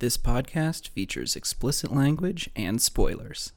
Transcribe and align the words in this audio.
This 0.00 0.16
podcast 0.16 0.90
features 0.90 1.34
explicit 1.34 1.92
language 1.92 2.48
and 2.54 2.80
spoilers. 2.80 3.52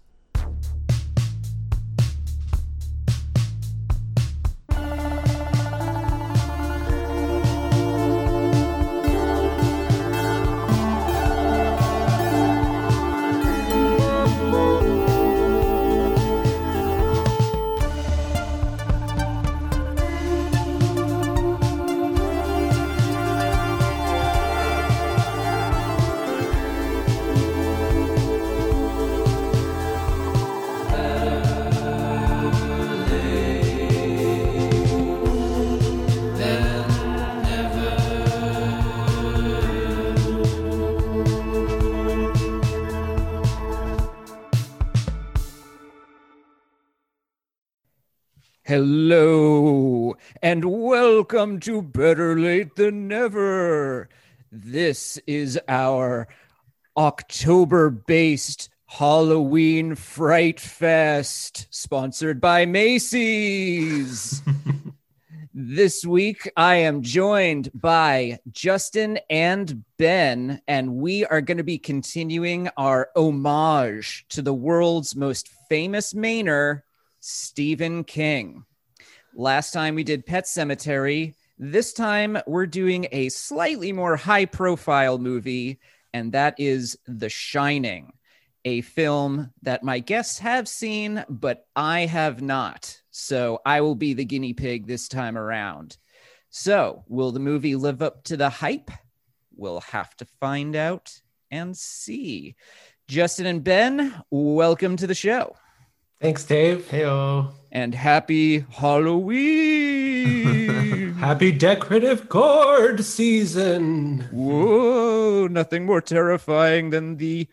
Hello, 48.93 50.17
and 50.41 50.65
welcome 50.65 51.61
to 51.61 51.81
Better 51.81 52.37
Late 52.37 52.75
Than 52.75 53.07
Never. 53.07 54.09
This 54.51 55.17
is 55.25 55.57
our 55.69 56.27
October 56.97 57.89
based 57.89 58.67
Halloween 58.87 59.95
Fright 59.95 60.59
Fest, 60.59 61.67
sponsored 61.69 62.41
by 62.41 62.65
Macy's. 62.65 64.41
this 65.53 66.05
week, 66.05 66.51
I 66.57 66.75
am 66.75 67.01
joined 67.01 67.71
by 67.73 68.39
Justin 68.51 69.19
and 69.29 69.85
Ben, 69.95 70.61
and 70.67 70.95
we 70.95 71.25
are 71.25 71.39
going 71.39 71.59
to 71.59 71.63
be 71.63 71.77
continuing 71.77 72.67
our 72.75 73.07
homage 73.15 74.25
to 74.31 74.41
the 74.41 74.53
world's 74.53 75.15
most 75.15 75.47
famous 75.69 76.11
Mainer, 76.11 76.81
Stephen 77.21 78.03
King. 78.03 78.65
Last 79.35 79.71
time 79.71 79.95
we 79.95 80.03
did 80.03 80.25
Pet 80.25 80.43
Sematary. 80.43 81.35
This 81.57 81.93
time 81.93 82.37
we're 82.47 82.65
doing 82.65 83.07
a 83.13 83.29
slightly 83.29 83.93
more 83.93 84.17
high 84.17 84.45
profile 84.45 85.17
movie, 85.17 85.79
and 86.13 86.33
that 86.33 86.55
is 86.57 86.97
The 87.07 87.29
Shining, 87.29 88.11
a 88.65 88.81
film 88.81 89.53
that 89.61 89.83
my 89.83 89.99
guests 89.99 90.39
have 90.39 90.67
seen, 90.67 91.23
but 91.29 91.65
I 91.77 92.07
have 92.07 92.41
not. 92.41 92.99
So 93.11 93.61
I 93.65 93.79
will 93.79 93.95
be 93.95 94.13
the 94.13 94.25
guinea 94.25 94.53
pig 94.53 94.85
this 94.85 95.07
time 95.07 95.37
around. 95.37 95.97
So, 96.49 97.05
will 97.07 97.31
the 97.31 97.39
movie 97.39 97.77
live 97.77 98.01
up 98.01 98.25
to 98.25 98.35
the 98.35 98.49
hype? 98.49 98.91
We'll 99.55 99.79
have 99.79 100.13
to 100.17 100.25
find 100.41 100.75
out 100.75 101.21
and 101.49 101.77
see. 101.77 102.55
Justin 103.07 103.45
and 103.45 103.63
Ben, 103.63 104.13
welcome 104.29 104.97
to 104.97 105.07
the 105.07 105.15
show. 105.15 105.55
Thanks, 106.19 106.43
Dave. 106.43 106.85
Heyo. 106.89 107.53
And 107.71 107.95
happy 107.95 108.65
Halloween. 108.69 109.13
Happy 111.21 111.51
decorative 111.51 112.27
gourd 112.27 113.05
season. 113.05 114.27
Whoa, 114.31 115.47
nothing 115.47 115.85
more 115.85 116.01
terrifying 116.01 116.89
than 116.89 117.17
the 117.17 117.47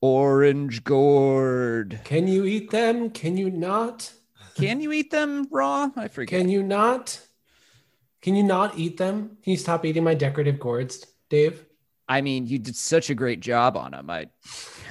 orange 0.00 0.82
gourd. 0.82 2.00
Can 2.04 2.26
you 2.26 2.46
eat 2.46 2.70
them? 2.70 3.10
Can 3.10 3.36
you 3.36 3.50
not? 3.50 4.12
Can 4.56 4.80
you 4.80 4.92
eat 4.92 5.10
them 5.10 5.46
raw? 5.50 5.90
I 5.94 6.08
forget. 6.08 6.40
Can 6.40 6.48
you 6.48 6.62
not? 6.62 7.20
Can 8.22 8.34
you 8.34 8.42
not 8.42 8.78
eat 8.78 8.96
them? 8.96 9.36
Can 9.42 9.52
you 9.52 9.58
stop 9.58 9.84
eating 9.84 10.04
my 10.04 10.14
decorative 10.14 10.58
gourds, 10.58 11.06
Dave? 11.28 11.64
I 12.08 12.20
mean, 12.20 12.46
you 12.46 12.58
did 12.58 12.76
such 12.76 13.10
a 13.10 13.14
great 13.14 13.40
job 13.40 13.76
on 13.76 13.92
them. 13.92 14.10
I 14.10 14.28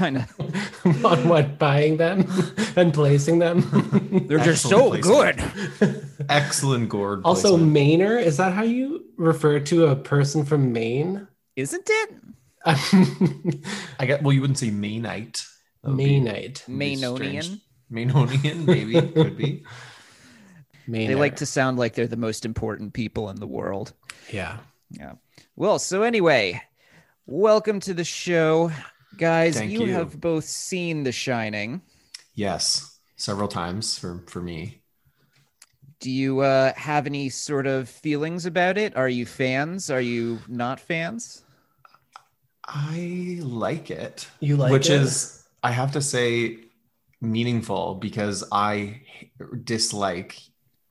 kind 0.01 0.17
of 0.17 1.06
On 1.06 1.29
what? 1.29 1.59
Buying 1.59 1.97
them 1.97 2.28
and 2.75 2.91
placing 2.91 3.38
them? 3.38 3.62
they're 4.28 4.39
just 4.39 4.67
so 4.67 4.94
Excellent 4.94 5.38
good. 5.79 6.06
Excellent 6.28 6.89
gourd. 6.89 7.22
also, 7.23 7.50
placement. 7.50 7.75
Mainer, 7.78 8.19
is 8.19 8.38
that 8.38 8.53
how 8.53 8.63
you 8.63 9.06
refer 9.17 9.59
to 9.59 9.85
a 9.88 9.95
person 9.95 10.44
from 10.44 10.73
Maine? 10.73 11.28
Isn't 11.56 11.88
it? 11.88 12.09
I 12.66 14.06
get. 14.06 14.23
Well, 14.23 14.34
you 14.34 14.41
wouldn't 14.41 14.57
say 14.57 14.69
Mainite. 14.72 15.45
That 15.84 15.89
would 15.91 15.97
be- 15.97 16.19
Mainite. 16.19 16.66
Mainonian. 16.68 17.62
Mainonian, 17.91 18.66
maybe 18.66 18.94
could 19.01 19.38
be. 19.38 19.63
Mainer. 20.89 21.07
They 21.07 21.16
like 21.16 21.35
to 21.38 21.45
sound 21.45 21.78
like 21.78 21.94
they're 21.94 22.07
the 22.07 22.18
most 22.18 22.44
important 22.44 22.94
people 22.94 23.29
in 23.29 23.35
the 23.39 23.47
world. 23.47 23.94
Yeah. 24.31 24.57
Yeah. 24.89 25.13
Well, 25.56 25.78
so 25.78 26.01
anyway, 26.01 26.62
welcome 27.28 27.79
to 27.81 27.94
the 27.94 28.03
show. 28.03 28.72
Guys, 29.16 29.56
Thank 29.58 29.72
you 29.72 29.86
you. 29.86 29.94
have 29.94 30.20
both 30.20 30.46
seen 30.46 31.04
The 31.04 31.12
Shining. 31.12 31.82
Yes, 32.36 33.00
several 33.16 33.48
times 33.48 33.98
for 33.98 34.26
for 34.28 34.42
me. 34.42 34.84
Do 36.02 36.10
you 36.12 36.42
uh, 36.42 36.74
have 36.76 37.06
any 37.06 37.30
sort 37.30 37.66
of 37.68 37.88
feelings 37.88 38.46
about 38.46 38.78
it? 38.78 38.96
Are 38.98 39.08
you 39.08 39.26
fans? 39.26 39.90
Are 39.90 40.02
you 40.02 40.44
not 40.48 40.80
fans? 40.82 41.46
I 42.66 43.40
like 43.42 43.92
it. 43.92 44.28
You 44.40 44.58
like 44.58 44.78
it? 44.82 44.84
which 44.84 44.90
it? 44.90 45.02
is 45.02 45.44
I 45.64 45.72
have 45.72 45.92
to 45.94 46.02
say 46.02 46.58
meaningful 47.22 47.96
because 47.96 48.44
I 48.52 49.02
dislike 49.64 50.40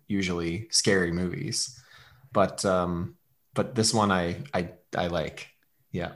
usually 0.07 0.69
scary 0.71 1.13
movies, 1.13 1.81
but 2.33 2.65
um, 2.65 3.17
but 3.55 3.75
this 3.75 3.95
one 3.95 4.11
I 4.13 4.45
I 4.55 4.71
I 4.97 5.09
like. 5.09 5.49
Yeah. 5.93 6.13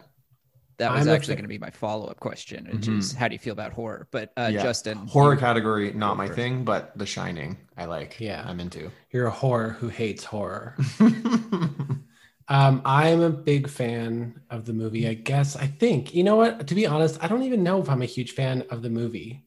That 0.79 0.93
was 0.93 1.07
I'm 1.07 1.15
actually 1.15 1.35
going 1.37 1.45
to 1.45 1.49
be 1.49 1.59
my 1.59 1.71
follow 1.71 2.07
up 2.07 2.19
question, 2.21 2.69
which 2.73 2.89
is 2.89 3.13
how 3.13 3.29
do 3.29 3.35
you 3.35 3.39
feel 3.39 3.53
about 3.53 3.73
horror? 3.73 4.09
But 4.11 4.33
uh, 4.37 4.51
Yeah. 4.53 4.63
Justin, 4.63 4.99
Horror 5.07 5.35
you- 5.35 5.41
category 5.41 5.93
not 5.93 6.17
my 6.17 6.29
thing, 6.29 6.65
but 6.65 6.97
The 6.99 7.07
Shining 7.07 7.57
I 7.77 7.85
like. 7.85 8.19
Yeah. 8.21 8.45
I'm 8.47 8.59
into. 8.61 8.91
You're 9.11 9.27
a 9.27 9.31
horror 9.31 9.71
who 9.71 9.89
hates 9.89 10.25
horror. 10.25 10.77
Um, 12.47 12.83
I'm 12.85 13.23
a 13.23 13.31
big 13.31 13.71
fan 13.71 14.39
of 14.51 14.67
the 14.67 14.75
movie. 14.75 15.09
I 15.09 15.15
guess 15.15 15.57
I 15.57 15.67
think 15.67 16.15
you 16.15 16.23
know 16.23 16.37
what. 16.37 16.67
To 16.67 16.75
be 16.75 16.87
honest, 16.87 17.17
I 17.25 17.27
don't 17.27 17.43
even 17.45 17.63
know 17.63 17.81
if 17.81 17.89
I'm 17.89 18.03
a 18.03 18.05
huge 18.07 18.33
fan 18.33 18.65
of 18.71 18.83
the 18.83 18.91
movie, 18.91 19.47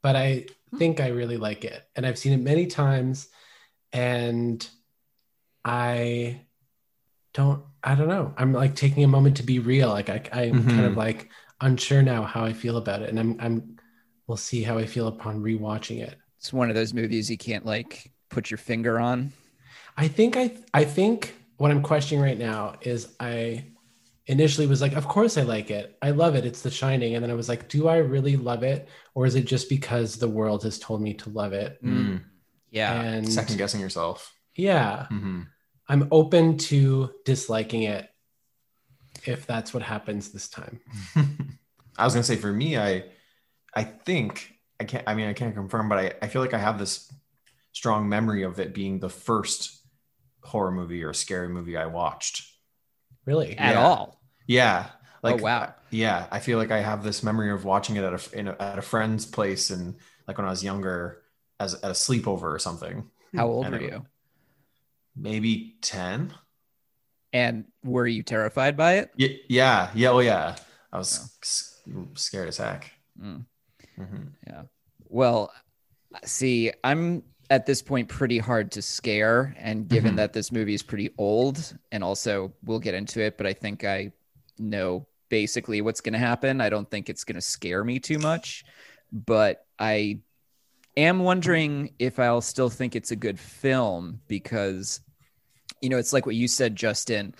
but 0.00 0.14
I 0.14 0.46
think 0.78 1.00
I 1.00 1.08
really 1.08 1.38
like 1.38 1.64
it, 1.64 1.82
and 1.96 2.06
I've 2.06 2.16
seen 2.18 2.32
it 2.32 2.40
many 2.40 2.66
times, 2.68 3.26
and 3.92 4.64
I 5.64 6.42
don't. 7.36 7.62
I 7.84 7.94
don't 7.94 8.08
know. 8.08 8.34
I'm 8.36 8.52
like 8.52 8.74
taking 8.74 9.04
a 9.04 9.08
moment 9.08 9.36
to 9.38 9.42
be 9.44 9.58
real. 9.60 9.88
Like 9.90 10.08
I, 10.10 10.20
I'm 10.34 10.64
kind 10.66 10.86
of 10.86 10.92
Mhm. 10.94 10.96
like 10.96 11.30
unsure 11.60 12.02
now 12.02 12.22
how 12.24 12.44
I 12.44 12.52
feel 12.52 12.76
about 12.78 13.02
it, 13.02 13.08
and 13.10 13.18
I'm. 13.20 13.36
I'm. 13.40 13.76
We'll 14.26 14.36
see 14.36 14.62
how 14.64 14.76
I 14.76 14.86
feel 14.86 15.06
upon 15.06 15.40
rewatching 15.40 16.00
it. 16.02 16.16
it's 16.38 16.52
one 16.52 16.68
of 16.68 16.74
those 16.74 16.92
movies 16.92 17.30
you 17.30 17.38
can't 17.38 17.64
like 17.64 18.10
put 18.28 18.50
your 18.50 18.58
finger 18.58 18.98
on. 18.98 19.32
I 19.96 20.08
think 20.08 20.36
I 20.36 20.50
I 20.74 20.84
think 20.84 21.36
what 21.58 21.70
I'm 21.70 21.82
questioning 21.82 22.22
right 22.24 22.38
now 22.38 22.74
is 22.82 23.14
I 23.20 23.66
initially 24.26 24.66
was 24.66 24.80
like, 24.82 24.94
of 24.94 25.06
course 25.06 25.38
I 25.38 25.42
like 25.42 25.70
it. 25.70 25.96
I 26.02 26.10
love 26.10 26.34
it. 26.34 26.44
It's 26.44 26.60
The 26.62 26.70
Shining. 26.70 27.14
And 27.14 27.22
then 27.22 27.30
I 27.30 27.34
was 27.34 27.48
like, 27.48 27.68
do 27.68 27.86
I 27.86 27.98
really 27.98 28.36
love 28.36 28.64
it? 28.64 28.88
Or 29.14 29.24
is 29.26 29.36
it 29.36 29.44
just 29.46 29.68
because 29.68 30.16
the 30.16 30.28
world 30.28 30.64
has 30.64 30.78
told 30.80 31.00
me 31.00 31.14
to 31.14 31.30
love 31.30 31.52
it? 31.52 31.80
Mm. 31.84 32.22
Yeah. 32.70 33.00
And 33.00 33.32
Second 33.32 33.56
guessing 33.58 33.80
yourself. 33.80 34.34
yeah, 34.56 35.06
hmm 35.06 35.42
I'm 35.88 36.08
open 36.10 36.58
to 36.58 37.10
disliking 37.24 37.82
it 37.84 38.08
if 39.24 39.46
that's 39.46 39.72
what 39.72 39.82
happens 39.82 40.30
this 40.32 40.48
time. 40.48 40.80
I 41.98 42.04
was 42.04 42.14
gonna 42.14 42.24
say 42.24 42.36
for 42.36 42.52
me, 42.52 42.76
I 42.78 43.04
I 43.74 43.84
think 43.84 44.52
I 44.80 44.84
can't 44.84 45.04
I 45.06 45.14
mean 45.14 45.28
I 45.28 45.32
can't 45.32 45.54
confirm, 45.54 45.88
but 45.88 45.98
I, 45.98 46.12
I 46.22 46.28
feel 46.28 46.42
like 46.42 46.54
I 46.54 46.58
have 46.58 46.78
this 46.78 47.10
strong 47.72 48.08
memory 48.08 48.42
of 48.42 48.58
it 48.60 48.74
being 48.74 48.98
the 49.00 49.08
first 49.08 49.80
horror 50.42 50.70
movie 50.70 51.02
or 51.04 51.12
scary 51.12 51.48
movie 51.48 51.76
I 51.76 51.86
watched. 51.86 52.44
Really? 53.24 53.56
At 53.58 53.74
Yeah. 53.74 53.82
all. 53.84 54.20
Yeah. 54.46 54.86
Oh, 55.24 55.28
like 55.30 55.40
oh 55.40 55.44
wow. 55.44 55.74
yeah, 55.90 56.26
I 56.30 56.38
feel 56.40 56.58
like 56.58 56.70
I 56.70 56.80
have 56.80 57.02
this 57.02 57.22
memory 57.22 57.50
of 57.50 57.64
watching 57.64 57.96
it 57.96 58.04
at 58.04 58.12
a, 58.32 58.38
in 58.38 58.48
a 58.48 58.56
at 58.60 58.78
a 58.78 58.82
friend's 58.82 59.26
place 59.26 59.70
and 59.70 59.96
like 60.28 60.38
when 60.38 60.46
I 60.46 60.50
was 60.50 60.62
younger 60.62 61.22
as 61.58 61.74
at 61.74 61.84
a 61.90 61.94
sleepover 61.94 62.42
or 62.42 62.58
something. 62.58 63.10
How 63.34 63.46
old 63.48 63.66
And 63.66 63.74
were 63.74 63.80
it- 63.80 63.92
you? 63.92 64.06
Maybe 65.16 65.76
10. 65.80 66.32
And 67.32 67.64
were 67.84 68.06
you 68.06 68.22
terrified 68.22 68.76
by 68.76 68.94
it? 68.94 69.10
Yeah, 69.16 69.28
yeah, 69.48 69.90
yeah, 69.94 70.10
oh 70.10 70.20
yeah. 70.20 70.56
I 70.92 70.98
was 70.98 71.30
s- 71.42 71.82
scared 72.14 72.48
as 72.48 72.56
heck. 72.58 72.90
Mm. 73.20 73.44
Mhm. 73.98 74.32
Yeah. 74.46 74.62
Well, 75.08 75.52
see, 76.24 76.72
I'm 76.84 77.22
at 77.50 77.66
this 77.66 77.82
point 77.82 78.08
pretty 78.08 78.38
hard 78.38 78.72
to 78.72 78.82
scare. 78.82 79.54
And 79.58 79.88
given 79.88 80.14
Mhm. 80.14 80.16
that 80.16 80.32
this 80.32 80.50
movie 80.50 80.74
is 80.74 80.82
pretty 80.82 81.10
old, 81.18 81.76
and 81.92 82.02
also 82.02 82.52
we'll 82.64 82.78
get 82.80 82.94
into 82.94 83.20
it, 83.20 83.36
but 83.38 83.46
I 83.46 83.52
think 83.52 83.84
I 83.84 84.12
know 84.58 85.06
basically 85.28 85.80
what's 85.80 86.00
going 86.00 86.12
to 86.14 86.18
happen. 86.18 86.60
I 86.60 86.68
don't 86.70 86.90
think 86.90 87.08
it's 87.08 87.24
going 87.24 87.34
to 87.36 87.40
scare 87.40 87.84
me 87.84 87.98
too 87.98 88.18
much, 88.18 88.64
but 89.12 89.66
I 89.78 90.20
am 90.96 91.18
wondering 91.20 91.94
if 91.98 92.18
I'll 92.18 92.40
still 92.40 92.70
think 92.70 92.96
it's 92.96 93.10
a 93.10 93.16
good 93.16 93.38
film 93.38 94.20
because, 94.28 95.00
you 95.86 95.90
know, 95.90 95.98
it's 95.98 96.12
like 96.12 96.26
what 96.26 96.34
you 96.34 96.48
said, 96.48 96.74
Justin. 96.74 97.34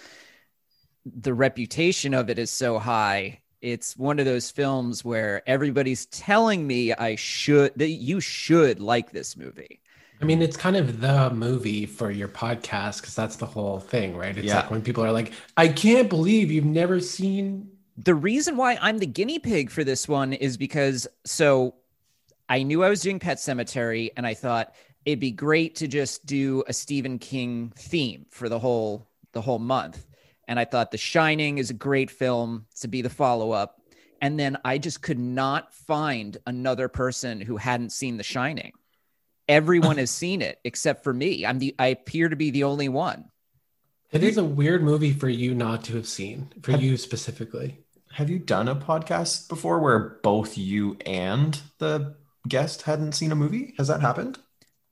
The 1.05 1.35
reputation 1.35 2.15
of 2.15 2.31
it 2.31 2.39
is 2.39 2.51
so 2.51 2.79
high. 2.79 3.41
It's 3.61 3.97
one 3.97 4.19
of 4.19 4.25
those 4.27 4.51
films 4.51 5.05
where 5.05 5.43
everybody's 5.49 6.07
telling 6.07 6.67
me 6.67 6.93
I 6.93 7.17
should, 7.17 7.73
that 7.77 7.89
you 7.91 8.21
should 8.21 8.81
like 8.81 9.11
this 9.13 9.37
movie. 9.37 9.81
I 10.21 10.25
mean, 10.25 10.41
it's 10.43 10.57
kind 10.57 10.77
of 10.77 11.01
the 11.01 11.31
movie 11.31 11.87
for 11.87 12.11
your 12.11 12.29
podcast 12.29 13.01
because 13.01 13.15
that's 13.15 13.37
the 13.37 13.47
whole 13.47 13.81
thing, 13.81 14.17
right? 14.17 14.37
It's 14.37 14.47
Yeah. 14.47 14.57
like 14.57 14.71
when 14.71 14.83
people 14.83 15.05
are 15.05 15.13
like, 15.13 15.33
I 15.57 15.69
can't 15.69 16.09
believe 16.09 16.51
you've 16.51 16.65
never 16.65 17.01
seen. 17.01 17.71
the 17.99 18.15
reason 18.15 18.57
why 18.59 18.79
I'm 18.83 18.99
the 18.99 19.07
guinea 19.07 19.39
pig 19.39 19.71
for 19.71 19.83
this 19.85 20.07
one 20.09 20.35
is 20.35 20.59
because 20.59 21.09
so 21.25 21.77
I 22.49 22.63
knew 22.63 22.85
I 22.85 22.91
was 22.91 23.01
doing 23.03 23.19
Pet 23.19 23.39
Sematary 23.39 24.11
and 24.17 24.27
I 24.27 24.35
thought 24.35 24.75
it'd 25.07 25.21
be 25.21 25.31
great 25.31 25.77
to 25.77 25.89
just 25.89 26.27
do 26.27 26.65
a 26.67 26.73
Stephen 26.73 27.19
King 27.19 27.73
theme 27.77 28.27
for 28.31 28.49
the 28.49 28.59
whole 28.59 29.09
the 29.33 29.41
whole 29.41 29.61
month. 29.61 30.05
And 30.49 30.59
I 30.59 30.65
thought 30.65 30.91
The 30.91 30.99
Shining 30.99 31.59
is 31.59 31.71
a 31.71 31.75
great 31.75 32.11
film 32.11 32.67
to 32.81 32.89
be 32.89 33.03
the 33.03 33.11
follow-up. 33.11 33.81
And 34.21 34.39
then 34.39 34.57
I 34.65 34.79
just 34.79 35.03
could 35.03 35.19
not 35.19 35.75
find 35.75 36.37
another 36.47 36.89
person 36.89 37.41
who 37.41 37.57
hadn't 37.57 37.93
seen 37.93 38.17
The 38.17 38.23
Shining. 38.23 38.73
Everyone 39.49 39.99
has 39.99 40.11
seen 40.11 40.43
it 40.43 40.59
except 40.65 41.05
for 41.05 41.13
me. 41.13 41.47
I'm 41.47 41.59
the 41.59 41.75
I 41.79 41.89
appear 41.89 42.29
to 42.29 42.37
be 42.37 42.51
the 42.51 42.65
only 42.65 42.89
one. 42.89 43.27
It 44.11 44.23
is 44.23 44.39
a 44.39 44.45
weird 44.45 44.83
movie 44.83 45.13
for 45.13 45.29
you 45.29 45.55
not 45.55 45.85
to 45.85 45.97
have 45.97 46.07
seen, 46.07 46.53
for 46.63 46.73
you 46.73 46.97
specifically. 46.97 47.79
Have 48.13 48.31
you 48.31 48.39
done 48.39 48.69
a 48.69 48.77
podcast 48.77 49.49
before 49.49 49.79
where 49.81 50.21
both 50.23 50.57
you 50.57 50.97
and 51.05 51.61
the 51.79 52.15
guest 52.49 52.83
hadn't 52.83 53.13
seen 53.13 53.33
a 53.33 53.37
movie? 53.37 53.75
Has 53.77 53.89
that 53.89 54.01
happened? 54.01 54.39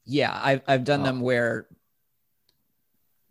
Yeah, 0.06 0.38
I've 0.42 0.62
I've 0.68 0.84
done 0.84 1.00
Oh. 1.00 1.04
them 1.04 1.20
where 1.20 1.66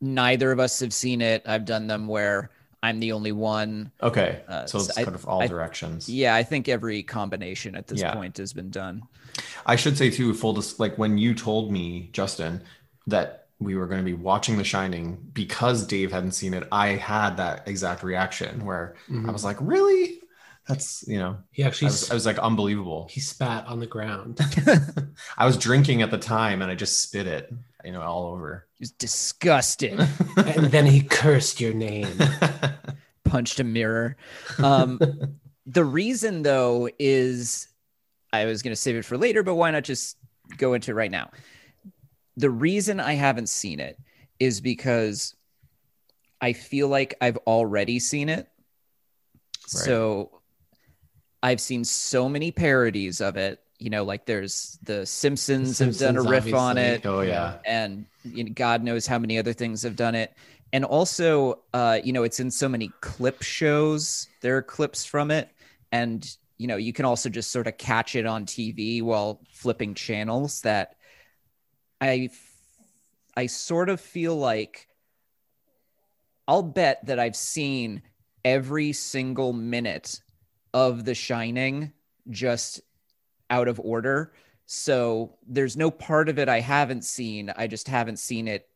neither 0.02 0.52
of 0.52 0.60
us 0.60 0.80
have 0.80 0.94
seen 0.94 1.22
it. 1.22 1.44
I've 1.46 1.66
done 1.66 1.88
them 1.88 2.08
where 2.08 2.50
I'm 2.82 3.00
the 3.00 3.14
only 3.14 3.32
one. 3.32 3.92
Okay. 4.02 4.42
Uh, 4.48 4.66
so 4.66 4.80
it's 4.80 4.98
I- 4.98 5.04
kind 5.06 5.16
of 5.16 5.26
all 5.26 5.42
I- 5.44 5.48
directions. 5.48 6.10
Yeah, 6.10 6.36
I 6.36 6.44
think 6.44 6.68
every 6.68 7.02
combination 7.04 7.76
at 7.76 7.88
this 7.88 8.02
Yeah. 8.02 8.14
point 8.14 8.38
has 8.38 8.52
been 8.52 8.70
done. 8.70 9.04
I 9.66 9.78
should 9.78 9.98
say 9.98 10.10
too, 10.10 10.34
full 10.34 10.54
dis- 10.54 10.80
like 10.80 10.98
when 10.98 11.18
you 11.18 11.34
told 11.34 11.72
me, 11.72 12.10
Justin, 12.12 12.62
that 13.08 13.48
we 13.60 13.76
were 13.76 13.88
going 13.88 14.00
to 14.02 14.06
be 14.06 14.14
watching 14.14 14.58
The 14.58 14.64
Shining 14.66 15.30
because 15.34 15.86
Dave 15.88 16.12
hadn't 16.12 16.34
seen 16.34 16.54
it, 16.54 16.68
I 16.72 16.90
had 16.90 17.38
that 17.38 17.66
exact 17.68 18.04
reaction 18.04 18.66
where 18.66 18.96
I 19.26 19.32
was 19.32 19.46
like, 19.46 19.58
"Really? 19.62 20.20
That's 20.68 21.06
you 21.08 21.18
know." 21.18 21.38
He 21.52 21.64
I 21.64 21.68
actually 21.68 21.88
was, 21.88 22.12
I 22.12 22.14
was 22.14 22.26
like, 22.26 22.40
"Unbelievable." 22.40 23.08
he 23.10 23.20
spat 23.20 23.66
on 23.68 23.80
the 23.80 23.88
ground. 23.88 24.40
I 25.38 25.46
was 25.46 25.58
drinking 25.58 26.02
at 26.02 26.12
the 26.12 26.18
time 26.18 26.62
and 26.62 26.72
I 26.72 26.76
just 26.76 27.02
spit 27.02 27.28
it, 27.28 27.54
you 27.84 27.92
know, 27.92 28.02
all 28.02 28.28
over. 28.28 28.68
He 28.78 28.84
was 28.84 28.92
disgusted. 28.92 30.00
and 30.38 30.68
then 30.68 30.86
he 30.86 31.02
cursed 31.02 31.60
your 31.60 31.74
name. 31.74 32.18
punched 33.26 33.60
a 33.60 33.64
mirror. 33.64 34.16
Um, 34.60 35.00
the 35.66 35.86
reason, 35.86 36.44
though, 36.44 36.90
is 37.00 37.68
I 38.32 38.46
was 38.46 38.62
going 38.62 38.72
to 38.72 38.80
save 38.82 38.96
it 38.96 39.06
for 39.06 39.18
later, 39.18 39.44
but 39.44 39.56
why 39.56 39.72
not 39.72 39.84
just 39.84 40.18
go 40.58 40.74
into 40.74 40.92
it 40.92 40.96
right 40.96 41.12
now? 41.12 41.32
The 42.38 42.50
reason 42.50 43.00
I 43.00 43.14
haven't 43.14 43.48
seen 43.48 43.80
it 43.80 43.98
is 44.40 44.60
because 44.60 45.36
I 46.42 46.54
feel 46.54 46.88
like 46.88 47.16
I've 47.22 47.38
already 47.48 48.00
seen 48.00 48.28
it. 48.30 48.50
So 49.66 50.42
I've 51.44 51.60
seen 51.60 51.84
so 51.84 52.30
many 52.30 52.52
parodies 52.52 53.20
of 53.20 53.36
it. 53.36 53.60
You 53.78 53.90
know, 53.90 54.06
like 54.06 54.26
there's 54.26 54.80
the 54.82 55.06
Simpsons, 55.06 55.78
have 55.80 55.98
done 55.98 56.16
a 56.16 56.22
Simpsons, 56.22 56.46
riff 56.46 56.54
on 56.54 56.78
it 56.78 57.06
oh 57.06 57.20
yeah. 57.20 57.58
and 57.66 58.06
you 58.24 58.46
know, 58.46 58.52
God 58.54 58.82
knows 58.82 59.06
how 59.06 59.20
many 59.20 59.38
other 59.38 59.52
things 59.52 59.84
have 59.84 59.98
done 59.98 60.16
it. 60.16 60.34
And 60.72 60.86
also, 60.86 61.60
uh, 61.74 62.00
you 62.02 62.14
know, 62.14 62.24
it's 62.24 62.40
in 62.40 62.50
so 62.50 62.70
many 62.70 62.92
clip 63.02 63.44
shows. 63.44 64.28
There 64.42 64.56
are 64.58 64.62
clips 64.62 65.06
from 65.06 65.30
it, 65.30 65.50
and 65.92 66.26
you 66.58 66.66
know, 66.66 66.78
you 66.78 66.94
can 66.94 67.06
also 67.06 67.30
just 67.30 67.52
sort 67.52 67.68
of 67.68 67.78
catch 67.78 68.16
it 68.16 68.26
on 68.26 68.46
TV 68.46 69.04
while 69.04 69.42
flipping 69.52 69.94
channels. 69.94 70.62
That 70.62 70.96
I, 72.00 72.30
I 73.36 73.48
sort 73.48 73.90
of 73.90 74.00
feel 74.00 74.36
like 74.36 74.88
I'll 76.48 76.64
bet 76.64 77.06
that 77.06 77.20
I've 77.20 77.36
seen 77.36 78.02
every 78.46 78.94
single 78.94 79.54
minute 79.54 80.23
of 80.74 81.06
The 81.06 81.16
Shining 81.16 81.92
just 82.30 82.82
out 83.50 83.68
of 83.68 83.80
order. 83.80 84.34
So 84.66 85.36
there's 85.48 85.78
no 85.78 85.92
part 85.92 86.30
of 86.30 86.40
it 86.40 86.50
I 86.50 86.60
haven't 86.60 87.04
seen. 87.04 87.52
I 87.56 87.68
just 87.68 87.88
haven't 87.88 88.18
seen 88.18 88.48
it 88.48 88.68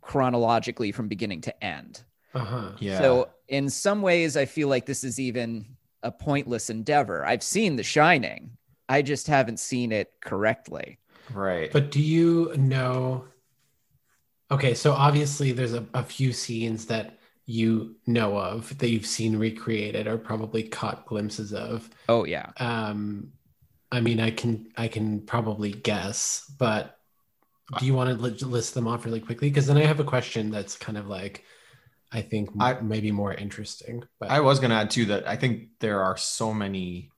chronologically 0.00 0.92
from 0.92 1.08
beginning 1.08 1.40
to 1.42 1.64
end. 1.64 2.02
Uh-huh. 2.34 2.70
Yeah. 2.78 2.98
So 2.98 3.28
in 3.48 3.68
some 3.68 4.00
ways, 4.02 4.36
I 4.36 4.44
feel 4.44 4.68
like 4.68 4.86
this 4.86 5.04
is 5.04 5.18
even 5.18 5.66
a 6.02 6.12
pointless 6.12 6.70
endeavor. 6.70 7.26
I've 7.26 7.42
seen 7.42 7.76
The 7.76 7.82
Shining. 7.82 8.50
I 8.88 9.02
just 9.02 9.26
haven't 9.26 9.58
seen 9.60 9.92
it 9.92 10.12
correctly. 10.20 10.98
right. 11.32 11.70
But 11.72 11.90
do 11.90 12.00
you 12.00 12.54
know? 12.56 13.24
Okay, 14.50 14.72
so 14.72 14.92
obviously 14.92 15.52
there's 15.52 15.74
a, 15.74 15.84
a 15.92 16.02
few 16.02 16.32
scenes 16.32 16.86
that 16.86 17.17
you 17.50 17.96
know 18.06 18.36
of 18.36 18.76
that 18.76 18.90
you've 18.90 19.06
seen 19.06 19.34
recreated 19.38 20.06
or 20.06 20.18
probably 20.18 20.62
caught 20.62 21.06
glimpses 21.06 21.54
of. 21.54 21.88
Oh 22.06 22.24
yeah. 22.24 22.50
Um, 22.58 23.32
I 23.90 24.02
mean, 24.02 24.20
I 24.20 24.30
can 24.30 24.70
I 24.76 24.86
can 24.86 25.22
probably 25.22 25.72
guess, 25.72 26.44
but 26.58 26.98
do 27.78 27.86
you 27.86 27.94
want 27.94 28.18
to 28.18 28.46
list 28.46 28.74
them 28.74 28.86
off 28.86 29.06
really 29.06 29.20
quickly? 29.20 29.48
Because 29.48 29.66
then 29.66 29.78
I 29.78 29.84
have 29.84 29.98
a 29.98 30.04
question 30.04 30.50
that's 30.50 30.76
kind 30.76 30.98
of 30.98 31.06
like, 31.06 31.44
I 32.12 32.20
think 32.20 32.50
m- 32.50 32.60
I- 32.60 32.80
maybe 32.82 33.12
more 33.12 33.32
interesting. 33.32 34.04
But 34.20 34.30
I 34.30 34.40
was 34.40 34.58
going 34.60 34.70
to 34.70 34.76
add 34.76 34.90
too 34.90 35.06
that 35.06 35.26
I 35.26 35.36
think 35.36 35.68
there 35.80 36.02
are 36.02 36.18
so 36.18 36.52
many 36.52 37.10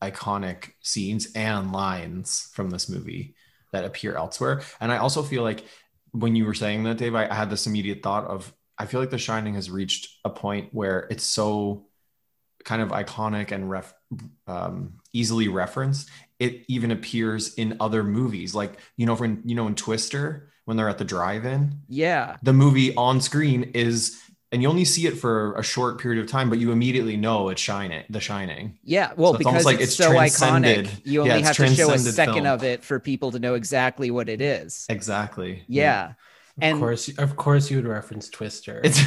iconic 0.00 0.72
scenes 0.80 1.30
and 1.34 1.72
lines 1.72 2.48
from 2.54 2.70
this 2.70 2.88
movie 2.88 3.34
that 3.72 3.84
appear 3.84 4.16
elsewhere. 4.16 4.62
And 4.80 4.90
I 4.90 4.96
also 4.96 5.22
feel 5.22 5.42
like 5.42 5.64
when 6.12 6.36
you 6.36 6.46
were 6.46 6.54
saying 6.54 6.84
that, 6.84 6.96
Dave, 6.96 7.14
I, 7.14 7.28
I 7.28 7.34
had 7.34 7.50
this 7.50 7.66
immediate 7.66 8.02
thought 8.02 8.24
of 8.24 8.50
I 8.78 8.86
feel 8.86 9.00
like 9.00 9.10
The 9.10 9.18
Shining 9.18 9.54
has 9.54 9.70
reached 9.70 10.08
a 10.24 10.30
point 10.30 10.70
where 10.72 11.06
it's 11.10 11.24
so 11.24 11.86
kind 12.64 12.82
of 12.82 12.88
iconic 12.90 13.52
and 13.52 13.68
ref, 13.70 13.92
um, 14.46 14.94
easily 15.12 15.48
referenced. 15.48 16.08
It 16.38 16.62
even 16.68 16.90
appears 16.90 17.54
in 17.54 17.76
other 17.80 18.02
movies, 18.02 18.54
like 18.54 18.78
you 18.96 19.06
know, 19.06 19.14
when 19.14 19.42
you 19.44 19.54
know 19.54 19.66
in 19.66 19.74
Twister 19.74 20.50
when 20.64 20.76
they're 20.78 20.88
at 20.88 20.96
the 20.96 21.04
drive-in, 21.04 21.78
Yeah. 21.88 22.36
the 22.42 22.54
movie 22.54 22.94
on 22.96 23.20
screen 23.20 23.64
is 23.74 24.18
and 24.50 24.62
you 24.62 24.68
only 24.68 24.84
see 24.86 25.06
it 25.06 25.18
for 25.18 25.54
a 25.56 25.62
short 25.62 26.00
period 26.00 26.22
of 26.24 26.30
time 26.30 26.48
but 26.48 26.58
you 26.58 26.72
immediately 26.72 27.16
know 27.18 27.50
it's 27.50 27.60
shining 27.60 28.02
the 28.08 28.20
shining 28.20 28.78
Yeah, 28.82 29.12
well, 29.16 29.32
So 29.32 29.36
it's 29.40 29.44
because 29.44 29.64
like 29.66 29.74
it's, 29.74 29.84
it's 29.84 29.96
so 29.96 30.12
iconic, 30.12 30.88
you 31.04 31.20
only 31.20 31.40
it's 31.40 31.48
have 31.48 31.56
to 31.56 31.66
show 31.74 31.90
a 31.90 31.98
second 31.98 32.34
film. 32.34 32.46
of 32.46 32.62
it 32.64 32.82
for 32.82 32.98
people 32.98 33.32
to 33.32 33.38
know 33.38 33.54
exactly 33.54 34.10
what 34.10 34.28
it 34.30 34.40
is. 34.40 34.86
exactly 34.88 35.64
Yeah, 35.68 36.10
of 36.10 36.14
and 36.60 36.78
course, 36.78 37.10
of 37.18 37.36
course, 37.36 37.70
you 37.70 37.78
would 37.78 37.86
reference 37.86 38.28
Twister. 38.28 38.80
it's 38.84 39.02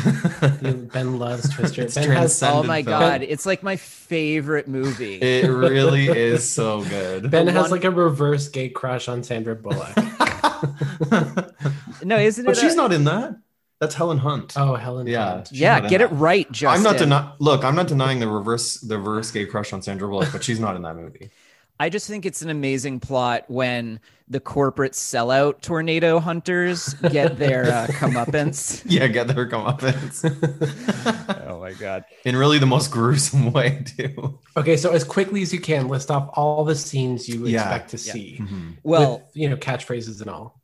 ben 0.94 1.18
loves 1.18 1.50
Twister. 1.56 1.84
It's 1.84 1.96
ben 1.96 2.10
has 2.12 2.42
oh 2.44 2.64
my 2.64 2.84
film. 2.84 3.00
god, 3.00 3.24
it's 3.24 3.46
like 3.46 3.64
my 3.64 3.78
favorite 3.78 4.68
movie. 4.68 5.16
it 5.16 5.48
really 5.50 6.08
is 6.08 6.50
so 6.50 6.84
good 6.86 7.32
Ben 7.32 7.46
The 7.46 7.52
has 7.54 7.64
one- 7.64 7.72
like 7.72 7.84
a 7.86 7.92
reverse 7.92 8.50
gay 8.50 8.70
crush 8.70 9.08
on 9.08 9.24
Sandra 9.24 9.56
Bullock. 9.56 9.96
no, 12.04 12.18
isn't 12.18 12.46
but 12.46 12.58
it? 12.58 12.62
she's 12.62 12.76
not 12.76 12.92
in 12.94 13.04
that 13.06 13.36
that's 13.80 13.94
helen 13.94 14.18
hunt 14.18 14.54
oh, 14.58 14.74
Helen. 14.76 15.06
yeah 15.08 15.34
Hunt. 15.36 15.52
Yeah, 15.52 15.76
not 15.76 15.84
in 15.84 15.90
get 15.92 16.02
it 16.02 16.10
that. 16.10 16.16
right, 16.16 16.52
Justin. 16.52 16.78
i'm 16.78 16.84
not 16.84 16.98
denying 16.98 17.30
look 17.40 17.64
i'm 17.64 17.76
not 17.76 17.88
denying 17.88 18.20
the 18.20 18.28
reverse 18.28 18.80
the 18.80 18.98
reverse 18.98 19.30
gay 19.32 19.46
crush 19.46 19.72
on 19.72 19.82
sandra 19.84 20.08
bullock 20.08 20.30
but 20.32 20.44
she's 20.44 20.60
not 20.60 20.76
in 20.76 20.82
that 20.82 20.96
movie 20.96 21.30
I 21.80 21.90
just 21.90 22.08
think 22.08 22.26
it's 22.26 22.42
an 22.42 22.50
amazing 22.50 23.00
plot 23.00 23.46
when 23.48 24.00
the 24.28 24.40
corporate 24.40 24.94
sellout 24.94 25.62
tornado 25.62 26.20
hunters 26.20 26.96
get 27.06 27.38
their 27.38 27.72
uh, 27.72 27.88
comeuppance. 27.94 28.84
yeah 28.84 29.08
get 29.08 29.28
their 29.28 29.48
comeuppance 29.48 30.24
oh 31.48 31.60
my 31.60 31.74
god. 31.74 32.04
in 32.26 32.36
really 32.36 32.60
the 32.60 32.66
most 32.66 32.92
gruesome 32.92 33.52
way 33.54 33.84
too 33.86 34.40
Okay, 34.58 34.76
so 34.76 34.92
as 34.92 35.04
quickly 35.04 35.44
as 35.44 35.54
you 35.54 35.60
can, 35.60 35.88
list 35.88 36.10
off 36.10 36.32
all 36.34 36.66
the 36.66 36.76
scenes 36.76 37.30
you 37.30 37.46
Yeah. 37.46 37.62
expect 37.62 37.92
to 37.92 37.98
Yeah. 37.98 38.14
see. 38.14 38.42
Well, 38.84 39.20
with, 39.20 39.36
you 39.36 39.50
know, 39.50 39.56
catchphrases 39.58 40.20
and 40.22 40.30
all. 40.32 40.62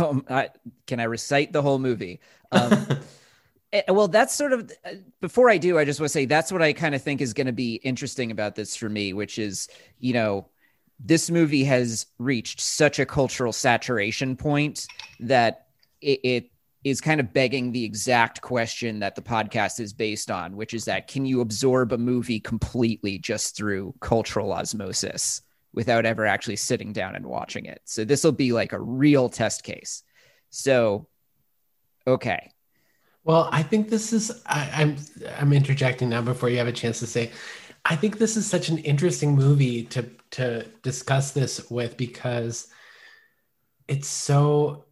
Um, 0.00 0.24
I, 0.30 0.48
can 0.86 0.98
I 0.98 1.04
recite 1.04 1.52
the 1.52 1.60
whole 1.60 1.78
movie? 1.78 2.20
Um, 2.52 2.86
eh, 3.72 3.82
well, 3.88 4.08
that's 4.08 4.34
sort 4.34 4.52
of 4.52 4.70
uh, 4.84 4.94
before 5.20 5.50
I 5.50 5.58
do. 5.58 5.78
I 5.78 5.84
just 5.84 6.00
want 6.00 6.08
to 6.08 6.12
say 6.12 6.24
that's 6.24 6.50
what 6.52 6.62
I 6.62 6.72
kind 6.72 6.94
of 6.94 7.02
think 7.02 7.20
is 7.20 7.34
going 7.34 7.46
to 7.46 7.52
be 7.52 7.76
interesting 7.76 8.30
about 8.30 8.54
this 8.54 8.76
for 8.76 8.88
me, 8.88 9.12
which 9.12 9.38
is 9.38 9.68
you 9.98 10.12
know 10.14 10.48
this 11.00 11.30
movie 11.30 11.64
has 11.64 12.06
reached 12.18 12.60
such 12.60 12.98
a 12.98 13.06
cultural 13.06 13.52
saturation 13.52 14.36
point 14.36 14.86
that 15.20 15.66
it, 16.00 16.20
it 16.22 16.50
is 16.84 17.00
kind 17.00 17.18
of 17.18 17.32
begging 17.32 17.72
the 17.72 17.84
exact 17.84 18.42
question 18.42 19.00
that 19.00 19.14
the 19.14 19.22
podcast 19.22 19.80
is 19.80 19.92
based 19.92 20.30
on, 20.30 20.54
which 20.54 20.74
is 20.74 20.84
that 20.84 21.08
can 21.08 21.24
you 21.24 21.40
absorb 21.40 21.92
a 21.92 21.98
movie 21.98 22.38
completely 22.38 23.18
just 23.18 23.56
through 23.56 23.94
cultural 24.00 24.52
osmosis 24.52 25.40
without 25.72 26.04
ever 26.04 26.26
actually 26.26 26.56
sitting 26.56 26.92
down 26.92 27.16
and 27.16 27.26
watching 27.26 27.64
it? 27.64 27.80
So 27.84 28.04
this 28.04 28.22
will 28.22 28.32
be 28.32 28.52
like 28.52 28.72
a 28.72 28.80
real 28.80 29.30
test 29.30 29.64
case. 29.64 30.02
So, 30.50 31.08
okay. 32.06 32.52
Well, 33.24 33.48
I 33.50 33.62
think 33.62 33.88
this 33.88 34.12
is 34.12 34.42
I, 34.44 34.70
I'm 34.74 34.96
I'm 35.38 35.52
interjecting 35.54 36.10
now 36.10 36.20
before 36.20 36.50
you 36.50 36.58
have 36.58 36.68
a 36.68 36.72
chance 36.72 36.98
to 37.00 37.06
say. 37.06 37.32
I 37.86 37.96
think 37.96 38.18
this 38.18 38.36
is 38.36 38.46
such 38.46 38.68
an 38.68 38.78
interesting 38.78 39.34
movie 39.34 39.84
to 39.84 40.08
to 40.34 40.64
discuss 40.82 41.30
this 41.30 41.70
with 41.70 41.96
because 41.96 42.66
it's 43.86 44.08
so 44.08 44.84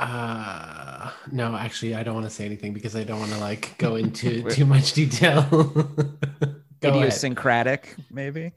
uh 0.00 1.12
no 1.30 1.54
actually 1.54 1.94
i 1.94 2.02
don't 2.02 2.14
want 2.14 2.26
to 2.26 2.30
say 2.30 2.44
anything 2.44 2.72
because 2.72 2.96
i 2.96 3.04
don't 3.04 3.20
want 3.20 3.30
to 3.30 3.38
like 3.38 3.78
go 3.78 3.94
into 4.02 4.42
too 4.50 4.66
much 4.66 4.92
detail 4.92 5.42
go 6.80 6.88
idiosyncratic 6.88 7.84
ahead. 7.84 8.04
maybe 8.10 8.52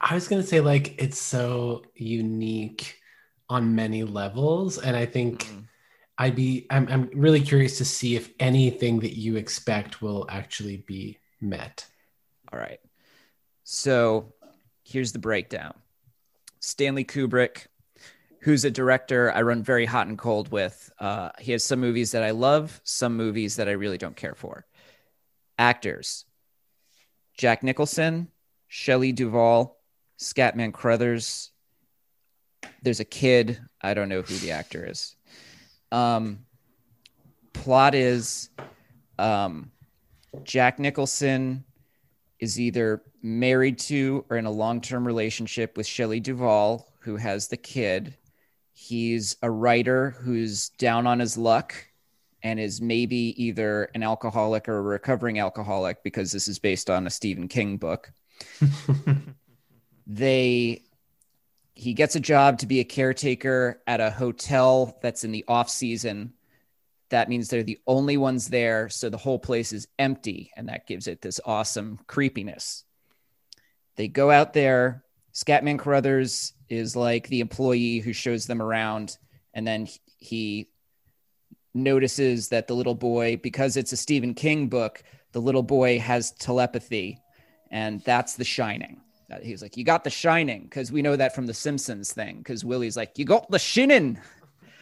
i 0.00 0.14
was 0.14 0.28
going 0.28 0.40
to 0.40 0.48
say 0.48 0.60
like 0.60 1.00
it's 1.00 1.18
so 1.18 1.82
unique 1.94 2.96
on 3.50 3.74
many 3.74 4.02
levels 4.02 4.78
and 4.78 4.96
i 4.96 5.04
think 5.04 5.44
mm-hmm. 5.44 5.60
i'd 6.18 6.34
be 6.34 6.66
I'm, 6.70 6.88
I'm 6.88 7.10
really 7.12 7.42
curious 7.42 7.76
to 7.78 7.84
see 7.84 8.16
if 8.16 8.32
anything 8.40 9.00
that 9.00 9.18
you 9.18 9.36
expect 9.36 10.00
will 10.00 10.24
actually 10.30 10.78
be 10.78 11.18
met 11.38 11.84
all 12.50 12.58
right 12.58 12.80
so 13.68 14.32
here's 14.84 15.10
the 15.10 15.18
breakdown 15.18 15.74
stanley 16.60 17.04
kubrick 17.04 17.66
who's 18.46 18.64
a 18.64 18.70
director 18.70 19.32
I 19.32 19.42
run 19.42 19.64
very 19.64 19.86
hot 19.86 20.06
and 20.06 20.16
cold 20.16 20.52
with. 20.52 20.92
Uh, 21.00 21.30
he 21.40 21.50
has 21.50 21.64
some 21.64 21.80
movies 21.80 22.12
that 22.12 22.22
I 22.22 22.30
love, 22.30 22.80
some 22.84 23.16
movies 23.16 23.56
that 23.56 23.68
I 23.68 23.72
really 23.72 23.98
don't 23.98 24.14
care 24.14 24.36
for. 24.36 24.64
Actors 25.58 26.24
Jack 27.36 27.64
Nicholson, 27.64 28.28
Shelley 28.68 29.10
Duvall, 29.10 29.76
Scatman 30.20 30.72
Crothers. 30.72 31.50
There's 32.82 33.00
a 33.00 33.04
kid. 33.04 33.60
I 33.82 33.94
don't 33.94 34.08
know 34.08 34.22
who 34.22 34.36
the 34.36 34.52
actor 34.52 34.88
is. 34.88 35.16
Um, 35.90 36.46
plot 37.52 37.96
is 37.96 38.50
um, 39.18 39.72
Jack 40.44 40.78
Nicholson 40.78 41.64
is 42.38 42.60
either 42.60 43.02
married 43.22 43.78
to 43.78 44.24
or 44.28 44.36
in 44.36 44.46
a 44.46 44.50
long 44.50 44.80
term 44.80 45.06
relationship 45.06 45.76
with 45.76 45.86
Shelley 45.86 46.20
Duvall, 46.20 46.92
who 47.00 47.16
has 47.16 47.48
the 47.48 47.56
kid 47.56 48.14
He's 48.78 49.36
a 49.40 49.50
writer 49.50 50.10
who's 50.10 50.68
down 50.68 51.06
on 51.06 51.18
his 51.18 51.38
luck 51.38 51.74
and 52.42 52.60
is 52.60 52.82
maybe 52.82 53.34
either 53.42 53.84
an 53.94 54.02
alcoholic 54.02 54.68
or 54.68 54.76
a 54.76 54.82
recovering 54.82 55.38
alcoholic 55.38 56.02
because 56.04 56.30
this 56.30 56.46
is 56.46 56.58
based 56.58 56.90
on 56.90 57.06
a 57.06 57.10
Stephen 57.10 57.48
King 57.48 57.78
book. 57.78 58.12
they 60.06 60.82
he 61.72 61.94
gets 61.94 62.16
a 62.16 62.20
job 62.20 62.58
to 62.58 62.66
be 62.66 62.80
a 62.80 62.84
caretaker 62.84 63.80
at 63.86 64.02
a 64.02 64.10
hotel 64.10 64.98
that's 65.00 65.24
in 65.24 65.32
the 65.32 65.46
off 65.48 65.70
season. 65.70 66.34
That 67.10 67.28
means 67.28 67.48
they're 67.48 67.62
the 67.62 67.80
only 67.86 68.16
ones 68.16 68.48
there, 68.48 68.88
so 68.88 69.08
the 69.08 69.16
whole 69.16 69.38
place 69.38 69.72
is 69.72 69.88
empty, 69.98 70.50
and 70.56 70.68
that 70.68 70.86
gives 70.86 71.06
it 71.06 71.22
this 71.22 71.40
awesome 71.44 72.00
creepiness. 72.06 72.84
They 73.96 74.08
go 74.08 74.30
out 74.30 74.52
there. 74.52 75.04
Scatman 75.32 75.78
Crothers 75.78 76.52
is 76.68 76.96
like 76.96 77.28
the 77.28 77.40
employee 77.40 77.98
who 77.98 78.12
shows 78.12 78.46
them 78.46 78.62
around 78.62 79.18
and 79.54 79.66
then 79.66 79.88
he 80.18 80.68
notices 81.74 82.48
that 82.48 82.66
the 82.66 82.74
little 82.74 82.94
boy 82.94 83.38
because 83.42 83.76
it's 83.76 83.92
a 83.92 83.96
Stephen 83.96 84.34
King 84.34 84.68
book 84.68 85.02
the 85.32 85.40
little 85.40 85.62
boy 85.62 85.98
has 85.98 86.32
telepathy 86.32 87.18
and 87.70 88.00
that's 88.04 88.34
the 88.34 88.44
shining 88.44 89.00
he's 89.42 89.60
like 89.60 89.76
you 89.76 89.84
got 89.84 90.04
the 90.04 90.10
shining 90.10 90.62
because 90.62 90.90
we 90.90 91.02
know 91.02 91.16
that 91.16 91.34
from 91.34 91.46
the 91.46 91.52
simpsons 91.52 92.12
thing 92.12 92.38
because 92.38 92.64
willie's 92.64 92.96
like 92.96 93.18
you 93.18 93.24
got 93.24 93.50
the 93.50 93.58
shinin 93.58 94.18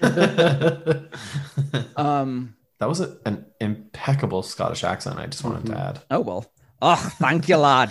um 1.96 2.54
that 2.78 2.88
was 2.88 3.00
a, 3.00 3.16
an 3.26 3.46
impeccable 3.60 4.42
scottish 4.42 4.84
accent 4.84 5.18
i 5.18 5.26
just 5.26 5.44
wanted 5.44 5.64
mm-hmm. 5.64 5.74
to 5.74 5.80
add 5.80 6.00
oh 6.10 6.20
well 6.20 6.46
oh 6.82 7.12
thank 7.18 7.48
you 7.48 7.56
lad 7.56 7.90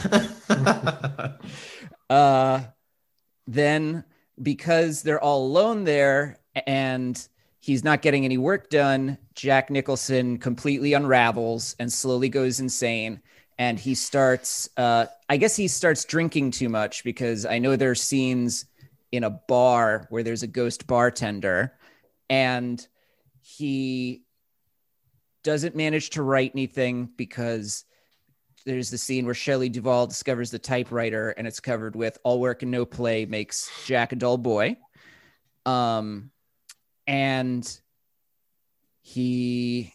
uh 2.10 2.62
then 3.48 4.04
because 4.42 5.02
they're 5.02 5.24
all 5.24 5.46
alone 5.46 5.84
there 5.84 6.40
and 6.66 7.28
he's 7.64 7.84
not 7.84 8.02
getting 8.02 8.26
any 8.26 8.38
work 8.38 8.70
done, 8.70 9.18
Jack 9.36 9.70
Nicholson 9.70 10.38
completely 10.38 10.94
unravels 10.94 11.76
and 11.80 11.92
slowly 11.92 12.30
goes 12.30 12.60
insane. 12.60 13.22
And 13.58 13.80
he 13.80 13.96
starts, 13.96 14.70
uh, 14.78 15.06
I 15.30 15.38
guess 15.38 15.56
he 15.56 15.68
starts 15.68 16.04
drinking 16.06 16.52
too 16.52 16.70
much 16.70 17.04
because 17.04 17.46
I 17.46 17.60
know 17.60 17.76
there 17.76 17.92
are 17.92 17.96
scenes 17.96 18.66
in 19.12 19.24
a 19.24 19.30
bar 19.30 20.08
where 20.10 20.24
there's 20.24 20.44
a 20.44 20.48
ghost 20.48 20.88
bartender 20.88 21.74
and 22.30 22.86
he 23.42 24.24
doesn't 25.44 25.76
manage 25.76 26.12
to 26.12 26.24
write 26.24 26.52
anything 26.54 27.10
because 27.18 27.86
there's 28.66 28.90
the 28.90 28.98
scene 28.98 29.26
where 29.26 29.34
Shelley 29.34 29.70
Duvall 29.70 30.08
discovers 30.08 30.52
the 30.52 30.60
typewriter 30.60 31.32
and 31.32 31.46
it's 31.46 31.60
covered 31.60 31.96
with 31.96 32.18
all 32.24 32.40
work 32.40 32.62
and 32.62 32.72
no 32.72 32.86
play 32.86 33.26
makes 33.26 33.70
Jack 33.86 34.14
a 34.14 34.16
dull 34.16 34.38
boy. 34.38 34.78
Um, 35.66 36.32
and 37.06 37.80
he 39.02 39.94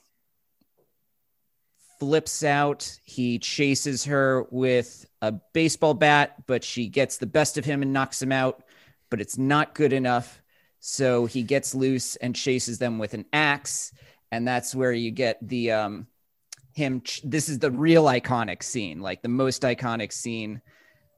flips 1.98 2.44
out. 2.44 2.98
He 3.04 3.38
chases 3.38 4.04
her 4.04 4.46
with 4.50 5.06
a 5.22 5.32
baseball 5.32 5.94
bat, 5.94 6.46
but 6.46 6.62
she 6.62 6.88
gets 6.88 7.16
the 7.16 7.26
best 7.26 7.58
of 7.58 7.64
him 7.64 7.82
and 7.82 7.92
knocks 7.92 8.20
him 8.20 8.32
out, 8.32 8.62
but 9.10 9.20
it's 9.20 9.38
not 9.38 9.74
good 9.74 9.92
enough. 9.92 10.42
So 10.90 11.26
he 11.26 11.42
gets 11.42 11.74
loose 11.74 12.16
and 12.16 12.34
chases 12.34 12.78
them 12.78 12.98
with 12.98 13.12
an 13.12 13.26
axe. 13.32 13.92
And 14.32 14.48
that's 14.48 14.74
where 14.74 14.92
you 14.92 15.10
get 15.10 15.36
the, 15.46 15.72
um, 15.72 16.06
him 16.78 17.02
ch- 17.02 17.20
this 17.24 17.50
is 17.50 17.58
the 17.58 17.70
real 17.70 18.04
iconic 18.04 18.62
scene 18.62 19.00
like 19.00 19.20
the 19.20 19.28
most 19.28 19.62
iconic 19.62 20.12
scene 20.12 20.62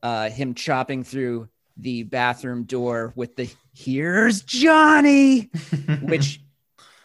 uh 0.03 0.31
him 0.31 0.55
chopping 0.55 1.05
through 1.05 1.47
the 1.77 2.03
bathroom 2.03 2.65
door 2.65 3.13
with 3.15 3.37
the 3.37 3.47
here's 3.75 4.41
johnny 4.41 5.51
which 6.01 6.41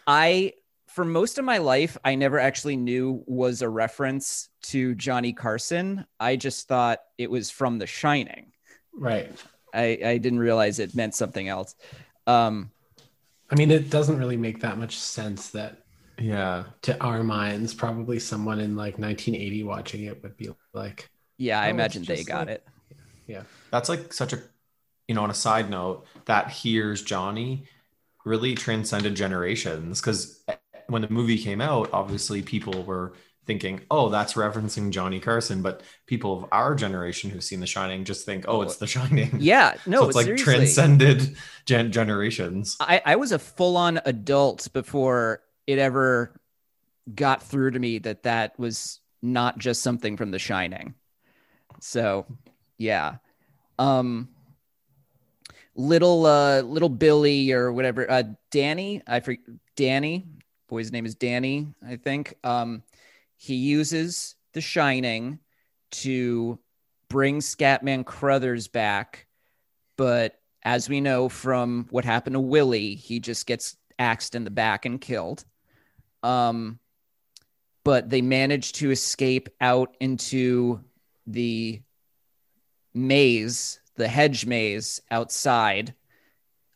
i 0.06 0.54
for 0.86 1.04
most 1.04 1.36
of 1.36 1.44
my 1.44 1.58
life 1.58 1.98
i 2.02 2.14
never 2.14 2.38
actually 2.38 2.78
knew 2.78 3.22
was 3.26 3.60
a 3.60 3.68
reference 3.68 4.48
to 4.62 4.94
johnny 4.94 5.34
carson. 5.34 6.06
I 6.18 6.36
just 6.36 6.66
thought 6.66 7.00
it 7.18 7.30
was 7.30 7.50
from 7.50 7.78
the 7.78 7.86
shining. 7.86 8.52
Right. 8.94 9.30
I 9.74 9.98
i 10.02 10.18
didn't 10.18 10.38
realize 10.38 10.78
it 10.78 10.94
meant 10.94 11.14
something 11.14 11.46
else 11.46 11.74
um 12.26 12.70
i 13.50 13.54
mean 13.54 13.70
it 13.70 13.90
doesn't 13.90 14.18
really 14.18 14.36
make 14.36 14.60
that 14.60 14.78
much 14.78 14.98
sense 14.98 15.50
that 15.50 15.82
yeah. 16.18 16.64
to 16.82 16.98
our 17.02 17.22
minds 17.22 17.74
probably 17.74 18.18
someone 18.18 18.58
in 18.58 18.74
like 18.74 18.98
1980 18.98 19.62
watching 19.64 20.04
it 20.04 20.22
would 20.22 20.36
be 20.36 20.50
like 20.72 21.10
yeah 21.36 21.60
i 21.60 21.66
oh, 21.66 21.70
imagine 21.70 22.02
they 22.04 22.24
got 22.24 22.46
like, 22.46 22.56
it. 22.56 22.66
Yeah. 23.26 23.42
That's 23.72 23.88
like 23.88 24.12
such 24.12 24.32
a 24.32 24.40
you 25.08 25.14
know 25.14 25.22
on 25.22 25.30
a 25.30 25.34
side 25.34 25.68
note 25.68 26.06
that 26.26 26.50
here's 26.50 27.02
johnny 27.02 27.64
really 28.24 28.54
transcended 28.54 29.14
generations 29.14 30.00
because 30.00 30.44
when 30.88 31.02
the 31.02 31.08
movie 31.08 31.38
came 31.38 31.60
out 31.60 31.90
obviously 31.92 32.42
people 32.42 32.82
were 32.84 33.12
thinking 33.46 33.80
oh 33.90 34.08
that's 34.08 34.34
referencing 34.34 34.90
johnny 34.90 35.20
carson 35.20 35.62
but 35.62 35.82
people 36.06 36.36
of 36.36 36.48
our 36.52 36.74
generation 36.74 37.30
who've 37.30 37.44
seen 37.44 37.60
the 37.60 37.66
shining 37.66 38.04
just 38.04 38.26
think 38.26 38.44
oh 38.48 38.62
it's 38.62 38.76
the 38.76 38.86
shining 38.86 39.30
yeah 39.38 39.74
no 39.86 40.02
so 40.02 40.08
it's 40.08 40.16
like 40.16 40.24
seriously. 40.26 40.44
transcended 40.44 41.36
gen- 41.64 41.92
generations 41.92 42.76
I, 42.80 43.00
I 43.04 43.16
was 43.16 43.32
a 43.32 43.38
full-on 43.38 44.00
adult 44.04 44.72
before 44.72 45.42
it 45.66 45.78
ever 45.78 46.40
got 47.14 47.42
through 47.42 47.72
to 47.72 47.78
me 47.78 47.98
that 47.98 48.24
that 48.24 48.58
was 48.58 49.00
not 49.22 49.58
just 49.58 49.82
something 49.82 50.16
from 50.16 50.30
The 50.30 50.38
Shining. 50.38 50.94
So, 51.80 52.26
yeah. 52.78 53.16
Um 53.78 54.28
little 55.74 56.24
uh 56.24 56.62
little 56.62 56.88
Billy 56.88 57.52
or 57.52 57.70
whatever 57.70 58.10
uh 58.10 58.22
Danny, 58.50 59.02
I 59.06 59.20
forget 59.20 59.44
Danny, 59.76 60.26
boy's 60.68 60.90
name 60.90 61.04
is 61.04 61.14
Danny, 61.14 61.68
I 61.86 61.96
think. 61.96 62.34
Um 62.42 62.82
he 63.36 63.54
uses 63.54 64.34
The 64.52 64.60
Shining 64.60 65.38
to 65.92 66.58
bring 67.08 67.40
Scatman 67.40 68.04
Crothers 68.04 68.68
back, 68.68 69.26
but 69.96 70.40
as 70.62 70.88
we 70.88 71.00
know 71.00 71.28
from 71.28 71.86
what 71.90 72.04
happened 72.04 72.34
to 72.34 72.40
Willie, 72.40 72.96
he 72.96 73.20
just 73.20 73.46
gets 73.46 73.76
axed 73.98 74.34
in 74.34 74.44
the 74.44 74.50
back 74.50 74.84
and 74.84 75.00
killed. 75.00 75.44
Um, 76.22 76.80
but 77.84 78.10
they 78.10 78.20
manage 78.20 78.72
to 78.72 78.90
escape 78.90 79.48
out 79.60 79.96
into 80.00 80.80
the 81.26 81.80
maze, 82.92 83.78
the 83.94 84.08
hedge 84.08 84.44
maze 84.44 85.00
outside. 85.10 85.94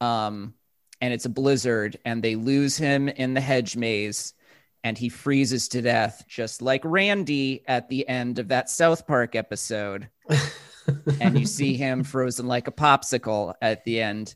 Um, 0.01 0.55
and 1.01 1.13
it's 1.13 1.25
a 1.25 1.31
blizzard, 1.31 1.99
and 2.05 2.23
they 2.23 2.37
lose 2.37 2.77
him 2.77 3.09
in 3.09 3.35
the 3.35 3.41
hedge 3.41 3.77
maze, 3.77 4.35
and 4.83 4.97
he 4.97 5.09
freezes 5.09 5.69
to 5.69 5.83
death, 5.83 6.25
just 6.29 6.63
like 6.63 6.83
Randy 6.85 7.63
at 7.67 7.89
the 7.89 8.09
end 8.09 8.39
of 8.39 8.49
that 8.49 8.71
South 8.71 9.07
Park 9.07 9.35
episode. 9.35 10.09
and 11.21 11.39
you 11.39 11.47
see 11.47 11.75
him 11.75 12.03
frozen 12.03 12.47
like 12.47 12.67
a 12.67 12.73
popsicle 12.73 13.55
at 13.61 13.85
the 13.85 14.01
end, 14.01 14.35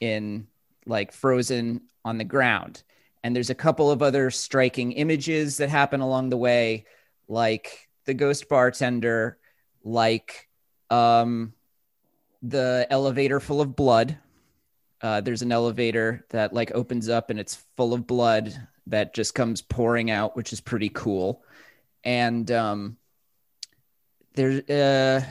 in 0.00 0.46
like 0.86 1.12
frozen 1.12 1.82
on 2.04 2.18
the 2.18 2.24
ground. 2.24 2.82
And 3.22 3.34
there's 3.34 3.50
a 3.50 3.54
couple 3.54 3.90
of 3.90 4.02
other 4.02 4.30
striking 4.30 4.92
images 4.92 5.56
that 5.56 5.68
happen 5.68 6.00
along 6.00 6.28
the 6.28 6.36
way, 6.36 6.86
like 7.26 7.88
the 8.04 8.14
ghost 8.14 8.48
bartender, 8.48 9.38
like 9.82 10.48
um, 10.90 11.52
the 12.42 12.86
elevator 12.90 13.40
full 13.40 13.60
of 13.60 13.74
blood. 13.74 14.18
Uh, 15.00 15.20
there's 15.20 15.42
an 15.42 15.52
elevator 15.52 16.26
that 16.30 16.52
like 16.52 16.72
opens 16.74 17.08
up 17.08 17.30
and 17.30 17.38
it's 17.38 17.64
full 17.76 17.94
of 17.94 18.06
blood 18.06 18.68
that 18.90 19.14
just 19.14 19.34
comes 19.34 19.62
pouring 19.62 20.10
out, 20.10 20.36
which 20.36 20.52
is 20.52 20.60
pretty 20.60 20.88
cool. 20.88 21.42
And 22.04 22.50
um, 22.50 22.96
there's 24.34 24.68
uh, 24.68 25.24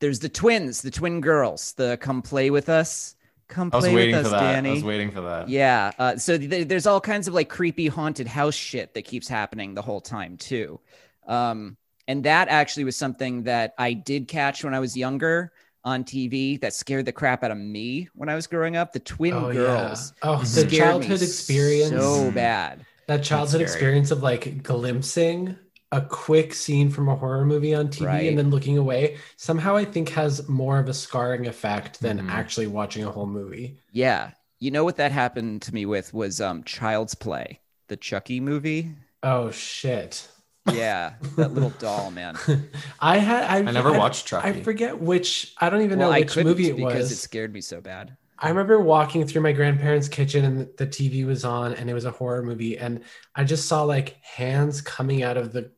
there's 0.00 0.20
the 0.20 0.28
twins, 0.28 0.82
the 0.82 0.90
twin 0.90 1.20
girls, 1.20 1.72
the 1.74 1.96
come 2.00 2.22
play 2.22 2.50
with 2.50 2.68
us. 2.68 3.16
Come 3.48 3.70
play 3.70 4.12
with 4.12 4.26
us. 4.26 4.30
Danny. 4.32 4.70
I 4.70 4.74
was 4.74 4.84
waiting 4.84 5.10
for 5.10 5.20
that. 5.20 5.48
Yeah. 5.48 5.92
Uh, 5.98 6.16
so 6.16 6.38
th- 6.38 6.68
there's 6.68 6.86
all 6.86 7.00
kinds 7.00 7.28
of 7.28 7.34
like 7.34 7.50
creepy 7.50 7.86
haunted 7.86 8.26
house 8.26 8.54
shit 8.54 8.94
that 8.94 9.02
keeps 9.02 9.28
happening 9.28 9.74
the 9.74 9.82
whole 9.82 10.00
time 10.00 10.38
too. 10.38 10.80
Um, 11.26 11.76
and 12.08 12.24
that 12.24 12.48
actually 12.48 12.84
was 12.84 12.96
something 12.96 13.42
that 13.44 13.74
I 13.78 13.92
did 13.92 14.26
catch 14.26 14.64
when 14.64 14.74
I 14.74 14.80
was 14.80 14.96
younger 14.96 15.52
on 15.84 16.04
TV 16.04 16.60
that 16.60 16.72
scared 16.72 17.04
the 17.04 17.12
crap 17.12 17.42
out 17.44 17.50
of 17.50 17.58
me 17.58 18.08
when 18.14 18.28
I 18.28 18.34
was 18.34 18.46
growing 18.46 18.76
up. 18.76 18.92
The 18.92 19.00
twin 19.00 19.34
oh 19.34 19.52
girls. 19.52 20.12
yeah. 20.22 20.30
Oh, 20.30 20.38
the 20.40 20.46
scared 20.46 20.70
me 20.70 20.78
childhood 20.78 21.22
experience. 21.22 21.90
So 21.90 22.30
bad. 22.30 22.84
That 23.18 23.24
childhood 23.24 23.48
scary. 23.60 23.62
experience 23.62 24.10
of 24.10 24.22
like 24.22 24.62
glimpsing 24.62 25.56
a 25.90 26.00
quick 26.00 26.54
scene 26.54 26.88
from 26.90 27.08
a 27.08 27.14
horror 27.16 27.44
movie 27.44 27.74
on 27.74 27.88
TV 27.88 28.06
Right. 28.06 28.28
and 28.28 28.38
then 28.38 28.48
looking 28.50 28.78
away 28.78 29.18
somehow 29.36 29.76
I 29.76 29.84
think 29.84 30.08
has 30.10 30.48
more 30.48 30.78
of 30.78 30.88
a 30.88 30.94
scarring 30.94 31.46
effect 31.46 32.00
than 32.00 32.18
Mhm. 32.18 32.30
actually 32.30 32.66
watching 32.66 33.04
a 33.04 33.10
whole 33.10 33.26
movie. 33.26 33.78
Yeah. 33.92 34.30
You 34.58 34.70
know 34.70 34.84
what 34.84 34.96
that 34.96 35.12
happened 35.12 35.60
to 35.62 35.74
me 35.74 35.84
with 35.86 36.14
was 36.14 36.40
um 36.40 36.64
Child's 36.64 37.14
Play, 37.14 37.60
the 37.88 37.96
Chucky 37.96 38.40
movie. 38.40 38.94
Oh 39.22 39.50
shit. 39.50 40.28
Yeah, 40.72 41.14
that 41.36 41.52
little 41.54 41.70
doll, 41.78 42.12
man. 42.12 42.38
I 43.00 43.18
had 43.18 43.42
I, 43.44 43.56
I 43.58 43.72
never 43.72 43.92
watched 43.92 44.26
Chucky. 44.28 44.48
I 44.48 44.62
forget 44.62 45.00
which 45.00 45.54
I 45.58 45.68
don't 45.68 45.82
even 45.82 45.98
well, 45.98 46.12
know 46.12 46.18
which 46.18 46.36
movie 46.36 46.68
it 46.70 46.76
because 46.76 46.94
was. 47.10 47.12
it 47.12 47.16
scared 47.16 47.52
me 47.52 47.60
so 47.60 47.80
bad. 47.80 48.16
I 48.42 48.48
remember 48.48 48.80
walking 48.80 49.26
through 49.26 49.42
my 49.42 49.52
grandparents' 49.52 50.08
kitchen 50.08 50.44
and 50.44 50.68
the 50.76 50.86
TV 50.86 51.24
was 51.24 51.44
on 51.44 51.74
and 51.74 51.88
it 51.88 51.94
was 51.94 52.04
a 52.04 52.10
horror 52.10 52.42
movie 52.42 52.76
and 52.76 53.02
I 53.36 53.44
just 53.44 53.68
saw 53.68 53.84
like 53.84 54.16
hands 54.22 54.80
coming 54.80 55.22
out 55.22 55.36
of 55.36 55.52
the 55.52 55.70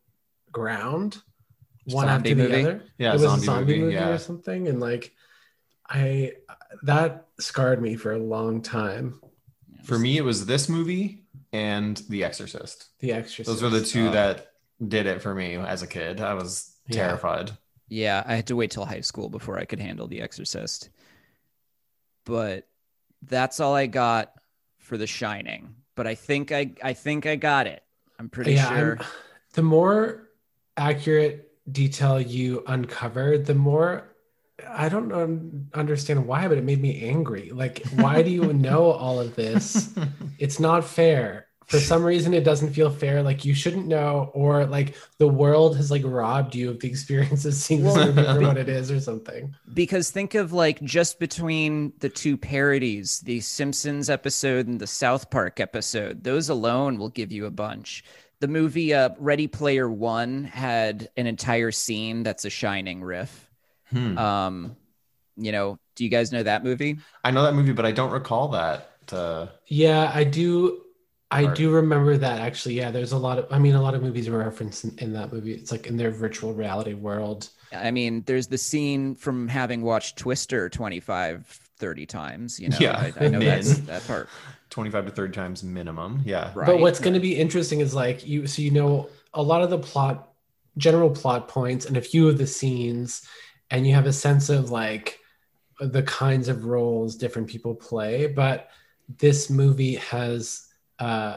ground 0.50 1.18
one 1.84 2.06
Zombie 2.06 2.30
after 2.30 2.42
the 2.42 2.48
movie? 2.48 2.62
other. 2.62 2.82
Yeah, 2.96 3.10
it 3.10 3.12
was 3.14 3.22
zombie 3.22 3.42
a 3.42 3.44
zombie 3.44 3.64
movie, 3.74 3.80
movie, 3.82 3.94
yeah. 3.94 4.08
or 4.08 4.18
something 4.18 4.68
and 4.68 4.80
like 4.80 5.12
I 5.86 6.32
that 6.84 7.26
scarred 7.38 7.82
me 7.82 7.96
for 7.96 8.12
a 8.12 8.18
long 8.18 8.62
time. 8.62 9.20
For 9.84 9.98
me, 9.98 10.16
it 10.16 10.22
was 10.24 10.46
this 10.46 10.66
movie 10.68 11.24
and 11.52 11.98
The 12.08 12.24
Exorcist. 12.24 12.88
The 13.00 13.12
Exorcist. 13.12 13.46
Those 13.48 13.62
were 13.62 13.68
the 13.78 13.84
two 13.84 14.08
Oh. 14.08 14.12
that 14.12 14.52
did 14.88 15.06
it 15.06 15.20
for 15.20 15.34
me 15.34 15.56
as 15.56 15.82
a 15.82 15.86
kid. 15.86 16.20
I 16.22 16.32
was 16.34 16.72
Yeah. 16.88 16.96
terrified. 17.08 17.50
Yeah, 17.88 18.22
I 18.26 18.34
had 18.36 18.46
to 18.46 18.56
wait 18.56 18.70
till 18.70 18.86
high 18.86 19.02
school 19.02 19.28
before 19.28 19.58
I 19.58 19.66
could 19.66 19.78
handle 19.78 20.06
The 20.08 20.22
Exorcist. 20.22 20.88
But 22.24 22.66
that's 23.22 23.60
all 23.60 23.74
I 23.74 23.86
got 23.86 24.32
for 24.78 24.96
The 24.96 25.06
Shining. 25.06 25.74
But 25.96 26.06
I 26.06 26.14
think 26.14 26.52
I 26.52 26.72
I 26.82 26.92
think 26.92 27.26
I 27.26 27.36
got 27.36 27.66
it. 27.66 27.82
I'm 28.18 28.28
pretty 28.28 28.54
yeah, 28.54 28.68
sure. 28.68 28.96
I'm- 28.98 29.06
the 29.54 29.62
more 29.62 30.28
accurate 30.76 31.50
detail 31.70 32.20
you 32.20 32.64
uncover, 32.66 33.38
the 33.38 33.54
more 33.54 34.10
I 34.66 34.88
don't 34.88 35.12
un- 35.12 35.68
understand 35.74 36.26
why, 36.26 36.48
but 36.48 36.58
it 36.58 36.64
made 36.64 36.80
me 36.80 37.08
angry. 37.08 37.50
Like, 37.50 37.84
why 37.96 38.22
do 38.22 38.30
you 38.30 38.52
know 38.52 38.90
all 38.90 39.20
of 39.20 39.34
this? 39.34 39.92
It's 40.38 40.58
not 40.60 40.84
fair. 40.84 41.46
For 41.66 41.80
some 41.80 42.04
reason, 42.04 42.34
it 42.34 42.44
doesn't 42.44 42.72
feel 42.72 42.90
fair. 42.90 43.22
Like 43.22 43.44
you 43.44 43.54
shouldn't 43.54 43.86
know, 43.86 44.30
or 44.34 44.66
like 44.66 44.96
the 45.18 45.28
world 45.28 45.76
has 45.76 45.90
like 45.90 46.02
robbed 46.04 46.54
you 46.54 46.70
of 46.70 46.80
the 46.80 46.88
experience 46.88 47.44
of 47.44 47.54
seeing 47.64 47.82
this 47.82 47.96
movie 47.96 48.22
for 48.22 48.40
what 48.40 48.56
it 48.56 48.68
is, 48.68 48.90
or 48.90 49.00
something. 49.00 49.54
because 49.72 50.10
think 50.10 50.34
of 50.34 50.52
like 50.52 50.82
just 50.82 51.18
between 51.18 51.92
the 52.00 52.08
two 52.08 52.36
parodies, 52.36 53.20
the 53.20 53.40
Simpsons 53.40 54.10
episode 54.10 54.66
and 54.66 54.80
the 54.80 54.86
South 54.86 55.30
Park 55.30 55.60
episode, 55.60 56.22
those 56.24 56.48
alone 56.48 56.98
will 56.98 57.08
give 57.08 57.32
you 57.32 57.46
a 57.46 57.50
bunch. 57.50 58.04
The 58.40 58.48
movie 58.48 58.92
uh, 58.92 59.10
Ready 59.18 59.46
Player 59.46 59.88
One 59.88 60.44
had 60.44 61.08
an 61.16 61.26
entire 61.26 61.70
scene 61.70 62.24
that's 62.24 62.44
a 62.44 62.50
Shining 62.50 63.02
riff. 63.02 63.50
Hmm. 63.90 64.18
Um, 64.18 64.76
you 65.36 65.50
know, 65.52 65.78
do 65.94 66.04
you 66.04 66.10
guys 66.10 66.30
know 66.30 66.42
that 66.42 66.62
movie? 66.62 66.98
I 67.24 67.30
know 67.30 67.42
that 67.42 67.54
movie, 67.54 67.72
but 67.72 67.86
I 67.86 67.92
don't 67.92 68.10
recall 68.10 68.48
that. 68.48 68.90
Uh, 69.10 69.46
Yeah, 69.66 70.10
I 70.14 70.24
do. 70.24 70.83
I 71.34 71.52
do 71.52 71.70
remember 71.70 72.16
that 72.16 72.40
actually. 72.40 72.74
Yeah, 72.74 72.90
there's 72.90 73.12
a 73.12 73.18
lot 73.18 73.38
of. 73.38 73.46
I 73.50 73.58
mean, 73.58 73.74
a 73.74 73.82
lot 73.82 73.94
of 73.94 74.02
movies 74.02 74.28
were 74.28 74.38
referenced 74.38 74.84
in, 74.84 74.98
in 74.98 75.12
that 75.14 75.32
movie. 75.32 75.52
It's 75.52 75.72
like 75.72 75.86
in 75.86 75.96
their 75.96 76.10
virtual 76.10 76.52
reality 76.52 76.94
world. 76.94 77.50
I 77.72 77.90
mean, 77.90 78.22
there's 78.26 78.46
the 78.46 78.58
scene 78.58 79.14
from 79.14 79.48
having 79.48 79.82
watched 79.82 80.16
Twister 80.16 80.68
25, 80.68 81.46
30 81.78 82.06
times. 82.06 82.60
You 82.60 82.68
know, 82.68 82.76
Yeah, 82.80 83.10
I, 83.18 83.24
I 83.24 83.28
know 83.28 83.40
that's 83.44 83.78
that 83.80 84.06
part. 84.06 84.28
25 84.70 85.06
to 85.06 85.10
30 85.10 85.32
times 85.32 85.62
minimum. 85.62 86.22
Yeah. 86.24 86.50
Right. 86.54 86.66
But 86.66 86.80
what's 86.80 87.00
going 87.00 87.14
to 87.14 87.20
be 87.20 87.36
interesting 87.36 87.80
is 87.80 87.94
like 87.94 88.26
you. 88.26 88.46
So 88.46 88.62
you 88.62 88.70
know 88.70 89.08
a 89.32 89.42
lot 89.42 89.62
of 89.62 89.70
the 89.70 89.78
plot, 89.78 90.32
general 90.78 91.10
plot 91.10 91.48
points, 91.48 91.86
and 91.86 91.96
a 91.96 92.02
few 92.02 92.28
of 92.28 92.38
the 92.38 92.46
scenes, 92.46 93.26
and 93.70 93.86
you 93.86 93.94
have 93.94 94.06
a 94.06 94.12
sense 94.12 94.48
of 94.50 94.70
like 94.70 95.18
the 95.80 96.02
kinds 96.04 96.48
of 96.48 96.64
roles 96.64 97.16
different 97.16 97.48
people 97.48 97.74
play. 97.74 98.26
But 98.26 98.68
this 99.18 99.50
movie 99.50 99.96
has 99.96 100.68
uh, 101.04 101.32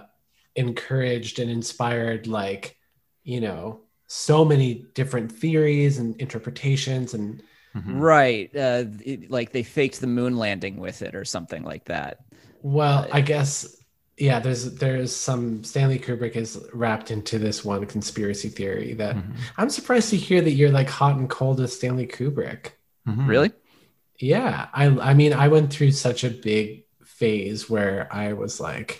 encouraged 0.56 1.39
and 1.39 1.49
inspired 1.51 2.25
like 2.27 2.77
you 3.23 3.39
know 3.41 3.82
so 4.08 4.45
many 4.45 4.86
different 4.99 5.30
theories 5.32 5.97
and 5.99 6.10
interpretations 6.21 7.13
and 7.13 7.43
Mhm. 7.75 7.99
Right. 8.15 8.49
Uh, 8.56 8.86
it- 9.06 9.30
like 9.30 9.51
they 9.51 9.62
faked 9.62 9.99
the 10.01 10.08
moon 10.08 10.36
landing 10.38 10.77
with 10.86 11.01
it 11.08 11.13
or 11.13 11.25
something 11.25 11.63
like 11.71 11.86
that. 11.86 12.13
Well, 12.63 12.99
Uh, 13.03 13.08
I 13.19 13.21
guess 13.21 13.51
yeah. 14.17 14.39
There's 14.39 14.63
there's 14.84 15.13
some 15.15 15.63
Stanley 15.63 15.99
Kubrick 15.99 16.36
is 16.36 16.51
wrapped 16.73 17.12
into 17.12 17.38
this 17.38 17.63
one 17.63 17.86
conspiracy 17.86 18.49
theory 18.49 18.93
that 18.95 19.15
Mhm. 19.15 19.36
I'm 19.58 19.69
surprised 19.69 20.10
to 20.10 20.17
hear 20.27 20.41
that 20.41 20.53
you're 20.58 20.71
like 20.80 20.89
hot 20.89 21.17
and 21.19 21.30
cold 21.30 21.60
as 21.62 21.71
Stanley 21.77 22.08
Kubrick. 22.08 22.63
Mhm. 23.08 23.27
Really? 23.27 23.51
Yeah, 24.17 24.69
I 24.73 24.86
I 25.10 25.13
mean 25.13 25.34
I 25.34 25.47
went 25.49 25.71
through 25.71 25.91
such 25.91 26.23
a 26.23 26.32
big 26.51 26.86
phase 27.03 27.69
where 27.69 28.08
I 28.12 28.34
was 28.34 28.60
like, 28.60 28.91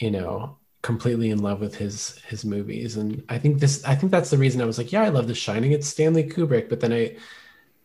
you 0.00 0.10
know, 0.10 0.56
completely 0.82 1.30
in 1.30 1.38
love 1.38 1.60
with 1.60 1.76
his 1.76 2.18
his 2.26 2.44
movies, 2.44 2.96
and 2.96 3.22
I 3.28 3.38
think 3.38 3.60
this 3.60 3.84
I 3.84 3.94
think 3.94 4.10
that's 4.10 4.30
the 4.30 4.38
reason 4.38 4.60
I 4.60 4.64
was 4.64 4.78
like, 4.78 4.92
yeah, 4.92 5.02
I 5.02 5.10
love 5.10 5.28
The 5.28 5.34
Shining. 5.34 5.72
It's 5.72 5.86
Stanley 5.86 6.24
Kubrick, 6.24 6.68
but 6.68 6.80
then 6.80 6.92
I, 6.92 7.16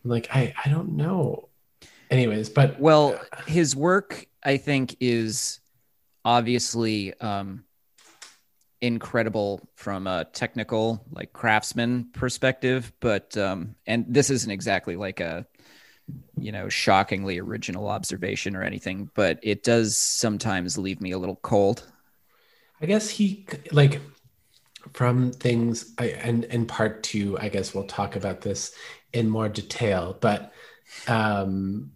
I'm 0.03 0.09
like, 0.09 0.27
I 0.33 0.53
I 0.63 0.69
don't 0.69 0.95
know. 0.95 1.49
Anyways, 2.09 2.49
but 2.49 2.79
Well, 2.79 3.19
his 3.47 3.75
work, 3.75 4.27
I 4.43 4.57
think, 4.57 4.95
is 4.99 5.59
obviously 6.23 7.13
um, 7.19 7.65
incredible 8.79 9.67
from 9.75 10.07
a 10.07 10.25
technical, 10.25 11.03
like 11.11 11.33
craftsman 11.33 12.09
perspective. 12.13 12.93
But 12.99 13.35
um, 13.37 13.75
and 13.85 14.05
this 14.07 14.29
isn't 14.29 14.51
exactly 14.51 14.95
like 14.95 15.19
a 15.19 15.45
you 16.37 16.51
know 16.51 16.69
shockingly 16.69 17.39
original 17.39 17.89
observation 17.89 18.55
or 18.55 18.63
anything, 18.63 19.09
but 19.15 19.39
it 19.43 19.63
does 19.63 19.97
sometimes 19.97 20.77
leave 20.77 21.01
me 21.01 21.11
a 21.11 21.17
little 21.17 21.37
cold. 21.37 21.91
I 22.81 22.85
guess 22.85 23.09
he 23.09 23.45
like 23.71 24.01
from 24.93 25.31
things 25.31 25.93
I 25.97 26.07
and 26.09 26.43
in 26.45 26.65
part 26.65 27.03
two, 27.03 27.37
I 27.39 27.49
guess 27.49 27.73
we'll 27.73 27.85
talk 27.87 28.15
about 28.15 28.41
this 28.41 28.73
in 29.13 29.29
more 29.29 29.49
detail, 29.49 30.17
but 30.19 30.51
um 31.07 31.91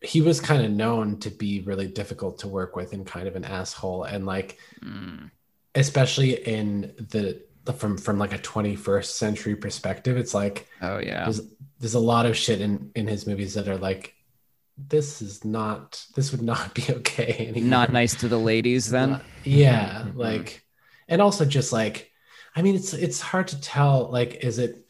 he 0.00 0.20
was 0.20 0.40
kind 0.40 0.64
of 0.64 0.70
known 0.70 1.18
to 1.18 1.30
be 1.30 1.60
really 1.62 1.88
difficult 1.88 2.38
to 2.38 2.48
work 2.48 2.76
with 2.76 2.92
and 2.92 3.04
kind 3.04 3.26
of 3.26 3.34
an 3.36 3.44
asshole 3.44 4.04
and 4.04 4.24
like 4.26 4.58
Mm. 4.82 5.30
especially 5.74 6.34
in 6.46 6.94
the 7.10 7.42
from 7.76 7.98
from 7.98 8.18
like 8.18 8.32
a 8.32 8.38
21st 8.38 9.04
century 9.10 9.56
perspective 9.56 10.16
it's 10.16 10.32
like 10.34 10.66
Oh 10.80 10.98
yeah. 10.98 11.24
there's 11.24 11.40
there's 11.80 11.94
a 11.94 11.98
lot 12.00 12.26
of 12.26 12.36
shit 12.36 12.60
in 12.60 12.90
in 12.94 13.06
his 13.08 13.26
movies 13.26 13.54
that 13.54 13.68
are 13.68 13.76
like 13.76 14.14
this 14.86 15.20
is 15.20 15.44
not 15.44 16.04
this 16.14 16.30
would 16.32 16.42
not 16.42 16.74
be 16.78 16.84
okay 16.90 17.46
anymore. 17.48 17.70
Not 17.70 17.92
nice 17.92 18.14
to 18.16 18.28
the 18.28 18.38
ladies 18.38 18.90
then. 18.90 19.10
Not- 19.10 19.22
yeah 19.44 20.02
Mhm. 20.06 20.16
like 20.16 20.64
and 21.08 21.20
also 21.22 21.44
just 21.44 21.72
like 21.72 22.10
i 22.56 22.62
mean 22.62 22.74
it's 22.74 22.92
it's 22.92 23.20
hard 23.20 23.48
to 23.48 23.60
tell 23.60 24.10
like 24.10 24.44
is 24.44 24.58
it 24.58 24.84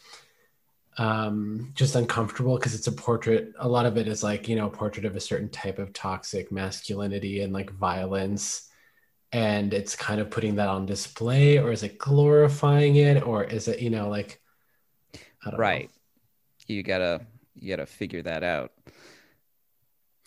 um, 0.96 1.70
just 1.74 1.94
uncomfortable 1.94 2.56
because 2.56 2.74
it's 2.74 2.88
a 2.88 2.92
portrait. 2.92 3.52
A 3.60 3.68
lot 3.68 3.86
of 3.86 3.96
it 3.96 4.08
is 4.08 4.24
like 4.24 4.48
you 4.48 4.56
know 4.56 4.66
a 4.66 4.70
portrait 4.70 5.04
of 5.06 5.14
a 5.14 5.20
certain 5.20 5.48
type 5.48 5.78
of 5.78 5.92
toxic 5.92 6.50
masculinity 6.50 7.42
and 7.42 7.52
like 7.52 7.70
violence, 7.70 8.68
and 9.30 9.72
it's 9.72 9.94
kind 9.94 10.20
of 10.20 10.28
putting 10.28 10.56
that 10.56 10.68
on 10.68 10.86
display, 10.86 11.58
or 11.58 11.70
is 11.70 11.84
it 11.84 11.98
glorifying 11.98 12.96
it, 12.96 13.24
or 13.24 13.44
is 13.44 13.68
it 13.68 13.80
you 13.80 13.90
know 13.90 14.08
like 14.08 14.40
I 15.46 15.50
don't 15.50 15.60
right. 15.60 15.88
You 16.66 16.82
gotta 16.82 17.20
you 17.54 17.68
gotta 17.68 17.86
figure 17.86 18.22
that 18.22 18.42
out. 18.42 18.72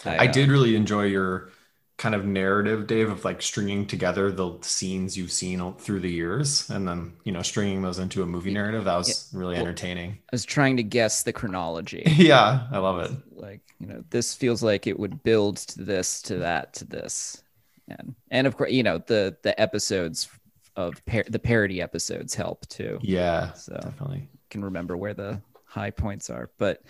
I 0.05 0.27
uh, 0.27 0.31
did 0.31 0.49
really 0.49 0.75
enjoy 0.75 1.03
your 1.05 1.49
kind 1.97 2.15
of 2.15 2.25
narrative, 2.25 2.87
Dave, 2.87 3.09
of 3.11 3.23
like 3.23 3.41
stringing 3.43 3.85
together 3.85 4.31
the 4.31 4.57
scenes 4.61 5.15
you've 5.15 5.31
seen 5.31 5.61
all- 5.61 5.73
through 5.73 5.99
the 5.99 6.09
years 6.09 6.67
and 6.71 6.87
then, 6.87 7.13
you 7.25 7.31
know, 7.31 7.43
stringing 7.43 7.83
those 7.83 7.99
into 7.99 8.23
a 8.23 8.25
movie 8.25 8.51
narrative. 8.51 8.85
That 8.85 8.97
was 8.97 9.29
really 9.33 9.53
Well- 9.53 9.61
entertaining. 9.63 10.13
I 10.13 10.33
was 10.33 10.43
trying 10.45 10.77
to 10.77 10.83
guess 10.83 11.23
the 11.23 11.31
chronology. 11.33 12.03
Yeah, 12.15 12.67
I 12.71 12.77
love 12.79 12.99
it. 12.99 13.11
like 13.35 13.61
you 13.79 13.87
know 13.87 14.03
this 14.11 14.33
feels 14.35 14.61
like 14.63 14.85
it 14.87 14.99
would 14.99 15.21
build 15.23 15.57
to 15.57 15.83
this 15.83 16.21
to 16.23 16.37
that 16.37 16.73
to 16.75 16.85
this 16.85 17.41
and 17.87 18.13
and 18.29 18.45
of 18.45 18.55
course 18.55 18.71
you 18.71 18.83
know 18.83 18.99
the 18.99 19.35
the 19.41 19.59
episodes 19.59 20.29
of 20.75 21.03
par- 21.07 21.25
the 21.27 21.39
parody 21.39 21.81
episodes 21.81 22.35
help 22.35 22.67
too 22.69 22.99
Yeah, 23.01 23.53
so 23.53 23.73
definitely. 23.81 24.29
can 24.51 24.63
remember 24.63 24.95
where 24.95 25.15
the 25.15 25.41
high 25.65 25.89
points 25.89 26.29
are 26.29 26.51
but 26.59 26.83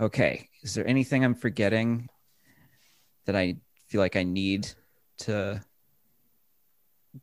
okay 0.00 0.48
is 0.62 0.74
there 0.74 0.86
anything 0.86 1.24
i'm 1.24 1.34
forgetting 1.34 2.08
that 3.26 3.36
i 3.36 3.56
feel 3.88 4.00
like 4.00 4.16
i 4.16 4.22
need 4.22 4.68
to 5.18 5.60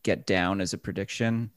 get 0.03 0.25
down 0.25 0.62
as 0.62 0.73
a 0.73 0.77
prediction 0.77 1.49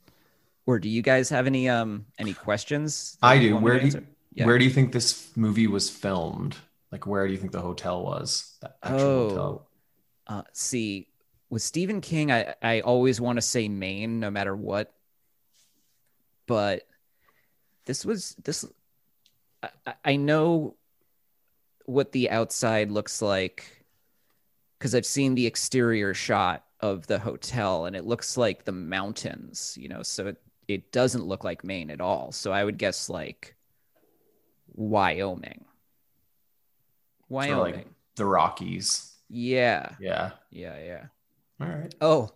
or 0.66 0.78
do 0.78 0.88
you 0.88 1.02
guys 1.02 1.28
have 1.28 1.46
any 1.46 1.68
um 1.68 2.06
any 2.18 2.32
questions 2.34 3.18
I 3.22 3.38
do. 3.38 3.56
Where 3.56 3.78
do 3.80 3.88
you. 3.88 4.06
Yeah. 4.34 4.46
where 4.46 4.58
do 4.58 4.64
you 4.64 4.70
think 4.70 4.92
this 4.92 5.30
movie 5.36 5.66
was 5.66 5.90
filmed? 5.90 6.56
Like, 6.90 7.06
where 7.06 7.26
do 7.26 7.32
you 7.32 7.38
think 7.38 7.52
the 7.52 7.60
hotel 7.60 8.02
was? 8.02 8.56
That 8.62 8.76
actual 8.82 9.00
Oh, 9.00 9.28
hotel. 9.28 9.68
uh, 10.28 10.42
see, 10.52 11.08
with 11.50 11.60
Stephen 11.62 12.00
King, 12.00 12.30
I 12.32 12.54
I 12.62 12.80
always 12.80 13.20
want 13.20 13.36
to 13.36 13.42
say 13.42 13.68
Maine, 13.68 14.20
no 14.20 14.30
matter 14.30 14.54
what. 14.56 14.94
But 16.46 16.82
this 17.86 18.04
was 18.06 18.34
this. 18.42 18.64
I, 19.62 19.68
I- 19.86 19.94
I 20.04 20.16
know 20.16 20.76
what 21.86 22.12
the 22.12 22.30
outside 22.30 22.90
looks 22.90 23.20
like 23.20 23.81
because 24.82 24.96
I've 24.96 25.06
seen 25.06 25.36
the 25.36 25.46
exterior 25.46 26.12
shot 26.12 26.64
of 26.80 27.06
the 27.06 27.20
hotel, 27.20 27.86
and 27.86 27.94
it 27.94 28.04
looks 28.04 28.36
like 28.36 28.64
the 28.64 28.72
mountains. 28.72 29.78
You 29.80 29.88
know, 29.88 30.02
so 30.02 30.26
it 30.26 30.42
it 30.66 30.90
doesn't 30.90 31.24
look 31.24 31.44
like 31.44 31.62
Maine 31.62 31.88
at 31.88 32.00
all. 32.00 32.32
So 32.32 32.50
I 32.50 32.64
would 32.64 32.78
guess 32.78 33.08
like 33.08 33.54
Wyoming. 34.74 35.64
Sort 37.30 37.48
of 37.48 37.56
Wyoming. 37.58 37.74
like 37.74 37.86
the 38.16 38.24
Rockies. 38.24 39.12
yeah. 39.28 39.90
Yeah. 40.00 40.32
Yeah, 40.50 40.76
yeah. 40.84 41.04
All 41.60 41.68
right. 41.68 41.94
Oh, 42.00 42.30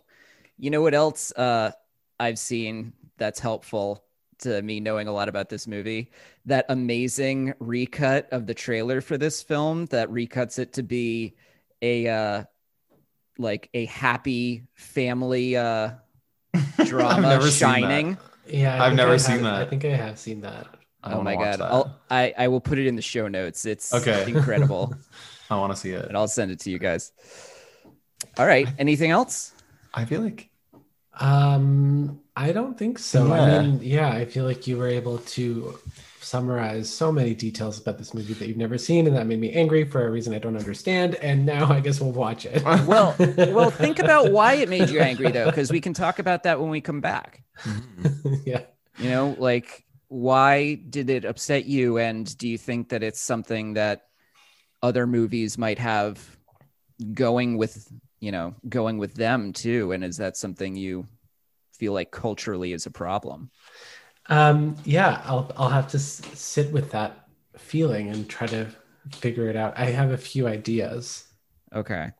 you 0.57 0.69
know 0.69 0.81
what 0.81 0.93
else 0.93 1.33
uh, 1.33 1.71
I've 2.17 2.39
seen 2.39 2.93
that's 3.17 3.41
helpful 3.41 4.05
to 4.39 4.61
me 4.61 4.79
knowing 4.79 5.09
a 5.09 5.11
lot 5.11 5.27
about 5.27 5.49
this 5.49 5.67
movie? 5.67 6.11
That 6.45 6.65
amazing 6.69 7.55
recut 7.59 8.29
of 8.31 8.47
the 8.47 8.53
trailer 8.53 9.01
for 9.01 9.17
this 9.17 9.43
film 9.43 9.87
that 9.87 10.09
recuts 10.09 10.59
it 10.59 10.71
to 10.73 10.83
be 10.83 11.35
a 11.81 12.07
uh, 12.07 12.43
like 13.37 13.69
a 13.73 13.85
happy 13.85 14.63
family 14.75 15.55
uh, 15.57 15.91
drama 16.85 17.21
never 17.21 17.49
seen 17.51 17.59
shining. 17.59 18.17
Yeah, 18.47 18.81
I 18.81 18.87
I've 18.87 18.95
never 18.95 19.13
I 19.13 19.17
seen 19.17 19.43
have- 19.43 19.61
I 19.61 19.65
think 19.65 19.85
I 19.85 19.95
have 19.95 20.17
seen 20.17 20.41
that. 20.41 20.67
I 21.03 21.13
Oh 21.13 21.21
my 21.21 21.35
god! 21.35 21.61
I'll, 21.61 21.99
I 22.09 22.33
I 22.37 22.47
will 22.47 22.61
put 22.61 22.79
it 22.79 22.87
in 22.87 22.95
the 22.95 23.01
show 23.01 23.27
notes. 23.27 23.65
It's 23.65 23.93
Okay. 23.93 24.25
incredible, 24.31 24.95
I 25.49 25.55
want 25.55 25.71
to 25.73 25.77
see 25.79 25.91
it. 25.91 26.05
and 26.07 26.17
I'll 26.17 26.27
send 26.27 26.51
it 26.51 26.59
to 26.61 26.71
you 26.71 26.79
guys. 26.79 27.11
All 28.37 28.45
right. 28.47 28.67
Anything 28.79 29.11
else? 29.11 29.53
I 29.93 30.05
feel 30.05 30.21
like 30.21 30.49
Um, 31.19 32.19
I 32.35 32.51
don't 32.51 32.77
think 32.77 32.99
so. 32.99 33.27
Yeah. 33.27 33.33
I 33.41 33.61
mean, 33.61 33.79
yeah, 33.81 34.09
I 34.09 34.25
feel 34.25 34.45
like 34.45 34.67
you 34.67 34.77
were 34.77 34.87
able 34.87 35.17
to 35.37 35.77
summarize 36.21 36.89
so 36.89 37.11
many 37.11 37.33
details 37.33 37.79
about 37.79 37.97
this 37.97 38.13
movie 38.13 38.33
that 38.33 38.47
you've 38.47 38.57
never 38.57 38.77
seen, 38.77 39.07
and 39.07 39.15
that 39.15 39.27
made 39.27 39.39
me 39.39 39.51
angry 39.53 39.83
for 39.83 40.05
a 40.05 40.09
reason 40.09 40.33
I 40.33 40.39
don't 40.39 40.57
understand. 40.57 41.15
And 41.15 41.45
now 41.45 41.71
I 41.71 41.79
guess 41.79 41.99
we'll 41.99 42.11
watch 42.11 42.45
it. 42.45 42.63
Uh, 42.65 42.83
well, 42.87 43.15
well, 43.37 43.71
think 43.71 43.99
about 43.99 44.31
why 44.31 44.55
it 44.55 44.69
made 44.69 44.89
you 44.89 44.99
angry 44.99 45.31
though, 45.31 45.45
because 45.45 45.71
we 45.71 45.81
can 45.81 45.93
talk 45.93 46.19
about 46.19 46.43
that 46.43 46.59
when 46.59 46.69
we 46.69 46.81
come 46.81 47.01
back. 47.01 47.43
yeah. 48.45 48.61
You 48.97 49.09
know, 49.09 49.35
like 49.37 49.85
why 50.07 50.75
did 50.75 51.09
it 51.09 51.25
upset 51.25 51.65
you, 51.65 51.97
and 51.97 52.37
do 52.37 52.47
you 52.47 52.57
think 52.57 52.89
that 52.89 53.03
it's 53.03 53.21
something 53.21 53.73
that 53.73 54.07
other 54.81 55.07
movies 55.07 55.57
might 55.57 55.79
have 55.79 56.37
going 57.13 57.57
with, 57.57 57.91
you 58.19 58.31
know, 58.31 58.55
going 58.67 58.97
with 58.97 59.13
them 59.15 59.53
too? 59.53 59.91
And 59.91 60.03
is 60.03 60.17
that 60.17 60.37
something 60.37 60.75
you 60.75 61.05
feel 61.73 61.93
like 61.93 62.11
culturally 62.11 62.73
is 62.73 62.85
a 62.85 62.91
problem? 62.91 63.51
Um, 64.29 64.75
yeah, 64.83 65.21
I'll 65.25 65.51
I'll 65.57 65.69
have 65.69 65.87
to 65.89 65.97
s- 65.97 66.21
sit 66.33 66.71
with 66.71 66.91
that 66.91 67.27
feeling 67.57 68.09
and 68.09 68.27
try 68.29 68.47
to 68.47 68.67
figure 69.11 69.49
it 69.49 69.55
out. 69.55 69.73
I 69.77 69.85
have 69.85 70.11
a 70.11 70.17
few 70.17 70.47
ideas. 70.47 71.25
Okay. 71.73 72.11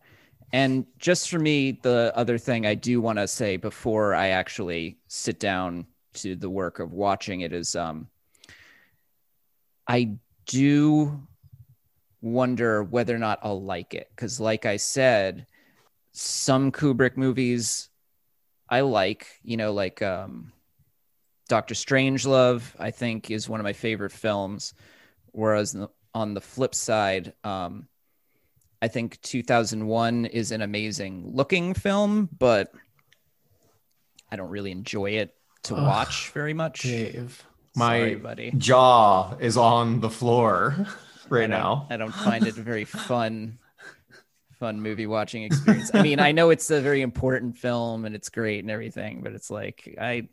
And 0.53 0.85
just 0.97 1.29
for 1.29 1.39
me, 1.39 1.79
the 1.83 2.13
other 2.15 2.37
thing 2.37 2.65
I 2.65 2.73
do 2.75 3.01
want 3.01 3.19
to 3.19 3.27
say 3.27 3.57
before 3.57 4.15
I 4.15 4.29
actually 4.29 4.97
sit 5.07 5.39
down 5.39 5.85
to 6.13 6.35
the 6.35 6.49
work 6.49 6.79
of 6.79 6.93
watching 6.93 7.41
it 7.41 7.51
is 7.53 7.75
um 7.75 8.07
I 9.87 10.17
do 10.45 11.27
wonder 12.21 12.83
whether 12.83 13.15
or 13.15 13.19
not 13.19 13.39
I'll 13.43 13.61
like 13.61 13.93
it 13.93 14.09
cuz 14.15 14.39
like 14.39 14.65
I 14.65 14.77
said 14.77 15.45
some 16.13 16.71
Kubrick 16.71 17.17
movies 17.17 17.89
I 18.69 18.81
like, 18.81 19.27
you 19.43 19.57
know, 19.57 19.71
like 19.73 20.01
um 20.01 20.51
Doctor 21.47 21.73
Strangelove 21.73 22.63
I 22.79 22.91
think 22.91 23.31
is 23.31 23.47
one 23.49 23.59
of 23.59 23.63
my 23.63 23.73
favorite 23.73 24.11
films 24.11 24.73
whereas 25.31 25.75
on 26.13 26.33
the 26.33 26.41
flip 26.41 26.75
side 26.75 27.33
um 27.43 27.87
I 28.81 28.87
think 28.89 29.19
2001 29.21 30.25
is 30.27 30.51
an 30.51 30.61
amazing 30.61 31.31
looking 31.33 31.73
film, 31.73 32.29
but 32.37 32.71
I 34.31 34.35
don't 34.35 34.49
really 34.49 34.71
enjoy 34.71 35.11
it 35.11 35.33
to 35.63 35.75
Ugh, 35.75 35.83
watch 35.83 36.29
very 36.29 36.53
much. 36.53 36.83
Dave. 36.83 37.43
My 37.75 37.99
Sorry, 37.99 38.15
buddy. 38.15 38.51
jaw 38.57 39.35
is 39.39 39.57
on 39.57 39.99
the 39.99 40.09
floor 40.09 40.75
right 41.29 41.43
I 41.45 41.47
now. 41.47 41.87
I 41.89 41.97
don't 41.97 42.11
find 42.11 42.45
it 42.45 42.57
a 42.57 42.61
very 42.61 42.85
fun, 42.85 43.59
fun 44.59 44.81
movie 44.81 45.07
watching 45.07 45.43
experience. 45.43 45.91
I 45.93 46.01
mean, 46.01 46.19
I 46.19 46.31
know 46.31 46.49
it's 46.49 46.69
a 46.69 46.81
very 46.81 47.01
important 47.01 47.57
film 47.57 48.05
and 48.05 48.15
it's 48.15 48.29
great 48.29 48.59
and 48.63 48.71
everything, 48.71 49.21
but 49.23 49.33
it's 49.33 49.49
like 49.51 49.95
I 49.99 50.29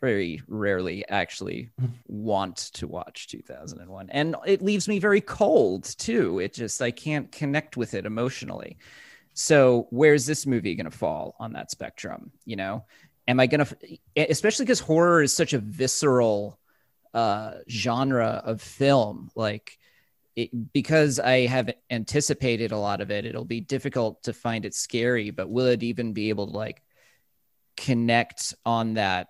very 0.00 0.42
rarely 0.46 1.06
actually 1.08 1.70
want 2.06 2.56
to 2.74 2.86
watch 2.86 3.28
2001, 3.28 4.10
and 4.10 4.36
it 4.46 4.62
leaves 4.62 4.88
me 4.88 4.98
very 4.98 5.20
cold 5.20 5.84
too. 5.84 6.38
It 6.38 6.54
just 6.54 6.80
I 6.80 6.90
can't 6.90 7.30
connect 7.32 7.76
with 7.76 7.94
it 7.94 8.06
emotionally. 8.06 8.78
So 9.34 9.86
where's 9.90 10.26
this 10.26 10.46
movie 10.46 10.74
going 10.74 10.90
to 10.90 10.96
fall 10.96 11.36
on 11.38 11.52
that 11.52 11.70
spectrum? 11.70 12.32
You 12.44 12.56
know, 12.56 12.84
am 13.28 13.38
I 13.38 13.46
going 13.46 13.64
to, 13.64 13.98
especially 14.16 14.64
because 14.64 14.80
horror 14.80 15.22
is 15.22 15.32
such 15.32 15.52
a 15.52 15.58
visceral 15.58 16.58
uh, 17.14 17.54
genre 17.68 18.42
of 18.44 18.60
film, 18.60 19.30
like 19.36 19.78
it, 20.34 20.72
because 20.72 21.18
I 21.18 21.46
have 21.46 21.70
anticipated 21.90 22.72
a 22.72 22.78
lot 22.78 23.00
of 23.00 23.10
it, 23.10 23.26
it'll 23.26 23.44
be 23.44 23.60
difficult 23.60 24.22
to 24.24 24.32
find 24.32 24.64
it 24.64 24.74
scary, 24.74 25.30
but 25.30 25.48
will 25.48 25.66
it 25.66 25.82
even 25.82 26.12
be 26.12 26.30
able 26.30 26.46
to 26.48 26.56
like 26.56 26.82
connect 27.76 28.54
on 28.66 28.94
that 28.94 29.28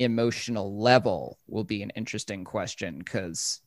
emotional 0.00 0.80
level 0.80 1.38
will 1.46 1.64
be 1.64 1.82
an 1.82 1.90
interesting 1.90 2.42
question 2.42 2.98
because 2.98 3.60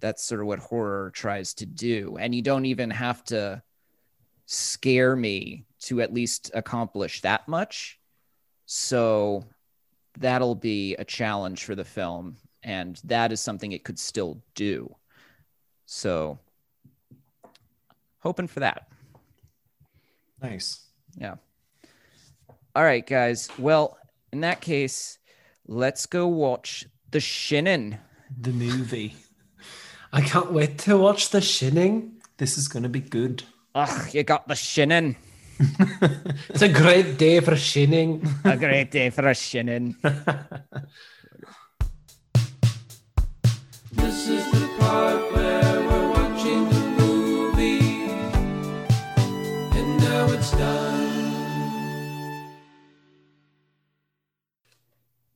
that's 0.00 0.22
sort 0.22 0.40
of 0.40 0.46
what 0.48 0.58
horror 0.58 1.10
tries 1.14 1.54
to 1.54 1.66
do. 1.66 2.16
And 2.20 2.34
you 2.34 2.42
don't 2.42 2.66
even 2.66 2.90
have 2.90 3.24
to 3.26 3.62
scare 4.46 5.16
me 5.16 5.64
to 5.80 6.00
at 6.00 6.12
least 6.12 6.50
accomplish 6.54 7.22
that 7.22 7.46
much. 7.48 7.98
So 8.66 9.44
that'll 10.18 10.56
be 10.56 10.96
a 10.96 11.04
challenge 11.04 11.64
for 11.64 11.74
the 11.74 11.84
film. 11.84 12.36
And 12.62 13.00
that 13.04 13.30
is 13.30 13.40
something 13.40 13.70
it 13.72 13.84
could 13.84 13.98
still 13.98 14.42
do. 14.54 14.94
So 15.86 16.38
hoping 18.18 18.48
for 18.48 18.60
that. 18.60 18.88
Nice. 20.42 20.80
Yeah. 21.16 21.36
All 22.74 22.82
right, 22.82 23.06
guys. 23.06 23.48
Well, 23.56 23.96
in 24.32 24.40
that 24.40 24.60
case, 24.60 25.18
let's 25.66 26.06
go 26.06 26.26
watch 26.26 26.86
The 27.10 27.18
Shinin. 27.18 27.98
The 28.40 28.52
movie. 28.52 29.16
I 30.12 30.20
can't 30.20 30.52
wait 30.52 30.78
to 30.80 30.96
watch 30.96 31.30
The 31.30 31.40
Shinning. 31.40 32.20
This 32.38 32.58
is 32.58 32.68
gonna 32.68 32.88
be 32.88 33.00
good. 33.00 33.42
Ugh, 33.74 34.14
you 34.14 34.22
got 34.22 34.48
The 34.48 34.54
Shinning. 34.54 35.16
It's 36.50 36.62
a 36.62 36.68
great 36.68 37.16
day 37.18 37.40
for 37.40 37.56
shinning. 37.56 38.26
A 38.44 38.56
great 38.56 38.90
day 38.90 39.10
for 39.10 39.26
a 39.26 39.32
Shinin. 39.34 39.94
This 43.92 44.28
is 44.28 44.50
the 44.52 44.65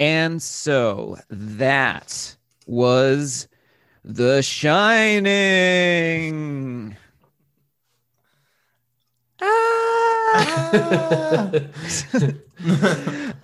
And 0.00 0.42
so 0.42 1.18
that 1.28 2.34
was 2.66 3.46
The 4.02 4.40
Shining. 4.40 5.36
Ah! 9.42 11.50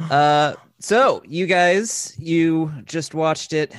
uh, 0.10 0.54
so 0.78 1.22
you 1.26 1.46
guys, 1.46 2.14
you 2.18 2.72
just 2.86 3.14
watched 3.14 3.52
it 3.52 3.74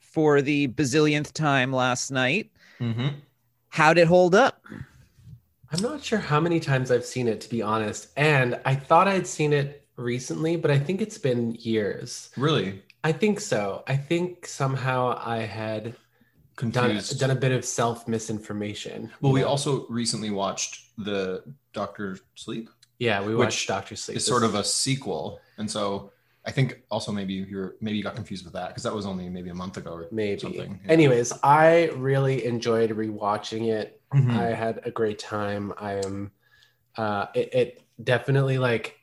for 0.00 0.40
the 0.40 0.68
bazillionth 0.68 1.32
time 1.32 1.74
last 1.74 2.10
night. 2.10 2.50
Mhm. 2.80 3.16
How'd 3.68 3.98
it 3.98 4.06
hold 4.06 4.34
up? 4.34 4.64
I'm 5.70 5.82
not 5.82 6.02
sure 6.02 6.20
how 6.20 6.40
many 6.40 6.58
times 6.58 6.90
I've 6.90 7.04
seen 7.04 7.28
it, 7.28 7.42
to 7.42 7.50
be 7.50 7.60
honest. 7.60 8.08
And 8.16 8.58
I 8.64 8.74
thought 8.74 9.08
I'd 9.08 9.26
seen 9.26 9.52
it 9.52 9.86
recently, 9.98 10.56
but 10.56 10.70
I 10.70 10.78
think 10.78 11.02
it's 11.02 11.18
been 11.18 11.54
years. 11.60 12.30
Really 12.36 12.82
I 13.04 13.12
think 13.12 13.40
so. 13.40 13.84
I 13.86 13.96
think 13.96 14.46
somehow 14.46 15.20
I 15.24 15.38
had 15.38 15.94
done, 16.56 16.72
confused. 16.72 17.20
done 17.20 17.30
a 17.30 17.34
bit 17.36 17.52
of 17.52 17.64
self 17.64 18.08
misinformation. 18.08 19.10
well, 19.20 19.32
we 19.32 19.42
also 19.42 19.86
recently 19.88 20.30
watched 20.30 20.96
the 20.98 21.42
Doctor 21.72 22.18
Sleep. 22.34 22.68
yeah, 22.98 23.24
we 23.24 23.34
watched 23.36 23.68
Doctor 23.68 23.94
Sleep. 23.96 24.16
It's 24.16 24.26
sort 24.26 24.42
of 24.42 24.54
a 24.54 24.64
sequel, 24.64 25.40
and 25.58 25.70
so 25.70 26.10
I 26.44 26.50
think 26.50 26.82
also 26.90 27.12
maybe 27.12 27.34
you're 27.34 27.76
maybe 27.80 27.96
you 27.98 28.02
got 28.02 28.16
confused 28.16 28.44
with 28.44 28.54
that 28.54 28.68
because 28.68 28.82
that 28.82 28.94
was 28.94 29.06
only 29.06 29.28
maybe 29.28 29.50
a 29.50 29.54
month 29.54 29.76
ago 29.76 29.90
or 29.90 30.08
maybe. 30.10 30.40
something. 30.40 30.80
yeah. 30.84 30.92
Anyways, 30.92 31.32
I 31.42 31.90
really 31.96 32.44
enjoyed 32.44 32.90
rewatching 32.90 33.68
it. 33.68 34.00
Mhm. 34.12 34.36
I 34.36 34.54
had 34.54 34.80
a 34.84 34.90
great 34.90 35.18
time. 35.18 35.72
I 35.78 35.94
am. 36.04 36.32
Uh, 36.96 37.26
it, 37.34 37.54
it 37.54 37.82
definitely 38.02 38.58
like 38.58 38.97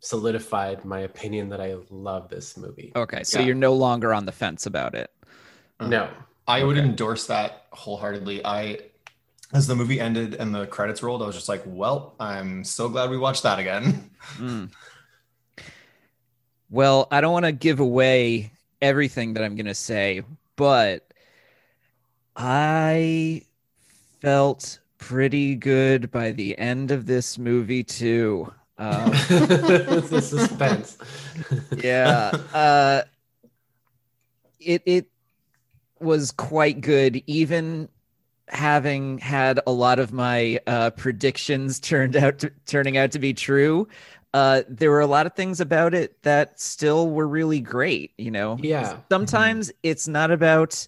solidified 0.00 0.84
my 0.84 1.00
opinion 1.00 1.50
that 1.50 1.60
I 1.60 1.76
love 1.90 2.28
this 2.28 2.56
movie. 2.56 2.92
Okay, 2.96 3.22
so 3.22 3.38
Yeah. 3.38 3.46
you're 3.46 3.54
no 3.54 3.74
longer 3.74 4.12
on 4.12 4.24
the 4.26 4.32
fence 4.32 4.66
about 4.66 4.94
it. 4.94 5.10
No, 5.80 6.10
I 6.48 6.62
would 6.64 6.76
endorse 6.76 7.26
that 7.26 7.66
wholeheartedly. 7.72 8.44
I, 8.44 8.80
as 9.52 9.66
the 9.66 9.74
movie 9.76 10.00
ended 10.00 10.34
and 10.34 10.54
the 10.54 10.66
credits 10.66 11.02
rolled, 11.02 11.22
I 11.22 11.26
was 11.26 11.34
just 11.36 11.48
like, 11.48 11.62
"Well, 11.64 12.14
I'm 12.20 12.64
so 12.64 12.88
glad 12.88 13.08
we 13.10 13.16
watched 13.18 13.42
that 13.44 13.58
again." 13.58 14.10
Mm. 14.36 14.70
Well, 16.68 17.08
I 17.10 17.20
don't 17.20 17.32
want 17.32 17.46
to 17.46 17.52
give 17.52 17.80
away 17.80 18.52
everything 18.82 19.34
that 19.34 19.42
I'm 19.42 19.56
going 19.56 19.66
to 19.66 19.74
say, 19.74 20.22
but 20.56 21.12
I 22.36 23.42
felt 24.20 24.78
pretty 24.98 25.54
good 25.56 26.10
by 26.10 26.32
the 26.32 26.56
end 26.58 26.90
of 26.90 27.06
this 27.06 27.38
movie, 27.38 27.82
too. 27.82 28.52
Um, 28.80 29.10
the 29.28 30.20
suspense. 30.20 30.98
yeah. 31.76 32.32
Uh, 32.52 33.02
it, 34.58 34.82
it 34.86 35.06
was 36.00 36.32
quite 36.32 36.80
good, 36.80 37.22
even 37.26 37.88
having 38.48 39.18
had 39.18 39.60
a 39.66 39.70
lot 39.70 40.00
of 40.00 40.12
my 40.12 40.58
uh, 40.66 40.90
predictions 40.90 41.78
turned 41.78 42.16
out 42.16 42.40
to, 42.40 42.50
turning 42.66 42.96
out 42.96 43.12
to 43.12 43.20
be 43.20 43.32
true 43.32 43.86
uh, 44.32 44.62
there 44.68 44.90
were 44.90 45.00
a 45.00 45.06
lot 45.06 45.26
of 45.26 45.34
things 45.34 45.60
about 45.60 45.94
it 45.94 46.22
that 46.22 46.60
still 46.60 47.10
were 47.10 47.26
really 47.26 47.60
great. 47.60 48.12
You 48.16 48.30
know, 48.30 48.58
Yeah. 48.60 48.98
Sometimes 49.10 49.72
it's 49.82 50.06
not 50.06 50.30
about 50.30 50.86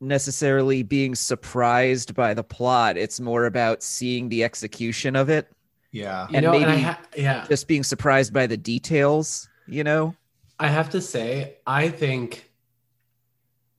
necessarily 0.00 0.84
being 0.84 1.14
surprised 1.14 2.14
by 2.14 2.34
the 2.34 2.44
plot. 2.44 2.96
It's 2.96 3.18
more 3.18 3.46
about 3.46 3.82
seeing 3.82 4.28
the 4.28 4.44
execution 4.44 5.16
of 5.16 5.28
it, 5.28 5.50
Yeah, 5.90 6.26
You 6.28 6.36
And 6.36 6.44
know, 6.44 6.52
and 6.52 6.66
maybe- 6.66 6.82
ha- 6.82 7.00
yeah, 7.16 7.46
just 7.48 7.66
being 7.66 7.82
surprised 7.82 8.32
by 8.32 8.46
the 8.46 8.56
details. 8.56 9.48
You 9.66 9.84
know, 9.84 10.14
I 10.58 10.68
have 10.68 10.90
to 10.90 11.00
say, 11.00 11.56
I 11.66 11.88
think, 11.88 12.50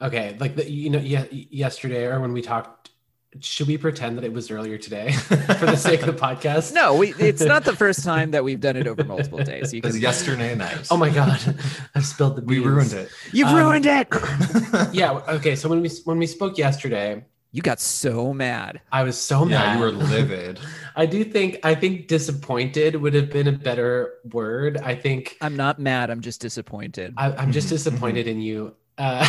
okay, 0.01 0.35
like 0.39 0.55
the, 0.55 0.69
you 0.69 0.89
know, 0.89 0.99
yeah, 0.99 1.25
yesterday 1.31 2.05
or 2.05 2.19
when 2.19 2.33
we 2.33 2.41
talked, 2.41 2.89
should 3.41 3.67
we 3.67 3.77
pretend 3.77 4.17
that 4.17 4.23
it 4.23 4.33
was 4.33 4.49
earlier 4.49 4.77
today 4.77 5.11
for 5.59 5.65
the 5.67 5.75
sake 5.75 6.01
of 6.01 6.07
the 6.07 6.19
podcast? 6.19 6.73
no, 6.73 6.95
we, 6.95 7.13
it's 7.19 7.41
not 7.43 7.63
the 7.63 7.75
first 7.75 8.03
time 8.03 8.31
that 8.31 8.43
we've 8.43 8.59
done 8.59 8.75
it 8.75 8.87
over 8.87 9.03
multiple 9.03 9.39
days. 9.43 9.71
You 9.73 9.81
can, 9.81 9.95
yesterday 9.99 10.55
night. 10.55 10.87
Oh 10.89 10.97
my 10.97 11.09
god, 11.11 11.39
I've 11.95 12.05
spilled 12.05 12.37
the 12.37 12.41
we 12.41 12.59
ruined 12.59 12.93
it. 12.93 13.09
you've 13.31 13.47
Um, 13.49 13.55
ruined 13.55 13.85
it. 13.85 14.07
Yeah. 14.93 15.11
Okay. 15.27 15.55
So 15.55 15.69
when 15.69 15.81
we 15.81 15.89
when 16.05 16.17
we 16.17 16.25
spoke 16.27 16.57
yesterday, 16.57 17.23
You 17.51 17.61
got 17.63 17.79
so 17.79 18.31
mad. 18.33 18.81
I 18.91 19.01
was 19.03 19.19
so 19.19 19.47
yeah, 19.47 19.59
mad. 19.59 19.73
you 19.73 19.79
were 19.79 19.91
livid. 19.91 20.59
I 20.95 21.05
do 21.07 21.23
think 21.23 21.59
I 21.63 21.73
think 21.73 22.07
disappointed 22.07 22.95
would 22.95 23.13
have 23.15 23.31
been 23.31 23.47
a 23.47 23.51
better 23.51 24.13
word. 24.31 24.77
I 24.77 24.93
think 24.95 25.35
I'm 25.41 25.55
not 25.55 25.79
mad. 25.79 26.09
I'm 26.11 26.21
just 26.21 26.41
disappointed. 26.41 27.13
I, 27.17 27.31
I'm 27.33 27.51
just 27.51 27.67
Mhm, 27.67 27.71
disappointed 27.71 28.27
in 28.27 28.39
you. 28.39 28.75
Uh, 28.97 29.25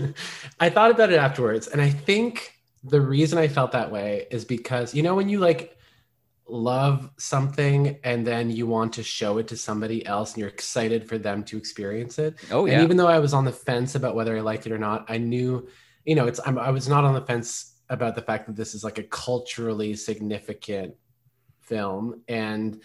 I 0.60 0.70
thought 0.70 0.90
about 0.90 1.12
it 1.12 1.18
afterwards, 1.18 1.68
and 1.68 1.80
I 1.80 1.90
think 1.90 2.54
the 2.82 3.00
reason 3.00 3.38
I 3.38 3.46
felt 3.48 3.72
that 3.72 3.92
way 3.92 4.26
is 4.30 4.44
because 4.44 4.94
you 4.94 5.02
know 5.02 5.14
when 5.14 5.28
you 5.28 5.38
like 5.38 5.76
love 6.48 7.10
something 7.18 7.98
and 8.02 8.26
then 8.26 8.50
you 8.50 8.66
want 8.66 8.94
to 8.94 9.02
show 9.04 9.38
it 9.38 9.46
to 9.48 9.56
somebody 9.56 10.04
else 10.04 10.32
and 10.32 10.40
you're 10.40 10.48
excited 10.48 11.08
for 11.08 11.16
them 11.18 11.44
to 11.44 11.56
experience 11.56 12.18
it. 12.18 12.34
oh 12.50 12.66
yeah. 12.66 12.74
And 12.74 12.82
even 12.82 12.96
though 12.96 13.06
I 13.06 13.20
was 13.20 13.32
on 13.32 13.44
the 13.44 13.52
fence 13.52 13.94
about 13.94 14.16
whether 14.16 14.36
I 14.36 14.40
liked 14.40 14.66
it 14.66 14.72
or 14.72 14.78
not, 14.78 15.06
I 15.08 15.18
knew, 15.18 15.68
you 16.04 16.14
know, 16.14 16.26
it's 16.26 16.40
I'm, 16.44 16.58
I 16.58 16.70
was 16.70 16.88
not 16.88 17.04
on 17.04 17.14
the 17.14 17.20
fence 17.20 17.74
about 17.88 18.14
the 18.14 18.22
fact 18.22 18.46
that 18.46 18.56
this 18.56 18.74
is 18.74 18.84
like 18.84 18.98
a 18.98 19.04
culturally 19.04 19.94
significant 19.94 20.94
film, 21.60 22.22
and 22.28 22.80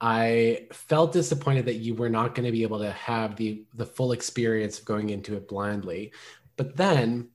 I 0.00 0.68
felt 0.72 1.12
disappointed 1.12 1.66
that 1.66 1.76
you 1.76 1.94
were 1.94 2.08
not 2.08 2.34
going 2.34 2.46
to 2.46 2.52
be 2.52 2.62
able 2.62 2.78
to 2.78 2.92
have 2.92 3.36
the 3.36 3.64
the 3.74 3.86
full 3.86 4.12
experience 4.12 4.78
of 4.78 4.84
going 4.84 5.10
into 5.10 5.36
it 5.36 5.48
blindly. 5.48 6.12
But 6.56 6.76
then, 6.76 7.28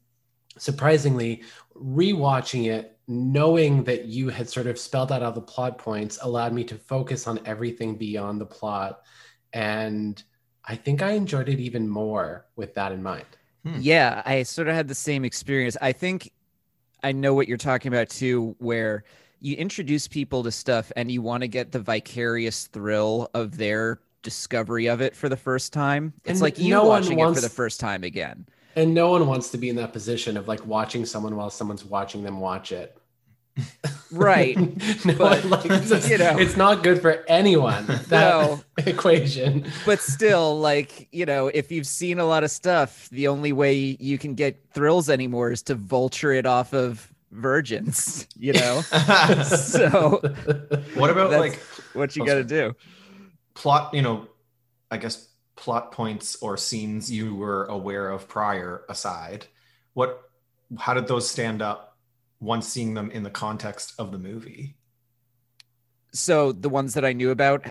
surprisingly, 0.57 1.43
rewatching 1.75 2.71
it, 2.71 2.97
knowing 3.07 3.83
that 3.83 4.05
you 4.05 4.29
had 4.29 4.49
sort 4.49 4.67
of 4.67 4.79
spelled 4.79 5.11
out 5.11 5.23
all 5.23 5.31
the 5.31 5.41
plot 5.41 5.77
points, 5.77 6.19
allowed 6.21 6.53
me 6.53 6.63
to 6.65 6.75
focus 6.75 7.27
on 7.27 7.39
everything 7.45 7.97
beyond 7.97 8.39
the 8.39 8.45
plot, 8.45 9.01
and 9.53 10.21
I 10.63 10.75
think 10.75 11.01
I 11.01 11.11
enjoyed 11.11 11.49
it 11.49 11.59
even 11.59 11.87
more 11.87 12.45
with 12.55 12.73
that 12.75 12.91
in 12.91 13.03
mind. 13.03 13.25
Hmm. 13.65 13.77
Yeah, 13.79 14.21
I 14.25 14.43
sort 14.43 14.67
of 14.67 14.75
had 14.75 14.87
the 14.87 14.95
same 14.95 15.25
experience. 15.25 15.75
I 15.81 15.91
think 15.91 16.31
I 17.03 17.11
know 17.11 17.33
what 17.33 17.47
you're 17.47 17.57
talking 17.57 17.91
about 17.91 18.09
too, 18.09 18.55
where 18.59 19.03
you 19.41 19.55
introduce 19.55 20.07
people 20.07 20.43
to 20.43 20.51
stuff 20.51 20.91
and 20.95 21.11
you 21.11 21.21
want 21.21 21.41
to 21.41 21.47
get 21.47 21.71
the 21.71 21.79
vicarious 21.79 22.67
thrill 22.67 23.29
of 23.33 23.57
their 23.57 23.99
discovery 24.21 24.87
of 24.87 25.01
it 25.01 25.15
for 25.15 25.29
the 25.29 25.37
first 25.37 25.73
time. 25.73 26.13
It's 26.23 26.31
And 26.31 26.41
like 26.41 26.57
you 26.59 26.69
no 26.69 26.85
watching 26.85 27.13
it 27.19 27.23
wants- 27.23 27.39
for 27.39 27.41
the 27.47 27.53
first 27.53 27.79
time 27.79 28.03
again. 28.03 28.47
And 28.75 28.93
no 28.93 29.09
one 29.09 29.25
wants 29.25 29.51
to 29.51 29.57
be 29.57 29.69
in 29.69 29.77
that 29.77 29.93
position 29.93 30.35
of 30.35 30.47
like 30.47 30.65
watching 30.65 31.05
someone 31.05 31.35
while 31.35 31.49
someone's 31.49 31.85
watching 31.85 32.23
them 32.23 32.39
watch 32.39 32.71
it. 32.71 32.97
Right. 34.11 34.57
no 35.05 35.13
But, 35.17 35.43
one 35.45 35.49
likes 35.49 35.91
it. 35.91 36.09
you 36.09 36.17
know. 36.17 36.37
it's 36.37 36.57
not 36.57 36.83
good 36.83 37.01
for 37.01 37.23
anyone. 37.27 37.85
That 37.87 38.09
No. 38.09 38.61
equation. 38.85 39.65
but 39.85 39.99
still, 39.99 40.59
like, 40.59 41.07
you 41.11 41.25
know, 41.25 41.47
if 41.47 41.71
you've 41.71 41.87
seen 41.87 42.19
a 42.19 42.25
lot 42.25 42.43
of 42.43 42.51
stuff, 42.51 43.09
the 43.09 43.27
only 43.27 43.51
way 43.53 43.73
you 43.99 44.17
can 44.17 44.35
get 44.35 44.59
thrills 44.73 45.09
anymore 45.09 45.51
is 45.51 45.63
to 45.63 45.75
vulture 45.75 46.31
it 46.33 46.45
off 46.45 46.73
of 46.73 47.11
virgins, 47.31 48.27
you 48.37 48.53
know? 48.53 48.81
so 49.43 50.21
what 50.95 51.09
about 51.09 51.31
like 51.31 51.55
what 51.93 52.15
you 52.15 52.23
Oh, 52.23 52.25
got 52.25 52.35
to 52.35 52.43
do. 52.43 52.73
plot? 53.53 53.93
You 53.93 54.01
know, 54.01 54.27
I 54.91 54.97
guess 54.97 55.27
plot 55.57 55.91
points 55.91 56.37
or 56.41 56.55
scenes 56.57 57.11
you 57.11 57.35
were 57.35 57.65
aware 57.65 58.09
of 58.09 58.27
prior 58.27 58.83
aside. 58.89 59.47
What? 59.93 60.21
How 60.77 60.93
did 60.93 61.07
those 61.07 61.29
stand 61.29 61.61
up 61.61 61.84
once 62.45 62.67
seeing 62.67 62.93
them 62.93 63.11
in 63.11 63.23
the 63.23 63.29
context 63.29 63.93
of 63.99 64.11
the 64.11 64.17
movie? 64.19 64.75
So 66.13 66.51
the 66.51 66.69
ones 66.69 66.93
that 66.93 67.03
I 67.03 67.13
knew 67.13 67.31
about, 67.31 67.65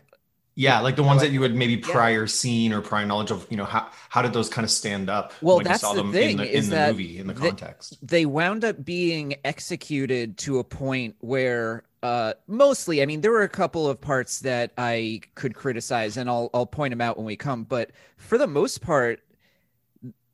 Yeah, 0.56 0.78
like 0.80 0.94
the 0.96 1.02
ones 1.02 1.20
that 1.22 1.32
you 1.32 1.42
had 1.42 1.54
maybe 1.54 1.74
Yeah. 1.76 1.92
prior 1.92 2.26
seen 2.28 2.72
or 2.72 2.80
prior 2.80 3.04
knowledge 3.06 3.30
of. 3.32 3.46
You 3.50 3.56
know, 3.56 3.64
how 3.64 3.90
how 4.08 4.22
did 4.22 4.32
those 4.32 4.48
kind 4.48 4.64
of 4.64 4.70
stand 4.70 5.10
up 5.10 5.32
Well, 5.40 5.56
when 5.56 5.64
that's 5.64 5.82
you 5.82 5.88
saw 5.88 5.94
the 5.94 6.02
them 6.02 6.12
thing, 6.12 6.30
in 6.32 6.36
the, 6.36 6.56
in 6.58 6.70
the 6.70 6.86
movie 6.92 7.18
in 7.18 7.26
the 7.26 7.34
the- 7.34 7.40
context? 7.40 7.98
they 8.02 8.26
wound 8.26 8.64
up 8.64 8.84
being 8.84 9.34
executed 9.44 10.36
to 10.38 10.58
a 10.60 10.64
point 10.64 11.16
where 11.20 11.84
uh 12.02 12.34
mostly 12.46 13.02
i 13.02 13.06
mean 13.06 13.20
there 13.22 13.32
were 13.32 13.42
a 13.42 13.48
couple 13.48 13.88
of 13.88 13.98
parts 14.00 14.40
that 14.40 14.72
i 14.76 15.20
could 15.34 15.54
criticize 15.54 16.18
and 16.18 16.28
i'll 16.28 16.50
i'll 16.54 16.66
point 16.66 16.92
them 16.92 17.00
out 17.00 17.16
when 17.16 17.24
we 17.26 17.34
come 17.34 17.64
but 17.64 17.90
for 18.18 18.36
the 18.36 18.46
most 18.46 18.82
part 18.82 19.20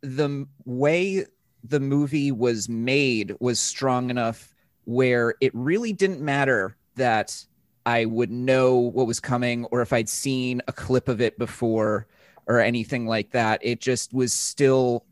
the 0.03 0.47
way 0.65 1.25
the 1.65 1.81
movie 1.81 2.33
was 2.33 2.69
made 2.69 3.35
was 3.41 3.61
strong 3.61 4.11
enough 4.11 4.55
where 4.85 5.35
it 5.41 5.55
really 5.55 5.93
didn't 5.93 6.21
matter 6.21 6.77
that 6.97 7.45
i 7.87 8.05
would 8.05 8.31
know 8.31 8.77
what 8.77 9.07
was 9.07 9.21
coming 9.21 9.65
or 9.67 9.81
if 9.83 9.93
i'd 9.93 10.09
seen 10.09 10.63
a 10.69 10.73
clip 10.73 11.09
of 11.09 11.21
it 11.21 11.39
before 11.39 12.07
or 12.51 12.59
anything 12.59 13.07
like 13.07 13.31
that. 13.31 13.61
It 13.63 13.81
just 13.81 14.13
was 14.13 14.33
still 14.33 15.07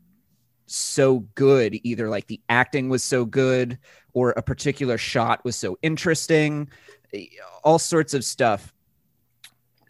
so 0.65 1.19
good. 1.35 1.79
Either 1.83 2.09
like 2.09 2.27
the 2.27 2.41
acting 2.49 2.89
was 2.89 3.01
so 3.01 3.23
good 3.23 3.79
or 4.13 4.31
a 4.31 4.41
particular 4.41 4.97
shot 4.97 5.43
was 5.45 5.55
so 5.55 5.77
interesting. 5.81 6.69
All 7.63 7.79
sorts 7.79 8.13
of 8.13 8.25
stuff 8.25 8.73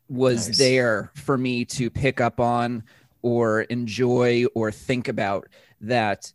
was 0.08 0.48
Nice. 0.48 0.58
there 0.60 1.12
for 1.16 1.40
me 1.40 1.66
to 1.66 1.90
pick 1.90 2.22
up 2.22 2.40
on 2.40 2.84
or 3.24 3.62
enjoy 3.62 4.46
or 4.54 4.72
think 4.72 5.08
about 5.08 5.48
that 5.82 6.32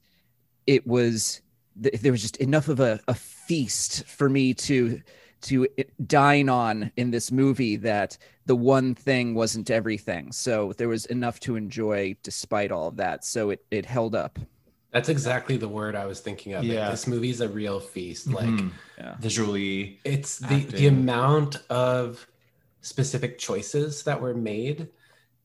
it 0.66 0.86
was 0.86 1.40
there 1.76 2.12
was 2.12 2.22
just 2.22 2.36
enough 2.36 2.68
of 2.68 2.80
a, 2.80 3.00
a 3.08 3.14
feast 3.14 4.04
for 4.06 4.28
me 4.28 4.54
to 4.54 5.00
to 5.42 5.66
dine 6.06 6.48
on 6.48 6.90
in 6.96 7.10
this 7.10 7.30
movie 7.30 7.76
that 7.76 8.16
the 8.46 8.54
one 8.56 8.94
thing 8.94 9.34
wasn't 9.34 9.70
everything 9.70 10.32
so 10.32 10.72
there 10.78 10.88
was 10.88 11.04
enough 11.06 11.38
to 11.40 11.56
enjoy 11.56 12.16
despite 12.22 12.70
all 12.72 12.88
of 12.88 12.96
that 12.96 13.24
so 13.24 13.50
it 13.50 13.64
it 13.70 13.84
held 13.84 14.14
up 14.14 14.38
That's 14.92 15.08
exactly 15.08 15.56
the 15.56 15.68
word 15.68 15.96
I 15.96 16.06
was 16.06 16.20
thinking 16.20 16.54
of. 16.54 16.62
Yeah. 16.62 16.88
This 16.90 17.08
movie's 17.08 17.40
a 17.40 17.48
real 17.48 17.80
feast. 17.80 18.28
Like 18.28 18.46
Mhm. 18.46 18.70
Yeah. 18.96 19.16
visually, 19.18 19.98
it's 20.04 20.38
the 20.38 20.60
the 20.66 20.86
amount 20.86 21.56
of 21.68 22.24
specific 22.80 23.36
choices 23.38 24.04
that 24.04 24.20
were 24.20 24.34
made. 24.34 24.86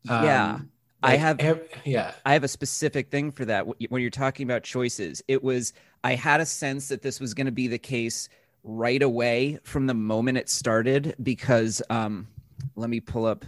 Yeah. 0.05 0.59
I 1.01 1.15
have- 1.15 1.61
yeah. 1.85 2.13
I 2.25 2.33
have 2.33 2.43
a 2.43 2.47
specific 2.47 3.09
thing 3.09 3.31
for 3.31 3.45
that. 3.45 3.65
When 3.89 4.01
you're 4.01 4.09
talking 4.11 4.45
about 4.45 4.63
choices, 4.63 5.21
it 5.27 5.43
was, 5.43 5.73
I 6.03 6.15
had 6.15 6.41
a 6.41 6.45
sense 6.45 6.89
that 6.89 7.01
this 7.01 7.19
was 7.19 7.33
going 7.33 7.45
to 7.45 7.51
be 7.51 7.67
the 7.67 7.77
case 7.77 8.27
right 8.63 9.01
away 9.01 9.59
from 9.63 9.87
the 9.87 9.93
moment 9.93 10.37
it 10.37 10.49
started 10.49 11.15
because, 11.23 11.81
um, 11.89 12.27
let 12.75 12.89
me 12.89 12.99
pull 12.99 13.25
up 13.25 13.45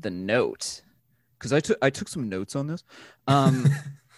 the 0.00 0.10
note 0.10 0.82
because 1.38 1.52
I 1.54 1.60
took, 1.60 1.78
I 1.80 1.88
took 1.88 2.08
some 2.08 2.28
notes 2.28 2.54
on 2.54 2.66
this. 2.66 2.84
Um, 3.26 3.66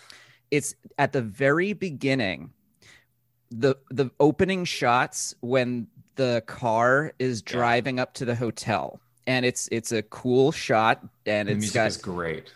it's 0.51 0.75
at 0.99 1.13
the 1.13 1.23
very 1.23 1.73
beginning, 1.73 2.53
the, 3.51 3.77
the 3.91 4.11
opening 4.19 4.65
shots 4.65 5.35
when 5.41 5.87
the 6.17 6.43
car 6.47 7.13
is 7.21 7.43
Yeah. 7.47 7.53
driving 7.53 8.01
up 8.01 8.15
to 8.15 8.25
the 8.25 8.35
hotel 8.35 9.01
and 9.27 9.47
it's, 9.47 9.69
it's 9.71 9.93
a 9.93 10.03
cool 10.03 10.51
shot 10.51 11.05
and 11.27 11.49
the 11.49 11.53
it's 11.53 11.71
got 11.71 11.97
great. 12.03 12.53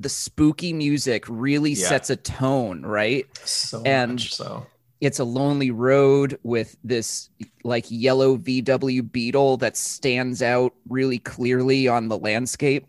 The 0.00 0.08
spooky 0.08 0.72
music 0.72 1.24
really 1.28 1.72
Yeah. 1.72 1.88
sets 1.88 2.10
a 2.10 2.16
tone, 2.16 2.82
right? 2.82 3.26
So 3.44 3.82
And- 3.84 4.12
much 4.12 4.34
so. 4.34 4.66
It's 5.00 5.18
a 5.18 5.24
lonely 5.24 5.70
road 5.70 6.38
with 6.42 6.76
this 6.84 7.30
like 7.64 7.86
yellow 7.88 8.36
VW 8.36 9.02
Beetle 9.02 9.56
that 9.58 9.76
stands 9.76 10.42
out 10.42 10.74
really 10.88 11.18
clearly 11.18 11.88
on 11.88 12.08
the 12.08 12.18
landscape. 12.18 12.86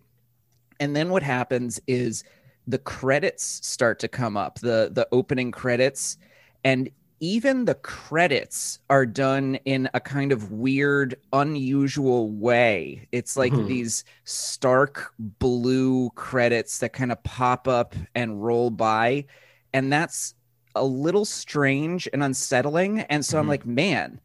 And 0.79 0.93
then 0.95 1.09
what 1.09 1.23
happens 1.23 1.79
is 1.87 2.23
the 2.67 2.77
credits 2.79 3.65
start 3.65 3.99
to 3.99 4.07
come 4.09 4.35
up, 4.35 4.59
the 4.59 4.89
the 4.93 5.07
opening 5.13 5.51
credits, 5.51 6.17
and 6.65 6.89
even 7.21 7.65
the 7.65 7.75
credits 7.75 8.79
are 8.89 9.05
done 9.05 9.55
in 9.63 9.87
a 9.93 9.99
kind 9.99 10.31
of 10.31 10.51
weird, 10.51 11.15
unusual 11.31 12.31
way. 12.31 13.07
It's 13.11 13.37
like 13.37 13.53
Mhm. 13.53 13.67
these 13.67 14.03
stark 14.23 15.13
blue 15.19 16.09
credits 16.15 16.79
that 16.79 16.93
kind 16.93 17.11
of 17.11 17.21
pop 17.23 17.67
up 17.67 17.95
and 18.15 18.43
roll 18.43 18.71
by. 18.71 19.25
And 19.71 19.93
that's 19.93 20.33
a 20.73 20.83
little 20.83 21.23
strange 21.25 22.09
and 22.11 22.23
unsettling. 22.23 23.01
And 23.01 23.23
so 23.23 23.37
I'm 23.37 23.45
Mhm. 23.45 23.49
like, 23.49 23.65
man, 23.67 24.19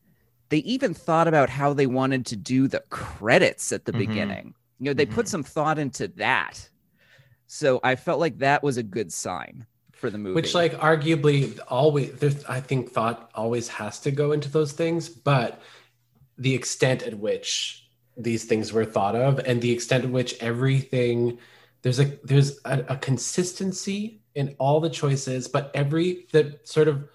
they 0.48 0.58
even 0.58 0.94
thought 0.94 1.28
about 1.28 1.50
how 1.50 1.74
they 1.74 1.86
wanted 1.86 2.24
to 2.26 2.36
do 2.36 2.66
the 2.66 2.82
credits 2.88 3.72
at 3.72 3.84
the 3.84 3.92
Mhm. 3.92 3.98
beginning. 3.98 4.54
You 4.78 4.86
know, 4.86 4.94
they 4.94 5.06
put 5.06 5.26
Mhm. 5.26 5.30
some 5.30 5.42
thought 5.42 5.78
into 5.78 6.08
that. 6.16 6.70
So 7.46 7.78
I 7.84 7.94
felt 7.94 8.20
like 8.20 8.38
that 8.38 8.62
was 8.62 8.78
a 8.78 8.82
good 8.82 9.12
sign 9.12 9.66
for 10.06 10.10
the 10.10 10.18
movie. 10.18 10.34
Which, 10.34 10.54
like, 10.54 10.74
arguably, 10.74 11.58
always, 11.66 12.12
there's, 12.14 12.44
I 12.44 12.60
think, 12.60 12.90
thought 12.90 13.30
always 13.34 13.66
has 13.68 13.98
to 14.00 14.12
go 14.12 14.30
into 14.30 14.48
those 14.48 14.72
things, 14.72 15.08
but 15.08 15.60
the 16.38 16.54
extent 16.54 17.02
at 17.02 17.18
which 17.18 17.88
these 18.16 18.44
things 18.44 18.72
were 18.72 18.84
thought 18.84 19.16
of 19.16 19.40
and 19.40 19.60
the 19.60 19.72
extent 19.72 20.04
at 20.04 20.10
which 20.10 20.40
everything 20.40 21.38
there's 21.82 22.00
a 22.00 22.18
there's 22.24 22.58
a, 22.64 22.84
a 22.88 22.96
consistency 22.96 24.22
in 24.34 24.56
all 24.58 24.80
the 24.80 24.88
choices 24.88 25.48
but 25.48 25.70
every 25.74 26.26
the 26.32 26.58
sort 26.64 26.88
of 26.88 27.06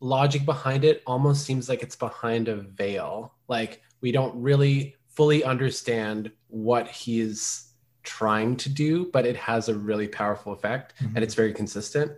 logic 0.00 0.44
behind 0.44 0.84
it 0.84 1.02
almost 1.06 1.44
seems 1.44 1.68
like 1.68 1.84
it's 1.84 1.94
behind 1.94 2.48
a 2.48 2.56
veil 2.56 3.32
like 3.46 3.80
we 4.00 4.10
don't 4.10 4.34
really 4.34 4.96
fully 5.08 5.44
understand 5.44 6.32
what 6.48 6.88
he's 6.88 7.69
trying 8.02 8.56
to 8.56 8.68
do 8.68 9.10
but 9.12 9.26
it 9.26 9.36
has 9.36 9.68
a 9.68 9.74
really 9.74 10.08
powerful 10.08 10.52
effect 10.52 10.94
Mhm. 11.02 11.14
and 11.16 11.18
it's 11.24 11.34
very 11.34 11.52
consistent 11.52 12.12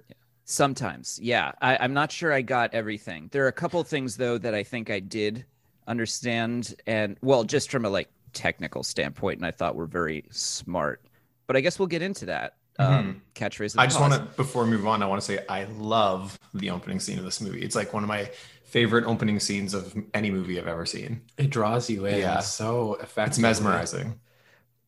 Sometimes, 0.44 1.20
yeah. 1.22 1.52
I, 1.62 1.78
I'm 1.80 1.94
not 1.94 2.10
sure 2.10 2.32
I 2.32 2.42
got 2.42 2.74
everything. 2.74 3.28
There 3.32 3.44
are 3.44 3.48
a 3.48 3.52
couple 3.52 3.82
things 3.84 4.16
though 4.16 4.38
that 4.38 4.54
I 4.54 4.64
think 4.64 4.90
I 4.90 4.98
did 4.98 5.46
understand, 5.86 6.74
and 6.86 7.16
well, 7.22 7.44
just 7.44 7.70
from 7.70 7.84
a 7.84 7.88
like 7.88 8.10
technical 8.32 8.82
standpoint, 8.82 9.38
and 9.38 9.46
I 9.46 9.52
thought 9.52 9.76
were 9.76 9.86
very 9.86 10.24
smart. 10.30 11.04
But 11.46 11.56
I 11.56 11.60
guess 11.60 11.78
we'll 11.78 11.86
get 11.88 12.02
into 12.02 12.26
that. 12.26 12.56
Um, 12.78 13.22
catchphrase. 13.36 13.66
of 13.66 13.72
the 13.74 13.80
I 13.82 13.86
just 13.86 14.00
want 14.00 14.14
to, 14.14 14.20
before 14.36 14.64
we 14.64 14.70
move 14.70 14.86
on, 14.86 15.00
I 15.02 15.06
want 15.06 15.20
to 15.20 15.24
say 15.26 15.44
I 15.48 15.64
love 15.78 16.38
the 16.54 16.70
opening 16.70 16.98
scene 16.98 17.18
of 17.18 17.24
this 17.24 17.40
movie. 17.40 17.62
It's 17.62 17.76
like 17.76 17.92
one 17.94 18.02
of 18.02 18.08
my 18.08 18.30
favorite 18.64 19.04
opening 19.04 19.38
scenes 19.38 19.74
of 19.74 19.94
any 20.12 20.30
movie 20.30 20.58
I've 20.58 20.66
ever 20.66 20.86
seen. 20.86 21.22
It 21.38 21.50
draws 21.50 21.88
you 21.88 22.06
in 22.06 22.18
Yeah. 22.18 22.40
so 22.40 22.94
effectively. 22.94 23.30
It's 23.30 23.38
mesmerizing. 23.38 24.18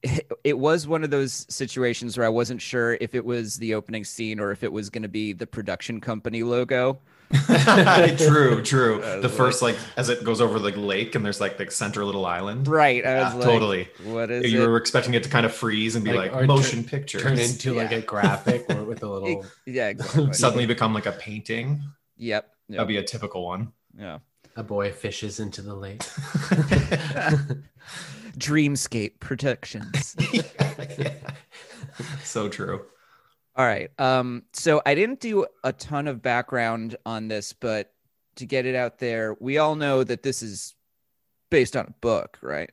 it 0.45 0.59
was 0.59 0.87
one 0.87 1.05
of 1.05 1.11
those 1.11 1.47
situations 1.49 2.17
where 2.17 2.27
I 2.27 2.31
wasn't 2.31 2.61
sure 2.61 2.97
if 3.01 3.15
it 3.15 3.25
was 3.25 3.57
the 3.59 3.75
opening 3.75 4.05
scene 4.05 4.39
or 4.41 4.51
if 4.51 4.63
it 4.63 4.73
was 4.73 4.91
going 4.91 5.03
to 5.03 5.09
be 5.09 5.33
the 5.33 5.47
production 5.47 6.01
company 6.01 6.43
logo. 6.43 6.99
true, 8.17 8.63
true. 8.65 9.03
Uh, 9.03 9.21
The 9.21 9.29
first, 9.29 9.63
like, 9.63 9.77
as 9.97 10.09
it 10.09 10.23
goes 10.25 10.41
over 10.41 10.59
the 10.59 10.71
lake 10.79 11.15
and 11.15 11.25
there's 11.25 11.41
like 11.41 11.57
the 11.59 11.71
center 11.71 12.05
little 12.05 12.27
island. 12.27 12.69
Right. 12.69 13.05
I 13.05 13.15
Yeah, 13.19 13.33
like, 13.35 13.43
totally. 13.45 13.89
What 14.05 14.31
is 14.31 14.53
You 14.53 14.63
it? 14.65 14.67
were 14.69 14.77
expecting 14.77 15.15
it 15.15 15.23
to 15.25 15.29
kind 15.31 15.47
of 15.47 15.53
freeze 15.53 15.97
and 15.97 16.05
be 16.05 16.13
Like, 16.13 16.33
like, 16.33 16.43
or 16.43 16.47
motion 16.47 16.85
picture. 16.85 17.19
Turn 17.19 17.39
into 17.39 17.75
like 17.75 17.93
a 17.93 18.03
graphic 18.03 18.67
or 18.71 18.85
with 18.85 19.03
a 19.03 19.09
little. 19.09 19.45
yeah, 19.67 19.89
exactly. 19.89 20.33
Suddenly 20.33 20.67
become 20.67 20.93
like 20.95 21.07
a 21.07 21.13
painting. 21.13 21.83
yep. 22.17 22.51
That'd 22.69 22.89
be 22.89 22.97
a 22.99 23.03
typical 23.03 23.45
one. 23.45 23.73
yeah. 23.99 24.19
A 24.57 24.63
boy 24.63 24.93
fishes 24.93 25.41
into 25.41 25.63
the 25.63 25.75
lake. 25.75 26.03
Dreamscape 28.39 29.21
Productions. 29.21 30.17
so 32.25 32.49
true. 32.49 32.85
All 33.57 33.65
right. 33.65 33.91
Um, 34.01 34.43
so 34.53 34.83
I 34.85 34.95
didn't 34.95 35.21
do 35.21 35.47
a 35.63 35.73
ton 35.73 36.09
of 36.09 36.23
background 36.23 36.97
on 37.07 37.29
this, 37.29 37.53
but 37.53 37.93
to 38.37 38.47
get 38.47 38.67
it 38.67 38.75
out 38.75 38.99
there, 38.99 39.37
we 39.39 39.59
all 39.59 39.77
know 39.77 40.03
that 40.03 40.23
this 40.25 40.43
is 40.43 40.75
based 41.51 41.77
on 41.77 41.87
a 41.87 41.95
book, 42.01 42.39
right? 42.43 42.71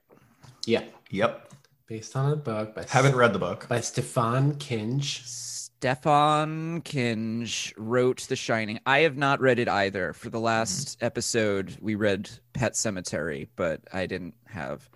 yeah, 0.65 0.83
Yep. 1.11 1.51
based 1.87 2.15
on 2.15 2.31
a 2.31 2.35
book 2.35 2.73
by 2.75 2.85
Haven't 2.89 3.15
read 3.15 3.33
the 3.33 3.39
book. 3.39 3.67
by 3.67 3.79
Stephen 3.79 4.55
King. 4.55 5.01
Stephen 5.01 6.81
King 6.81 7.47
wrote 7.77 8.21
The 8.21 8.35
Shining. 8.35 8.79
I 8.85 8.99
have 8.99 9.17
not 9.17 9.39
read 9.41 9.59
it 9.59 9.67
either. 9.67 10.13
For 10.13 10.29
the 10.29 10.39
last 10.39 10.97
episode, 11.01 11.77
we 11.81 11.95
read 11.95 12.29
Pet 12.53 12.73
Sematary, 12.73 13.47
but 13.55 13.81
I 13.93 14.05
didn't 14.07 14.35
have 14.47 14.89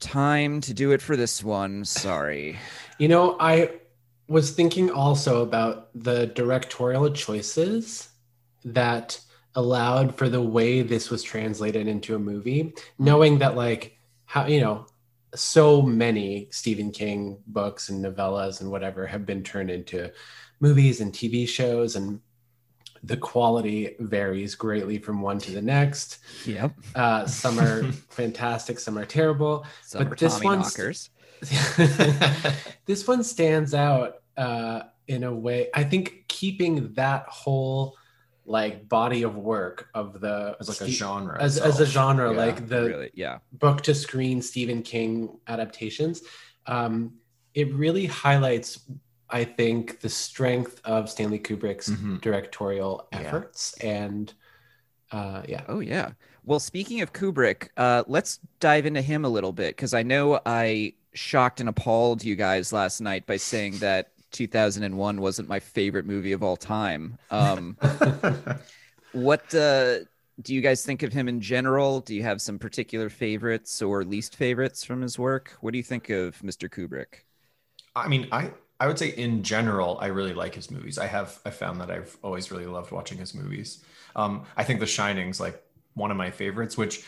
time 0.00 0.60
to 0.62 0.74
do 0.74 0.92
it 0.92 1.02
for 1.02 1.16
this 1.16 1.42
one. 1.42 1.84
Sorry. 1.84 2.58
You 2.98 3.08
know, 3.08 3.36
I 3.38 3.72
was 4.28 4.50
thinking 4.50 4.90
also 4.90 5.42
about 5.42 5.88
the 5.94 6.26
directorial 6.26 7.10
choices 7.10 8.08
that 8.64 9.20
allowed 9.54 10.14
for 10.14 10.28
the 10.28 10.42
way 10.42 10.82
this 10.82 11.10
was 11.10 11.22
translated 11.22 11.88
into 11.88 12.14
a 12.14 12.18
movie, 12.18 12.74
knowing 12.98 13.38
that 13.38 13.56
like 13.56 13.98
how 14.26 14.46
you 14.46 14.60
know 14.60 14.86
so 15.34 15.82
many 15.82 16.48
Stephen 16.50 16.90
King 16.90 17.38
books 17.46 17.88
and 17.88 18.04
novellas 18.04 18.60
and 18.60 18.70
whatever 18.70 19.06
have 19.06 19.26
been 19.26 19.42
turned 19.42 19.70
into 19.70 20.10
movies 20.60 21.00
and 21.00 21.12
TV 21.12 21.46
shows 21.46 21.96
and 21.96 22.20
the 23.02 23.16
quality 23.16 23.96
varies 24.00 24.54
greatly 24.54 24.98
from 24.98 25.22
one 25.22 25.38
to 25.38 25.52
the 25.52 25.62
next. 25.62 26.18
Yep. 26.46 26.72
Uh, 26.94 27.26
some 27.26 27.58
are 27.58 27.84
fantastic, 28.10 28.78
some 28.78 28.98
are 28.98 29.04
terrible. 29.04 29.64
Some 29.82 30.04
But 30.04 30.12
are 30.12 30.16
this 30.16 30.42
knockers. 30.42 31.10
this 32.86 33.06
one 33.06 33.22
stands 33.24 33.74
out 33.74 34.22
uh, 34.36 34.82
in 35.06 35.24
a 35.24 35.32
way. 35.34 35.68
I 35.74 35.84
think 35.84 36.24
keeping 36.28 36.92
that 36.94 37.26
whole 37.28 37.96
like 38.44 38.88
body 38.88 39.24
of 39.24 39.36
work 39.36 39.88
of 39.94 40.20
the 40.20 40.56
As 40.58 40.68
like 40.68 40.80
a 40.88 40.90
genre. 40.90 41.40
as, 41.40 41.58
as 41.58 41.80
a 41.80 41.86
genre, 41.86 42.32
Yeah, 42.32 42.38
like 42.38 42.66
the 42.68 42.82
really, 42.84 43.10
yeah. 43.14 43.38
book 43.52 43.82
to 43.82 43.94
screen 43.94 44.40
Stephen 44.40 44.82
King 44.82 45.38
adaptations, 45.46 46.22
um, 46.66 47.14
it 47.54 47.72
really 47.74 48.06
highlights, 48.06 48.80
I 49.30 49.44
think, 49.44 50.00
the 50.00 50.08
strength 50.08 50.80
of 50.84 51.10
Stanley 51.10 51.38
Kubrick's 51.38 51.88
Mhm. 51.90 52.20
directorial 52.20 53.08
Yeah. 53.12 53.18
efforts 53.20 53.74
and. 53.82 54.32
Uh, 55.10 55.42
yeah, 55.48 55.64
Oh 55.68 55.80
yeah. 55.80 56.10
Well, 56.44 56.60
speaking 56.60 57.00
of 57.00 57.12
Kubrick, 57.14 57.68
uh, 57.78 58.04
let's 58.06 58.40
dive 58.60 58.84
into 58.84 59.00
him 59.02 59.24
a 59.24 59.28
little 59.28 59.52
bit 59.52 59.74
because 59.74 59.94
I 59.94 60.02
know 60.02 60.40
I 60.44 60.94
shocked 61.14 61.60
and 61.60 61.68
appalled 61.68 62.22
you 62.22 62.36
guys 62.36 62.72
last 62.74 63.00
night 63.00 63.26
by 63.26 63.38
saying 63.38 63.78
that 63.78 64.12
2001 64.32 65.18
wasn't 65.20 65.48
my 65.48 65.60
favorite 65.60 66.04
movie 66.04 66.32
of 66.32 66.42
all 66.42 66.56
time. 66.58 67.18
Um, 67.30 67.76
what 69.12 69.54
uh, 69.54 70.00
do 70.42 70.54
you 70.54 70.60
guys 70.60 70.84
think 70.84 71.02
of 71.02 71.12
him 71.12 71.28
in 71.28 71.40
general? 71.40 72.00
Do 72.00 72.14
you 72.14 72.22
have 72.22 72.40
some 72.42 72.58
particular 72.58 73.08
favorites 73.08 73.80
or 73.82 74.04
least 74.04 74.36
favorites 74.36 74.84
from 74.84 75.00
his 75.02 75.18
work? 75.18 75.56
What 75.60 75.72
do 75.72 75.78
you 75.78 75.84
think 75.84 76.10
of 76.10 76.38
Mr. 76.42 76.68
Kubrick? 76.68 77.24
I 77.96 78.08
mean, 78.08 78.28
I 78.30 78.52
I 78.80 78.86
would 78.86 78.98
say 78.98 79.08
in 79.08 79.42
general, 79.42 79.98
I 80.00 80.06
really 80.06 80.34
like 80.34 80.54
his 80.54 80.70
movies. 80.70 80.98
I 80.98 81.06
have 81.06 81.40
I 81.44 81.50
found 81.50 81.80
that 81.80 81.90
I've 81.90 82.16
always 82.22 82.50
really 82.50 82.66
loved 82.66 82.92
watching 82.92 83.18
his 83.18 83.34
movies. 83.34 83.82
Um, 84.16 84.44
I 84.56 84.64
think 84.64 84.80
The 84.80 84.86
Shining's 84.86 85.40
like 85.40 85.62
one 85.94 86.10
of 86.10 86.16
my 86.16 86.30
favorites, 86.30 86.76
which 86.76 87.04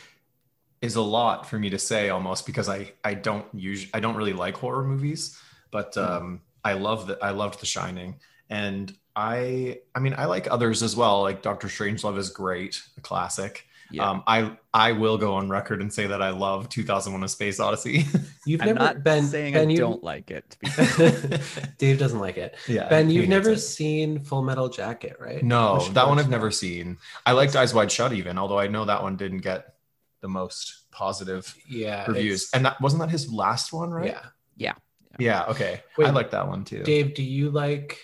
is 0.82 0.96
a 0.96 1.02
lot 1.02 1.48
for 1.48 1.58
me 1.58 1.70
to 1.70 1.78
say 1.78 2.08
almost 2.08 2.46
because 2.46 2.68
I 2.68 2.92
I 3.04 3.14
don't 3.14 3.46
use 3.54 3.88
I 3.94 4.00
don't 4.00 4.16
really 4.16 4.32
like 4.32 4.56
horror 4.56 4.84
movies, 4.84 5.38
but 5.70 5.96
Hmm. 5.98 6.10
um, 6.10 6.42
I 6.64 6.74
love 6.74 7.06
that 7.08 7.18
I 7.22 7.30
loved 7.30 7.60
The 7.60 7.66
Shining, 7.66 8.16
and 8.48 8.94
I 9.16 9.80
I 9.94 10.00
mean 10.00 10.14
I 10.16 10.26
like 10.26 10.50
others 10.50 10.82
as 10.82 10.96
well. 10.96 11.22
Like 11.22 11.42
Doctor 11.42 11.68
Strangelove 11.68 12.18
is 12.18 12.30
great, 12.30 12.82
a 12.96 13.00
classic. 13.00 13.66
Yeah. 13.92 14.08
Um, 14.08 14.22
I 14.26 14.56
I 14.72 14.92
will 14.92 15.18
go 15.18 15.34
on 15.34 15.48
record 15.48 15.80
and 15.80 15.92
say 15.92 16.06
that 16.06 16.22
I 16.22 16.30
love 16.30 16.68
2001: 16.68 17.22
A 17.24 17.28
Space 17.28 17.58
Odyssey. 17.60 18.06
You've 18.46 18.60
I'm 18.62 18.68
never 18.68 18.78
not 18.78 19.02
been 19.04 19.24
saying 19.24 19.54
Ben, 19.54 19.68
I 19.68 19.70
you- 19.72 19.78
don't 19.78 20.02
like 20.04 20.30
it. 20.30 20.50
To 20.50 20.58
be 20.60 21.38
Dave 21.78 21.98
doesn't 21.98 22.20
like 22.20 22.36
it. 22.38 22.56
yeah, 22.68 22.88
Ben, 22.88 23.10
you've 23.10 23.28
never 23.28 23.50
it. 23.50 23.58
seen 23.58 24.20
Full 24.20 24.42
Metal 24.42 24.68
Jacket, 24.68 25.16
right? 25.20 25.42
No, 25.42 25.80
that 25.92 26.06
one 26.08 26.18
I've 26.18 26.30
never 26.30 26.50
seen. 26.50 26.98
I 27.26 27.32
liked 27.32 27.56
Eyes 27.56 27.74
Wide 27.74 27.90
Shut 27.90 28.12
even, 28.12 28.38
although 28.38 28.58
I 28.58 28.68
know 28.68 28.84
that 28.84 29.02
one 29.02 29.16
didn't 29.16 29.38
get 29.38 29.74
the 30.20 30.28
most 30.28 30.90
positive 30.92 31.54
Yeah, 31.68 32.06
reviews. 32.06 32.42
it's- 32.42 32.50
And 32.54 32.64
that 32.66 32.80
wasn't 32.80 33.00
that 33.00 33.10
his 33.10 33.32
last 33.32 33.72
one, 33.72 33.90
right? 33.90 34.06
yeah. 34.08 34.26
Yeah, 34.56 34.74
Yeah. 35.18 35.44
okay. 35.48 35.82
Wait, 35.96 36.06
I 36.06 36.10
like 36.10 36.30
that 36.32 36.46
one 36.46 36.64
too. 36.64 36.82
Dave, 36.82 37.14
do 37.14 37.22
you 37.22 37.50
like? 37.50 37.98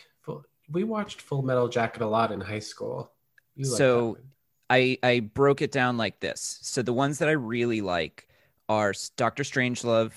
We 0.69 0.83
watched 0.83 1.21
Full 1.23 1.43
Metal 1.43 1.69
Jacket 1.69 2.03
a 2.03 2.07
lot 2.09 2.33
in 2.33 2.41
high 2.41 2.59
school. 2.59 3.13
You 3.55 3.69
like 3.71 3.79
So- 3.79 4.01
that 4.01 4.05
one. 4.21 4.23
I 4.69 4.99
I 5.03 5.21
broke 5.21 5.63
it 5.63 5.73
down 5.73 5.97
like 5.97 6.21
this. 6.21 6.59
So 6.63 6.83
the 6.83 6.93
ones 6.93 7.19
that 7.19 7.29
I 7.29 7.33
really 7.33 7.81
like 7.81 8.29
are 8.69 8.93
Doctor 9.17 9.43
Strangelove, 9.43 10.13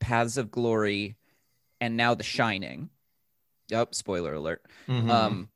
Paths 0.00 0.36
of 0.36 0.50
Glory, 0.50 1.16
and 1.80 1.96
now 1.96 2.14
The 2.14 2.24
Shining. 2.24 2.90
Oh, 3.72 3.86
spoiler 3.90 4.34
alert. 4.34 4.64
Mhm. 4.88 5.10
Um, 5.10 5.48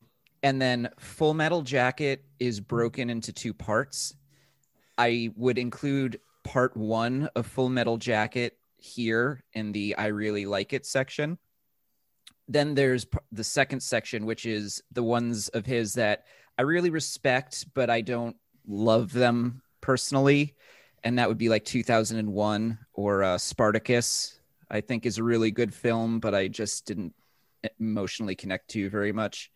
and 0.43 0.61
then 0.61 0.91
Full 0.99 1.35
Metal 1.35 1.63
Jacket 1.63 2.25
is 2.39 2.61
broken 2.61 3.11
into 3.11 3.33
two 3.33 3.53
parts. 3.53 4.15
I 4.97 5.33
would 5.37 5.59
include 5.59 6.21
part 6.45 6.77
one 6.77 7.29
of 7.35 7.47
Full 7.47 7.69
Metal 7.69 7.99
Jacket 7.99 8.59
here 8.77 9.43
in 9.53 9.73
the 9.73 9.97
I 9.97 10.07
really 10.07 10.47
like 10.47 10.73
it 10.73 10.87
section. 10.87 11.39
Then 12.49 12.75
there's 12.75 13.07
the 13.31 13.45
second 13.45 13.81
section, 13.81 14.27
which 14.27 14.47
is 14.47 14.83
the 14.93 15.03
ones 15.03 15.49
of 15.51 15.67
his 15.67 15.95
that 15.95 16.27
I 16.61 16.63
really 16.65 16.91
respect, 16.91 17.65
but 17.73 17.89
I 17.89 18.03
don't 18.03 18.37
love 18.69 19.15
them 19.15 19.63
personally. 19.81 20.55
And 21.03 21.19
that 21.19 21.27
would 21.27 21.39
be 21.39 21.49
like 21.49 21.65
2001 21.65 22.79
or 22.93 23.23
uh, 23.23 23.39
Spartacus, 23.39 24.39
I 24.71 24.83
think 24.83 25.07
is 25.07 25.17
a 25.17 25.23
really 25.23 25.51
good 25.53 25.73
film, 25.73 26.21
but 26.21 26.35
I 26.35 26.49
just 26.49 26.85
didn't 26.85 27.15
emotionally 27.79 28.35
connect 28.35 28.69
to 28.73 28.91
very 28.91 29.11
much. 29.11 29.51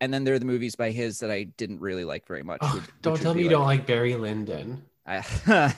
And 0.00 0.14
then 0.14 0.22
there 0.22 0.34
are 0.34 0.38
the 0.38 0.44
movies 0.44 0.76
by 0.76 0.92
his 0.92 1.18
that 1.18 1.30
I 1.32 1.42
didn't 1.42 1.80
really 1.80 2.04
like 2.04 2.24
very 2.28 2.44
much. 2.44 2.60
Oh, 2.62 2.76
which- 2.76 2.84
don't 3.02 3.12
which 3.14 3.22
tell 3.22 3.34
me 3.34 3.40
you 3.42 3.46
like- 3.48 3.52
don't 3.56 3.66
like 3.66 3.86
Barry 3.88 4.14
Lyndon. 4.14 4.84
I, 5.04 5.24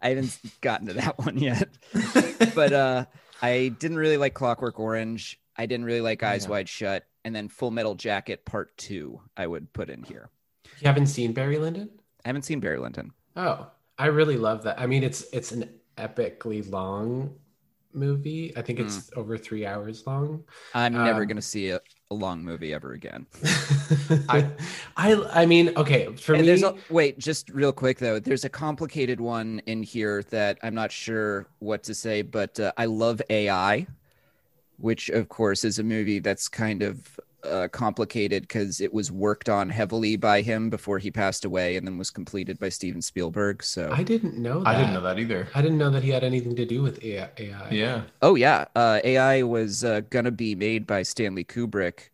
I 0.00 0.08
haven't 0.08 0.38
gotten 0.62 0.86
to 0.86 0.94
that 0.94 1.18
one 1.18 1.36
yet, 1.36 1.68
but 2.54 2.72
uh, 2.72 3.04
I 3.42 3.74
didn't 3.78 3.98
really 3.98 4.16
like 4.16 4.32
Clockwork 4.32 4.80
Orange. 4.80 5.38
I 5.54 5.66
didn't 5.66 5.84
really 5.84 6.00
like 6.00 6.22
Oh, 6.22 6.28
Eyes 6.28 6.44
yeah. 6.44 6.50
Wide 6.50 6.68
Shut, 6.70 7.04
and 7.24 7.34
then 7.34 7.48
Full 7.48 7.70
Metal 7.70 7.94
Jacket 7.94 8.44
Part 8.44 8.76
Two. 8.76 9.20
I 9.36 9.46
would 9.46 9.72
put 9.72 9.90
in 9.90 10.02
here. 10.02 10.30
You 10.78 10.86
haven't 10.86 11.06
seen 11.06 11.32
Barry 11.32 11.58
Lyndon? 11.58 11.90
I 12.24 12.28
haven't 12.28 12.42
seen 12.42 12.60
Barry 12.60 12.78
Lyndon. 12.78 13.12
Oh, 13.36 13.70
I 13.98 14.06
really 14.06 14.36
love 14.36 14.62
that. 14.64 14.78
I 14.80 14.86
mean, 14.86 15.02
it's 15.02 15.22
it's 15.32 15.52
an 15.52 15.80
epically 15.96 16.68
long 16.70 17.38
movie. 17.92 18.56
I 18.56 18.62
think 18.62 18.80
it's 18.80 19.10
over 19.16 19.38
three 19.38 19.66
hours 19.66 20.06
long. 20.06 20.44
I'm 20.74 21.02
never 21.02 21.22
Um, 21.22 21.26
going 21.26 21.36
to 21.36 21.42
see 21.42 21.70
a, 21.70 21.80
a 22.10 22.14
long 22.14 22.42
movie 22.44 22.72
ever 22.74 22.92
again. 22.92 23.26
I, 24.28 24.50
I, 24.96 25.14
I 25.42 25.46
mean, 25.46 25.72
okay, 25.76 26.14
for 26.16 26.34
And 26.34 26.46
me, 26.46 26.46
there's 26.46 26.62
a, 26.62 26.74
wait, 26.88 27.18
just 27.18 27.48
real 27.50 27.72
quick 27.72 27.98
though. 27.98 28.18
There's 28.18 28.44
a 28.44 28.48
complicated 28.48 29.20
one 29.20 29.60
in 29.66 29.82
here 29.82 30.22
that 30.30 30.58
I'm 30.62 30.74
not 30.74 30.90
sure 30.92 31.48
what 31.60 31.82
to 31.84 31.94
say, 31.94 32.22
but 32.22 32.58
uh, 32.58 32.72
I 32.76 32.86
love 32.86 33.22
AI, 33.30 33.86
which 34.78 35.08
of 35.10 35.28
course 35.28 35.64
is 35.64 35.78
a 35.78 35.82
movie 35.82 36.18
that's 36.18 36.48
kind 36.48 36.82
of 36.82 37.18
uh, 37.44 37.68
complicated 37.68 38.42
because 38.42 38.80
it 38.80 38.92
was 38.94 39.12
worked 39.12 39.50
on 39.50 39.68
heavily 39.68 40.16
by 40.16 40.40
him 40.40 40.70
before 40.70 40.98
he 40.98 41.10
passed 41.10 41.44
away, 41.44 41.76
and 41.76 41.86
then 41.86 41.98
was 41.98 42.10
completed 42.10 42.58
by 42.58 42.70
Steven 42.70 43.02
Spielberg. 43.02 43.62
So, 43.62 43.90
I 43.92 44.02
didn't 44.02 44.38
know 44.38 44.60
that. 44.64 44.68
I 44.68 44.78
didn't 44.78 44.94
know 44.94 45.02
that 45.02 45.18
either. 45.18 45.48
I 45.54 45.60
didn't 45.60 45.76
know 45.76 45.90
that 45.90 46.02
he 46.02 46.08
had 46.10 46.24
anything 46.24 46.56
to 46.56 46.64
do 46.64 46.82
with 46.82 47.04
AI. 47.04 47.28
AI. 47.36 47.68
Yeah. 47.70 48.02
oh 48.22 48.34
yeah, 48.34 48.64
uh, 48.74 49.00
AI 49.04 49.42
was 49.42 49.84
uh, 49.84 50.00
gonna 50.08 50.30
be 50.30 50.54
made 50.54 50.86
by 50.86 51.02
Stanley 51.02 51.44
Kubrick. 51.44 52.08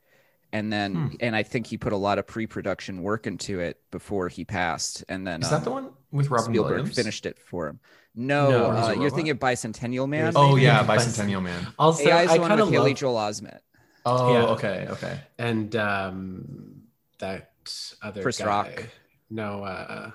And 0.52 0.72
then, 0.72 0.94
Hmm. 0.96 1.08
and 1.20 1.36
I 1.36 1.44
think 1.44 1.68
he 1.68 1.76
put 1.78 1.92
a 1.92 1.96
lot 1.96 2.18
of 2.18 2.26
pre-production 2.26 3.02
work 3.02 3.28
into 3.28 3.61
it 3.61 3.80
before 3.92 4.28
he 4.28 4.44
passed. 4.44 5.04
And 5.08 5.24
then, 5.24 5.42
Is 5.42 5.50
that 5.50 5.58
um, 5.58 5.62
the 5.64 5.70
one 5.70 5.90
with 6.11 6.28
Robin 6.28 6.46
Spielberg 6.52 6.72
Williams? 6.72 6.96
finished 6.96 7.24
it 7.24 7.38
for 7.38 7.68
him. 7.68 7.78
No, 8.14 8.50
No, 8.50 8.70
uh, 8.70 8.92
you're 8.92 9.11
thinking 9.11 9.30
of 9.30 9.38
Bicentennial 9.38 10.08
Man. 10.08 10.32
Oh 10.34 10.56
yeah, 10.56 10.84
Bicentennial 10.86 11.42
Man. 11.42 11.66
Also, 11.78 12.08
AI 12.08 12.22
is 12.24 12.30
I 12.30 12.34
the 12.34 12.40
one 12.40 12.48
kind 12.50 12.61
with 12.61 12.68
of 12.68 12.74
Haley 12.74 12.90
love 12.90 12.98
Joel 12.98 13.14
Osment. 13.16 13.58
Oh, 14.04 14.32
Yeah. 14.32 14.42
okay, 14.48 14.86
okay. 14.90 15.20
and 15.38 15.74
um, 15.76 16.82
that 17.18 17.52
other 18.02 18.22
Chris 18.22 18.38
guy. 18.38 18.46
Rock. 18.46 18.88
No, 19.30 19.62
uh, 19.62 20.11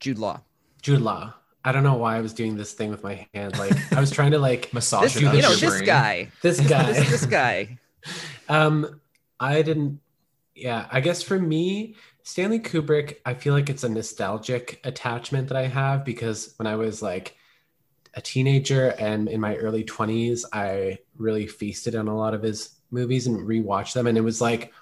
Jude 0.00 0.18
Law. 0.18 0.40
Jude 0.82 1.02
Law. 1.02 1.34
I 1.64 1.72
don't 1.72 1.82
know 1.82 1.94
why 1.94 2.16
I 2.16 2.20
was 2.20 2.32
doing 2.32 2.56
this 2.56 2.72
thing 2.72 2.90
with 2.90 3.04
my 3.04 3.28
hand. 3.34 3.58
Like 3.58 3.72
I 3.92 4.00
was 4.00 4.10
trying 4.10 4.30
to 4.32 4.38
like 4.38 4.72
Massage 4.72 5.02
This, 5.14 5.16
it 5.16 5.22
you 5.22 5.26
know, 5.28 5.34
your 5.50 5.56
this 5.56 5.70
brain. 5.70 5.84
guy. 5.84 6.28
this 6.42 6.58
guy. 6.60 6.92
This, 6.92 7.10
this 7.10 7.26
guy. 7.26 7.78
Um, 8.48 9.00
I 9.38 9.62
didn't. 9.62 10.00
Yeah, 10.54 10.86
I 10.90 11.00
guess 11.00 11.22
for 11.22 11.38
me, 11.38 11.94
Stanley 12.22 12.60
Kubrick, 12.60 13.16
I 13.24 13.34
feel 13.34 13.54
like 13.54 13.70
it's 13.70 13.84
a 13.84 13.88
nostalgic 13.88 14.80
attachment 14.84 15.48
that 15.48 15.56
I 15.56 15.66
have 15.66 16.04
because 16.04 16.54
when 16.56 16.66
I 16.66 16.76
was 16.76 17.02
like 17.02 17.36
a 18.14 18.20
teenager 18.20 18.94
and 18.98 19.28
in 19.28 19.40
my 19.40 19.56
early 19.56 19.84
20s, 19.84 20.44
I 20.52 20.98
really 21.16 21.46
feasted 21.46 21.94
on 21.94 22.08
a 22.08 22.16
lot 22.16 22.34
of 22.34 22.42
his 22.42 22.76
movies 22.90 23.26
and 23.26 23.38
rewatched 23.38 23.94
them. 23.94 24.06
And 24.06 24.18
it 24.18 24.22
was 24.22 24.40
like, 24.40 24.72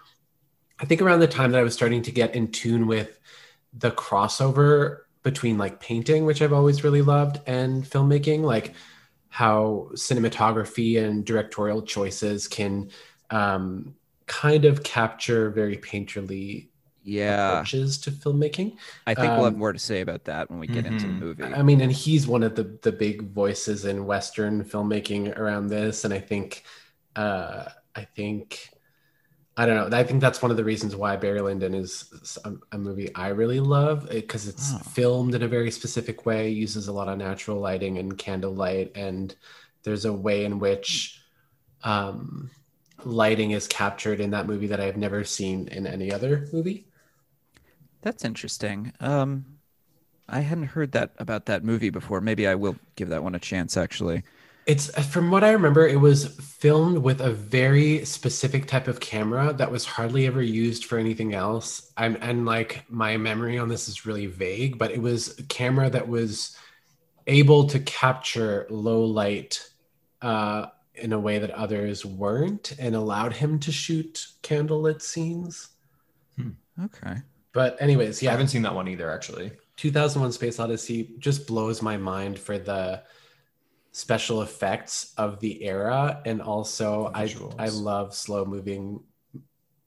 I 0.78 0.84
think 0.84 1.02
around 1.02 1.20
the 1.20 1.28
time 1.28 1.52
that 1.52 1.60
I 1.60 1.64
was 1.64 1.74
starting 1.74 2.02
to 2.02 2.12
get 2.12 2.34
in 2.34 2.50
tune 2.50 2.86
with 2.86 3.18
the 3.72 3.90
crossover 3.90 5.00
between 5.22 5.58
like 5.58 5.80
painting, 5.80 6.24
which 6.24 6.40
I've 6.40 6.52
always 6.52 6.84
really 6.84 7.02
loved, 7.02 7.40
and 7.46 7.84
filmmaking, 7.84 8.42
like 8.42 8.74
how 9.28 9.90
cinematography 9.92 11.02
and 11.02 11.24
directorial 11.24 11.82
choices 11.82 12.48
can 12.48 12.90
um, 13.30 13.94
kind 14.26 14.64
of 14.64 14.82
capture 14.82 15.50
very 15.50 15.76
painterly 15.76 16.67
Yeah. 17.08 17.52
approaches 17.52 17.98
to 17.98 18.10
filmmaking. 18.10 18.76
I 19.06 19.14
think 19.14 19.36
we'll 19.36 19.44
have 19.46 19.54
Um, 19.54 19.60
more 19.60 19.72
to 19.72 19.78
say 19.78 20.00
about 20.00 20.24
that 20.24 20.50
when 20.50 20.60
we 20.60 20.66
get 20.66 20.86
into 20.86 21.06
the 21.06 21.12
Mhm. 21.12 21.20
movie. 21.20 21.42
I 21.54 21.62
mean, 21.62 21.80
and 21.80 21.92
he's 21.92 22.26
one 22.26 22.42
of 22.42 22.54
the 22.54 22.64
the 22.82 22.92
big 22.92 23.30
voices 23.32 23.84
in 23.84 24.04
Western 24.06 24.64
filmmaking 24.64 25.36
around 25.38 25.68
this, 25.68 26.04
and 26.04 26.12
I 26.12 26.20
think, 26.20 26.64
uh, 27.16 27.64
I 27.94 28.04
think, 28.04 28.68
I 29.56 29.66
don't 29.66 29.90
know. 29.90 29.96
I 29.96 30.04
think 30.04 30.20
that's 30.20 30.40
one 30.42 30.50
of 30.52 30.56
the 30.56 30.64
reasons 30.64 30.94
why 30.96 31.16
Barry 31.16 31.40
Lyndon 31.40 31.74
is 31.74 32.38
a, 32.44 32.54
a 32.72 32.78
movie 32.78 33.12
I 33.14 33.28
really 33.28 33.60
love 33.60 34.08
because 34.08 34.46
it's 34.48 34.74
Oh. 34.74 34.78
filmed 34.78 35.34
in 35.34 35.42
a 35.42 35.48
very 35.48 35.70
specific 35.72 36.26
way, 36.26 36.50
uses 36.50 36.88
a 36.88 36.92
lot 36.92 37.08
of 37.08 37.18
natural 37.18 37.58
lighting 37.60 37.98
and 37.98 38.16
candlelight, 38.18 38.92
and 38.96 39.34
there's 39.84 40.04
a 40.04 40.12
way 40.12 40.44
in 40.44 40.58
which 40.60 41.20
um, 41.84 42.50
lighting 43.04 43.52
is 43.52 43.66
captured 43.68 44.20
in 44.20 44.30
that 44.30 44.46
movie 44.46 44.66
that 44.68 44.80
I 44.80 44.86
have 44.86 44.96
never 44.96 45.24
seen 45.24 45.68
in 45.68 45.86
any 45.86 46.12
other 46.12 46.48
movie. 46.52 46.88
That's 48.02 48.24
interesting. 48.24 48.92
Um, 49.00 49.58
I 50.28 50.40
hadn't 50.40 50.64
heard 50.66 50.92
that 50.92 51.12
about 51.18 51.46
that 51.46 51.64
movie 51.64 51.90
before. 51.90 52.20
Maybe 52.20 52.46
I 52.46 52.54
will 52.54 52.76
give 52.96 53.08
that 53.08 53.22
one 53.22 53.34
a 53.34 53.38
chance. 53.40 53.76
Actually, 53.76 54.24
It's 54.66 54.90
from 55.06 55.30
what 55.30 55.42
I 55.44 55.50
remember, 55.52 55.86
it 55.88 56.00
was 56.00 56.26
filmed 56.36 56.98
with 56.98 57.20
a 57.20 57.32
very 57.32 58.04
specific 58.04 58.66
type 58.66 58.86
of 58.86 59.00
camera 59.00 59.52
that 59.54 59.70
was 59.70 59.86
hardly 59.86 60.26
ever 60.26 60.42
used 60.42 60.84
for 60.84 60.98
anything 60.98 61.34
else. 61.34 61.90
I'm 61.96 62.16
and 62.20 62.44
like 62.44 62.84
my 62.90 63.16
memory 63.16 63.58
on 63.58 63.68
this 63.68 63.88
is 63.88 64.04
really 64.06 64.26
vague, 64.26 64.78
but 64.78 64.90
it 64.90 65.00
was 65.00 65.38
a 65.38 65.42
camera 65.44 65.88
that 65.90 66.08
was 66.08 66.56
able 67.26 67.66
to 67.68 67.80
capture 67.80 68.66
low 68.70 69.04
light 69.04 69.68
uh, 70.22 70.66
in 70.94 71.12
a 71.12 71.18
way 71.18 71.38
that 71.38 71.50
others 71.52 72.04
weren't, 72.04 72.72
and 72.78 72.94
allowed 72.94 73.32
him 73.34 73.58
to 73.60 73.72
shoot 73.72 74.26
candlelit 74.42 75.00
scenes. 75.02 75.68
okay. 76.84 77.22
But 77.52 77.80
anyways, 77.80 78.22
yeah, 78.22 78.30
I 78.30 78.32
haven't 78.32 78.48
seen 78.48 78.62
that 78.62 78.74
one 78.74 78.88
either, 78.88 79.10
actually. 79.10 79.52
2001 79.76 80.32
Space 80.32 80.58
Odyssey 80.60 81.14
just 81.18 81.46
blows 81.46 81.82
my 81.82 81.96
mind 81.96 82.38
for 82.38 82.58
the 82.58 83.02
special 83.92 84.42
effects 84.42 85.12
of 85.16 85.40
the 85.40 85.64
era 85.64 86.20
and 86.26 86.42
also 86.42 87.10
I. 87.14 87.34
I 87.58 87.68
love 87.68 88.14
slow 88.14 88.44
moving 88.44 89.00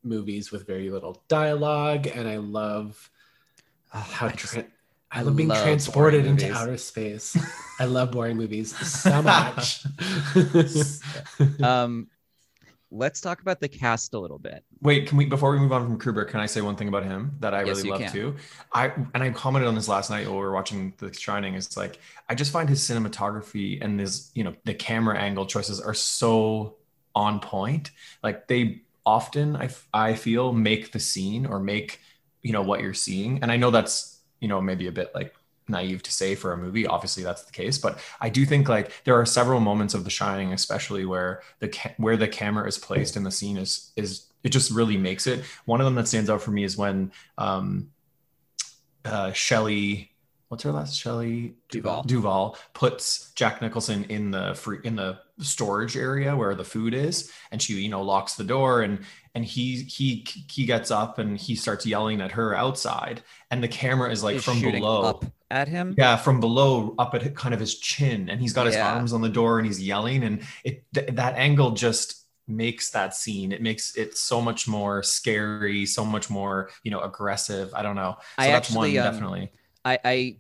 movies 0.03 0.51
with 0.51 0.65
very 0.65 0.89
little 0.89 1.23
dialogue 1.27 2.07
and 2.07 2.27
I 2.27 2.37
love 2.37 3.09
Oh, 3.93 3.99
how 3.99 4.27
I 4.27 4.31
just- 4.31 4.53
tra- 4.53 4.65
I 5.13 5.21
love 5.23 5.35
being 5.35 5.49
love 5.49 5.61
transported 5.61 6.25
into 6.25 6.45
movies. 6.45 6.57
outer 6.57 6.77
space. 6.77 7.37
I 7.79 7.83
love 7.85 8.11
boring 8.11 8.37
movies 8.37 8.73
so 8.77 9.21
much. 9.21 9.83
Um, 11.61 12.07
let's 12.91 13.21
talk 13.21 13.41
about 13.41 13.59
the 13.59 13.69
cast 13.69 14.13
a 14.13 14.19
little 14.19 14.37
bit. 14.37 14.63
Wait, 14.81 15.07
can 15.07 15.17
we 15.17 15.25
before 15.25 15.51
we 15.51 15.59
move 15.59 15.71
on 15.71 15.83
from 15.85 15.97
Kubrick, 15.99 16.27
can 16.29 16.39
I 16.39 16.45
say 16.45 16.61
one 16.61 16.75
thing 16.75 16.87
about 16.89 17.03
him 17.03 17.35
that 17.39 17.53
I 17.53 17.63
Yes, 17.63 17.77
really 17.77 17.89
love 17.91 18.01
can. 18.01 18.11
too? 18.11 18.35
I 18.73 18.91
and 19.13 19.23
I 19.23 19.29
commented 19.31 19.67
on 19.67 19.75
this 19.75 19.87
last 19.87 20.09
night 20.09 20.27
while 20.27 20.35
we 20.35 20.41
were 20.41 20.51
watching 20.51 20.93
The 20.97 21.13
Shining. 21.13 21.55
It's 21.55 21.77
like 21.77 21.99
I 22.29 22.35
just 22.35 22.51
find 22.51 22.67
his 22.69 22.81
cinematography 22.81 23.81
and 23.81 23.99
his, 23.99 24.31
you 24.35 24.43
know, 24.43 24.53
the 24.65 24.73
camera 24.73 25.17
angle 25.17 25.45
choices 25.45 25.79
are 25.79 25.93
so 25.93 26.75
on 27.15 27.39
point. 27.39 27.91
Like 28.23 28.47
they 28.47 28.81
often 29.05 29.55
I 29.55 29.69
I 29.93 30.15
feel 30.15 30.53
make 30.53 30.91
the 30.91 30.99
scene 30.99 31.45
or 31.45 31.59
make, 31.59 31.99
you 32.41 32.51
know, 32.51 32.61
what 32.61 32.81
you're 32.81 32.93
seeing. 32.93 33.41
And 33.41 33.51
I 33.51 33.57
know 33.57 33.71
that's, 33.71 34.19
you 34.39 34.47
know, 34.47 34.61
maybe 34.61 34.87
a 34.87 34.91
bit 34.91 35.11
like 35.15 35.33
naive 35.67 36.03
to 36.03 36.11
say 36.11 36.35
for 36.35 36.51
a 36.53 36.57
movie 36.57 36.85
obviously 36.85 37.23
that's 37.23 37.43
the 37.43 37.51
case 37.51 37.77
but 37.77 37.99
i 38.19 38.29
do 38.29 38.45
think 38.45 38.67
like 38.67 38.91
there 39.05 39.15
are 39.15 39.25
several 39.25 39.59
moments 39.59 39.93
of 39.93 40.03
the 40.03 40.09
shining 40.09 40.51
especially 40.53 41.05
where 41.05 41.41
the 41.59 41.69
ca- 41.69 41.93
where 41.97 42.17
the 42.17 42.27
camera 42.27 42.67
is 42.67 42.77
placed 42.77 43.15
in 43.15 43.23
the 43.23 43.31
scene 43.31 43.57
is 43.57 43.91
is 43.95 44.31
it 44.43 44.49
just 44.49 44.71
really 44.71 44.97
makes 44.97 45.27
it. 45.27 45.43
One 45.65 45.81
of 45.81 45.85
them 45.85 45.95
that 45.95 46.07
stands 46.07 46.29
out 46.29 46.41
for 46.41 46.51
me 46.51 46.63
is 46.63 46.77
when 46.77 47.11
um 47.37 47.91
uh 49.03 49.31
shelley 49.31 50.11
what's 50.49 50.63
her 50.63 50.71
last 50.71 50.95
shelley 50.95 51.55
Duvall 51.69 52.03
duvall 52.03 52.57
puts 52.73 53.31
jack 53.33 53.61
nicholson 53.63 54.03
in 54.09 54.29
the 54.29 54.53
free 54.53 54.77
in 54.83 54.95
the 54.95 55.17
storage 55.39 55.97
area 55.97 56.35
where 56.35 56.53
the 56.53 56.63
food 56.63 56.93
is 56.93 57.31
and 57.51 57.59
she 57.59 57.73
you 57.81 57.89
know 57.89 58.03
locks 58.03 58.35
the 58.35 58.43
door 58.43 58.81
and 58.81 58.99
and 59.35 59.45
he 59.45 59.83
he 59.83 60.25
he 60.49 60.65
gets 60.65 60.91
up 60.91 61.19
and 61.19 61.37
he 61.37 61.55
starts 61.55 61.85
yelling 61.85 62.21
at 62.21 62.31
her 62.33 62.55
outside. 62.55 63.21
And 63.49 63.63
the 63.63 63.67
camera 63.67 64.11
is 64.11 64.23
like 64.23 64.37
Is 64.37 64.43
from 64.43 64.61
below 64.61 65.21
at 65.49 65.67
him. 65.67 65.95
yeah 65.97 66.15
from 66.15 66.39
below 66.39 66.95
up 66.99 67.13
at 67.15 67.35
kind 67.35 67.53
of 67.53 67.59
his 67.59 67.75
chin. 67.79 68.29
And 68.29 68.41
he's 68.41 68.53
got 68.53 68.65
his 68.65 68.75
Yeah. 68.75 68.93
arms 68.93 69.13
on 69.13 69.21
the 69.21 69.29
door 69.29 69.57
and 69.57 69.65
he's 69.67 69.81
yelling. 69.81 70.23
And 70.23 70.41
it 70.63 70.83
th- 70.93 71.11
that 71.15 71.35
angle 71.35 71.71
just 71.71 72.25
makes 72.47 72.89
that 72.91 73.15
scene. 73.15 73.51
It 73.51 73.61
makes 73.61 73.95
it 73.95 74.17
so 74.17 74.41
much 74.41 74.67
more 74.67 75.03
scary 75.03 75.85
so 75.85 76.03
much 76.05 76.29
more 76.29 76.69
you 76.83 76.91
know 76.91 77.01
aggressive. 77.01 77.73
I 77.73 77.81
don't 77.83 77.95
know. 77.95 78.17
So 78.19 78.25
I 78.37 78.47
that's 78.47 78.69
actually, 78.69 78.97
one 78.97 79.07
um, 79.07 79.13
definitely. 79.13 79.51
I, 79.85 79.99
I 80.03 80.35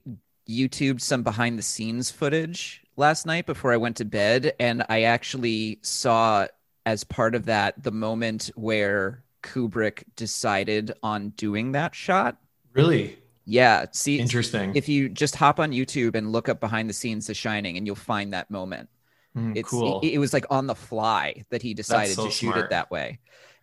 YouTubed 0.49 1.01
some 1.01 1.23
behind 1.23 1.57
the 1.57 1.63
scenes 1.63 2.11
footage 2.11 2.83
last 2.97 3.25
night 3.25 3.45
before 3.45 3.71
I 3.71 3.77
went 3.77 3.95
to 3.97 4.05
bed, 4.05 4.53
and 4.59 4.83
I 4.89 5.03
actually 5.03 5.79
saw 5.81 6.47
as 6.85 7.03
part 7.03 7.35
of 7.35 7.45
that 7.45 7.81
the 7.81 7.91
moment 7.91 8.51
where 8.55 9.23
Kubrick 9.43 10.03
decided 10.15 10.91
on 11.03 11.29
doing 11.29 11.73
that 11.73 11.95
shot. 11.95 12.37
really 12.73 13.17
Yeah, 13.45 13.85
see, 13.91 14.19
interesting 14.19 14.75
if 14.75 14.87
you 14.87 15.09
just 15.09 15.35
hop 15.35 15.59
on 15.59 15.71
YouTube 15.71 16.15
and 16.15 16.31
look 16.31 16.47
up 16.47 16.59
behind 16.59 16.89
the 16.89 16.93
scenes 16.93 17.27
The 17.27 17.33
Shining, 17.33 17.77
and 17.77 17.85
you'll 17.87 17.95
find 17.95 18.33
that 18.33 18.51
moment. 18.51 18.89
Mm, 19.35 19.55
It's 19.55 19.69
cool 19.69 19.99
it, 20.01 20.13
it 20.13 20.17
was 20.19 20.33
like 20.33 20.45
on 20.49 20.67
the 20.67 20.75
fly 20.75 21.45
that 21.49 21.61
he 21.61 21.73
decided 21.73 22.15
so 22.15 22.25
to 22.25 22.29
shoot 22.29 22.51
smart. 22.51 22.57
it 22.57 22.69
that 22.69 22.91
way. 22.91 23.19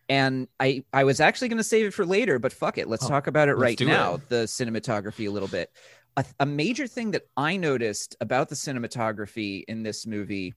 And 0.08 0.48
I 0.58 0.84
I 0.92 1.04
was 1.04 1.20
actually 1.20 1.48
going 1.48 1.58
to 1.58 1.64
save 1.64 1.86
it 1.86 1.94
for 1.94 2.06
later, 2.06 2.38
but 2.38 2.52
fuck 2.52 2.78
it, 2.78 2.88
let's 2.88 3.04
Oh, 3.04 3.08
talk 3.08 3.26
about 3.26 3.48
it 3.48 3.54
right 3.54 3.80
now. 3.80 4.14
it. 4.14 4.28
The 4.28 4.44
cinematography 4.46 5.26
a 5.28 5.30
little 5.30 5.48
bit. 5.48 5.70
A, 6.16 6.24
a 6.40 6.46
major 6.46 6.86
thing 6.86 7.12
that 7.12 7.22
I 7.36 7.56
noticed 7.56 8.16
about 8.20 8.48
the 8.48 8.54
cinematography 8.56 9.64
in 9.68 9.82
this 9.82 10.06
movie 10.06 10.54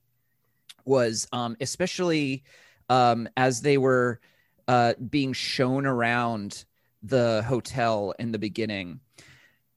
was 0.84 1.26
um 1.32 1.56
especially 1.60 2.42
um 2.88 3.28
as 3.36 3.62
they 3.62 3.78
were 3.78 4.20
uh 4.68 4.94
being 5.10 5.32
shown 5.32 5.86
around 5.86 6.64
the 7.02 7.44
hotel 7.48 8.14
in 8.18 8.32
the 8.32 8.38
beginning 8.38 9.00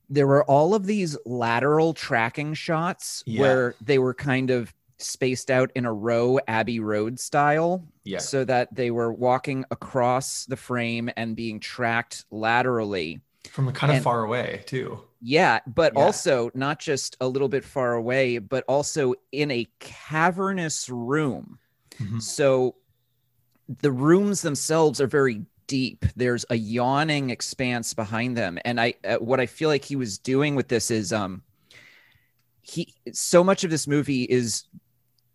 there 0.09 0.27
were 0.27 0.43
all 0.45 0.75
of 0.75 0.85
these 0.85 1.17
lateral 1.25 1.93
tracking 1.93 2.53
shots 2.53 3.23
Yeah. 3.25 3.41
where 3.41 3.75
they 3.81 3.97
were 3.97 4.13
kind 4.13 4.51
of 4.51 4.71
spaced 4.97 5.49
out 5.49 5.71
in 5.75 5.85
a 5.85 5.91
row 5.91 6.39
abbey 6.47 6.79
road 6.79 7.19
style 7.19 7.83
yeah 8.03 8.19
so 8.19 8.45
that 8.45 8.73
they 8.73 8.91
were 8.91 9.11
walking 9.11 9.65
across 9.71 10.45
the 10.45 10.55
frame 10.55 11.09
and 11.17 11.35
being 11.35 11.59
tracked 11.59 12.25
laterally 12.31 13.19
from 13.47 13.71
kind 13.73 13.91
of 13.91 13.95
and- 13.97 14.03
far 14.03 14.23
away 14.23 14.63
too 14.65 15.01
yeah, 15.27 15.59
but 15.65 15.93
Yeah. 15.95 16.03
also 16.03 16.51
not 16.53 16.79
just 16.79 17.17
a 17.19 17.27
little 17.27 17.47
bit 17.49 17.65
far 17.65 17.93
away, 17.93 18.37
but 18.37 18.63
also 18.67 19.15
in 19.31 19.49
a 19.49 19.67
cavernous 19.79 20.87
room. 20.87 21.57
Mhm. 21.97 22.21
So 22.21 22.75
the 23.81 23.91
rooms 23.91 24.43
themselves 24.43 25.01
are 25.01 25.07
very 25.07 25.41
deep. 25.65 26.05
There's 26.15 26.45
a 26.51 26.55
yawning 26.55 27.31
expanse 27.31 27.95
behind 27.95 28.37
them, 28.37 28.59
and 28.65 28.79
I 28.79 28.93
uh, 29.03 29.15
what 29.17 29.39
I 29.39 29.47
feel 29.47 29.67
like 29.67 29.83
he 29.83 29.95
was 29.95 30.19
doing 30.19 30.53
with 30.53 30.67
this 30.67 30.91
is 30.91 31.11
um 31.11 31.41
he 32.61 32.93
so 33.11 33.43
much 33.43 33.63
of 33.63 33.71
this 33.71 33.87
movie 33.87 34.23
is 34.23 34.65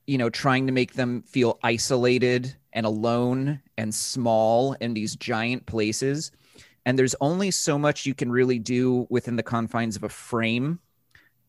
you 0.06 0.18
know 0.18 0.30
trying 0.30 0.66
to 0.66 0.72
make 0.72 0.94
them 0.94 1.22
feel 1.22 1.58
isolated 1.64 2.54
and 2.72 2.86
alone 2.86 3.60
and 3.76 3.92
small 3.92 4.74
in 4.74 4.94
these 4.94 5.16
giant 5.16 5.66
places 5.66 6.30
and 6.86 6.98
there's 6.98 7.14
only 7.20 7.50
so 7.50 7.78
much 7.78 8.06
you 8.06 8.14
can 8.14 8.30
really 8.30 8.58
do 8.58 9.06
within 9.10 9.36
the 9.36 9.42
confines 9.42 9.96
of 9.96 10.04
a 10.04 10.08
frame 10.08 10.78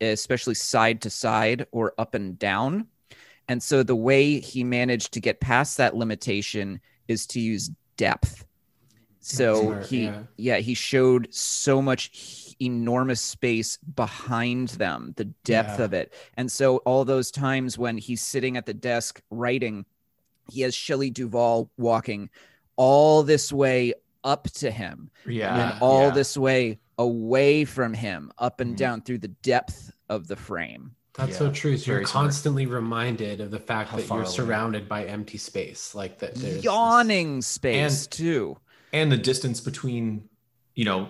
especially 0.02 0.56
side 0.56 1.02
to 1.02 1.10
side 1.10 1.66
or 1.72 1.94
up 1.98 2.16
and 2.16 2.40
down 2.40 2.88
and 3.48 3.62
so 3.62 3.84
the 3.84 3.96
way 3.96 4.40
he 4.40 4.64
managed 4.64 5.14
to 5.14 5.20
get 5.20 5.40
past 5.40 5.78
that 5.78 5.96
limitation 5.96 6.80
is 7.08 7.26
to 7.28 7.40
use 7.40 7.70
depth 7.98 8.46
so 9.20 9.62
Smart, 9.62 9.86
he 9.86 10.04
yeah. 10.06 10.24
yeah 10.38 10.58
he 10.58 10.74
showed 10.74 11.28
so 11.32 11.82
much 11.82 12.56
enormous 12.60 13.22
space 13.22 13.78
behind 13.78 14.70
them 14.70 15.14
the 15.18 15.26
depth 15.44 15.78
Yeah. 15.80 15.86
of 15.86 15.94
it 15.94 16.14
and 16.36 16.52
so 16.52 16.78
all 16.78 17.06
those 17.06 17.30
times 17.30 17.78
when 17.78 17.98
he's 17.98 18.22
sitting 18.24 18.58
at 18.58 18.66
the 18.66 18.74
desk 18.74 19.22
writing 19.30 19.86
he 20.52 20.62
has 20.62 20.74
Shelley 20.74 21.12
Duvall 21.12 21.70
walking 21.78 22.30
all 22.76 23.22
this 23.24 23.54
way 23.54 23.94
up 24.24 24.44
to 24.52 24.70
him 24.72 25.10
yeah 25.26 25.72
and 25.74 25.82
all 25.82 26.04
yeah. 26.08 26.10
this 26.12 26.38
way 26.38 26.80
away 26.98 27.66
from 27.66 27.94
him 27.94 28.32
up 28.38 28.60
and 28.60 28.74
Mhm. 28.76 28.78
down 28.78 29.02
through 29.02 29.18
the 29.20 29.28
depth 29.28 29.92
of 30.10 30.28
the 30.28 30.36
frame 30.36 30.96
That's 31.16 31.38
so 31.38 31.52
true. 31.52 31.76
So 31.78 31.88
you're 31.88 31.96
very 31.98 32.06
smart. 32.06 32.24
constantly 32.26 32.66
reminded 32.68 33.42
of 33.42 33.52
the 33.52 33.60
fact 33.60 33.90
How 33.90 33.98
that 33.98 34.08
you're 34.08 34.20
away. 34.22 34.30
surrounded 34.30 34.88
by 34.88 35.04
empty 35.06 35.38
space, 35.38 35.94
like 35.94 36.20
that. 36.20 36.36
There's 36.36 36.56
this- 36.56 36.64
yawning 36.64 37.42
space 37.42 38.08
too 38.08 38.58
and 38.94 39.12
the 39.12 39.18
distance 39.18 39.60
between 39.60 40.30
you 40.76 40.86
know 40.86 41.10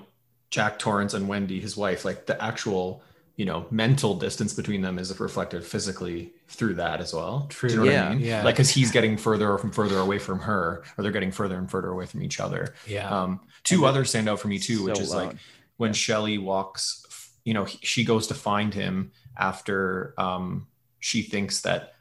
jack 0.49 0.79
torrance 0.79 1.13
and 1.13 1.27
wendy 1.27 1.59
his 1.59 1.75
wife 1.77 2.03
like 2.03 2.25
the 2.25 2.41
actual 2.43 3.01
you 3.35 3.45
know 3.45 3.65
mental 3.71 4.15
distance 4.15 4.53
between 4.53 4.81
them 4.81 4.97
is 4.99 5.17
reflected 5.19 5.63
physically 5.63 6.33
through 6.51 6.75
that 6.75 6.99
as 7.01 7.13
well 7.13 7.47
True. 7.49 7.69
You 7.69 7.75
know 7.77 7.83
Yeah. 7.83 8.05
i 8.07 8.09
mean 8.15 8.19
Yeah. 8.19 8.43
like 8.43 8.55
because 8.55 8.69
he's 8.69 8.91
getting 8.91 9.17
further 9.17 9.55
and 9.57 9.73
further 9.73 9.97
away 9.99 10.19
from 10.19 10.39
her 10.39 10.83
or 10.97 11.01
they're 11.03 11.11
getting 11.11 11.31
further 11.31 11.57
and 11.57 11.69
further 11.69 11.89
away 11.89 12.05
from 12.05 12.21
each 12.21 12.39
other 12.39 12.73
Yeah. 12.87 13.09
um 13.09 13.39
two 13.63 13.85
others 13.85 14.09
stand 14.09 14.27
out 14.29 14.39
for 14.39 14.47
me 14.47 14.59
too 14.59 14.83
which 14.83 14.97
So 14.97 15.03
is 15.03 15.13
like 15.13 15.27
loud. 15.27 15.39
when 15.77 15.93
Shelley 15.93 16.37
walks, 16.37 17.05
you 17.43 17.53
know, 17.53 17.65
he- 17.65 17.79
she 17.81 18.03
goes 18.05 18.27
to 18.27 18.33
find 18.35 18.73
him 18.73 19.11
after 19.37 20.13
um, 20.17 20.67
she 20.99 21.21
thinks 21.23 21.61
that 21.61 21.93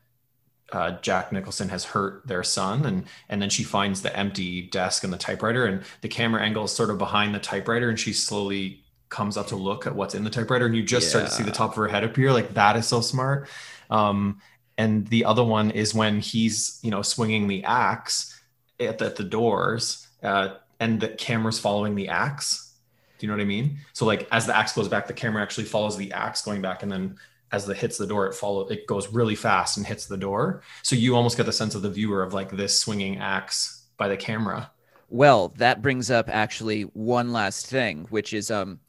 uh, 0.72 0.92
Jack 1.00 1.32
Nicholson 1.32 1.68
has 1.70 1.84
hurt 1.84 2.26
their 2.28 2.44
son, 2.44 2.84
and 2.86 3.04
and 3.28 3.42
then 3.42 3.50
she 3.50 3.64
finds 3.64 4.02
the 4.02 4.16
empty 4.16 4.62
desk 4.62 5.02
and 5.02 5.12
the 5.12 5.16
typewriter, 5.18 5.64
and 5.66 5.82
the 6.00 6.08
camera 6.08 6.42
angle 6.42 6.64
is 6.64 6.72
sort 6.72 6.90
of 6.90 6.98
behind 6.98 7.34
the 7.34 7.40
typewriter, 7.40 7.88
and 7.88 7.98
she 7.98 8.12
slowly 8.12 8.84
comes 9.08 9.36
up 9.36 9.48
to 9.48 9.56
look 9.56 9.86
at 9.86 9.94
what's 9.96 10.14
in 10.14 10.22
the 10.22 10.30
typewriter, 10.30 10.66
and 10.66 10.76
you 10.76 10.82
just 10.84 11.08
start 11.08 11.24
to 11.24 11.30
see 11.32 11.42
the 11.42 11.50
top 11.50 11.70
of 11.70 11.76
her 11.76 11.88
head 11.88 12.04
appear. 12.04 12.32
Like 12.32 12.54
that 12.54 12.76
is 12.76 12.86
so 12.86 13.00
smart. 13.00 13.48
Um, 13.90 14.40
and 14.78 15.06
the 15.08 15.24
other 15.24 15.44
one 15.44 15.70
is 15.70 15.94
when 15.94 16.20
he's 16.20 16.78
you 16.82 16.90
know 16.90 17.02
swinging 17.02 17.48
the 17.48 17.64
axe 17.64 18.40
at 18.78 18.98
the, 18.98 19.06
at 19.06 19.16
the 19.16 19.24
doors, 19.24 20.08
uh, 20.22 20.54
and 20.78 21.00
the 21.00 21.08
camera's 21.08 21.58
following 21.58 21.94
the 21.94 22.08
axe. 22.08 22.74
Do 23.18 23.26
you 23.26 23.28
know 23.30 23.36
what 23.36 23.42
I 23.42 23.46
mean? 23.46 23.78
So 23.92 24.06
like 24.06 24.26
as 24.32 24.46
the 24.46 24.56
axe 24.56 24.72
goes 24.72 24.88
back, 24.88 25.06
the 25.06 25.12
camera 25.12 25.42
actually 25.42 25.64
follows 25.64 25.96
the 25.96 26.12
axe 26.12 26.42
going 26.42 26.62
back, 26.62 26.82
and 26.82 26.90
then 26.90 27.18
as 27.52 27.66
the 27.66 27.74
hits 27.74 27.98
the 27.98 28.06
door, 28.06 28.26
it 28.26 28.34
follow 28.34 28.66
it 28.68 28.86
goes 28.86 29.12
really 29.12 29.34
fast 29.34 29.76
and 29.76 29.86
hits 29.86 30.06
the 30.06 30.16
door. 30.16 30.62
So 30.82 30.96
you 30.96 31.16
almost 31.16 31.36
get 31.36 31.46
the 31.46 31.52
sense 31.52 31.74
of 31.74 31.82
the 31.82 31.90
viewer 31.90 32.22
of 32.22 32.32
like 32.32 32.50
this 32.50 32.78
swinging 32.78 33.18
axe 33.18 33.84
by 33.96 34.08
the 34.08 34.16
camera. 34.16 34.70
Well, 35.08 35.52
that 35.56 35.82
brings 35.82 36.10
up 36.10 36.28
actually 36.28 36.82
one 36.82 37.32
last 37.32 37.66
thing, 37.66 38.06
which 38.10 38.32
is 38.32 38.50
um 38.50 38.80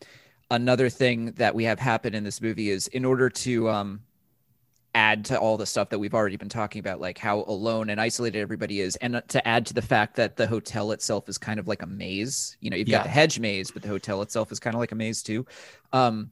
another 0.50 0.90
thing 0.90 1.32
that 1.34 1.56
we 1.56 1.64
have 1.64 1.80
happen 1.80 2.14
in 2.14 2.24
this 2.24 2.42
movie 2.42 2.70
is 2.70 2.88
in 2.88 3.04
order 3.04 3.30
to 3.30 3.70
um 3.70 4.02
add 4.94 5.26
to 5.26 5.40
all 5.40 5.58
the 5.58 5.66
stuff 5.66 5.90
that 5.90 6.00
we've 6.00 6.14
already 6.14 6.36
been 6.36 6.50
talking 6.50 6.80
about, 6.80 7.00
like 7.00 7.18
how 7.18 7.44
alone 7.48 7.90
and 7.90 8.00
isolated 8.02 8.40
everybody 8.40 8.82
is, 8.82 8.96
and 8.98 9.22
to 9.30 9.48
add 9.48 9.66
to 9.68 9.74
the 9.74 9.82
fact 9.82 10.16
that 10.18 10.36
the 10.36 10.48
hotel 10.48 10.92
itself 10.92 11.30
is 11.30 11.38
kind 11.38 11.60
of 11.60 11.68
like 11.68 11.82
a 11.82 11.88
maze. 11.88 12.58
You 12.60 12.70
know, 12.70 12.76
you've 12.76 12.90
Yeah. 12.90 12.98
got 12.98 13.04
the 13.04 13.10
hedge 13.10 13.40
maze, 13.40 13.72
but 13.72 13.82
the 13.82 13.88
hotel 13.88 14.22
itself 14.22 14.52
is 14.52 14.60
kind 14.60 14.76
of 14.76 14.80
like 14.80 14.92
a 14.92 14.96
maze 14.96 15.24
too. 15.24 15.46
Um, 15.94 16.32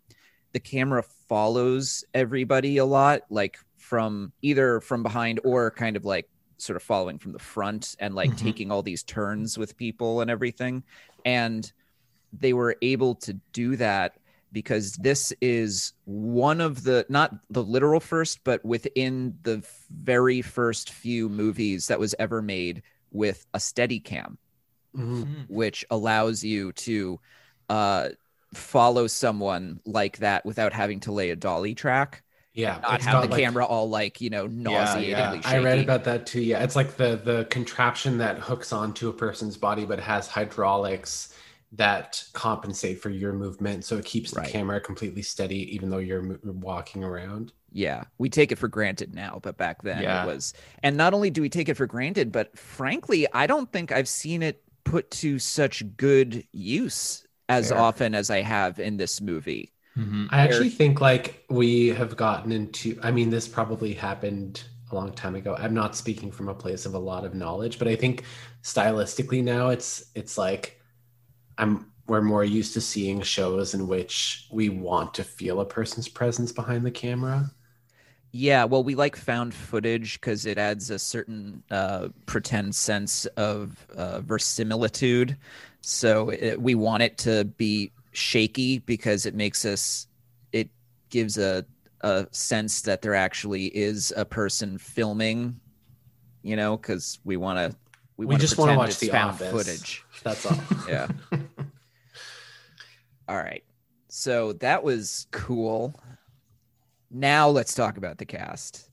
the 0.52 0.60
camera 0.60 1.04
follows 1.30 2.04
everybody 2.14 2.78
a 2.78 2.86
lot, 2.86 3.22
like 3.30 3.58
from 3.78 4.34
either 4.42 4.82
from 4.82 5.04
behind 5.04 5.40
or 5.44 5.72
kind 5.72 5.96
of 5.96 6.04
like 6.06 6.28
sort 6.58 6.76
of 6.76 6.84
following 6.84 7.18
from 7.18 7.32
the 7.32 7.40
front 7.40 7.96
and 8.00 8.14
like 8.14 8.32
Mhm. 8.32 8.38
taking 8.38 8.72
all 8.72 8.84
these 8.84 9.04
turns 9.04 9.58
with 9.58 9.78
people 9.78 10.20
and 10.22 10.30
everything. 10.30 10.84
And 11.24 11.72
they 12.34 12.54
were 12.54 12.76
able 12.82 13.16
to 13.16 13.34
do 13.54 13.76
that 13.78 14.19
because 14.52 14.94
this 14.94 15.32
is 15.42 15.94
one 16.06 16.62
of 16.62 16.84
the 16.84 17.06
not 17.10 17.36
the 17.50 17.64
literal 17.64 18.00
first, 18.00 18.44
but 18.44 18.64
within 18.66 19.36
the 19.44 19.64
very 19.92 20.42
first 20.42 20.92
few 20.92 21.30
movies 21.30 21.88
that 21.88 22.00
was 22.00 22.16
ever 22.20 22.42
made 22.42 22.82
with 23.12 23.46
a 23.54 23.60
steady 23.60 24.00
cam, 24.00 24.38
Mhm. 24.96 25.48
which 25.50 25.86
allows 25.90 26.44
you 26.44 26.72
to 26.74 27.20
uh, 27.70 28.10
follow 28.54 29.06
someone 29.08 29.80
like 29.86 30.18
that 30.18 30.44
without 30.46 30.74
having 30.74 31.00
to 31.02 31.12
lay 31.12 31.30
a 31.30 31.36
dolly 31.36 31.76
track, 31.76 32.24
Yeah, 32.54 32.80
not 32.82 32.96
it's 32.96 33.06
have 33.06 33.14
got, 33.14 33.22
the 33.22 33.28
like- 33.30 33.42
camera 33.44 33.66
all 33.66 33.88
like 33.90 34.20
you 34.22 34.32
know 34.32 34.48
nauseatingly 34.48 35.12
yeah. 35.12 35.34
shaky. 35.36 35.46
I 35.48 35.60
read 35.60 35.80
about 35.80 36.06
that 36.06 36.26
too. 36.26 36.42
Yeah, 36.42 36.64
it's 36.64 36.76
like 36.76 36.98
the 36.98 37.22
the 37.24 37.46
contraption 37.52 38.18
that 38.18 38.40
hooks 38.40 38.74
onto 38.74 39.08
a 39.10 39.14
person's 39.14 39.56
body, 39.58 39.86
but 39.86 40.00
has 40.00 40.28
hydraulics 40.28 41.30
that 41.74 42.24
compensate 42.34 43.00
for 43.02 43.10
your 43.10 43.34
movement, 43.34 43.86
so 43.86 43.98
it 43.98 44.06
keeps 44.06 44.32
the 44.32 44.42
camera 44.42 44.82
completely 44.82 45.22
steady, 45.22 45.74
even 45.76 45.90
though 45.90 46.00
you're 46.00 46.22
mo- 46.22 46.40
walking 46.44 47.04
around. 47.04 47.54
Yeah, 47.72 48.06
we 48.18 48.30
take 48.30 48.52
it 48.52 48.58
for 48.58 48.68
granted 48.68 49.14
now, 49.14 49.40
but 49.44 49.58
back 49.58 49.84
then 49.84 50.02
Yeah. 50.02 50.24
it 50.24 50.26
was. 50.26 50.54
And 50.82 50.98
not 50.98 51.14
only 51.14 51.30
do 51.30 51.42
we 51.42 51.50
take 51.50 51.70
it 51.70 51.76
for 51.76 51.86
granted, 51.86 52.32
but 52.32 52.58
frankly, 52.58 53.28
I 53.32 53.46
don't 53.46 53.72
think 53.72 53.92
I've 53.92 54.08
seen 54.08 54.42
it 54.42 54.64
put 54.84 55.12
to 55.12 55.38
such 55.38 55.84
good 55.96 56.48
use 56.52 57.26
as 57.48 57.70
Fair. 57.70 57.78
often 57.78 58.16
as 58.16 58.32
I 58.32 58.42
have 58.42 58.80
in 58.80 58.98
this 58.98 59.22
movie. 59.22 59.74
Mhm. 59.98 60.28
I 60.32 60.40
actually 60.40 60.70
think 60.70 61.02
like 61.02 61.44
we 61.50 61.88
have 61.90 62.16
gotten 62.16 62.52
into. 62.52 62.98
I 63.04 63.12
mean, 63.12 63.30
this 63.30 63.48
probably 63.48 63.94
happened 63.94 64.64
a 64.92 64.96
long 64.96 65.14
time 65.14 65.36
ago. 65.36 65.56
I'm 65.58 65.74
not 65.74 65.96
speaking 65.96 66.32
from 66.32 66.48
a 66.50 66.56
place 66.56 66.86
of 66.86 66.94
a 66.94 67.00
lot 67.00 67.26
of 67.26 67.34
knowledge, 67.36 67.78
but 67.80 67.88
I 67.88 67.96
think 67.96 68.24
stylistically 68.64 69.44
now 69.44 69.70
it's 69.70 70.06
it's 70.16 70.38
like 70.38 70.79
I'm 71.60 71.92
we're 72.08 72.22
more 72.22 72.44
used 72.44 72.74
to 72.74 72.82
seeing 72.82 73.22
shows 73.22 73.76
in 73.76 73.88
which 73.88 74.48
we 74.52 74.70
want 74.70 75.14
to 75.14 75.24
feel 75.24 75.62
a 75.62 75.66
person's 75.66 76.10
presence 76.10 76.52
behind 76.52 76.84
the 76.84 76.92
camera. 76.92 77.52
Yeah, 78.32 78.64
well, 78.64 78.84
we 78.84 78.96
like 78.96 79.16
found 79.16 79.54
footage 79.54 80.20
because 80.20 80.46
it 80.46 80.58
adds 80.58 80.90
a 80.90 81.00
certain 81.00 81.64
uh, 81.72 82.10
pretend 82.26 82.76
sense 82.76 83.26
of 83.38 83.88
uh, 83.96 84.22
verisimilitude. 84.22 85.38
So 85.82 86.30
it, 86.30 86.62
we 86.62 86.76
want 86.76 87.04
it 87.04 87.18
to 87.20 87.46
be 87.46 87.92
shaky 88.12 88.80
because 88.80 89.26
it 89.26 89.34
makes 89.36 89.66
us, 89.66 90.08
it 90.52 90.70
gives 91.10 91.38
a, 91.38 91.66
a 92.02 92.28
sense 92.32 92.82
that 92.82 93.02
there 93.02 93.16
actually 93.16 93.66
is 93.66 94.14
a 94.16 94.26
person 94.26 94.78
filming, 94.78 95.60
you 96.44 96.56
know, 96.56 96.78
because 96.78 97.20
we 97.24 97.38
want 97.38 97.58
to, 97.58 97.78
we, 98.20 98.26
We 98.26 98.32
wanna 98.32 98.42
just 98.42 98.58
want 98.58 98.72
to 98.72 98.78
watch 98.78 99.00
the 99.00 99.08
found 99.08 99.30
office. 99.32 99.50
footage. 99.50 100.04
That's 100.24 100.46
all. 100.46 100.58
Yeah. 100.90 101.08
All 103.30 103.38
right. 103.38 103.64
So 104.10 104.52
that 104.54 104.84
was 104.84 105.28
cool. 105.32 105.98
Now 107.10 107.48
let's 107.48 107.74
talk 107.74 107.96
about 107.96 108.18
the 108.18 108.26
cast. 108.26 108.90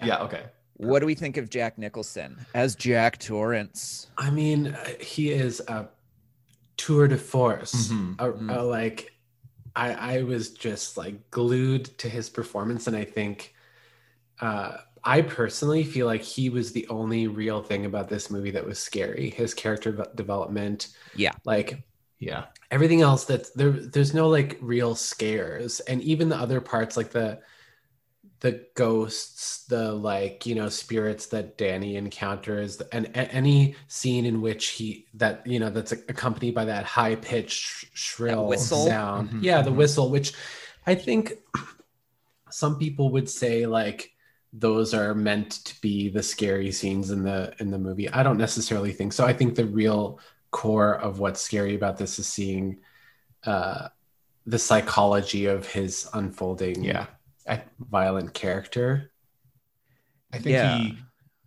Yeah. 0.00 0.18
Okay. 0.22 0.44
What 0.74 1.00
do 1.00 1.06
we 1.06 1.16
think 1.16 1.38
of 1.38 1.50
Jack 1.50 1.76
Nicholson 1.76 2.38
as 2.54 2.76
Jack 2.76 3.18
Torrance? 3.18 4.06
I 4.16 4.30
mean, 4.30 4.68
uh, 4.68 4.84
he 5.00 5.32
is 5.32 5.58
a 5.66 5.88
tour 6.76 7.08
de 7.08 7.18
force. 7.18 7.88
Mhm. 7.88 8.14
A- 8.20 8.32
Mm. 8.32 8.56
a, 8.56 8.62
like, 8.62 9.12
I 9.74 10.18
I 10.18 10.22
was 10.22 10.50
just 10.50 10.96
like 10.96 11.32
glued 11.32 11.86
to 11.98 12.08
his 12.08 12.30
performance, 12.30 12.86
and 12.86 12.96
I 12.96 13.04
think, 13.04 13.54
uh, 14.40 14.76
I 15.04 15.22
personally 15.22 15.84
feel 15.84 16.06
like 16.06 16.22
he 16.22 16.50
was 16.50 16.72
the 16.72 16.86
only 16.88 17.26
real 17.28 17.62
thing 17.62 17.86
about 17.86 18.08
this 18.08 18.30
movie 18.30 18.50
that 18.52 18.66
was 18.66 18.78
scary. 18.78 19.30
His 19.30 19.54
character 19.54 19.92
development, 20.14 20.88
Yeah. 21.14 21.32
like 21.44 21.82
Yeah. 22.18 22.46
everything 22.70 23.00
else 23.02 23.24
that 23.26 23.46
there 23.54 23.70
there's 23.70 24.14
no 24.14 24.28
like 24.28 24.58
real 24.60 24.94
scares 24.94 25.80
and 25.80 26.02
even 26.02 26.28
the 26.28 26.36
other 26.36 26.60
parts 26.60 26.96
like 26.96 27.10
the 27.10 27.40
the 28.40 28.64
ghosts 28.76 29.64
the 29.66 29.92
like 29.92 30.46
you 30.46 30.54
know 30.54 30.68
spirits 30.68 31.26
that 31.26 31.58
danny 31.58 31.96
encounters 31.96 32.80
and 32.92 33.06
a- 33.06 33.32
any 33.34 33.74
scene 33.88 34.24
in 34.26 34.40
which 34.40 34.68
he 34.68 35.06
that 35.14 35.44
you 35.46 35.58
know 35.58 35.70
that's 35.70 35.92
accompanied 35.92 36.54
by 36.54 36.64
that 36.64 36.84
high 36.84 37.16
pitched 37.16 37.86
shrill 37.94 38.46
whistle? 38.46 38.86
sound 38.86 39.30
Mhm, 39.30 39.42
yeah 39.42 39.62
the 39.62 39.70
mhm. 39.70 39.76
whistle 39.76 40.10
which 40.10 40.32
i 40.86 40.94
think 40.94 41.32
some 42.50 42.78
people 42.78 43.10
would 43.10 43.28
say 43.28 43.66
like 43.66 44.12
those 44.58 44.94
are 44.94 45.14
meant 45.14 45.50
to 45.64 45.80
be 45.80 46.08
the 46.08 46.22
scary 46.22 46.70
scenes 46.72 47.10
in 47.10 47.22
the 47.22 47.52
in 47.60 47.70
the 47.70 47.78
movie 47.78 48.08
i 48.10 48.22
don't 48.22 48.38
necessarily 48.38 48.92
think 48.92 49.12
so 49.12 49.24
i 49.26 49.32
think 49.32 49.54
the 49.54 49.66
real 49.66 50.18
core 50.50 50.94
of 50.96 51.18
what's 51.18 51.40
scary 51.40 51.74
about 51.74 51.98
this 51.98 52.18
is 52.18 52.26
seeing 52.26 52.78
uh 53.44 53.88
the 54.46 54.58
psychology 54.58 55.46
of 55.46 55.66
his 55.70 56.08
unfolding 56.14 56.82
Yeah. 56.82 57.06
Violent 57.78 58.34
character 58.34 59.12
I 60.32 60.38
think 60.38 60.52
Yeah. 60.52 60.76
he, 60.78 60.98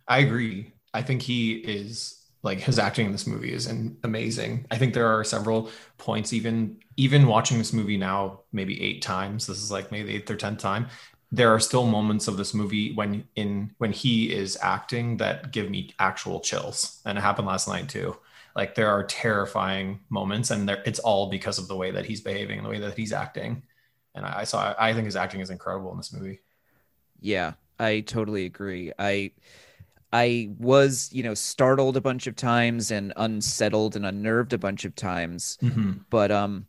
I 0.08 0.18
agree. 0.18 0.72
I 0.92 1.02
think 1.02 1.22
he 1.22 1.52
is 1.54 2.18
like 2.42 2.58
his 2.58 2.78
acting 2.78 3.06
in 3.06 3.12
this 3.12 3.26
movie 3.26 3.52
is 3.52 3.66
amazing. 4.02 4.66
I 4.70 4.78
think 4.78 4.94
there 4.94 5.06
are 5.06 5.22
several 5.22 5.70
points, 5.98 6.32
even 6.32 6.78
even 6.96 7.26
watching 7.26 7.58
this 7.58 7.72
movie 7.72 7.96
now, 7.96 8.40
maybe 8.52 8.82
eight 8.82 9.00
times. 9.02 9.46
This 9.46 9.58
is 9.62 9.70
like 9.70 9.92
maybe 9.92 10.08
the 10.08 10.16
eighth 10.16 10.30
or 10.30 10.36
tenth 10.36 10.58
time. 10.58 10.88
There 11.32 11.48
are 11.54 11.60
still 11.60 11.86
moments 11.86 12.28
of 12.28 12.36
this 12.36 12.52
movie 12.54 12.92
when 12.94 13.26
in 13.36 13.74
when 13.78 13.92
he 13.92 14.32
is 14.32 14.58
acting 14.60 15.16
that 15.16 15.50
give 15.50 15.70
me 15.70 15.94
actual 15.98 16.40
chills, 16.40 17.00
and 17.06 17.16
it 17.18 17.22
happened 17.22 17.48
last 17.48 17.68
night 17.68 17.88
too. 17.88 18.16
Like 18.54 18.74
there 18.74 18.88
are 18.90 19.04
terrifying 19.04 20.00
moments, 20.10 20.50
and 20.50 20.68
there, 20.68 20.82
it's 20.84 20.98
all 20.98 21.30
because 21.30 21.58
of 21.58 21.68
the 21.68 21.76
way 21.76 21.90
that 21.92 22.04
he's 22.04 22.20
behaving 22.20 22.58
and 22.58 22.66
the 22.66 22.70
way 22.70 22.80
that 22.80 22.98
he's 22.98 23.12
acting. 23.14 23.62
And 24.14 24.26
I, 24.26 24.40
I 24.40 24.44
saw, 24.44 24.74
I 24.78 24.92
think 24.92 25.06
his 25.06 25.16
acting 25.16 25.40
is 25.40 25.48
incredible 25.50 25.90
in 25.92 25.96
this 25.96 26.12
movie. 26.12 26.40
Yeah, 27.20 27.54
I 27.78 28.00
totally 28.00 28.44
agree. 28.44 28.92
I 28.98 29.32
I 30.12 30.50
was, 30.58 31.10
you 31.12 31.22
know, 31.22 31.34
startled 31.34 31.96
a 31.96 32.00
bunch 32.02 32.26
of 32.26 32.36
times 32.36 32.90
and 32.90 33.12
unsettled 33.16 33.96
and 33.96 34.04
unnerved 34.06 34.52
a 34.52 34.58
bunch 34.58 34.84
of 34.84 34.94
times, 34.94 35.58
but 36.10 36.30
um 36.30 36.66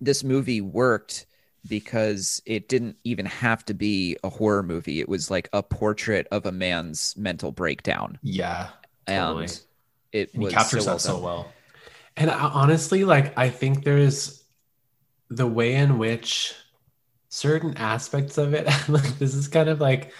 this 0.00 0.24
movie 0.24 0.60
worked 0.60 1.26
because 1.68 2.42
it 2.46 2.68
didn't 2.68 2.96
even 3.04 3.26
have 3.26 3.64
to 3.66 3.74
be 3.74 4.16
a 4.24 4.30
horror 4.30 4.62
movie. 4.62 5.00
It 5.00 5.08
was 5.08 5.30
like 5.30 5.48
a 5.52 5.62
portrait 5.62 6.26
of 6.30 6.46
a 6.46 6.52
man's 6.52 7.16
mental 7.16 7.52
breakdown. 7.52 8.18
Yeah, 8.22 8.70
And 9.06 9.60
it 10.12 10.32
And 10.34 10.48
was 10.48 10.48
captures 10.48 10.86
so 10.86 10.86
well 10.86 10.98
that 11.00 11.00
so 11.00 11.18
well. 11.20 11.56
and 12.16 12.30
I, 12.30 12.38
honestly 12.38 13.04
like 13.04 13.36
i 13.38 13.50
think 13.50 13.84
there's 13.84 14.44
the 15.30 15.46
way 15.46 15.74
in 15.76 15.98
which 15.98 16.54
certain 17.30 17.76
aspects 17.76 18.38
of 18.38 18.54
it 18.54 18.66
like 18.88 19.18
this 19.18 19.34
is 19.34 19.48
kind 19.48 19.68
of 19.68 19.80
like 19.80 20.12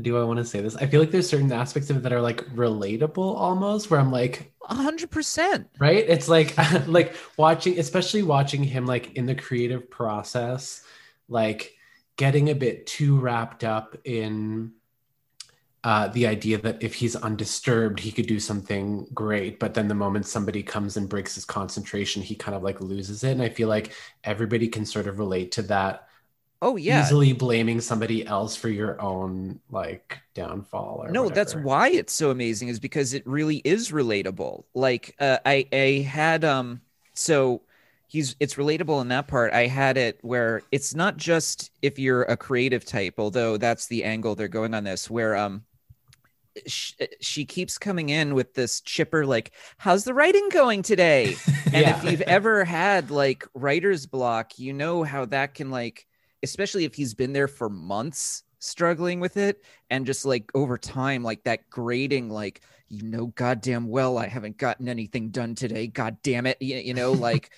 do 0.00 0.16
i 0.18 0.22
want 0.22 0.38
to 0.38 0.44
say 0.44 0.60
this 0.60 0.76
i 0.76 0.86
feel 0.86 1.00
like 1.00 1.10
there's 1.10 1.28
certain 1.28 1.52
aspects 1.52 1.90
of 1.90 1.96
it 1.96 2.02
that 2.02 2.12
are 2.12 2.20
like 2.20 2.44
relatable 2.54 3.36
almost 3.36 3.90
where 3.90 4.00
i'm 4.00 4.12
like 4.12 4.52
A 4.68 4.74
hundred 4.74 5.10
percent. 5.10 5.68
right 5.78 6.04
it's 6.08 6.28
like 6.28 6.54
like 6.86 7.14
watching 7.36 7.78
especially 7.78 8.22
watching 8.22 8.62
him 8.62 8.86
like 8.86 9.14
in 9.14 9.26
the 9.26 9.34
creative 9.34 9.90
process 9.90 10.84
like 11.28 11.74
getting 12.16 12.50
a 12.50 12.54
bit 12.54 12.86
too 12.86 13.18
wrapped 13.18 13.64
up 13.64 13.96
in 14.04 14.72
uh, 15.82 16.08
the 16.08 16.26
idea 16.26 16.58
that 16.58 16.82
if 16.82 16.94
he's 16.94 17.16
undisturbed 17.16 17.98
he 17.98 18.12
could 18.12 18.26
do 18.26 18.38
something 18.38 19.06
great 19.14 19.58
but 19.58 19.72
then 19.72 19.88
the 19.88 19.94
moment 19.94 20.26
somebody 20.26 20.62
comes 20.62 20.98
and 20.98 21.08
breaks 21.08 21.34
his 21.34 21.46
concentration 21.46 22.20
he 22.20 22.34
kind 22.34 22.54
of 22.54 22.62
like 22.62 22.80
loses 22.82 23.24
it 23.24 23.32
and 23.32 23.42
i 23.42 23.48
feel 23.48 23.68
like 23.68 23.92
everybody 24.22 24.68
can 24.68 24.84
sort 24.84 25.06
of 25.06 25.18
relate 25.18 25.50
to 25.52 25.62
that 25.62 26.09
Oh 26.62 26.76
yeah. 26.76 27.04
easily 27.04 27.32
blaming 27.32 27.80
somebody 27.80 28.26
else 28.26 28.54
for 28.56 28.68
your 28.68 29.00
own 29.00 29.60
like 29.70 30.18
downfall 30.34 31.00
or 31.02 31.10
no 31.12 31.28
that's 31.28 31.54
why 31.54 31.88
it's 31.88 32.12
so 32.12 32.30
amazing 32.30 32.68
is 32.68 32.78
because 32.78 33.14
it 33.14 33.26
really 33.26 33.56
is 33.64 33.90
relatable 33.90 34.64
like 34.74 35.14
uh, 35.20 35.38
i 35.44 35.66
i 35.72 36.06
had 36.06 36.44
um 36.44 36.80
so 37.14 37.62
he's 38.08 38.36
it's 38.40 38.54
relatable 38.54 39.00
in 39.00 39.08
that 39.08 39.26
part 39.26 39.52
i 39.52 39.66
had 39.66 39.96
it 39.96 40.18
where 40.22 40.62
it's 40.70 40.94
not 40.94 41.16
just 41.16 41.70
if 41.82 41.98
you're 41.98 42.22
a 42.24 42.36
creative 42.36 42.84
type 42.84 43.14
although 43.18 43.56
that's 43.56 43.86
the 43.86 44.04
angle 44.04 44.34
they're 44.34 44.48
going 44.48 44.74
on 44.74 44.84
this 44.84 45.10
where 45.10 45.36
um 45.36 45.62
sh- 46.66 46.94
she 47.20 47.44
keeps 47.44 47.78
coming 47.78 48.08
in 48.08 48.34
with 48.34 48.54
this 48.54 48.80
chipper 48.80 49.24
like 49.26 49.52
how's 49.78 50.04
the 50.04 50.14
writing 50.14 50.48
going 50.50 50.82
today 50.82 51.34
and 51.72 51.86
Yeah. 51.86 51.96
if 51.96 52.04
you've 52.04 52.20
ever 52.22 52.64
had 52.64 53.10
like 53.10 53.46
writer's 53.54 54.06
block 54.06 54.58
you 54.58 54.72
know 54.72 55.02
how 55.02 55.24
that 55.26 55.54
can 55.54 55.70
like 55.70 56.06
especially 56.42 56.84
if 56.84 56.94
he's 56.94 57.14
been 57.14 57.32
there 57.32 57.48
for 57.48 57.68
months 57.68 58.44
struggling 58.58 59.20
with 59.20 59.36
it 59.36 59.64
and 59.88 60.04
just 60.06 60.24
like 60.24 60.50
over 60.54 60.76
time 60.76 61.22
like 61.22 61.42
that 61.44 61.68
grading 61.70 62.28
like 62.28 62.60
you 62.88 63.02
know 63.02 63.26
goddamn 63.28 63.88
well 63.88 64.18
i 64.18 64.26
haven't 64.26 64.58
gotten 64.58 64.88
anything 64.88 65.30
done 65.30 65.54
today 65.54 65.86
god 65.86 66.16
damn 66.22 66.46
it 66.46 66.60
you, 66.60 66.76
you 66.76 66.92
know 66.92 67.12
like 67.28 67.50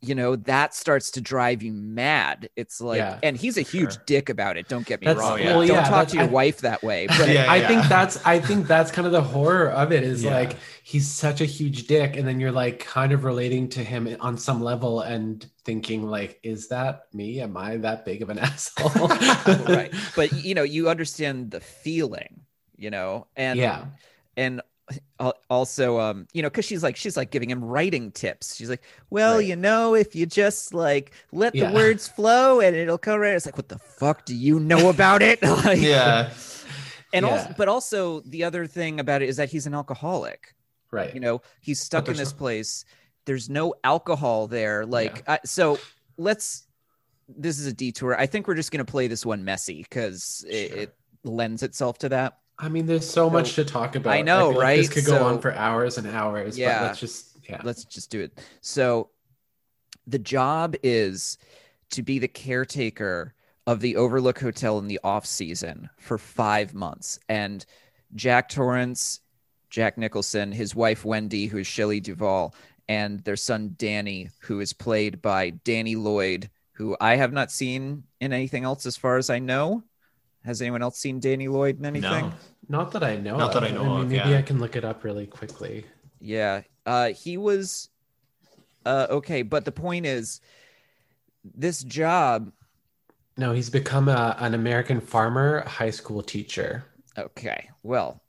you 0.00 0.14
know 0.14 0.34
that 0.34 0.72
starts 0.74 1.10
to 1.10 1.20
drive 1.20 1.62
you 1.62 1.70
mad 1.70 2.48
it's 2.56 2.80
like 2.80 2.96
Yeah, 2.98 3.18
and 3.22 3.36
he's 3.36 3.58
a 3.58 3.62
huge 3.62 3.92
sure. 3.94 4.02
dick 4.06 4.28
about 4.30 4.56
it 4.56 4.66
don't 4.66 4.86
get 4.86 5.00
me 5.02 5.06
That's- 5.06 5.22
wrong 5.22 5.38
yeah. 5.38 5.52
don't 5.52 5.66
yeah, 5.66 5.84
talk 5.88 6.08
to 6.08 6.16
your 6.16 6.24
I- 6.24 6.28
wife 6.28 6.62
that 6.62 6.82
way 6.82 7.06
but 7.18 7.28
Yeah, 7.28 7.44
I 7.52 7.56
yeah. 7.56 7.68
think 7.68 7.82
that's 7.88 8.24
I 8.24 8.40
think 8.40 8.66
that's 8.66 8.90
kind 8.90 9.04
of 9.06 9.12
the 9.12 9.20
horror 9.22 9.70
of 9.70 9.92
it 9.92 10.02
is 10.02 10.24
Yeah. 10.24 10.34
like 10.38 10.56
he's 10.84 11.06
such 11.10 11.42
a 11.42 11.44
huge 11.44 11.86
dick 11.86 12.16
and 12.16 12.26
then 12.26 12.40
you're 12.40 12.50
like 12.52 12.78
kind 12.78 13.12
of 13.12 13.24
relating 13.24 13.68
to 13.70 13.84
him 13.84 14.08
on 14.20 14.38
some 14.38 14.62
level 14.62 15.02
and 15.02 15.44
thinking 15.66 16.06
like 16.06 16.40
is 16.42 16.68
that 16.68 17.06
me 17.12 17.40
am 17.40 17.54
I 17.56 17.76
that 17.78 18.06
big 18.06 18.22
of 18.22 18.30
an 18.30 18.38
asshole 18.48 19.08
right 19.08 19.92
but 20.16 20.32
you 20.32 20.54
know 20.54 20.62
you 20.62 20.88
understand 20.88 21.50
the 21.50 21.60
feeling 21.60 22.40
you 22.76 22.90
know 22.90 23.26
and 23.36 23.58
yeah 23.58 23.84
and 24.36 24.60
al- 24.60 24.64
also 25.48 25.98
um 25.98 26.26
you 26.34 26.42
know 26.42 26.50
because 26.50 26.64
she's 26.64 26.82
like 26.82 26.96
she's 26.96 27.16
like 27.16 27.30
giving 27.30 27.48
him 27.50 27.64
writing 27.64 28.10
tips. 28.12 28.54
She's 28.56 28.68
like 28.68 28.82
well 29.10 29.36
Right. 29.36 29.46
you 29.46 29.56
know 29.56 29.94
if 29.94 30.14
you 30.14 30.26
just 30.26 30.74
like 30.74 31.12
let 31.32 31.54
Yeah. 31.54 31.68
the 31.70 31.74
words 31.74 32.06
flow 32.08 32.60
and 32.60 32.76
it'll 32.76 32.98
come 32.98 33.20
right 33.20 33.34
it's 33.34 33.46
like 33.46 33.56
what 33.56 33.68
the 33.68 33.78
fuck 33.78 34.24
do 34.26 34.34
you 34.34 34.60
know 34.60 34.88
about 34.90 35.22
it? 35.22 35.40
Like 35.42 35.80
Yeah. 35.80 36.30
and 37.12 37.24
Yeah. 37.24 37.32
also 37.32 37.54
but 37.56 37.68
also 37.68 38.20
the 38.20 38.44
other 38.44 38.66
thing 38.66 39.00
about 39.00 39.22
it 39.22 39.28
is 39.28 39.36
that 39.38 39.48
he's 39.50 39.66
an 39.66 39.74
alcoholic. 39.74 40.54
Right. 40.90 41.14
You 41.14 41.20
know 41.20 41.40
he's 41.60 41.80
stuck 41.80 42.08
in 42.08 42.16
this 42.16 42.32
no- 42.32 42.38
place. 42.38 42.84
There's 43.26 43.48
no 43.48 43.74
alcohol 43.84 44.46
there. 44.48 44.84
Like 44.84 45.26
I, 45.28 45.38
so 45.46 45.78
let's 46.18 46.66
this 47.26 47.58
is 47.58 47.66
a 47.66 47.72
detour. 47.72 48.20
I 48.20 48.26
think 48.26 48.46
we're 48.46 48.54
just 48.54 48.70
going 48.70 48.84
to 48.84 48.90
play 48.90 49.06
this 49.08 49.24
one 49.24 49.44
messy 49.44 49.82
because 49.82 50.44
it, 50.46 50.72
it 50.72 50.94
lends 51.24 51.62
itself 51.62 51.96
to 52.00 52.10
that 52.10 52.38
I 52.58 52.68
mean 52.68 52.86
there's 52.86 53.08
so, 53.08 53.28
much 53.28 53.54
to 53.56 53.64
talk 53.64 53.96
about. 53.96 54.12
I 54.14 54.22
know, 54.22 54.50
feel 54.50 54.58
like 54.60 54.76
this 54.78 54.88
right? 54.88 54.94
could 54.94 55.04
go 55.06 55.18
So- 55.18 55.24
on 55.26 55.40
for 55.40 55.52
hours 55.54 55.98
and 55.98 56.06
hours 56.08 56.56
Yeah. 56.56 56.78
but 56.80 56.86
let's 56.86 57.00
just 57.00 57.36
yeah. 57.48 57.60
Let's 57.62 57.84
just 57.84 58.10
do 58.10 58.20
it. 58.20 58.40
So 58.62 59.10
the 60.06 60.18
job 60.18 60.76
is 60.82 61.36
to 61.90 62.02
be 62.02 62.18
the 62.18 62.28
caretaker 62.28 63.34
of 63.66 63.80
the 63.80 63.96
overlook 63.96 64.38
hotel 64.38 64.78
in 64.78 64.88
the 64.88 65.00
off 65.04 65.26
season 65.26 65.88
for 65.98 66.16
five 66.18 66.74
months. 66.74 67.18
And 67.28 67.64
jack 68.14 68.48
torrance 68.48 69.20
jack 69.70 69.98
nicholson 69.98 70.52
his 70.52 70.72
wife 70.72 71.04
wendy 71.04 71.46
who 71.46 71.58
is 71.58 71.66
shelley 71.66 71.98
duvall 71.98 72.54
and 72.88 73.18
their 73.24 73.34
son 73.34 73.74
danny 73.76 74.30
who 74.38 74.60
is 74.60 74.72
played 74.72 75.20
by 75.20 75.50
danny 75.50 75.96
lloyd 75.96 76.48
who 76.74 76.96
i 77.00 77.16
have 77.16 77.32
not 77.32 77.50
seen 77.50 78.04
in 78.20 78.32
anything 78.32 78.62
else 78.62 78.86
as 78.86 78.96
far 78.96 79.16
as 79.16 79.30
i 79.30 79.40
know 79.40 79.82
has 80.44 80.60
anyone 80.62 80.82
else 80.82 80.98
seen 80.98 81.20
danny 81.20 81.48
lloyd 81.48 81.78
in 81.78 81.86
anything 81.86 82.26
No. 82.28 82.32
not 82.68 82.92
that 82.92 83.02
I 83.02 83.16
know 83.16 83.36
Not 83.36 83.54
of. 83.54 83.62
that 83.62 83.64
I 83.70 83.70
know 83.74 83.84
mean, 83.84 84.00
of, 84.02 84.08
maybe 84.08 84.30
yeah. 84.30 84.38
I 84.38 84.42
can 84.42 84.58
look 84.58 84.76
it 84.76 84.84
up 84.84 85.04
really 85.04 85.26
quickly 85.26 85.84
Yeah. 86.20 86.62
Uh 86.86 87.08
he 87.10 87.36
was 87.36 87.88
uh 88.86 89.06
okay, 89.10 89.42
but 89.42 89.64
the 89.64 89.72
point 89.72 90.04
is 90.06 90.40
this 91.54 91.82
job 91.84 92.52
no 93.36 93.52
he's 93.52 93.70
become 93.70 94.08
a, 94.08 94.36
an 94.38 94.54
American 94.54 95.00
farmer 95.00 95.60
high 95.66 95.90
school 95.90 96.22
teacher 96.22 96.84
okay. 97.18 97.70
Well, 97.82 98.20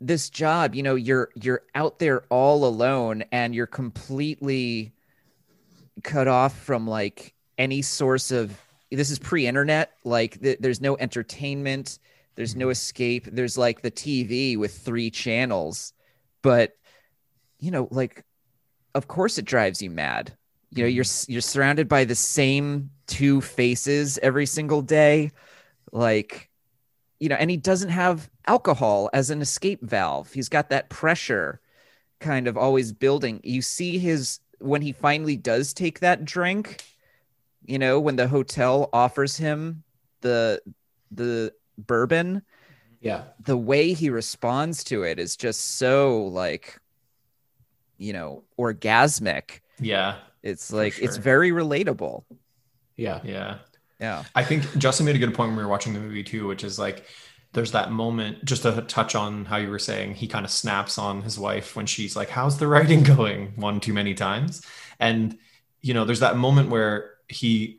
this 0.00 0.30
job, 0.30 0.74
you 0.74 0.82
know, 0.82 0.94
you're 0.94 1.28
you're 1.34 1.62
out 1.74 1.98
there 1.98 2.22
all 2.30 2.64
alone 2.64 3.22
and 3.32 3.54
you're 3.54 3.66
completely 3.66 4.92
cut 6.02 6.26
off 6.26 6.56
from 6.58 6.86
like 6.86 7.34
any 7.58 7.82
source 7.82 8.30
of 8.30 8.58
this 8.90 9.10
is 9.10 9.18
pre-internet, 9.18 9.92
like 10.04 10.40
th- 10.40 10.58
there's 10.60 10.80
no 10.80 10.96
entertainment, 10.96 11.98
there's 12.34 12.56
no 12.56 12.66
mm-hmm. 12.66 12.72
escape. 12.72 13.28
There's 13.30 13.58
like 13.58 13.82
the 13.82 13.90
TV 13.90 14.56
with 14.56 14.76
three 14.76 15.10
channels, 15.10 15.92
but 16.42 16.76
you 17.58 17.70
know, 17.70 17.88
like 17.90 18.24
of 18.94 19.08
course 19.08 19.38
it 19.38 19.44
drives 19.44 19.82
you 19.82 19.90
mad. 19.90 20.36
You 20.70 20.84
know, 20.84 20.88
you're 20.88 21.04
mm-hmm. 21.04 21.32
you're 21.32 21.40
surrounded 21.40 21.88
by 21.88 22.04
the 22.04 22.14
same 22.14 22.90
two 23.06 23.40
faces 23.40 24.18
every 24.22 24.46
single 24.46 24.82
day. 24.82 25.32
Like 25.92 26.48
you 27.18 27.28
know, 27.28 27.36
and 27.36 27.50
he 27.50 27.56
doesn't 27.56 27.90
have 27.90 28.30
alcohol 28.46 29.10
as 29.12 29.30
an 29.30 29.42
escape 29.42 29.82
valve. 29.82 30.32
He's 30.32 30.48
got 30.48 30.70
that 30.70 30.88
pressure 30.88 31.60
kind 32.20 32.48
of 32.48 32.56
always 32.56 32.92
building. 32.92 33.40
You 33.42 33.62
see 33.62 33.98
his 33.98 34.40
when 34.58 34.82
he 34.82 34.92
finally 34.92 35.36
does 35.36 35.72
take 35.74 36.00
that 36.00 36.24
drink, 36.24 36.82
you 37.64 37.78
know, 37.78 38.00
when 38.00 38.16
the 38.16 38.28
hotel 38.28 38.88
offers 38.92 39.36
him 39.36 39.82
the 40.20 40.60
the 41.10 41.52
bourbon, 41.78 42.42
yeah 43.00 43.24
the 43.44 43.56
way 43.56 43.92
he 43.92 44.10
responds 44.10 44.84
to 44.84 45.02
it 45.02 45.18
is 45.18 45.36
just 45.36 45.78
so 45.78 46.24
like 46.26 46.78
you 48.00 48.14
know, 48.14 48.42
orgasmic. 48.58 49.60
Yeah. 49.78 50.16
It's 50.42 50.72
like 50.72 50.98
it's 50.98 51.18
very 51.18 51.52
relatable. 51.52 52.24
yeah 52.96 53.20
Yeah. 53.22 53.58
Yeah. 54.00 54.24
I 54.34 54.42
think 54.42 54.78
Justin 54.78 55.04
made 55.04 55.14
a 55.14 55.18
good 55.18 55.34
point 55.34 55.50
when 55.50 55.56
we 55.58 55.62
were 55.62 55.68
watching 55.68 55.92
the 55.92 56.00
movie 56.00 56.24
too, 56.24 56.46
which 56.46 56.64
is 56.64 56.78
like 56.78 57.04
there's 57.52 57.72
that 57.72 57.92
moment 57.92 58.44
just 58.44 58.62
to 58.62 58.80
touch 58.82 59.14
on 59.14 59.44
how 59.44 59.58
you 59.58 59.68
were 59.68 59.78
saying 59.78 60.14
he 60.14 60.26
kind 60.26 60.46
of 60.46 60.50
snaps 60.50 60.96
on 60.96 61.20
his 61.20 61.38
wife 61.38 61.76
when 61.76 61.84
she's 61.84 62.16
like, 62.16 62.30
How's 62.30 62.58
the 62.58 62.66
writing 62.66 63.02
going? 63.16 63.52
One 63.56 63.80
too 63.80 63.92
many 63.92 64.14
times. 64.14 64.62
And 64.98 65.38
you 65.82 65.92
know, 65.92 66.06
there's 66.06 66.20
that 66.20 66.36
moment 66.36 66.70
where 66.70 67.12
he 67.30 67.78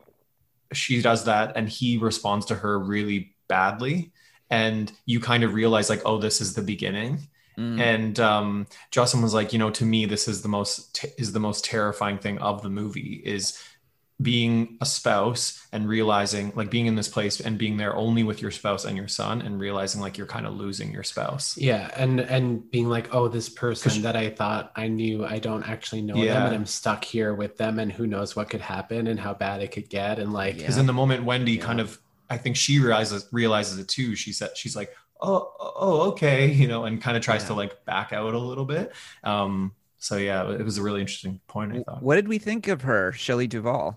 she 0.72 1.02
does 1.02 1.24
that 1.24 1.52
and 1.56 1.68
he 1.68 1.98
responds 1.98 2.46
to 2.46 2.54
her 2.54 2.78
really 2.78 3.34
badly. 3.48 4.12
And 4.50 4.92
you 5.06 5.20
kind 5.20 5.44
of 5.44 5.54
realize 5.54 5.88
like, 5.88 6.02
oh, 6.04 6.18
this 6.18 6.40
is 6.40 6.54
the 6.54 6.62
beginning. 6.62 7.20
Mm. 7.58 7.80
And 7.80 8.20
um, 8.20 8.66
Justin 8.90 9.22
was 9.22 9.34
like, 9.34 9.52
you 9.52 9.58
know, 9.58 9.70
to 9.70 9.84
me, 9.84 10.06
this 10.06 10.28
is 10.28 10.42
the 10.42 10.48
most 10.48 11.04
is 11.18 11.32
the 11.32 11.40
most 11.40 11.64
terrifying 11.64 12.18
thing 12.18 12.38
of 12.38 12.62
the 12.62 12.70
movie 12.70 13.22
is 13.24 13.62
being 14.22 14.76
a 14.80 14.86
spouse 14.86 15.66
and 15.72 15.88
realizing 15.88 16.52
like 16.54 16.70
being 16.70 16.86
in 16.86 16.94
this 16.94 17.08
place 17.08 17.40
and 17.40 17.58
being 17.58 17.76
there 17.76 17.94
only 17.96 18.22
with 18.22 18.40
your 18.40 18.50
spouse 18.50 18.84
and 18.84 18.96
your 18.96 19.08
son 19.08 19.42
and 19.42 19.58
realizing 19.58 20.00
like 20.00 20.16
you're 20.18 20.26
kind 20.26 20.46
of 20.46 20.54
losing 20.54 20.92
your 20.92 21.02
spouse. 21.02 21.56
Yeah, 21.56 21.90
and 21.96 22.20
and 22.20 22.70
being 22.70 22.88
like, 22.88 23.14
oh, 23.14 23.28
this 23.28 23.48
person 23.48 24.02
that 24.02 24.16
I 24.16 24.30
thought 24.30 24.72
I 24.76 24.88
knew, 24.88 25.24
I 25.24 25.38
don't 25.38 25.68
actually 25.68 26.02
know 26.02 26.14
them, 26.14 26.46
and 26.46 26.54
I'm 26.54 26.66
stuck 26.66 27.04
here 27.04 27.34
with 27.34 27.56
them, 27.56 27.78
and 27.78 27.92
who 27.92 28.06
knows 28.06 28.36
what 28.36 28.50
could 28.50 28.60
happen 28.60 29.06
and 29.06 29.18
how 29.18 29.34
bad 29.34 29.60
it 29.62 29.72
could 29.72 29.88
get, 29.88 30.18
and 30.18 30.32
like, 30.32 30.54
Yeah. 30.54 30.62
Because 30.62 30.78
in 30.78 30.86
the 30.86 30.92
moment, 30.92 31.24
Wendy 31.24 31.52
Yeah. 31.52 31.64
kind 31.64 31.80
of, 31.80 31.98
I 32.30 32.38
think 32.38 32.56
she 32.56 32.78
realizes 32.78 33.26
realizes 33.32 33.78
it 33.78 33.88
too. 33.88 34.14
She 34.14 34.32
said 34.32 34.56
she's 34.56 34.76
like, 34.76 34.94
oh, 35.20 35.52
oh, 35.58 36.00
okay, 36.10 36.46
you 36.52 36.68
know, 36.68 36.84
and 36.84 37.00
kind 37.00 37.16
of 37.16 37.22
tries 37.22 37.44
to 37.44 37.54
like 37.54 37.84
back 37.84 38.12
out 38.12 38.34
a 38.34 38.38
little 38.38 38.64
bit. 38.64 38.92
Um, 39.24 39.72
so 39.98 40.16
yeah, 40.16 40.50
it 40.50 40.64
was 40.64 40.78
a 40.78 40.82
really 40.82 41.00
interesting 41.00 41.40
point. 41.46 41.76
I 41.76 41.82
thought. 41.84 42.02
What 42.02 42.16
did 42.16 42.26
we 42.28 42.38
think 42.38 42.66
of 42.68 42.82
her, 42.82 43.12
Shelley 43.12 43.46
Duvall? 43.46 43.96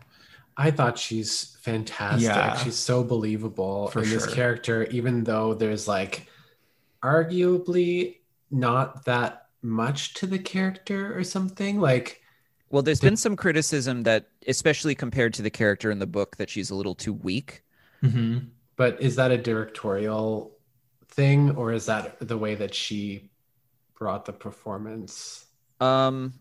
I 0.57 0.71
thought 0.71 0.97
she's 0.97 1.57
fantastic. 1.61 2.23
Yeah. 2.27 2.55
She's 2.57 2.75
so 2.77 3.03
believable 3.03 3.89
For 3.89 4.03
in 4.03 4.09
this 4.09 4.25
character, 4.33 4.85
even 4.85 5.23
though 5.23 5.53
there's 5.53 5.87
like 5.87 6.27
arguably 7.03 8.17
not 8.51 9.05
that 9.05 9.47
much 9.61 10.13
to 10.15 10.27
the 10.27 10.39
character 10.39 11.17
or 11.17 11.23
something. 11.23 11.79
Like, 11.79 12.21
Well, 12.69 12.81
there's 12.81 13.01
been 13.01 13.17
some 13.17 13.35
criticism 13.35 14.03
that, 14.03 14.27
especially 14.47 14.95
compared 14.95 15.33
to 15.35 15.41
the 15.41 15.49
character 15.49 15.91
in 15.91 15.99
the 15.99 16.07
book, 16.07 16.37
that 16.37 16.49
she's 16.49 16.69
a 16.69 16.75
little 16.75 16.95
too 16.95 17.13
weak. 17.13 17.63
Mhm. 18.03 18.49
but 18.75 19.01
is 19.01 19.15
that 19.15 19.31
a 19.31 19.37
directorial 19.37 20.57
thing, 21.07 21.51
or 21.51 21.71
is 21.71 21.85
that 21.85 22.19
the 22.19 22.37
way 22.37 22.55
that 22.55 22.73
she 22.75 23.31
brought 23.97 24.25
the 24.25 24.33
performance? 24.33 25.45
Um, 25.79 26.33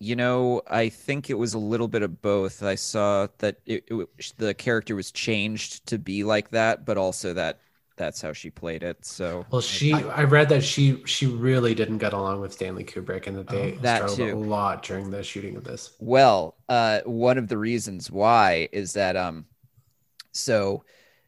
you 0.00 0.16
know, 0.16 0.62
I 0.68 0.88
think 0.90 1.30
it 1.30 1.34
was 1.34 1.54
a 1.54 1.58
little 1.58 1.88
bit 1.88 2.02
of 2.02 2.22
both. 2.22 2.62
I 2.62 2.74
saw 2.76 3.28
that 3.38 3.60
it, 3.66 3.84
it, 3.90 4.08
the 4.38 4.54
character 4.54 4.96
was 4.96 5.12
changed 5.12 5.86
to 5.88 5.98
be 5.98 6.24
like 6.24 6.50
that, 6.50 6.86
but 6.86 6.98
also 6.98 7.34
that 7.34 7.60
that's 7.96 8.22
how 8.22 8.32
she 8.32 8.50
played 8.50 8.82
it. 8.82 9.04
So, 9.04 9.46
Well, 9.50 9.60
she 9.60 9.92
I, 9.92 10.24
read 10.24 10.48
that 10.50 10.62
she 10.64 11.04
she 11.06 11.26
really 11.26 11.74
didn't 11.74 11.98
get 11.98 12.12
along 12.14 12.40
with 12.40 12.52
Stanley 12.52 12.84
Kubrick 12.84 13.26
and 13.26 13.36
that 13.36 13.48
they 13.48 13.74
Oh. 13.74 13.78
That 13.82 14.08
struggled 14.08 14.30
too. 14.30 14.32
a 14.32 14.36
lot 14.38 14.82
during 14.82 15.10
the 15.10 15.22
shooting 15.22 15.56
of 15.56 15.64
this. 15.64 15.92
well, 15.98 16.56
uh, 16.68 17.00
one 17.04 17.38
of 17.38 17.48
the 17.48 17.58
reasons 17.58 18.10
why 18.10 18.68
is 18.72 18.94
that 18.94 19.16
um, 19.16 19.46
so 20.32 20.84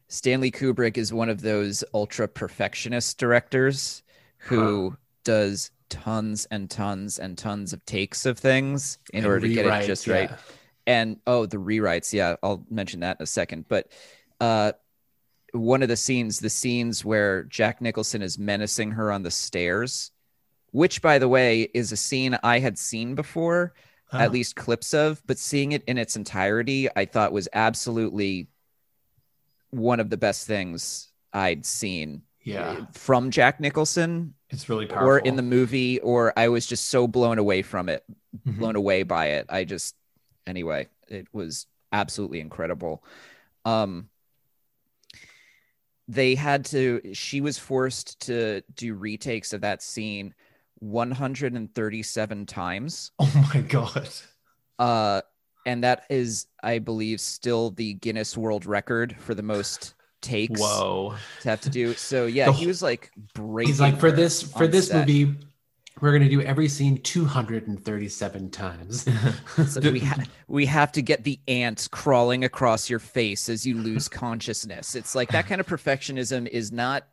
Stanley 0.07 0.51
Kubrick 0.51 0.97
is 0.97 1.13
one 1.13 1.29
of 1.29 1.41
those 1.41 1.83
ultra 1.93 2.27
perfectionist 2.27 3.17
directors 3.17 4.03
who 4.37 4.97
does 5.23 5.71
tons 5.89 6.45
and 6.51 6.69
tons 6.69 7.19
and 7.19 7.37
tons 7.37 7.73
of 7.73 7.83
takes 7.85 8.25
of 8.25 8.37
things 8.39 8.97
in 9.13 9.19
And 9.19 9.27
order 9.27 9.47
to 9.47 9.53
get 9.53 9.65
it 9.65 9.85
just 9.87 10.07
right. 10.07 10.31
and 10.87 11.19
oh 11.27 11.45
the 11.45 11.57
rewrites 11.57 12.13
yeah 12.13 12.35
i'll 12.43 12.65
mention 12.69 13.01
that 13.01 13.17
in 13.19 13.23
a 13.23 13.27
second 13.27 13.65
but 13.67 13.91
uh 14.39 14.73
one 15.53 15.83
of 15.83 15.89
the 15.89 15.95
scenes 15.97 16.39
the 16.39 16.49
scenes 16.49 17.05
where 17.05 17.43
jack 17.43 17.79
nicholson 17.81 18.21
is 18.21 18.39
menacing 18.39 18.91
her 18.91 19.11
on 19.11 19.23
the 19.23 19.31
stairs 19.31 20.11
which 20.71 21.01
by 21.01 21.19
the 21.19 21.27
way 21.29 21.61
is 21.73 21.91
a 21.91 21.97
scene 21.97 22.37
i 22.43 22.59
had 22.59 22.77
seen 22.77 23.15
before 23.15 23.73
Oh. 24.11 24.19
at 24.19 24.31
least 24.31 24.55
clips 24.55 24.93
of 24.93 25.23
but 25.25 25.39
seeing 25.39 25.71
it 25.71 25.83
in 25.87 25.97
its 25.97 26.15
entirety 26.15 26.87
i 26.95 27.05
thought 27.05 27.31
was 27.33 27.47
absolutely 27.53 28.47
one 29.71 29.99
of 29.99 30.09
the 30.11 30.17
best 30.17 30.45
things 30.45 31.09
i'd 31.33 31.65
seen 31.65 32.21
yeah, 32.43 32.85
from 32.93 33.31
jack 33.31 33.59
nicholson 33.59 34.33
it's 34.49 34.69
really 34.69 34.85
powerful. 34.85 35.07
or 35.09 35.19
in 35.19 35.35
the 35.35 35.41
movie 35.41 35.99
or 36.01 36.31
i 36.37 36.47
was 36.47 36.65
just 36.65 36.89
so 36.89 37.07
blown 37.07 37.37
away 37.39 37.61
from 37.61 37.89
it 37.89 38.03
Mhm. 38.47 38.57
blown 38.59 38.75
away 38.75 39.03
by 39.03 39.27
it. 39.27 39.45
I 39.49 39.63
just 39.63 39.95
anyway, 40.47 40.87
it 41.07 41.27
was 41.33 41.67
absolutely 41.91 42.39
incredible. 42.39 43.03
Um, 43.63 44.09
they 46.07 46.33
had 46.35 46.65
to. 46.65 47.13
She 47.13 47.41
was 47.41 47.57
forced 47.59 48.19
to 48.21 48.61
do 48.75 48.95
retakes 48.95 49.53
of 49.53 49.61
that 49.61 49.81
scene 49.83 50.33
137 50.79 52.45
times. 52.45 53.11
Oh 53.19 53.51
my 53.53 53.61
god. 53.61 54.09
Uh, 54.79 55.21
and 55.65 55.83
that 55.83 56.05
is, 56.09 56.47
I 56.63 56.79
believe, 56.79 57.21
still 57.21 57.69
the 57.71 57.93
Guinness 57.93 58.35
World 58.35 58.65
Record 58.65 59.15
for 59.19 59.33
the 59.35 59.43
most 59.43 59.93
takes 60.23 60.59
Whoa. 60.59 61.15
to 61.41 61.49
have 61.49 61.61
to 61.61 61.69
do. 61.69 61.93
So 61.93 62.25
yeah, 62.25 62.47
The 62.47 62.53
he 62.53 62.67
was 62.67 62.81
like 62.81 63.11
breaking. 63.35 63.69
He's 63.69 63.79
like 63.81 63.99
for 63.99 64.11
this 64.11 64.41
for 64.41 64.65
this 64.65 64.87
set. 64.87 65.07
movie, 65.07 65.35
we're 66.01 66.11
gonna 66.13 66.29
do 66.29 66.41
every 66.41 66.67
scene 66.67 66.97
237 66.97 68.49
times. 68.49 69.07
So 69.67 69.79
we 69.91 69.99
ha- 69.99 70.23
we 70.47 70.65
have 70.65 70.91
to 70.93 71.01
get 71.01 71.23
the 71.23 71.39
ant 71.47 71.87
crawling 71.91 72.43
across 72.43 72.89
your 72.89 72.99
face 72.99 73.49
as 73.49 73.65
you 73.65 73.77
lose 73.77 74.07
consciousness. 74.09 74.95
It's 74.95 75.13
like 75.13 75.29
that 75.29 75.45
kind 75.45 75.61
of 75.61 75.67
perfectionism 75.67 76.47
is 76.47 76.71
not 76.71 77.07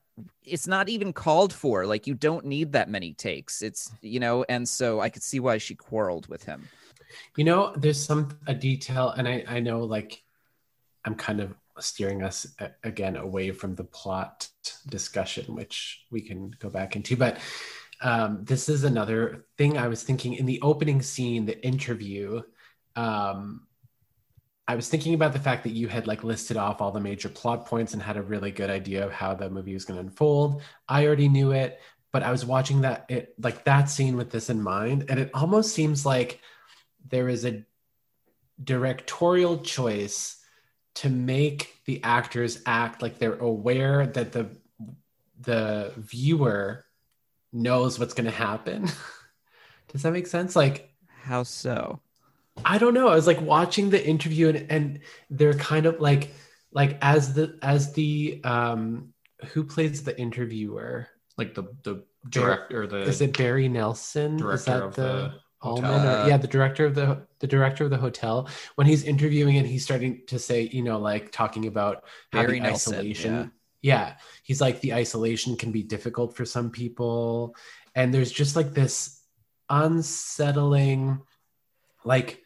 it's 0.45 0.67
not 0.67 0.89
even 0.89 1.13
called 1.13 1.53
for. 1.53 1.87
Like 1.87 2.07
you 2.07 2.15
don't 2.15 2.45
need 2.47 2.73
that 2.73 2.89
many 2.89 3.13
takes. 3.13 3.63
It's 3.63 3.91
you 4.01 4.21
know, 4.21 4.45
and 4.49 4.69
so 4.69 5.01
I 5.01 5.09
could 5.11 5.23
see 5.23 5.41
why 5.41 5.59
she 5.59 5.75
quarreled 5.75 6.27
with 6.29 6.45
him. 6.45 6.69
You 7.37 7.45
know, 7.45 7.73
there's 7.77 8.03
some 8.03 8.37
a 8.47 8.55
detail, 8.55 9.11
and 9.11 9.29
I 9.29 9.45
I 9.49 9.61
know 9.61 9.81
like 9.81 10.23
I'm 11.05 11.15
kind 11.15 11.41
of 11.41 11.55
steering 11.81 12.23
us 12.23 12.47
again 12.85 13.17
away 13.17 13.51
from 13.51 13.75
the 13.75 13.85
plot 13.85 14.49
discussion, 14.89 15.55
which 15.55 16.05
we 16.11 16.21
can 16.21 16.55
go 16.59 16.71
back 16.71 16.97
into, 16.97 17.17
but. 17.17 17.39
Um, 18.03 18.45
this 18.45 18.71
is 18.71 18.85
another 18.85 19.45
thing 19.59 19.77
I 19.77 19.89
was 19.89 20.03
thinking 20.03 20.33
in 20.33 20.47
the 20.47 20.59
opening 20.63 21.03
scene, 21.03 21.45
the 21.45 21.63
interview. 21.63 22.41
Um, 22.97 23.67
I 24.71 24.77
was 24.77 24.89
thinking 24.89 25.15
about 25.15 25.33
the 25.33 25.41
fact 25.41 25.65
that 25.65 25.73
you 25.73 25.89
had 25.89 26.07
like 26.07 26.23
listed 26.23 26.57
off 26.57 26.81
all 26.81 26.93
the 26.93 27.01
major 27.01 27.29
plot 27.29 27.67
points 27.67 27.93
and 27.93 28.01
had 28.01 28.17
a 28.17 28.23
really 28.23 28.53
good 28.53 28.71
idea 28.71 29.05
of 29.05 29.11
how 29.11 29.35
the 29.35 29.51
movie 29.51 29.75
was 29.75 29.85
going 29.85 29.99
to 29.99 30.07
unfold. 30.07 30.63
I 30.89 31.05
already 31.05 31.29
knew 31.29 31.51
it, 31.51 31.81
but 32.13 32.23
I 32.23 32.31
was 32.31 32.47
watching 32.47 32.83
that 32.83 33.07
it 33.09 33.35
like 33.39 33.65
that 33.65 33.91
scene 33.91 34.17
with 34.17 34.31
this 34.31 34.49
in 34.49 34.63
mind, 34.63 35.07
and 35.09 35.19
it 35.19 35.31
almost 35.35 35.75
seems 35.75 36.07
like 36.07 36.41
there 37.09 37.29
is 37.29 37.45
a 37.45 37.65
directorial 38.63 39.59
choice 39.59 40.40
to 40.97 41.09
make 41.09 41.81
the 41.85 42.03
actors 42.03 42.63
act 42.67 43.03
like 43.03 43.19
they're 43.19 43.39
aware 43.39 44.07
that 44.07 44.33
the 44.33 44.49
the 45.41 45.93
viewer 45.97 46.85
knows 47.53 47.99
what's 47.99 48.15
going 48.15 48.27
to 48.27 48.31
happen. 48.31 48.89
Does 49.93 50.03
that 50.03 50.13
make 50.13 50.27
sense? 50.27 50.55
Like 50.55 50.93
How 51.23 51.43
so? 51.43 52.01
I 52.65 52.79
don't 52.79 52.95
know. 52.95 53.09
I 53.09 53.15
was 53.15 53.27
like 53.27 53.41
watching 53.41 53.91
the 53.91 54.05
interview 54.05 54.49
and, 54.49 54.71
and 54.71 55.01
they're 55.31 55.55
kind 55.55 55.87
of 55.87 56.01
like 56.01 56.35
like 56.73 56.99
as 57.01 57.35
the 57.35 57.59
as 57.63 57.93
the 57.95 58.41
um 58.45 59.13
who 59.53 59.65
plays 59.65 60.03
the 60.03 60.19
interviewer? 60.19 61.09
Like 61.37 61.55
the 61.55 61.65
the 61.83 62.05
director, 62.29 62.87
the 62.87 63.03
Is 63.03 63.21
it 63.21 63.37
Barry 63.37 63.69
Nelson? 63.69 64.35
Is 64.35 64.41
director 64.41 64.71
that 64.71 64.83
of 64.83 64.95
the, 64.95 65.03
the 65.03 65.35
Ullman? 65.63 66.07
Or, 66.07 66.29
yeah, 66.29 66.37
the 66.37 66.49
director 66.49 66.87
of 66.87 66.95
the 66.95 67.27
the 67.41 67.47
director 67.47 67.85
of 67.85 67.91
the 67.91 67.97
hotel. 67.97 68.49
When 68.77 68.87
he's 68.87 69.05
interviewing 69.05 69.57
and 69.57 69.67
he's 69.67 69.85
starting 69.85 70.23
to 70.29 70.39
say, 70.39 70.69
you 70.73 70.83
know, 70.83 70.99
like 70.99 71.33
talking 71.33 71.67
about 71.67 72.05
how 72.33 72.43
Barry 72.43 72.61
the 72.61 72.67
Nelson, 72.67 72.95
isolation. 72.95 73.53
Yeah, 73.83 74.15
he's 74.43 74.61
like 74.61 74.81
the 74.81 74.95
isolation 74.95 75.57
can 75.57 75.73
be 75.73 75.83
difficult 75.83 76.37
for 76.37 76.45
some 76.45 76.71
people, 76.71 77.55
and 77.95 78.13
there's 78.13 78.33
just 78.33 78.57
like 78.57 78.73
this 78.73 79.23
unsettling, 79.69 81.21
like 82.05 82.43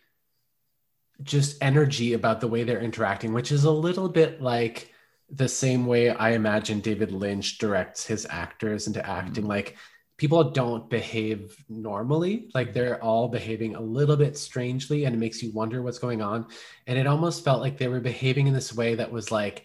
just 1.22 1.62
energy 1.62 2.12
about 2.12 2.40
the 2.40 2.48
way 2.48 2.64
they're 2.64 2.80
interacting, 2.80 3.32
which 3.32 3.52
is 3.52 3.64
a 3.64 3.70
little 3.70 4.08
bit 4.08 4.40
like 4.42 4.92
the 5.30 5.48
same 5.48 5.86
way 5.86 6.10
I 6.10 6.30
imagine 6.30 6.80
David 6.80 7.10
Lynch 7.10 7.58
directs 7.58 8.06
his 8.06 8.26
actors 8.28 8.86
into 8.86 9.04
acting. 9.04 9.46
Like 9.46 9.76
people 10.16 10.50
don't 10.52 10.88
behave 10.88 11.56
normally, 11.68 12.50
like 12.54 12.68
mm-hmm. 12.68 12.74
they're 12.74 13.02
all 13.02 13.28
behaving 13.28 13.74
a 13.74 13.80
little 13.80 14.16
bit 14.16 14.36
strangely, 14.38 15.04
and 15.04 15.14
it 15.14 15.18
makes 15.18 15.42
you 15.42 15.50
wonder 15.52 15.82
what's 15.82 15.98
going 15.98 16.22
on. 16.22 16.46
And 16.86 16.98
it 16.98 17.06
almost 17.06 17.44
felt 17.44 17.60
like 17.60 17.78
they 17.78 17.88
were 17.88 18.00
behaving 18.00 18.46
in 18.46 18.54
this 18.54 18.72
way 18.74 18.94
that 18.96 19.10
was 19.12 19.30
like 19.32 19.64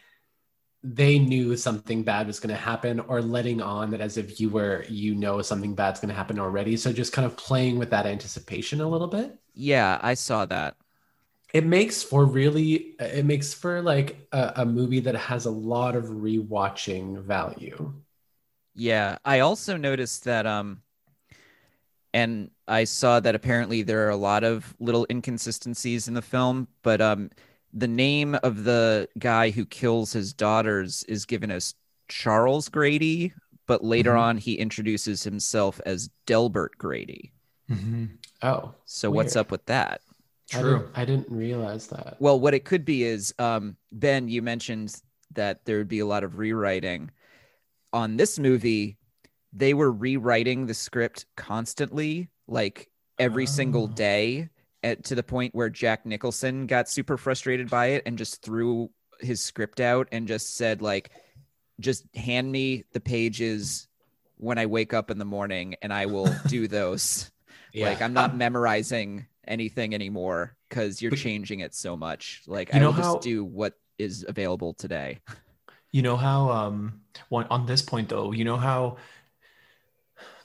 they 0.81 1.19
knew 1.19 1.57
something 1.57 2.03
bad 2.03 2.25
was 2.27 2.39
going 2.39 2.55
to 2.55 2.61
happen, 2.61 2.99
or 3.01 3.21
letting 3.21 3.61
on 3.61 3.91
that 3.91 4.01
as 4.01 4.17
a 4.17 4.23
viewer, 4.23 4.85
you 4.89 5.13
know 5.13 5.41
something 5.41 5.75
bad's 5.75 5.99
going 5.99 6.09
to 6.09 6.15
happen 6.15 6.39
already. 6.39 6.77
So 6.77 6.93
just 6.93 7.11
kind 7.13 7.25
of 7.25 7.35
playing 7.37 7.77
with 7.77 7.89
that 7.91 8.05
anticipation 8.05 8.79
a 8.81 8.87
little 8.87 9.07
bit 9.07 9.37
Yeah, 9.53 9.99
I 10.01 10.13
saw 10.13 10.45
that. 10.45 10.75
it 11.53 11.65
makes 11.65 12.03
for 12.03 12.25
really 12.25 12.95
it 12.99 13.25
makes 13.25 13.53
for 13.53 13.81
like 13.81 14.27
a, 14.31 14.53
a 14.57 14.65
movie 14.65 14.99
that 15.01 15.15
has 15.15 15.45
a 15.45 15.51
lot 15.51 15.95
of 15.95 16.05
rewatching 16.05 17.21
value 17.23 17.93
Yeah, 18.73 19.17
I 19.25 19.39
also 19.39 19.77
noticed 19.77 20.23
that 20.25 20.45
um 20.45 20.81
and 22.13 22.49
I 22.67 22.85
saw 22.85 23.19
that 23.19 23.35
apparently 23.35 23.83
there 23.83 24.05
are 24.07 24.09
a 24.11 24.15
lot 24.15 24.43
of 24.43 24.75
little 24.79 25.05
inconsistencies 25.09 26.07
in 26.07 26.13
the 26.13 26.21
film, 26.21 26.67
but 26.81 27.01
um 27.01 27.29
the 27.71 27.87
name 27.87 28.35
of 28.41 28.63
the 28.63 29.07
guy 29.19 29.51
who 29.51 29.65
kills 29.65 30.11
his 30.11 30.33
daughters 30.33 31.03
is 31.03 31.25
given 31.25 31.51
as 31.51 31.75
Charles 32.07 32.67
Grady, 32.67 33.31
but 33.67 33.83
later 33.83 34.13
Mhm. 34.13 34.19
on 34.19 34.37
he 34.37 34.55
introduces 34.55 35.23
himself 35.23 35.79
as 35.85 36.09
Delbert 36.25 36.77
Grady. 36.79 37.31
Mhm. 37.69 38.17
oh 38.41 38.73
So 38.85 39.11
what's 39.11 39.35
up 39.35 39.51
with 39.51 39.65
that? 39.67 40.01
I 40.51 40.61
True. 40.61 40.79
didn't, 40.79 40.97
I 40.97 41.05
didn't 41.05 41.29
realize 41.29 41.85
that 41.87 42.15
Well, 42.19 42.39
what 42.39 42.55
it 42.55 42.65
could 42.65 42.85
be 42.85 43.03
is 43.03 43.35
um, 43.37 43.77
Ben, 43.91 44.27
you 44.27 44.41
mentioned 44.41 44.99
that 45.35 45.65
there 45.65 45.77
would 45.77 45.87
be 45.87 45.99
a 45.99 46.07
lot 46.07 46.23
of 46.23 46.39
rewriting. 46.39 47.11
On 47.93 48.17
this 48.17 48.37
movie, 48.39 48.97
they 49.53 49.73
were 49.73 49.91
rewriting 49.91 50.65
the 50.65 50.73
script 50.73 51.25
constantly, 51.35 52.29
like 52.47 52.89
every 53.17 53.45
single 53.45 53.85
Oh. 53.85 53.87
day, 53.95 54.49
at, 54.83 55.03
to 55.05 55.15
the 55.15 55.23
point 55.23 55.53
where 55.55 55.69
Jack 55.69 56.05
Nicholson 56.05 56.65
got 56.67 56.87
super 56.89 57.17
frustrated 57.17 57.69
by 57.69 57.87
it 57.87 58.03
and 58.05 58.17
just 58.17 58.41
threw 58.41 58.89
his 59.19 59.41
script 59.41 59.79
out 59.81 60.07
and 60.11 60.27
just 60.27 60.55
said, 60.55 60.81
like, 60.81 61.11
just 61.79 62.05
hand 62.15 62.49
me 62.51 62.83
the 62.93 62.99
pages 62.99 63.87
when 64.37 64.57
I 64.57 64.67
wake 64.67 64.93
up 64.93 65.11
in 65.11 65.17
the 65.17 65.25
morning 65.25 65.75
and 65.81 65.91
I 65.91 66.05
will 66.05 66.29
do 66.47 66.67
those. 66.67 67.29
Like 67.75 68.01
I'm 68.01 68.13
not 68.13 68.35
memorizing 68.35 69.27
anything 69.47 69.93
anymore 69.93 70.55
because 70.69 71.01
you're 71.01 71.11
But- 71.11 71.19
changing 71.19 71.59
it 71.59 71.73
so 71.75 71.97
much. 71.97 72.41
Like 72.47 72.73
I 72.73 72.83
will 72.85 72.93
just 72.93 73.21
do 73.21 73.43
what 73.43 73.73
is 73.97 74.25
available 74.27 74.73
today. 74.73 75.19
You 75.91 76.01
know 76.01 76.17
how 76.17 76.51
um 76.51 77.01
one 77.29 77.47
on 77.49 77.65
this 77.65 77.81
point 77.81 78.09
though, 78.09 78.31
you 78.31 78.43
know 78.43 78.57
how 78.57 78.97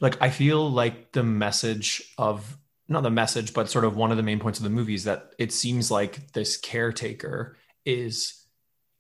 like 0.01 0.21
I 0.21 0.31
feel 0.31 0.71
like 0.71 1.13
the 1.13 1.23
message 1.23 2.03
of 2.19 2.59
not 2.89 3.03
the 3.03 3.11
message, 3.11 3.55
but 3.55 3.71
sort 3.71 3.85
of 3.85 3.97
one 3.97 4.11
of 4.11 4.17
the 4.17 4.23
main 4.23 4.39
points 4.39 4.59
of 4.59 4.65
the 4.65 4.71
movie 4.71 4.95
is 4.95 5.05
that 5.05 5.33
it 5.39 5.53
seems 5.53 5.91
like 5.91 6.33
this 6.33 6.57
caretaker 6.57 7.57
is 7.85 8.45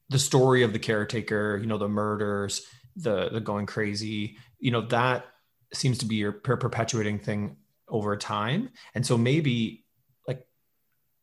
the 0.09 0.19
story 0.19 0.63
of 0.63 0.73
the 0.73 0.79
caretaker, 0.79 1.59
you 1.61 1.67
know, 1.67 1.79
the 1.79 1.89
murders, 1.89 2.67
the 2.97 3.29
the 3.31 3.41
going 3.41 3.67
crazy, 3.67 4.37
you 4.59 4.71
know, 4.71 4.83
that 4.83 5.27
seems 5.73 5.99
to 5.99 6.07
be 6.07 6.17
your 6.17 6.33
per- 6.33 6.57
perpetuating 6.57 7.19
thing 7.19 7.57
over 7.89 8.17
time. 8.17 8.71
And 8.95 9.05
so 9.05 9.19
maybe 9.19 9.85
like 10.27 10.47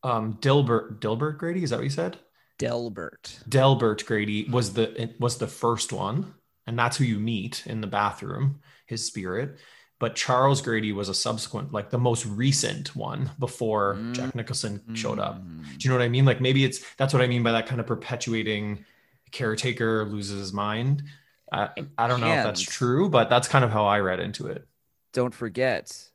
um 0.03 0.37
Dilbert 0.41 0.99
Dilbert 0.99 1.37
Grady, 1.37 1.63
is 1.63 1.69
that 1.69 1.77
what 1.77 1.85
you 1.85 1.89
said? 1.89 2.19
Delbert. 2.61 3.39
Delbert 3.49 4.05
Grady 4.05 4.45
was 4.49 4.73
the 4.73 5.13
was 5.19 5.37
the 5.37 5.47
first 5.47 5.91
one, 5.91 6.33
and 6.67 6.77
that's 6.77 6.97
who 6.97 7.03
you 7.03 7.19
meet 7.19 7.63
in 7.65 7.81
the 7.81 7.87
bathroom, 7.87 8.59
his 8.85 9.05
spirit. 9.05 9.57
But 9.99 10.15
Charles 10.15 10.61
Grady 10.63 10.93
was 10.93 11.09
a 11.09 11.13
subsequent, 11.13 11.71
like 11.71 11.91
the 11.91 11.97
most 11.99 12.25
recent 12.25 12.95
one 12.95 13.29
before 13.37 13.95
Mm. 13.95 14.13
Jack 14.15 14.33
Nicholson 14.35 14.81
showed 14.95 15.19
up. 15.19 15.43
Mm. 15.43 15.63
Do 15.77 15.77
you 15.81 15.89
know 15.91 15.95
what 15.97 16.03
I 16.03 16.09
mean? 16.09 16.25
Like 16.25 16.41
maybe 16.41 16.63
it's 16.65 16.79
that's 16.95 17.13
what 17.13 17.21
I 17.21 17.27
mean 17.27 17.43
by 17.43 17.51
that 17.51 17.67
kind 17.67 17.79
of 17.79 17.85
perpetuating 17.87 18.83
caretaker 19.31 20.05
loses 20.05 20.39
his 20.39 20.53
mind. 20.53 21.03
I 21.51 21.69
I 21.97 22.07
don't 22.07 22.21
know 22.21 22.27
if 22.33 22.43
that's 22.43 22.61
true, 22.61 23.09
but 23.09 23.29
that's 23.29 23.47
kind 23.47 23.63
of 23.65 23.71
how 23.71 23.85
I 23.85 23.99
read 23.99 24.19
into 24.19 24.47
it. 24.47 24.65
Don't 25.13 25.33
forget, 25.33 26.09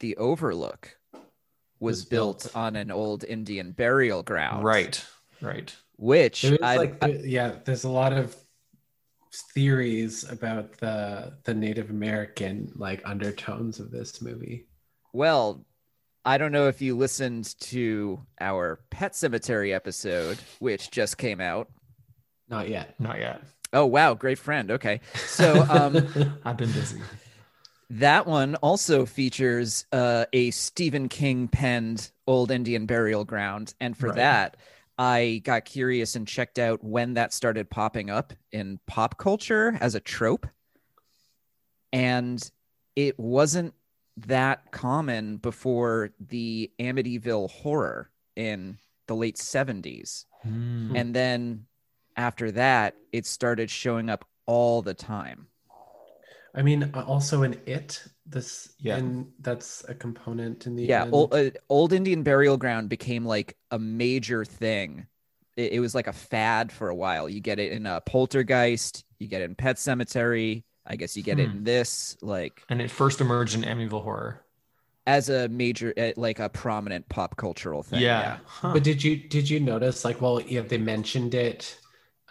the 0.00 0.16
Overlook 0.16 0.96
was, 1.80 1.98
Was 1.98 2.04
built, 2.04 2.42
built. 2.44 2.56
on 2.56 2.76
an 2.76 2.90
old 2.90 3.24
Indian 3.24 3.72
burial 3.72 4.22
ground. 4.22 4.64
Right, 4.64 5.04
right. 5.40 5.74
Which 5.96 6.44
I, 6.62 6.76
like 6.76 7.00
there- 7.00 7.26
yeah 7.26 7.56
there's 7.64 7.84
a 7.84 7.90
lot 7.90 8.12
of 8.12 8.36
theories 9.54 10.24
about 10.30 10.72
the 10.78 11.34
the 11.44 11.52
native 11.54 11.90
american 11.90 12.72
like 12.76 13.02
undertones 13.04 13.78
of 13.78 13.90
this 13.90 14.22
movie 14.22 14.66
well, 15.14 15.64
I 16.24 16.36
don't 16.36 16.52
know 16.52 16.68
if 16.68 16.82
you 16.82 16.94
listened 16.94 17.58
to 17.60 18.20
our 18.38 18.78
Pet 18.90 19.12
Sematary 19.14 19.72
episode, 19.74 20.36
which 20.58 20.90
just 20.90 21.16
came 21.16 21.40
out. 21.40 21.70
not 22.50 22.68
yet 22.68 22.94
Not 23.00 23.18
yet. 23.18 23.42
Oh 23.72 23.86
wow, 23.86 24.12
great 24.12 24.38
friend. 24.38 24.70
Okay. 24.72 25.00
So 25.14 25.62
um 25.68 25.96
I've 26.44 26.58
been 26.58 26.70
busy. 26.72 27.00
That 27.90 28.26
one 28.26 28.54
also 28.56 29.06
features 29.06 29.86
uh, 29.92 30.26
a 30.34 30.50
Stephen 30.50 31.08
King 31.08 31.48
penned 31.48 32.10
old 32.26 32.50
Indian 32.50 32.84
burial 32.84 33.24
ground. 33.24 33.72
And 33.80 33.96
for 33.96 34.08
Right. 34.08 34.16
that, 34.16 34.56
I 34.98 35.42
got 35.44 35.64
curious 35.64 36.16
and 36.16 36.26
checked 36.26 36.58
out 36.58 36.82
when 36.82 37.14
that 37.14 37.32
started 37.32 37.70
popping 37.70 38.10
up 38.10 38.32
in 38.50 38.80
pop 38.86 39.16
culture 39.16 39.78
as 39.80 39.94
a 39.94 40.00
trope. 40.00 40.46
And 41.92 42.50
it 42.96 43.18
wasn't 43.18 43.74
that 44.26 44.72
common 44.72 45.36
before 45.36 46.10
the 46.18 46.72
Amityville 46.80 47.50
horror 47.50 48.10
in 48.34 48.76
the 49.06 49.14
late 49.14 49.36
70s. 49.36 50.24
Hmm. 50.42 50.96
And 50.96 51.14
then 51.14 51.66
after 52.16 52.50
that, 52.52 52.96
it 53.12 53.24
started 53.24 53.70
showing 53.70 54.10
up 54.10 54.24
all 54.46 54.82
the 54.82 54.94
time. 54.94 55.46
I 56.54 56.62
mean, 56.62 56.90
uh, 56.94 57.04
also 57.06 57.44
in 57.44 57.60
it, 57.66 58.02
this 58.28 58.74
Yeah. 58.78 58.96
and 58.96 59.32
that's 59.40 59.84
a 59.88 59.94
component 59.94 60.66
in 60.66 60.76
the 60.76 60.84
yeah 60.84 61.08
old, 61.10 61.34
uh, 61.34 61.50
old 61.68 61.92
indian 61.92 62.22
burial 62.22 62.56
ground 62.56 62.88
became 62.88 63.24
like 63.24 63.56
a 63.70 63.78
major 63.78 64.44
thing 64.44 65.06
it, 65.56 65.72
it 65.72 65.80
was 65.80 65.94
like 65.94 66.06
a 66.06 66.12
fad 66.12 66.70
for 66.70 66.88
a 66.90 66.94
while 66.94 67.28
you 67.28 67.40
get 67.40 67.58
it 67.58 67.72
in 67.72 67.86
a 67.86 68.00
poltergeist 68.02 69.04
you 69.18 69.28
get 69.28 69.40
it 69.40 69.44
in 69.46 69.54
pet 69.54 69.76
sematary 69.76 70.62
i 70.86 70.96
guess 70.96 71.16
you 71.16 71.22
get 71.22 71.38
it 71.38 71.48
Hmm. 71.48 71.58
in 71.58 71.64
this 71.64 72.16
like 72.22 72.62
And 72.68 72.80
it 72.82 72.90
first 72.90 73.20
emerged 73.20 73.54
in 73.54 73.62
Amityville 73.62 74.02
Horror. 74.02 74.44
as 75.06 75.28
a 75.30 75.48
major 75.48 75.94
uh, 75.96 76.12
like 76.16 76.38
a 76.38 76.48
prominent 76.48 77.08
pop 77.08 77.36
cultural 77.36 77.82
thing 77.82 78.00
yeah. 78.00 78.38
Huh. 78.46 78.72
But 78.74 78.84
did 78.84 79.02
you 79.02 79.16
did 79.16 79.48
you 79.48 79.58
notice 79.60 80.04
like 80.04 80.20
well 80.20 80.40
yeah 80.42 80.60
they 80.62 80.78
mentioned 80.78 81.34
it 81.34 81.78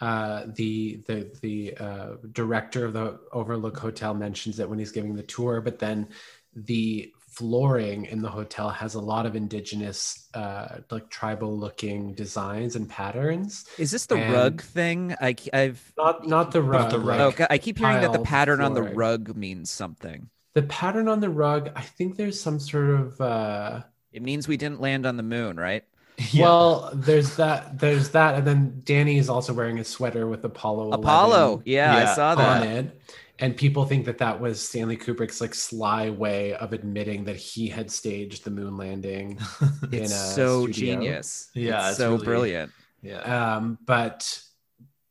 uh 0.00 0.44
the 0.54 1.02
the 1.06 1.30
the 1.42 1.76
uh 1.78 2.08
director 2.32 2.84
of 2.84 2.92
the 2.92 3.18
Overlook 3.32 3.78
Hotel 3.78 4.14
mentions 4.14 4.60
it 4.60 4.68
when 4.68 4.78
he's 4.78 4.92
giving 4.92 5.14
the 5.14 5.22
tour 5.22 5.60
but 5.60 5.78
then 5.78 6.08
the 6.54 7.12
flooring 7.30 8.06
in 8.06 8.20
the 8.20 8.28
hotel 8.28 8.68
has 8.68 8.94
a 8.94 9.00
lot 9.00 9.24
of 9.26 9.36
indigenous 9.36 10.28
uh 10.34 10.78
like 10.90 11.08
tribal 11.08 11.56
looking 11.56 12.12
designs 12.14 12.74
and 12.74 12.88
patterns. 12.88 13.64
Is 13.78 13.90
this 13.92 14.06
the 14.06 14.16
And- 14.16 14.32
rug 14.34 14.62
thing? 14.62 15.14
I, 15.20 15.36
i've 15.52 15.92
not 15.96 16.26
not 16.26 16.50
the 16.50 16.62
rug, 16.62 16.90
the 16.90 16.98
rug. 16.98 17.20
okay 17.34 17.46
i 17.50 17.58
keep 17.58 17.78
hearing 17.78 18.00
that 18.00 18.10
the 18.12 18.18
tile 18.18 18.24
pattern 18.24 18.60
on 18.60 18.74
the 18.74 18.82
rug 18.82 19.36
means 19.36 19.70
something. 19.70 20.30
The 20.54 20.62
pattern 20.62 21.06
on 21.06 21.20
the 21.20 21.30
rug 21.30 21.70
I 21.76 21.82
think 21.82 22.16
there's 22.16 22.40
some 22.40 22.58
sort 22.58 22.90
of 22.90 23.20
uh 23.20 23.82
it 24.12 24.22
means 24.22 24.48
we 24.48 24.56
didn't 24.56 24.80
land 24.80 25.06
on 25.06 25.16
the 25.16 25.22
moon 25.22 25.56
right 25.58 25.84
Yeah. 26.32 26.42
Well, 26.44 26.90
there's 26.94 27.36
that. 27.36 27.78
There's 27.78 28.10
that, 28.10 28.34
and 28.34 28.46
then 28.46 28.80
Danny 28.84 29.18
is 29.18 29.28
also 29.28 29.52
wearing 29.52 29.78
a 29.78 29.84
sweater 29.84 30.26
with 30.26 30.44
Apollo. 30.44 30.90
apollo 30.92 31.62
yeah, 31.64 31.94
i 31.94 32.00
Yeah, 32.00 32.14
saw 32.14 32.30
on 32.30 32.36
that 32.38 32.66
it, 32.66 33.00
and 33.38 33.56
people 33.56 33.84
think 33.84 34.04
that 34.06 34.18
that 34.18 34.40
was 34.40 34.60
Stanley 34.60 34.96
Kubrick's 34.96 35.40
like 35.40 35.54
sly 35.54 36.10
way 36.10 36.54
of 36.54 36.72
admitting 36.72 37.24
that 37.26 37.36
he 37.36 37.68
had 37.68 37.88
staged 37.90 38.42
the 38.44 38.50
moon 38.50 38.76
landing. 38.76 39.38
in 39.92 40.02
it's 40.02 40.12
a 40.12 40.16
so 40.34 40.62
studio. 40.66 40.94
genius 40.96 41.50
Yeah, 41.54 41.78
it's 41.80 41.88
it's 41.90 41.98
so 41.98 42.10
really- 42.12 42.24
brilliant 42.24 42.72
yeah. 43.00 43.54
Um, 43.54 43.78
but 43.86 44.42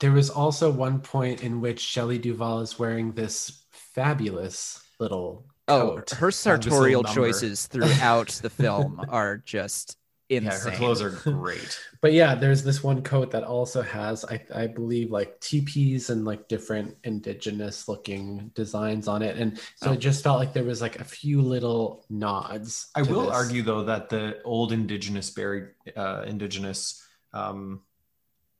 there 0.01 0.11
was 0.11 0.29
also 0.29 0.69
one 0.69 0.99
point 0.99 1.41
in 1.41 1.61
which 1.61 1.79
Shelley 1.79 2.17
Duvall 2.17 2.59
is 2.59 2.77
wearing 2.77 3.13
this 3.13 3.63
fabulous 3.71 4.81
little 4.99 5.45
Oh, 5.69 5.95
coat. 5.95 6.09
her 6.11 6.31
sartorial 6.31 7.03
choices 7.03 7.65
throughout 7.67 8.27
the 8.41 8.49
film 8.63 9.01
are 9.09 9.37
just 9.37 9.97
yeah, 10.29 10.39
insane. 10.39 10.71
her 10.73 10.77
clothes 10.77 11.01
are 11.01 11.09
great. 11.23 11.79
But 12.01 12.13
yeah, 12.13 12.35
there's 12.35 12.63
this 12.63 12.83
one 12.83 13.01
coat 13.01 13.31
that 13.31 13.43
also 13.43 13.81
has, 13.81 14.25
I, 14.25 14.43
I 14.53 14.67
believe, 14.67 15.09
like 15.11 15.39
teepees 15.39 16.09
and 16.09 16.25
like 16.25 16.47
different 16.47 16.97
indigenous 17.03 17.87
looking 17.87 18.51
designs 18.53 19.07
on 19.07 19.21
it. 19.21 19.37
And 19.37 19.57
so 19.75 19.89
Oh. 19.89 19.93
it 19.93 19.99
just 19.99 20.23
felt 20.23 20.39
like 20.39 20.53
there 20.53 20.63
was 20.65 20.81
like 20.81 20.99
a 20.99 21.03
few 21.03 21.41
little 21.41 22.05
nods. 22.09 22.87
I 22.95 23.01
will 23.03 23.25
this. 23.27 23.33
argue 23.35 23.61
though 23.63 23.83
that 23.85 24.09
the 24.09 24.41
old 24.43 24.71
indigenous 24.73 25.29
buried 25.29 25.69
uh, 25.95 26.23
indigenous 26.27 27.01
um, 27.33 27.81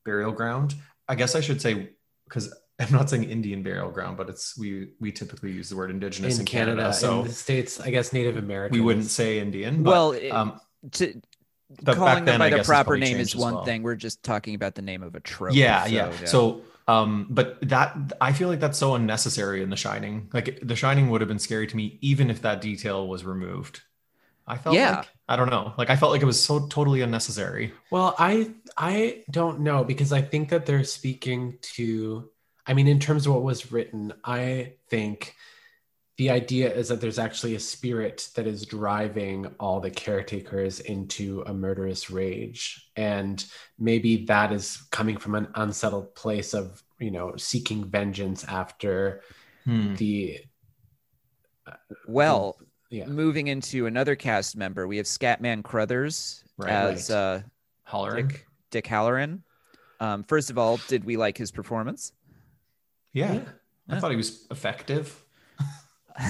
burial 0.05 0.31
ground. 0.31 0.75
I 1.07 1.15
guess 1.15 1.35
I 1.35 1.41
should 1.41 1.61
say 1.61 1.89
because 2.27 2.53
I'm 2.79 2.91
not 2.91 3.09
saying 3.09 3.23
Indian 3.23 3.63
burial 3.63 3.89
ground, 3.91 4.17
but 4.17 4.29
it's 4.29 4.57
we 4.57 4.89
we 4.99 5.11
typically 5.11 5.51
use 5.51 5.69
the 5.69 5.75
word 5.75 5.89
indigenous 5.91 6.35
in 6.35 6.41
in, 6.41 6.45
Canada, 6.45 6.81
Canada, 6.81 6.93
so 6.93 7.21
in 7.21 7.27
the 7.27 7.33
States, 7.33 7.79
I 7.79 7.89
guess 7.89 8.13
Native 8.13 8.37
American. 8.37 8.77
we 8.77 8.81
wouldn't 8.83 9.07
say 9.07 9.39
Indian. 9.39 9.83
But, 9.83 9.91
well, 9.91 10.11
it- 10.11 10.29
um, 10.29 10.59
to, 10.91 11.19
but 11.81 11.95
calling 11.97 12.25
them 12.25 12.39
by 12.39 12.47
I 12.47 12.49
their 12.49 12.63
proper 12.63 12.97
name 12.97 13.17
is 13.17 13.35
one 13.35 13.55
well. 13.55 13.65
thing. 13.65 13.83
We're 13.83 13.95
just 13.95 14.23
talking 14.23 14.55
about 14.55 14.75
the 14.75 14.81
name 14.81 15.03
of 15.03 15.15
a 15.15 15.19
trope. 15.19 15.55
Yeah, 15.55 15.83
so, 15.83 15.89
yeah. 15.89 16.11
So, 16.25 16.61
um, 16.87 17.27
but 17.29 17.59
that 17.69 17.95
I 18.21 18.33
feel 18.33 18.47
like 18.47 18.59
that's 18.59 18.77
so 18.77 18.95
unnecessary 18.95 19.61
in 19.61 19.69
The 19.69 19.75
Shining. 19.75 20.29
Like 20.33 20.59
The 20.61 20.75
Shining 20.75 21.09
would 21.09 21.21
have 21.21 21.27
been 21.27 21.39
scary 21.39 21.67
to 21.67 21.75
me 21.75 21.97
even 22.01 22.29
if 22.29 22.41
that 22.43 22.61
detail 22.61 23.07
was 23.07 23.25
removed. 23.25 23.81
I 24.47 24.57
felt 24.57 24.75
Yeah. 24.75 24.97
like 24.97 25.07
I 25.27 25.35
don't 25.35 25.49
know. 25.49 25.73
Like 25.77 25.89
I 25.89 25.97
felt 25.97 26.13
like 26.13 26.21
it 26.21 26.25
was 26.25 26.41
so 26.41 26.67
totally 26.67 27.01
unnecessary. 27.01 27.73
Well, 27.91 28.15
I 28.17 28.53
I 28.77 29.23
don't 29.29 29.59
know 29.59 29.83
because 29.83 30.13
I 30.13 30.21
think 30.21 30.49
that 30.49 30.65
they're 30.65 30.85
speaking 30.85 31.57
to 31.75 32.29
I 32.65 32.73
mean 32.73 32.87
in 32.87 32.99
terms 32.99 33.27
of 33.27 33.33
what 33.33 33.43
was 33.43 33.71
written, 33.73 34.13
I 34.23 34.73
think 34.89 35.35
the 36.17 36.29
idea 36.31 36.73
is 36.73 36.87
that 36.89 36.99
there's 36.99 37.19
actually 37.19 37.53
a 37.55 37.59
spirit 37.59 38.29
that 38.35 38.47
is 38.47 38.65
driving 38.65 39.45
all 39.59 39.79
the 39.79 39.91
caretakers 39.91 40.79
into 40.79 41.43
a 41.45 41.53
murderous 41.53 42.09
rage 42.09 42.89
and 42.95 43.45
maybe 43.77 44.25
that 44.25 44.51
is 44.51 44.77
coming 44.91 45.15
from 45.17 45.35
an 45.35 45.47
unsettled 45.55 46.15
place 46.15 46.53
of, 46.55 46.81
you 46.99 47.11
know, 47.11 47.35
seeking 47.37 47.85
vengeance 47.85 48.43
after 48.45 49.21
Hmm. 49.65 49.95
the 49.95 50.39
well, 52.07 52.57
yeah. 52.89 53.05
moving 53.05 53.47
into 53.47 53.85
another 53.85 54.15
cast 54.15 54.55
member, 54.55 54.87
we 54.87 54.97
have 54.97 55.05
Scatman 55.05 55.63
Crothers 55.63 56.43
Right, 56.57 56.71
as 56.71 57.09
right. 57.09 57.15
uh, 57.15 57.39
Hollering. 57.83 58.29
Dick 58.29 58.47
Dick 58.71 58.85
Hallorann. 58.85 59.41
Um, 59.99 60.23
first 60.23 60.49
of 60.49 60.57
all, 60.57 60.79
did 60.87 61.03
we 61.03 61.17
like 61.17 61.37
his 61.37 61.51
performance? 61.51 62.13
Yeah. 63.13 63.33
Yeah. 63.33 63.41
I 63.89 63.99
thought 63.99 64.11
he 64.11 64.17
was 64.17 64.47
effective. 64.51 65.23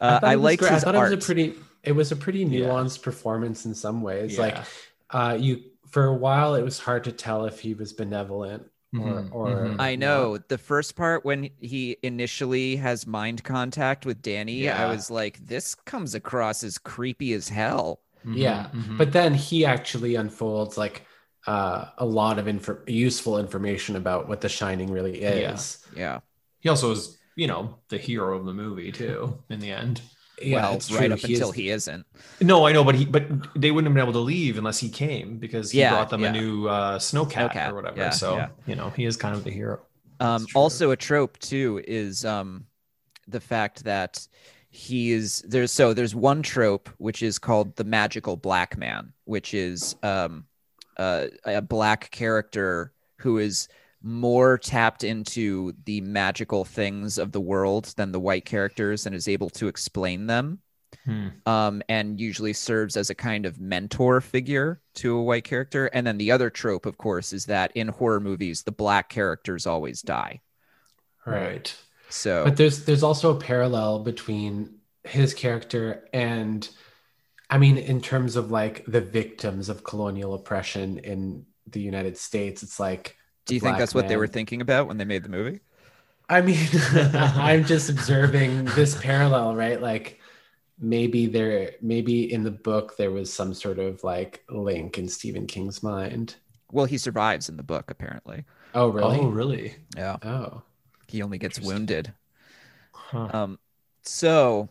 uh, 0.00 0.20
thought 0.20 0.22
I, 0.24 0.34
it 0.34 0.40
was 0.40 0.56
liked 0.56 0.60
his 0.68 0.84
I 0.84 0.92
thought 0.92 0.94
art. 0.94 0.94
it 0.94 1.00
was 1.00 1.12
a 1.12 1.18
pretty 1.18 1.54
it 1.82 1.92
was 1.92 2.12
a 2.12 2.16
pretty 2.16 2.44
Yeah. 2.46 2.66
nuanced 2.68 3.02
performance 3.02 3.64
in 3.66 3.74
some 3.74 4.02
ways. 4.02 4.38
Yeah. 4.38 4.38
Like 4.38 4.64
uh 5.10 5.36
you 5.38 5.62
for 5.88 6.06
a 6.06 6.14
while 6.14 6.54
it 6.54 6.62
was 6.62 6.78
hard 6.78 7.04
to 7.04 7.12
tell 7.12 7.46
if 7.46 7.60
he 7.60 7.74
was 7.74 7.92
benevolent 7.92 8.64
or 8.96 9.26
Mhm, 9.26 9.30
or 9.30 9.74
mhm. 9.76 9.76
I 9.78 9.94
know 9.96 10.38
the 10.38 10.58
first 10.58 10.96
part 10.96 11.24
when 11.24 11.50
he 11.60 11.96
initially 12.02 12.76
has 12.76 13.06
mind 13.06 13.44
contact 13.44 14.04
with 14.04 14.20
Danny, 14.20 14.68
I 14.68 14.86
was 14.86 15.10
like, 15.10 15.38
this 15.46 15.74
comes 15.76 16.14
across 16.14 16.64
as 16.64 16.76
creepy 16.78 17.32
as 17.32 17.48
hell. 17.48 18.00
Mhm, 18.26 18.36
Yeah, 18.38 18.70
mhm. 18.72 18.96
but 18.96 19.12
then 19.12 19.34
he 19.34 19.64
actually 19.64 20.16
unfolds 20.16 20.76
like 20.76 21.06
uh, 21.46 21.86
a 21.98 22.04
lot 22.04 22.38
of 22.38 22.48
info- 22.48 22.82
useful 22.86 23.38
information 23.38 23.96
about 23.96 24.28
what 24.28 24.40
the 24.40 24.48
shining 24.48 24.90
really 24.90 25.22
Yeah. 25.26 25.52
is 25.54 25.78
Yeah. 25.96 26.20
he 26.60 26.68
also 26.68 26.92
is, 26.92 27.18
you 27.40 27.46
know, 27.46 27.78
the 27.88 27.96
hero 27.96 28.36
of 28.38 28.44
the 28.44 28.52
movie 28.52 28.92
too. 28.92 29.38
In 29.48 29.60
the 29.60 29.70
end. 29.72 30.02
yeah, 30.42 30.56
well, 30.62 30.74
it's 30.74 30.90
right 30.92 31.06
true. 31.06 31.14
up 31.14 31.18
He 31.20 31.34
until 31.34 31.50
is- 31.50 31.54
he 31.56 31.70
isn't. 31.70 32.04
No, 32.42 32.66
I 32.66 32.72
know, 32.72 32.84
but 32.84 32.94
he 32.94 33.04
but 33.06 33.24
they 33.54 33.70
wouldn't 33.70 33.88
have 33.88 33.94
been 33.94 34.02
able 34.02 34.12
to 34.20 34.26
leave 34.34 34.58
unless 34.58 34.78
he 34.78 34.88
came 34.90 35.38
because 35.38 35.70
he 35.70 35.80
Yeah, 35.80 35.90
brought 35.94 36.10
them 36.10 36.20
yeah. 36.20 36.28
a 36.28 36.32
new 36.32 36.68
uh, 36.68 36.98
snowcat, 36.98 37.52
Snowcat, 37.52 37.70
or 37.70 37.74
whatever. 37.76 37.96
yeah, 37.98 38.10
so 38.10 38.46
you 38.66 38.74
know, 38.76 38.90
he 38.90 39.04
is 39.06 39.16
kind 39.16 39.34
of 39.34 39.42
the 39.44 39.50
hero. 39.50 39.80
Um, 40.20 40.46
also, 40.54 40.90
a 40.90 40.96
trope 40.96 41.38
too 41.38 41.82
is 41.88 42.24
um, 42.26 42.66
the 43.26 43.40
fact 43.40 43.84
that 43.84 44.26
he 44.68 45.12
is 45.12 45.42
there's 45.48 45.72
so 45.72 45.94
there's 45.94 46.14
one 46.14 46.42
trope 46.42 46.90
which 46.98 47.22
is 47.22 47.38
called 47.38 47.74
the 47.76 47.84
magical 47.84 48.36
black 48.36 48.76
man, 48.76 49.12
which 49.24 49.54
is 49.54 49.96
um, 50.02 50.44
uh, 50.98 51.26
a 51.46 51.62
black 51.62 52.10
character 52.10 52.92
who 53.18 53.38
is 53.38 53.68
more 54.02 54.58
tapped 54.58 55.04
into 55.04 55.74
the 55.84 56.00
magical 56.00 56.64
things 56.64 57.18
of 57.18 57.32
the 57.32 57.40
world 57.40 57.92
than 57.96 58.12
the 58.12 58.20
white 58.20 58.44
characters 58.44 59.06
and 59.06 59.14
is 59.14 59.28
able 59.28 59.50
to 59.50 59.68
explain 59.68 60.26
them. 60.26 60.60
Hmm. 61.04 61.28
um, 61.46 61.82
and 61.88 62.20
usually 62.20 62.52
serves 62.52 62.96
as 62.96 63.10
a 63.10 63.14
kind 63.14 63.46
of 63.46 63.60
mentor 63.60 64.20
figure 64.20 64.82
to 64.96 65.16
a 65.16 65.22
white 65.22 65.44
character. 65.44 65.86
And 65.86 66.06
then 66.06 66.18
the 66.18 66.32
other 66.32 66.50
trope, 66.50 66.84
of 66.84 66.98
course, 66.98 67.32
is 67.32 67.46
that 67.46 67.70
in 67.74 67.88
horror 67.88 68.20
movies, 68.20 68.64
the 68.64 68.72
black 68.72 69.08
characters 69.08 69.66
always 69.66 70.02
die. 70.02 70.40
right. 71.26 71.74
So, 72.08 72.44
But 72.44 72.56
there's 72.56 72.84
there's 72.84 73.02
also 73.02 73.36
a 73.36 73.40
parallel 73.40 74.00
between 74.00 74.80
his 75.04 75.32
character 75.32 76.08
and 76.12 76.68
I 77.48 77.58
mean 77.58 77.78
in 77.78 78.00
terms 78.00 78.36
of 78.36 78.50
like 78.50 78.84
the 78.86 79.00
victims 79.00 79.68
of 79.68 79.84
colonial 79.84 80.34
oppression 80.34 80.98
in 80.98 81.46
the 81.66 81.80
United 81.80 82.18
States 82.18 82.62
it's 82.62 82.80
like 82.80 83.16
do 83.46 83.54
you 83.54 83.60
think 83.60 83.72
black 83.72 83.78
that's 83.78 83.94
what 83.94 84.08
they 84.08 84.16
were 84.16 84.26
thinking 84.26 84.60
about 84.60 84.86
when 84.86 84.98
they 84.98 85.04
made 85.04 85.22
the 85.22 85.28
movie? 85.28 85.60
I 86.28 86.40
mean 86.40 86.68
I'm 87.14 87.64
just 87.64 87.90
observing 87.90 88.66
this 88.66 89.00
parallel 89.00 89.56
right 89.56 89.80
like 89.80 90.20
maybe 90.80 91.26
there 91.26 91.72
maybe 91.82 92.32
in 92.32 92.42
the 92.42 92.50
book 92.50 92.96
there 92.96 93.10
was 93.10 93.32
some 93.32 93.52
sort 93.54 93.78
of 93.78 94.02
like 94.02 94.42
link 94.48 94.98
in 94.98 95.08
Stephen 95.08 95.46
King's 95.46 95.82
mind. 95.82 96.36
Well, 96.72 96.86
he 96.86 96.98
survives 96.98 97.48
in 97.48 97.56
the 97.56 97.62
book, 97.62 97.90
apparently. 97.90 98.44
Oh 98.74 98.88
really? 98.88 99.18
Oh, 99.18 99.28
really? 99.28 99.76
Yeah. 99.96 100.16
Oh. 100.22 100.62
He 101.08 101.22
only 101.22 101.38
gets 101.38 101.60
wounded. 101.60 102.12
Huh. 102.92 103.28
Um, 103.32 103.58
so 104.02 104.68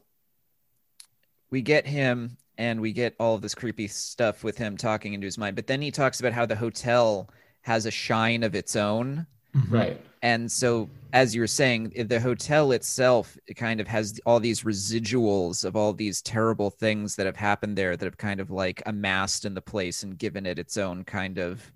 we 1.52 1.62
get 1.62 1.86
him 1.86 2.38
and 2.58 2.80
we 2.82 2.94
get 2.94 3.16
all 3.20 3.36
of 3.36 3.42
this 3.42 3.56
creepy 3.56 3.88
stuff 3.88 4.44
with 4.44 4.58
him 4.58 4.78
talking 4.78 5.14
into 5.14 5.26
his 5.26 5.38
mind. 5.38 5.56
But 5.56 5.68
then 5.68 5.82
he 5.82 5.92
talks 5.92 6.20
about 6.20 6.34
how 6.34 6.46
the 6.46 6.56
hotel 6.56 7.30
has 7.62 7.86
a 7.86 7.92
shine 7.92 8.44
of 8.44 8.56
its 8.56 8.76
own. 8.76 9.26
Right. 9.70 10.00
And 10.22 10.52
so, 10.52 10.90
as 11.14 11.34
you 11.34 11.42
were 11.42 11.48
saying, 11.48 11.94
the 12.08 12.20
hotel 12.20 12.72
itself 12.74 13.38
it 13.48 13.54
kind 13.56 13.80
of 13.80 13.88
has 13.88 14.20
all 14.26 14.40
these 14.40 14.64
residuals 14.64 15.64
of 15.66 15.76
all 15.76 15.94
these 15.94 16.22
terrible 16.22 16.70
things 16.70 17.16
that 17.16 17.26
have 17.26 17.36
happened 17.38 17.78
there 17.78 17.96
that 17.98 18.06
have 18.06 18.18
kind 18.18 18.40
of 18.40 18.52
like 18.52 18.84
amassed 18.86 19.46
in 19.46 19.54
the 19.54 19.62
place 19.62 20.04
and 20.04 20.18
given 20.18 20.46
it 20.46 20.60
its 20.60 20.78
own 20.78 21.04
kind 21.04 21.38
of. 21.38 21.72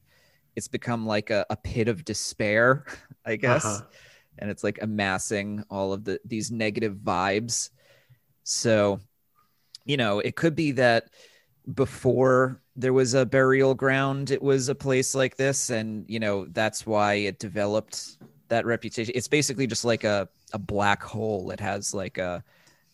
It's 0.55 0.67
become 0.67 1.07
like 1.07 1.29
a, 1.31 1.45
a 1.49 1.55
pit 1.55 1.87
of 1.87 2.05
despair, 2.05 2.85
I 3.25 3.37
guess, 3.37 3.65
Uh-huh. 3.65 3.85
and 4.39 4.51
it's 4.51 4.63
like 4.63 4.79
amassing 4.81 5.63
all 5.69 5.93
of 5.93 6.03
the 6.03 6.19
these 6.25 6.51
negative 6.51 6.97
vibes. 6.97 7.69
So, 8.43 8.99
you 9.85 9.97
know, 9.97 10.19
it 10.19 10.35
could 10.35 10.55
be 10.55 10.71
that 10.73 11.09
before 11.73 12.61
there 12.75 12.93
was 12.93 13.13
a 13.13 13.25
burial 13.25 13.75
ground, 13.75 14.31
it 14.31 14.41
was 14.41 14.67
a 14.69 14.75
place 14.75 15.13
like 15.15 15.37
this, 15.37 15.69
and 15.69 16.05
you 16.07 16.19
know 16.19 16.45
that's 16.45 16.85
why 16.85 17.13
it 17.15 17.39
developed 17.39 18.17
that 18.49 18.65
reputation. 18.65 19.13
It's 19.15 19.27
basically 19.27 19.67
just 19.67 19.85
like 19.85 20.03
a 20.03 20.27
a 20.53 20.59
black 20.59 21.01
hole. 21.03 21.51
It 21.51 21.59
has 21.59 21.93
like 21.93 22.17
a, 22.17 22.43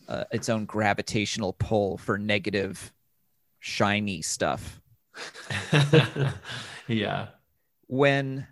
a 0.08 0.26
its 0.32 0.50
own 0.50 0.66
gravitational 0.66 1.54
pull 1.54 1.98
for 1.98 2.18
negative, 2.18 2.92
shiny 3.60 4.22
stuff. 4.22 4.80
yeah. 6.88 7.28
When 7.88 8.48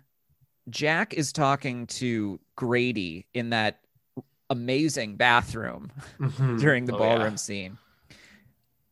Jack 0.70 1.14
is 1.14 1.32
talking 1.32 1.86
to 1.88 2.40
Grady 2.56 3.26
in 3.34 3.50
that 3.50 3.80
amazing 4.50 5.16
bathroom 5.16 5.90
Mhm. 6.18 6.58
during 6.60 6.84
the 6.86 6.94
Oh, 6.94 6.98
yeah. 7.02 7.14
ballroom 7.16 7.36
scene. 7.36 7.78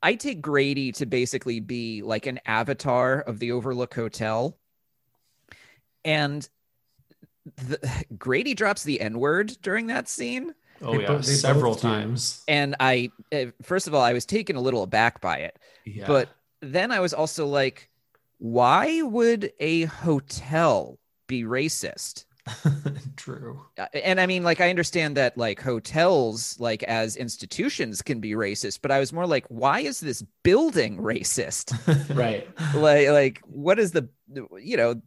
I 0.02 0.14
take 0.14 0.40
Grady 0.40 0.92
to 0.92 1.06
basically 1.06 1.60
be 1.60 2.02
like 2.02 2.26
an 2.26 2.40
avatar 2.46 3.20
of 3.20 3.38
the 3.38 3.52
Overlook 3.52 3.94
Hotel. 3.94 4.56
And 6.04 6.48
the, 7.56 8.04
Grady 8.18 8.54
drops 8.54 8.82
the 8.82 9.00
N 9.00 9.18
word 9.18 9.56
during 9.62 9.86
that 9.88 10.08
scene. 10.08 10.54
Oh 10.82 10.92
They 10.92 11.02
yeah. 11.02 11.08
bo- 11.08 11.18
they 11.18 11.32
Several 11.32 11.74
times. 11.74 12.42
And 12.48 12.76
I, 12.80 13.10
eh, 13.32 13.50
first 13.62 13.86
of 13.86 13.94
all, 13.94 14.02
I 14.02 14.12
was 14.12 14.26
taken 14.26 14.56
a 14.56 14.60
little 14.60 14.82
aback 14.82 15.20
by 15.20 15.38
it. 15.38 15.58
Yeah. 15.84 16.06
But 16.06 16.28
then 16.60 16.92
I 16.92 17.00
was 17.00 17.14
also 17.14 17.46
like, 17.46 17.88
why 18.38 19.00
would 19.02 19.52
a 19.60 19.84
hotel 19.84 20.98
be 21.26 21.44
racist? 21.44 22.26
true. 23.34 23.60
Uh, 23.76 23.86
and 24.04 24.20
i 24.20 24.26
mean 24.26 24.44
like 24.44 24.60
i 24.60 24.70
understand 24.70 25.16
that 25.16 25.36
like 25.36 25.60
hotels 25.60 26.58
like 26.60 26.82
as 26.84 27.16
institutions 27.16 28.00
can 28.02 28.20
be 28.20 28.32
racist 28.32 28.78
but 28.82 28.92
i 28.92 29.00
was 29.00 29.12
more 29.12 29.26
like 29.26 29.44
why 29.48 29.80
is 29.80 29.98
this 29.98 30.22
building 30.44 30.98
racist 30.98 31.74
Right. 32.14 32.46
like 32.74 33.08
like 33.08 33.40
what 33.46 33.78
is 33.78 33.90
the 33.90 34.08
you 34.60 34.76
know 34.76 35.00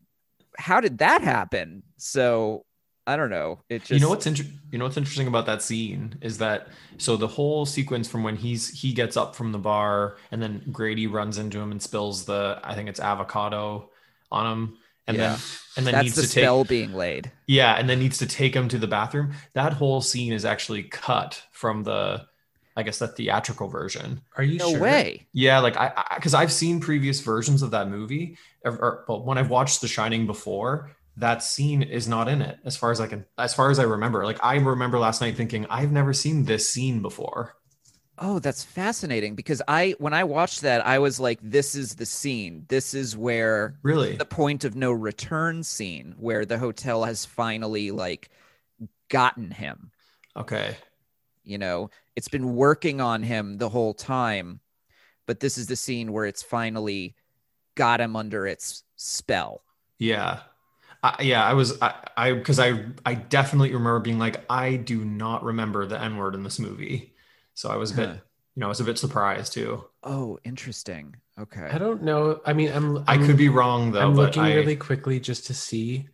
how 0.58 0.82
did 0.82 0.98
that 0.98 1.22
happen 1.22 1.82
so 1.98 2.66
i 3.08 3.16
don't 3.16 3.30
know 3.30 3.62
it 3.70 3.80
just 3.80 3.92
you 3.92 4.00
know 4.00 4.10
what's 4.10 4.28
inter- 4.28 4.44
you 4.72 4.78
know 4.78 4.86
what's 4.86 4.98
interesting 4.98 5.28
about 5.28 5.46
that 5.46 5.62
scene 5.62 6.16
is 6.22 6.38
that 6.40 6.68
so 6.98 7.16
the 7.16 7.28
whole 7.28 7.66
sequence 7.66 8.08
from 8.08 8.24
when 8.24 8.36
he's 8.36 8.70
he 8.70 8.92
gets 8.92 9.16
up 9.16 9.34
from 9.36 9.52
the 9.54 9.58
bar 9.58 10.18
and 10.32 10.42
then 10.42 10.62
Grady 10.72 11.08
runs 11.08 11.38
into 11.38 11.58
him 11.60 11.72
and 11.72 11.82
spills 11.82 12.26
the 12.26 12.60
I 12.64 12.76
think 12.76 12.90
it's 12.90 13.00
avocado 13.00 13.90
on 14.32 14.46
him 14.52 14.78
and 15.10 15.18
Yeah. 15.18 15.30
then 15.32 15.40
and 15.78 15.86
then 15.88 15.94
that's 15.94 16.04
needs 16.04 16.16
the 16.16 16.22
to 16.24 16.28
take 16.30 16.44
spell 16.44 16.64
being 16.64 16.94
laid. 16.94 17.32
Yeah 17.48 17.74
and 17.76 17.90
then 17.90 18.00
needs 18.00 18.18
to 18.20 18.26
take 18.26 18.56
him 18.56 18.68
to 18.70 18.78
the 18.78 18.88
bathroom. 18.88 19.34
That 19.54 19.74
whole 19.74 20.02
scene 20.02 20.32
is 20.34 20.46
actually 20.46 20.84
cut 20.84 21.42
from 21.52 21.84
the 21.84 22.26
I 22.78 22.84
guess 22.84 23.00
the 23.00 23.08
theatrical 23.10 23.68
version. 23.68 24.22
Are 24.38 24.44
you 24.44 24.58
no 24.58 24.72
sure? 24.72 24.80
way. 24.80 25.28
Yeah 25.34 25.60
like 25.60 25.76
I 25.78 25.92
because 26.16 26.34
I've 26.34 26.52
seen 26.52 26.80
previous 26.80 27.20
versions 27.22 27.62
of 27.62 27.72
that 27.72 27.90
movie 27.90 28.38
or, 28.64 28.72
or- 28.72 29.04
but 29.08 29.26
when 29.26 29.38
I've 29.38 29.50
watched 29.50 29.82
The 29.82 29.88
Shining 29.88 30.26
before 30.28 30.92
that 31.18 31.44
scene 31.44 31.82
is 31.84 32.08
not 32.08 32.30
in 32.30 32.42
it 32.42 32.58
as 32.64 32.78
far 32.78 32.92
as 32.92 33.02
I 33.02 33.08
can 33.08 33.26
as 33.38 33.54
far 33.54 33.70
as 33.72 33.80
I 33.80 33.84
remember. 33.84 34.24
Like 34.26 34.40
I 34.44 34.56
remember 34.56 34.98
last 35.00 35.20
night 35.22 35.36
thinking 35.36 35.66
I've 35.70 35.92
never 35.92 36.14
seen 36.14 36.46
this 36.46 36.70
scene 36.72 37.02
before 37.02 37.56
oh 38.20 38.40
that's 38.40 38.64
fascinating 38.64 39.36
because 39.36 39.62
i 39.68 39.96
when 40.00 40.14
i 40.14 40.24
watched 40.24 40.62
that 40.62 40.86
i 40.86 41.00
was 41.00 41.20
like 41.20 41.40
this 41.42 41.76
is 41.76 41.96
the 41.96 42.06
scene. 42.06 42.66
This 42.68 42.94
is 42.94 43.18
where 43.18 43.78
really? 43.84 44.16
the 44.16 44.26
point 44.26 44.64
of 44.64 44.76
no 44.76 44.92
return 44.92 45.64
scene 45.64 46.16
where 46.18 46.46
the 46.46 46.58
hotel 46.58 47.04
has 47.04 47.26
finally 47.26 47.92
like 47.92 48.30
gotten 49.10 49.52
him. 49.52 49.92
Okay. 50.36 50.76
You 51.44 51.58
know 51.58 51.90
it's 52.16 52.28
been 52.28 52.56
working 52.56 53.02
on 53.02 53.24
him 53.24 53.58
the 53.58 53.70
whole 53.70 53.94
time 53.94 54.60
but 55.26 55.40
this 55.40 55.58
is 55.58 55.68
the 55.68 55.76
scene 55.76 56.12
where 56.12 56.26
it's 56.26 56.44
finally 56.44 57.16
got 57.76 58.02
him 58.02 58.16
under 58.16 58.48
its 58.48 58.84
spell. 58.96 59.62
Yeah. 59.98 60.40
I, 61.02 61.22
yeah 61.22 61.44
I 61.44 61.54
was 61.54 61.82
I 61.82 61.94
I 62.18 62.34
because 62.34 62.60
I 62.60 62.86
I 63.06 63.16
definitely 63.16 63.74
remember 63.74 64.00
being 64.00 64.20
like 64.20 64.44
I 64.50 64.76
do 64.76 65.06
not 65.06 65.44
remember 65.44 65.86
the 65.86 66.02
N 66.02 66.18
word 66.18 66.36
in 66.36 66.44
this 66.44 66.60
movie 66.60 67.09
so 67.60 67.70
I 67.70 67.76
was 67.76 67.92
a 67.92 67.96
bit 67.96 68.10
Huh. 68.10 68.16
you 68.56 68.60
know 68.62 68.68
I 68.70 68.74
was 68.76 68.80
a 68.80 68.90
bit 68.90 68.98
surprised 68.98 69.52
too 69.54 69.84
oh 70.04 70.40
interesting 70.52 71.16
okay 71.44 71.68
I 71.76 71.78
don't 71.78 72.02
know. 72.10 72.22
I 72.46 72.54
mean, 72.54 72.70
I'm. 72.78 72.98
I 73.00 73.14
I'm- 73.14 73.26
could 73.26 73.38
be 73.38 73.50
wrong 73.58 73.92
though 73.92 74.02
I'm 74.06 74.16
but 74.16 74.22
looking 74.36 74.44
I, 74.44 74.56
really 74.56 74.76
quickly 74.76 75.20
just 75.20 75.48
to 75.48 75.54
see. 75.54 76.08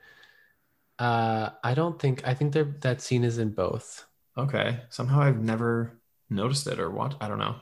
Uh, 0.98 1.50
I 1.64 1.74
don't 1.74 1.98
think. 2.00 2.16
I 2.26 2.34
think 2.34 2.54
there 2.54 2.70
that 2.82 3.02
scene 3.02 3.24
is 3.24 3.38
in 3.38 3.50
both. 3.52 4.06
Okay. 4.38 4.80
Somehow 4.90 5.20
I've 5.22 5.42
never 5.42 6.00
noticed 6.30 6.68
it 6.68 6.80
or 6.80 6.90
what? 6.90 7.16
I 7.22 7.28
don't 7.28 7.40
know. 7.46 7.56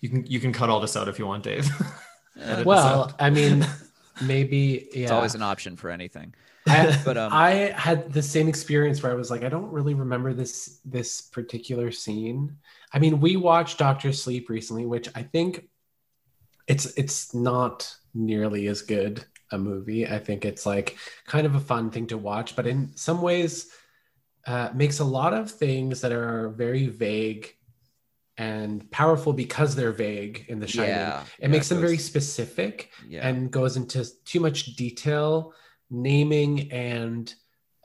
You 0.00 0.08
can 0.10 0.26
you 0.26 0.38
can 0.40 0.52
cut 0.52 0.68
all 0.70 0.80
this 0.80 0.96
out 0.96 1.08
if 1.08 1.18
you 1.18 1.26
want, 1.26 1.42
Dave. 1.44 1.66
Edit 2.40 2.66
Well. 2.66 3.12
I 3.18 3.30
mean, 3.30 3.66
maybe 4.22 4.88
yeah. 4.92 5.02
it's 5.04 5.12
always 5.12 5.34
an 5.34 5.42
option 5.42 5.76
for 5.76 5.90
anything 5.90 6.34
I, 6.66 7.00
but 7.04 7.16
um 7.16 7.32
I 7.32 7.72
had 7.76 8.12
the 8.12 8.22
same 8.22 8.48
experience 8.48 9.02
where 9.02 9.12
I 9.12 9.14
was 9.14 9.30
like, 9.30 9.42
I 9.42 9.48
don't 9.48 9.72
really 9.72 9.94
remember 9.94 10.32
this 10.32 10.80
this 10.84 11.20
particular 11.20 11.90
scene. 11.90 12.56
I 12.92 12.98
mean, 12.98 13.20
we 13.20 13.36
watched 13.36 13.78
Doctor 13.78 14.12
Sleep 14.12 14.48
recently, 14.48 14.86
which 14.86 15.08
I 15.14 15.22
think 15.22 15.68
it's 16.66 16.86
it's 16.96 17.34
not 17.34 17.94
nearly 18.14 18.66
as 18.68 18.82
good 18.82 19.24
a 19.52 19.58
movie. 19.58 20.06
I 20.06 20.18
think 20.18 20.44
it's 20.44 20.66
like 20.66 20.96
kind 21.26 21.46
of 21.46 21.54
a 21.54 21.60
fun 21.60 21.90
thing 21.90 22.06
to 22.08 22.18
watch, 22.18 22.56
but 22.56 22.66
in 22.66 22.96
some 22.96 23.22
ways, 23.22 23.70
uh, 24.46 24.70
makes 24.74 25.00
a 25.00 25.04
lot 25.04 25.34
of 25.34 25.50
things 25.50 26.00
that 26.00 26.12
are 26.12 26.50
very 26.50 26.86
vague 26.86 27.52
and 28.38 28.90
powerful 28.90 29.32
because 29.32 29.74
they're 29.74 29.92
vague 29.92 30.44
in 30.48 30.58
The 30.60 30.68
Shining. 30.68 30.90
yeah 30.90 31.24
It 31.38 31.48
makes 31.48 31.68
them 31.68 31.80
very 31.80 31.98
specific 31.98 32.90
yeah 33.08 33.26
and 33.26 33.50
goes 33.50 33.76
into 33.76 34.04
too 34.24 34.40
much 34.40 34.76
detail 34.76 35.54
naming 35.90 36.70
and 36.70 37.32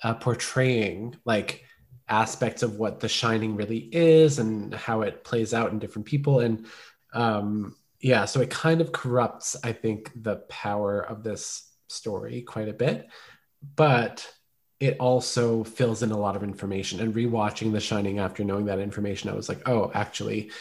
uh, 0.04 0.16
portraying 0.16 1.16
like 1.26 1.64
aspects 2.12 2.62
of 2.62 2.78
what 2.78 3.00
the 3.00 3.10
shining 3.10 3.56
really 3.56 3.90
is 3.92 4.38
and 4.38 4.74
how 4.74 5.02
it 5.02 5.24
plays 5.24 5.54
out 5.54 5.72
in 5.72 5.80
different 5.80 6.06
people. 6.06 6.42
And 6.42 6.66
um 7.14 7.76
yeah 8.00 8.26
so 8.26 8.42
it 8.42 8.50
kind 8.50 8.82
of 8.82 8.92
corrupts 8.92 9.56
i 9.64 9.72
think 9.72 10.12
the 10.16 10.38
power 10.50 11.02
of 11.02 11.24
this 11.24 11.70
story 11.88 12.42
quite 12.42 12.70
a 12.70 12.74
bit 12.74 13.08
but 13.76 14.28
it 14.80 14.98
also 15.00 15.64
fills 15.64 16.02
in 16.02 16.10
a 16.10 16.18
lot 16.18 16.36
of 16.36 16.42
information. 16.42 17.00
And 17.02 17.14
rewatching 17.14 17.72
the 17.72 17.80
shining 17.80 18.18
after 18.18 18.44
knowing 18.44 18.66
that 18.66 18.80
information 18.80 19.30
i 19.30 19.36
was 19.36 19.50
like 19.50 19.68
oh 19.68 19.92
actually 19.94 20.52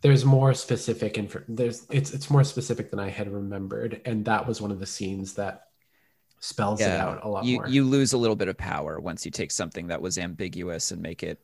there's 0.00 0.24
more 0.24 0.54
specific 0.54 1.18
info 1.18 1.42
there's 1.48 1.86
it's 1.90 2.12
it's 2.12 2.30
more 2.30 2.44
specific 2.44 2.90
than 2.90 3.00
i 3.00 3.08
had 3.08 3.30
remembered. 3.30 4.00
And 4.04 4.24
that 4.24 4.46
was 4.46 4.60
one 4.60 4.70
of 4.70 4.80
the 4.80 4.86
scenes 4.86 5.34
that 5.34 5.68
spells 6.42 6.80
it 6.80 6.90
out 6.90 7.24
a 7.24 7.28
lot 7.28 7.44
you 7.44 7.56
more 7.56 7.68
you 7.68 7.84
lose 7.84 8.12
a 8.12 8.18
little 8.18 8.36
bit 8.36 8.48
of 8.48 8.58
power 8.58 9.00
once 9.00 9.24
you 9.24 9.30
take 9.30 9.50
something 9.50 9.86
that 9.86 10.02
was 10.02 10.18
ambiguous 10.18 10.90
and 10.90 11.00
make 11.00 11.22
it 11.22 11.40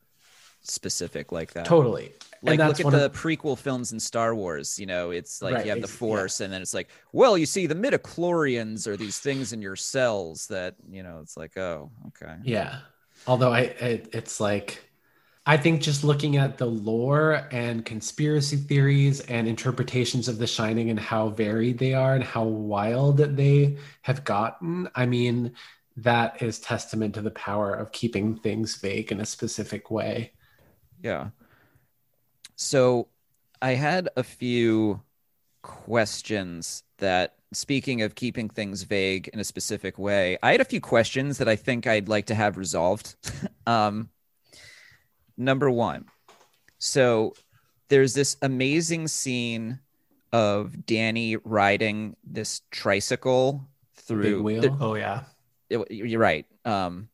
specific 0.62 1.32
like 1.32 1.52
that 1.52 1.64
totally 1.64 2.12
like 2.42 2.58
look 2.58 2.80
at 2.80 2.90
the 2.90 3.06
of 3.06 3.12
prequel 3.12 3.58
films 3.58 3.92
in 3.92 3.98
Star 3.98 4.32
Wars. 4.32 4.78
You 4.78 4.86
know, 4.86 5.10
it's 5.10 5.42
like 5.42 5.54
Right, 5.54 5.64
you 5.64 5.70
have 5.70 5.80
the 5.80 5.88
ex- 5.88 5.92
yeah. 5.92 5.98
Force, 5.98 6.40
and 6.40 6.52
then 6.52 6.62
it's 6.62 6.72
like, 6.72 6.88
well, 7.12 7.36
you 7.36 7.46
see, 7.46 7.66
the 7.66 7.74
midichlorians 7.74 8.86
are 8.86 8.96
these 8.96 9.18
things 9.18 9.52
in 9.52 9.60
your 9.60 9.74
cells 9.74 10.46
that 10.46 10.76
you 10.88 11.02
know. 11.02 11.18
It's 11.20 11.36
like, 11.36 11.56
oh, 11.56 11.90
okay, 12.08 12.36
yeah 12.44 12.78
although 13.26 13.52
i 13.52 13.60
it, 13.60 14.08
it's 14.12 14.40
like 14.40 14.87
i 15.48 15.56
think 15.56 15.80
just 15.80 16.04
looking 16.04 16.36
at 16.36 16.56
the 16.58 16.66
lore 16.66 17.48
and 17.50 17.84
conspiracy 17.84 18.56
theories 18.56 19.20
and 19.22 19.48
interpretations 19.48 20.28
of 20.28 20.38
the 20.38 20.46
shining 20.46 20.90
and 20.90 21.00
how 21.00 21.30
varied 21.30 21.78
they 21.78 21.94
are 21.94 22.14
and 22.14 22.22
how 22.22 22.44
wild 22.44 23.16
they 23.16 23.76
have 24.02 24.22
gotten 24.22 24.88
i 24.94 25.04
mean 25.04 25.52
that 25.96 26.40
is 26.40 26.60
testament 26.60 27.14
to 27.14 27.20
the 27.20 27.30
power 27.32 27.74
of 27.74 27.90
keeping 27.90 28.36
things 28.36 28.76
vague 28.76 29.10
in 29.10 29.20
a 29.20 29.26
specific 29.26 29.90
way 29.90 30.32
yeah. 31.02 31.30
So, 32.56 33.08
I 33.62 33.72
had 33.72 34.08
a 34.16 34.22
few 34.22 35.02
questions 35.62 36.82
that. 36.98 37.34
Speaking 37.50 38.02
of 38.02 38.14
keeping 38.14 38.50
things 38.50 38.82
vague 38.82 39.28
in 39.28 39.40
a 39.40 39.44
specific 39.44 39.98
way, 39.98 40.36
I 40.42 40.52
had 40.52 40.60
a 40.60 40.66
few 40.66 40.82
questions 40.82 41.38
that 41.38 41.48
I 41.48 41.56
think 41.56 41.86
I'd 41.86 42.06
like 42.06 42.26
to 42.26 42.34
have 42.34 42.58
resolved. 42.58 43.16
um, 43.66 44.10
number 45.38 45.70
one, 45.70 46.04
So 46.80 47.34
there's 47.88 48.12
this 48.14 48.36
amazing 48.42 49.08
scene 49.08 49.78
of 50.32 50.84
Danny 50.86 51.36
riding 51.36 52.16
this 52.22 52.60
tricycle 52.70 53.66
through. 53.96 54.42
wheel. 54.42 54.60
there- 54.62 54.76
Oh 54.80 54.94
yeah. 54.94 55.24
it- 55.70 55.90
you're 55.90 56.20
right. 56.20 56.44
Um, 56.64 57.08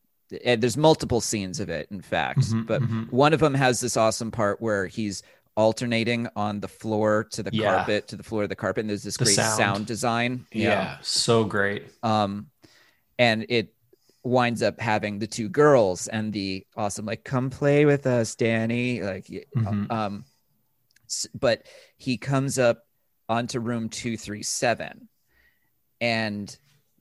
and 0.44 0.60
there's 0.62 0.76
multiple 0.76 1.20
scenes 1.20 1.60
of 1.60 1.68
it, 1.68 1.86
in 1.90 2.00
fact, 2.00 2.40
Mhm, 2.40 2.66
but 2.66 2.82
mhm. 2.82 3.10
one 3.12 3.32
of 3.32 3.40
them 3.40 3.54
has 3.54 3.80
this 3.80 3.96
awesome 3.96 4.30
part 4.32 4.60
where 4.60 4.86
he's 4.86 5.22
alternating 5.56 6.26
on 6.34 6.58
the 6.60 6.66
floor 6.68 7.24
to 7.30 7.42
the 7.42 7.50
Yeah. 7.52 7.76
carpet 7.76 8.08
to 8.08 8.16
the 8.16 8.22
floor 8.24 8.42
of 8.42 8.48
the 8.48 8.56
carpet, 8.56 8.80
and 8.82 8.90
there's 8.90 9.04
this 9.04 9.16
The 9.16 9.24
great 9.26 9.36
sound. 9.36 9.56
sound, 9.56 9.86
design. 9.86 10.46
yeah. 10.52 10.98
So 11.02 11.44
great. 11.44 11.84
Um, 12.02 12.50
and 13.18 13.46
it 13.48 13.72
winds 14.24 14.62
up 14.62 14.80
having 14.80 15.18
the 15.18 15.26
two 15.26 15.48
girls 15.48 16.08
and 16.08 16.32
the 16.32 16.66
awesome 16.76 17.04
like, 17.06 17.24
"Come 17.24 17.50
play 17.50 17.84
with 17.84 18.06
us, 18.06 18.34
Danny." 18.34 19.00
Like, 19.02 19.26
y- 19.30 19.44
Mhm. 19.54 19.90
um, 19.92 20.24
but 21.38 21.66
he 21.98 22.16
comes 22.16 22.58
up 22.58 22.86
onto 23.28 23.60
room 23.60 23.88
two 23.88 24.16
three 24.16 24.42
seven, 24.42 25.08
and 26.00 26.56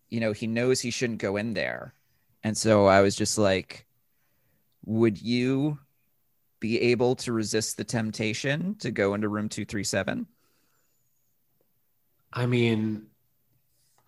you 0.10 0.20
know 0.20 0.34
he 0.34 0.48
knows 0.48 0.82
he 0.82 0.92
shouldn't 0.92 1.20
go 1.20 1.38
in 1.38 1.54
there, 1.54 1.94
and 2.44 2.58
so 2.58 2.86
I 2.86 3.02
was 3.02 3.16
just 3.16 3.38
like, 3.38 3.88
"Would 4.86 5.22
you?" 5.22 5.80
Be 6.60 6.80
able 6.80 7.18
to 7.18 7.34
resist 7.34 7.76
the 7.76 7.84
temptation 7.84 8.76
to 8.76 8.90
go 8.90 9.16
into 9.16 9.28
room 9.28 9.50
237? 9.50 10.26
I 12.32 12.46
mean, 12.46 13.08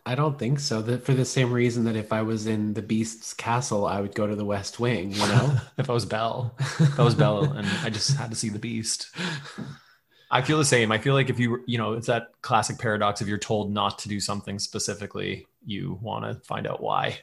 I 0.07 0.13
don't 0.13 0.37
think 0.37 0.59
so. 0.59 0.81
That 0.81 1.03
for 1.03 1.13
the 1.13 1.25
same 1.25 1.51
reason 1.51 1.85
that 1.85 1.95
if 1.95 2.13
I 2.13 2.21
was 2.21 2.45
in 2.45 2.73
the 2.73 2.81
Beast's 2.81 3.33
castle, 3.33 3.87
I 3.87 4.01
would 4.01 4.13
go 4.13 4.27
to 4.27 4.35
the 4.35 4.45
West 4.45 4.79
Wing. 4.79 5.11
You 5.11 5.27
know. 5.27 5.57
if 5.77 5.89
I 5.89 5.93
was 5.93 6.05
Belle, 6.05 6.55
if 6.59 6.99
I 6.99 7.03
was 7.03 7.15
Belle, 7.15 7.43
and 7.43 7.67
I 7.83 7.89
just 7.89 8.15
had 8.15 8.29
to 8.29 8.35
see 8.35 8.49
the 8.49 8.59
Beast. 8.59 9.09
I 10.29 10.41
feel 10.41 10.57
the 10.57 10.65
same. 10.65 10.91
I 10.91 10.97
feel 10.97 11.13
like 11.13 11.29
if 11.29 11.39
you, 11.39 11.63
you 11.65 11.77
know, 11.77 11.93
it's 11.93 12.07
that 12.07 12.27
classic 12.41 12.77
paradox. 12.77 13.21
If 13.21 13.27
you're 13.27 13.37
told 13.37 13.73
not 13.73 13.97
to 13.99 14.09
do 14.09 14.19
something 14.19 14.59
specifically, 14.59 15.47
you 15.65 15.97
want 16.01 16.25
to 16.25 16.45
find 16.45 16.67
out 16.67 16.81
why. 16.81 17.19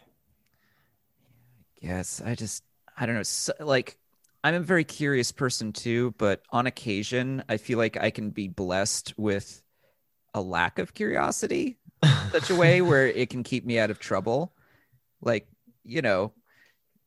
Yes, 1.80 2.22
I 2.24 2.34
just 2.34 2.64
I 2.96 3.06
don't 3.06 3.16
know. 3.16 3.22
So, 3.22 3.52
like 3.60 3.96
I'm 4.42 4.54
a 4.54 4.60
very 4.60 4.84
curious 4.84 5.30
person 5.30 5.72
too, 5.72 6.14
but 6.18 6.42
on 6.50 6.66
occasion 6.66 7.44
I 7.48 7.58
feel 7.58 7.78
like 7.78 7.96
I 7.96 8.10
can 8.10 8.30
be 8.30 8.48
blessed 8.48 9.14
with 9.16 9.62
a 10.34 10.40
lack 10.40 10.78
of 10.78 10.94
curiosity 10.94 11.76
in 11.81 11.81
such 12.30 12.50
a 12.50 12.54
way 12.54 12.82
where 12.82 13.06
it 13.06 13.30
can 13.30 13.42
keep 13.42 13.64
me 13.64 13.78
out 13.78 13.90
of 13.90 13.98
trouble. 13.98 14.52
Like, 15.20 15.46
you 15.84 16.02
know, 16.02 16.32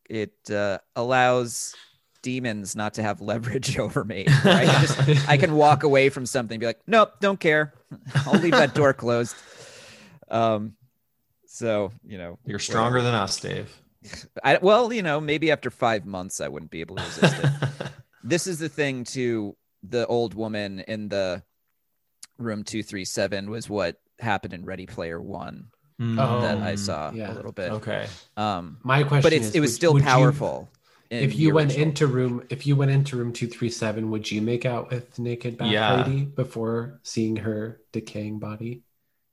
it 0.10 0.34
uh, 0.50 0.80
allows 0.96 1.76
demons 2.22 2.76
not 2.76 2.96
to 2.96 3.04
have 3.04 3.22
leverage 3.22 3.78
over 3.80 4.04
me. 4.04 4.26
I 4.28 4.66
can 4.66 4.82
just 4.82 5.30
I 5.30 5.38
can 5.38 5.56
walk 5.56 5.84
away 5.84 6.10
from 6.10 6.26
something 6.26 6.56
and 6.56 6.60
be 6.60 6.66
like, 6.66 6.82
"Nope, 6.88 7.14
don't 7.22 7.40
care. 7.40 7.74
I'll 8.26 8.40
leave 8.40 8.52
that 8.54 8.74
door 8.74 8.94
closed." 8.94 9.36
Um 10.30 10.74
so, 11.48 11.92
you 12.04 12.18
know, 12.18 12.38
You're 12.46 12.60
stronger 12.60 13.02
than 13.02 13.14
us, 13.14 13.40
Dave. 13.40 13.74
I, 14.44 14.58
well, 14.62 14.92
you 14.92 15.02
know, 15.02 15.22
maybe 15.22 15.52
after 15.52 15.72
five 15.72 16.06
months, 16.06 16.42
I 16.42 16.50
wouldn't 16.50 16.70
be 16.70 16.82
able 16.82 16.98
to 16.98 17.04
resist 17.04 17.44
it. 17.44 17.50
this 18.24 18.46
is 18.46 18.60
the 18.60 18.68
thing 18.68 19.06
to 19.06 19.56
the 19.82 20.06
old 20.08 20.34
woman 20.34 20.82
in 20.82 21.08
the 21.08 21.44
room 22.38 22.64
237 22.64 23.50
was 23.50 23.70
what 23.70 24.02
happened 24.20 24.54
in 24.54 24.66
Ready 24.66 24.86
Player 24.86 25.22
One 25.22 25.68
Oh, 26.00 26.42
that 26.42 26.58
I 26.58 26.74
Mm, 26.74 26.80
saw 26.80 27.12
yeah. 27.14 27.32
a 27.32 27.36
little 27.36 27.52
bit. 27.54 27.72
Okay. 27.72 28.08
Um, 28.36 28.78
My 28.84 29.04
question 29.04 29.22
but 29.24 29.32
it's, 29.34 29.48
is, 29.48 29.56
it 29.56 29.60
was 29.62 29.70
would- 29.72 29.76
still 29.76 29.94
would 29.94 30.04
powerful. 30.04 30.70
in 31.10 31.24
if 31.24 31.36
you 31.38 31.54
went 31.54 31.72
original. 31.72 31.88
into 31.88 32.08
room, 32.08 32.44
if 32.50 32.68
you 32.68 32.76
went 32.76 32.92
into 32.92 33.16
room 33.16 33.32
two 33.32 33.48
three 33.48 33.70
seven, 33.70 34.10
would 34.12 34.30
you 34.30 34.42
make 34.42 34.66
out 34.66 34.90
with 34.92 35.18
naked 35.20 35.58
bath 35.58 35.72
Yeah. 35.72 35.96
lady 36.04 36.26
before 36.26 37.00
seeing 37.04 37.38
her 37.38 37.80
decaying 37.94 38.40
body? 38.40 38.82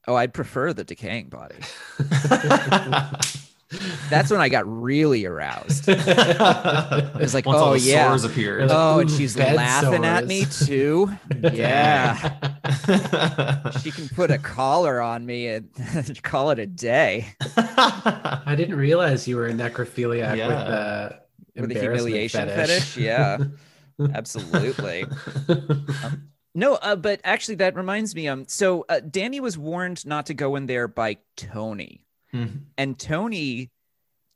oh, 0.09 0.15
I'd 0.17 0.35
prefer 0.35 0.73
the 0.73 0.85
decaying 0.85 1.29
body. 1.31 1.57
That's 4.11 4.31
when 4.31 4.41
I 4.41 4.49
got 4.49 4.67
really 4.67 5.25
aroused. 5.25 5.85
it 5.89 5.97
was 7.15 7.35
like, 7.35 7.47
Once 7.47 7.59
all 7.59 7.71
oh, 7.71 7.73
the 7.75 7.81
yeah. 7.81 8.09
sores 8.09 8.25
appeared. 8.25 8.69
You're 8.69 8.79
Oh, 8.79 8.99
and 9.01 9.11
she's 9.11 9.37
bed 9.37 9.57
laughing 9.57 10.05
at 10.05 10.27
me 10.27 10.45
too. 10.45 11.11
Yeah. 11.53 12.37
she 13.83 13.91
can 13.91 14.09
put 14.11 14.31
a 14.31 14.39
collar 14.39 15.01
on 15.01 15.27
me 15.27 15.49
and 15.49 16.23
call 16.23 16.51
it 16.51 16.59
a 16.59 16.67
day. 16.67 17.35
I 17.57 18.55
didn't 18.57 18.77
realize 18.77 19.27
you 19.27 19.37
were 19.37 19.47
a 19.47 19.53
necrophiliac 19.53 20.37
Yeah. 20.37 20.49
with 20.49 20.67
the 20.67 21.63
with 21.63 21.71
a 21.71 21.75
embarrassment 21.75 22.15
humiliation 22.15 22.49
fetish. 22.49 22.97
Yeah, 22.97 23.39
absolutely. 24.15 25.05
No, 26.55 26.75
uh, 26.75 26.97
but 26.97 27.21
actually, 27.25 27.57
that 27.57 27.75
reminds 27.77 28.15
me. 28.15 28.29
Um, 28.29 28.45
so 28.47 28.85
uh, 28.89 29.01
Danny 29.01 29.41
was 29.41 29.57
warned 29.57 30.05
not 30.05 30.27
to 30.27 30.35
go 30.35 30.57
in 30.57 30.67
there 30.67 30.87
by 30.87 31.19
Tony, 31.37 32.05
Mhm. 32.35 32.63
and 32.79 32.99
Tony 32.99 33.71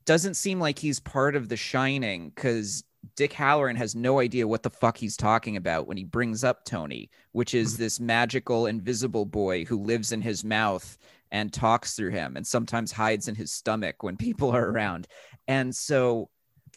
doesn't 0.04 0.34
seem 0.34 0.60
like 0.60 0.78
he's 0.78 1.00
part 1.00 1.34
of 1.34 1.48
The 1.48 1.56
Shining 1.56 2.30
because 2.30 2.84
Dick 3.16 3.32
Hallorann 3.32 3.76
has 3.76 3.94
no 3.94 4.20
idea 4.20 4.46
what 4.46 4.62
the 4.62 4.70
fuck 4.70 4.96
he's 4.96 5.16
talking 5.16 5.56
about 5.56 5.86
when 5.86 5.96
he 5.96 6.04
brings 6.04 6.44
up 6.44 6.64
Tony, 6.64 7.10
which 7.32 7.54
is 7.54 7.76
this 7.76 8.00
magical 8.00 8.66
invisible 8.66 9.24
boy 9.24 9.64
who 9.64 9.82
lives 9.82 10.12
in 10.12 10.20
his 10.20 10.44
mouth 10.44 10.98
and 11.30 11.52
talks 11.52 11.94
through 11.94 12.10
him, 12.10 12.36
and 12.36 12.46
sometimes 12.46 12.92
hides 12.92 13.28
in 13.28 13.34
his 13.34 13.52
stomach 13.52 14.02
when 14.02 14.16
people 14.16 14.50
are 14.50 14.70
around. 14.70 15.08
And 15.48 15.74
so, 15.74 16.30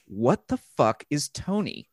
what 0.05 0.47
the 0.47 0.57
fuck 0.57 1.03
is 1.09 1.29
Tony? 1.29 1.88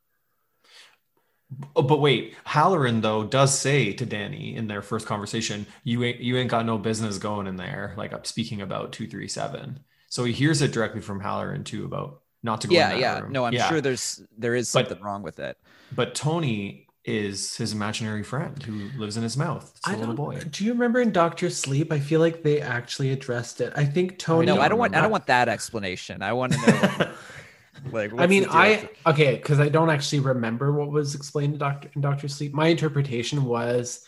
Oh, 1.75 1.81
but 1.81 2.01
wait, 2.01 2.35
Hallorann 2.45 3.01
though 3.01 3.23
does 3.23 3.57
say 3.57 3.93
to 3.93 4.05
Danny 4.05 4.55
in 4.55 4.67
their 4.67 4.81
first 4.81 5.05
conversation, 5.07 5.65
"You 5.83 6.03
ain't 6.03 6.19
you 6.19 6.35
ain't 6.37 6.49
got 6.51 6.65
no 6.65 6.77
business 6.77 7.17
going 7.17 7.47
in 7.47 7.55
there." 7.55 7.93
Like 7.95 8.13
I'm 8.13 8.25
speaking 8.25 8.61
about 8.61 8.91
two 8.91 9.07
three 9.07 9.27
seven. 9.29 9.79
So 10.09 10.23
he 10.25 10.33
hears 10.33 10.61
it 10.61 10.71
directly 10.73 11.01
from 11.01 11.21
Hallorann 11.21 11.63
too 11.63 11.85
about 11.85 12.21
not 12.43 12.61
to 12.61 12.67
go. 12.67 12.73
yeah 12.75 12.87
in 12.89 12.95
that 12.95 12.99
yeah 12.99 13.19
room. 13.19 13.31
no 13.31 13.45
i'm 13.45 13.53
Yeah. 13.53 13.67
sure 13.67 13.81
there's 13.81 14.21
there 14.37 14.55
is 14.55 14.71
But- 14.71 14.87
something 14.87 15.03
wrong 15.03 15.23
with 15.23 15.39
it 15.39 15.57
But 15.95 16.15
Tony 16.15 16.87
is 17.03 17.55
his 17.57 17.71
imaginary 17.73 18.23
friend 18.23 18.61
who 18.63 18.89
lives 18.99 19.15
in 19.15 19.23
his 19.23 19.37
mouth. 19.37 19.71
It's 19.77 19.87
a 19.87 19.91
I 19.91 19.93
little 19.95 20.07
don't, 20.13 20.15
boy. 20.17 20.41
Do 20.51 20.65
you 20.65 20.73
remember 20.73 20.99
in 20.99 21.11
Doctor 21.13 21.49
Sleep? 21.49 21.91
I 21.93 21.99
feel 22.01 22.19
like 22.19 22.43
they 22.43 22.59
actually 22.61 23.11
addressed 23.11 23.61
it. 23.61 23.71
I 23.77 23.85
think 23.85 24.19
Tony. 24.19 24.45
no 24.45 24.55
don't 24.55 24.63
i 24.65 24.67
don't 24.67 24.77
want 24.79 24.95
i 24.95 25.01
don't 25.01 25.11
want 25.11 25.27
that 25.27 25.47
explanation 25.49 26.21
i 26.21 26.33
want 26.33 26.51
to 26.53 26.59
know 26.59 27.11
like 27.91 28.11
I 28.17 28.27
mean, 28.27 28.45
I 28.49 28.89
okay 29.05 29.35
because 29.35 29.59
I 29.59 29.69
don't 29.69 29.89
actually 29.89 30.19
remember 30.19 30.71
what 30.71 30.91
was 30.91 31.15
explained 31.15 31.53
to 31.53 31.59
Doctor 31.59 31.89
in 31.95 32.01
Doctor 32.01 32.27
Sleep. 32.27 32.53
My 32.53 32.67
interpretation 32.67 33.45
was, 33.45 34.05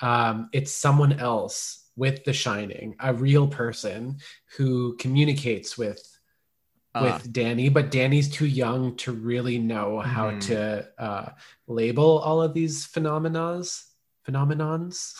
um, 0.00 0.48
it's 0.52 0.72
someone 0.72 1.14
else 1.14 1.90
with 1.96 2.24
The 2.24 2.32
Shining, 2.32 2.94
a 3.00 3.12
real 3.12 3.48
person 3.48 4.18
who 4.56 4.96
communicates 4.96 5.76
with 5.78 6.02
Uh, 6.94 7.02
with 7.04 7.32
Danny, 7.32 7.68
but 7.68 7.90
Danny's 7.90 8.28
too 8.30 8.46
young 8.46 8.96
to 8.96 9.12
really 9.12 9.58
know 9.58 10.00
how 10.00 10.30
Mhm. 10.30 10.40
to 10.48 10.88
uh, 10.98 11.30
label 11.66 12.18
all 12.18 12.40
of 12.42 12.54
these 12.54 12.86
phenomenons, 12.88 13.84
phenomenons, 14.26 15.14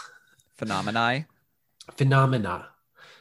phenomena 0.56 1.26
phenomena. 1.96 2.68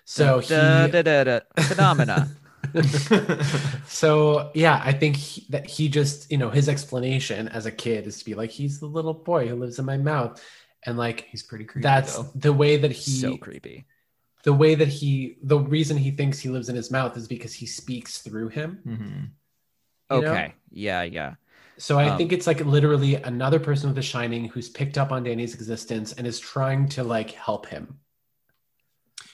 So 0.05 0.39
he, 0.39 0.53
da, 0.55 0.87
da, 0.87 1.01
da, 1.03 1.23
da, 1.23 1.39
phenomena 1.63 2.29
so 3.87 4.51
yeah, 4.53 4.81
I 4.83 4.91
think 4.93 5.15
he, 5.15 5.45
that 5.49 5.67
he 5.67 5.89
just, 5.89 6.31
you 6.31 6.37
know, 6.37 6.49
his 6.49 6.69
explanation 6.69 7.47
as 7.49 7.65
a 7.65 7.71
kid 7.71 8.07
is 8.07 8.19
to 8.19 8.25
be 8.25 8.35
like, 8.35 8.51
he's 8.51 8.79
the 8.79 8.85
little 8.85 9.13
boy 9.13 9.47
who 9.47 9.55
lives 9.55 9.79
in 9.79 9.85
my 9.85 9.97
mouth, 9.97 10.41
and 10.85 10.97
like 10.97 11.27
He's 11.31 11.43
pretty 11.43 11.65
creepy. 11.65 11.83
that's 11.83 12.15
though. 12.17 12.31
the 12.35 12.53
way 12.53 12.77
that 12.77 12.91
he, 12.91 13.01
so 13.01 13.37
creepy 13.37 13.85
the 14.43 14.53
way 14.53 14.75
that 14.75 14.87
he, 14.87 15.37
the 15.43 15.59
reason 15.59 15.97
he 15.97 16.11
thinks 16.11 16.39
he 16.39 16.49
lives 16.49 16.69
in 16.69 16.75
his 16.75 16.91
mouth 16.91 17.17
is 17.17 17.27
because 17.27 17.53
he 17.53 17.65
speaks 17.65 18.19
through 18.19 18.49
him. 18.49 18.79
Mhm. 18.85 19.31
you 20.09 20.21
know? 20.21 20.43
okay 20.43 20.53
yeah 20.71 21.03
yeah 21.03 21.35
So 21.77 21.99
I 21.99 22.09
Um, 22.09 22.17
think 22.17 22.31
it's 22.33 22.47
like 22.47 22.61
literally 22.65 23.15
another 23.15 23.59
person 23.59 23.89
with 23.89 23.95
The 23.95 24.01
Shining 24.01 24.45
who's 24.49 24.69
picked 24.69 24.97
up 24.97 25.11
on 25.11 25.23
Danny's 25.23 25.53
existence 25.55 26.13
and 26.13 26.25
is 26.27 26.39
trying 26.39 26.89
to 26.89 27.03
like 27.03 27.31
help 27.31 27.67
him. 27.67 27.99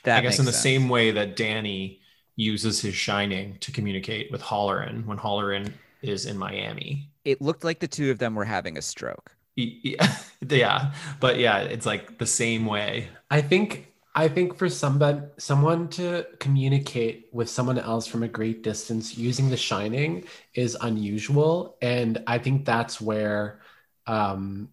that 0.03 0.17
I 0.17 0.21
guess 0.21 0.39
in 0.39 0.45
the 0.45 0.51
sense. 0.51 0.57
same 0.61 0.89
way 0.89 1.11
that 1.11 1.35
Danny 1.35 2.01
uses 2.35 2.81
his 2.81 2.95
shining 2.95 3.57
to 3.59 3.71
communicate 3.71 4.31
with 4.31 4.41
Hallorann 4.41 5.05
when 5.05 5.17
Hallorann 5.17 5.73
is 6.01 6.25
in 6.25 6.37
Miami. 6.37 7.09
it 7.25 7.41
looked 7.41 7.63
like 7.63 7.79
the 7.79 7.87
two 7.87 8.11
of 8.11 8.19
them 8.19 8.35
were 8.35 8.45
having 8.45 8.77
a 8.77 8.81
stroke 8.81 9.35
Yeah, 9.55 10.17
yeah, 10.49 10.93
but 11.19 11.37
yeah, 11.39 11.59
it's 11.59 11.85
like 11.85 12.17
the 12.17 12.25
same 12.25 12.65
way. 12.65 13.09
I 13.29 13.41
think 13.41 13.93
I 14.15 14.27
think 14.27 14.57
for 14.57 14.69
somebody 14.69 15.21
someone 15.37 15.89
to 15.89 16.25
communicate 16.39 17.29
with 17.31 17.49
someone 17.49 17.79
else 17.79 18.07
from 18.07 18.23
a 18.23 18.27
great 18.27 18.63
distance 18.63 19.17
using 19.17 19.49
the 19.49 19.57
shining 19.57 20.25
is 20.53 20.77
unusual 20.81 21.77
and 21.81 22.23
I 22.27 22.37
think 22.39 22.65
that's 22.65 22.99
where 23.01 23.61
um 24.07 24.69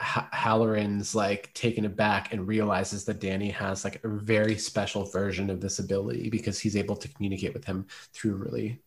H- 0.00 0.24
Hallorann's 0.32 1.14
like 1.14 1.52
taken 1.54 1.84
aback 1.84 2.32
and 2.32 2.46
realizes 2.46 3.04
that 3.06 3.20
Danny 3.20 3.50
has 3.50 3.84
like 3.84 4.02
a 4.04 4.08
very 4.08 4.56
special 4.56 5.04
version 5.04 5.50
of 5.50 5.60
this 5.60 5.78
ability 5.78 6.30
because 6.30 6.58
he's 6.58 6.76
able 6.76 6.96
to 6.96 7.08
communicate 7.08 7.54
with 7.54 7.64
him 7.64 7.86
through 8.12 8.36
really 8.36 8.80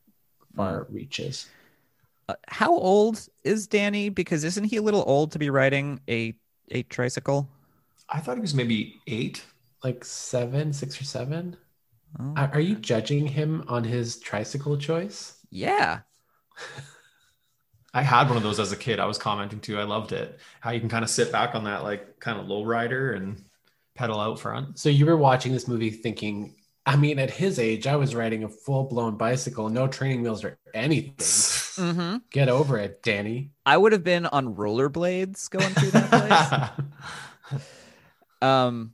far 0.56 0.88
reaches. 0.90 1.48
Uh, 2.30 2.36
how 2.48 2.72
old 2.74 3.28
is 3.44 3.68
Danny? 3.68 4.10
Because 4.10 4.44
isn't 4.44 4.66
he 4.66 4.78
a 4.78 4.82
little 4.82 5.04
old 5.08 5.32
to 5.34 5.40
be 5.40 5.50
riding 5.50 6.00
a 6.10 6.36
a 6.70 6.84
tricycle? 6.84 7.50
I 8.10 8.20
thought 8.20 8.38
he 8.38 8.42
was 8.42 8.54
maybe 8.54 9.02
eight. 9.08 9.44
Like 9.84 10.06
seven, 10.06 10.74
six 10.74 11.02
or 11.02 11.06
seven. 11.06 11.58
Oh, 12.20 12.24
Are 12.36 12.52
are 12.54 12.60
you 12.62 12.76
judging 12.78 13.28
him 13.28 13.64
on 13.68 13.84
his 13.86 14.20
tricycle 14.20 14.78
choice? 14.78 15.38
yeah. 15.52 16.02
I 17.94 18.02
had 18.04 18.28
one 18.28 18.38
of 18.38 18.44
those 18.44 18.60
as 18.60 18.72
a 18.72 18.78
kid. 18.78 19.00
I 19.00 19.06
was 19.06 19.18
commenting 19.18 19.60
too. 19.60 19.78
I 19.80 19.84
loved 19.84 20.14
it. 20.14 20.40
How 20.62 20.72
you 20.72 20.80
can 20.80 20.90
kind 20.90 21.04
of 21.04 21.10
sit 21.10 21.32
back 21.32 21.56
on 21.56 21.66
that 21.66 21.84
like 21.84 22.20
kind 22.20 22.40
of 22.40 22.48
low 22.48 22.64
rider 22.64 23.14
and 23.14 23.44
pedal 23.96 24.20
out 24.20 24.40
front. 24.40 24.80
So 24.80 24.90
you 24.90 25.06
were 25.06 25.18
watching 25.18 25.52
this 25.52 25.68
movie 25.68 25.90
thinking, 25.90 26.56
I 26.86 26.96
mean, 26.96 27.20
at 27.20 27.30
his 27.30 27.60
age, 27.60 27.88
I 27.88 27.98
was 27.98 28.16
riding 28.16 28.44
a 28.44 28.50
full 28.50 28.86
blown 28.86 29.18
bicycle, 29.18 29.70
no 29.70 29.88
training 29.88 30.22
wheels 30.22 30.44
or 30.44 30.58
anything. 30.74 31.16
hmm 31.86 32.18
Get 32.32 32.48
over 32.48 32.78
it, 32.78 33.04
Danny. 33.04 33.52
I 33.66 33.76
would 33.78 33.92
have 33.92 34.04
been 34.04 34.26
on 34.26 34.56
rollerblades 34.56 35.50
going 35.50 35.74
through 35.74 35.92
that 35.92 36.72
place. 36.72 37.62
Um, 38.42 38.94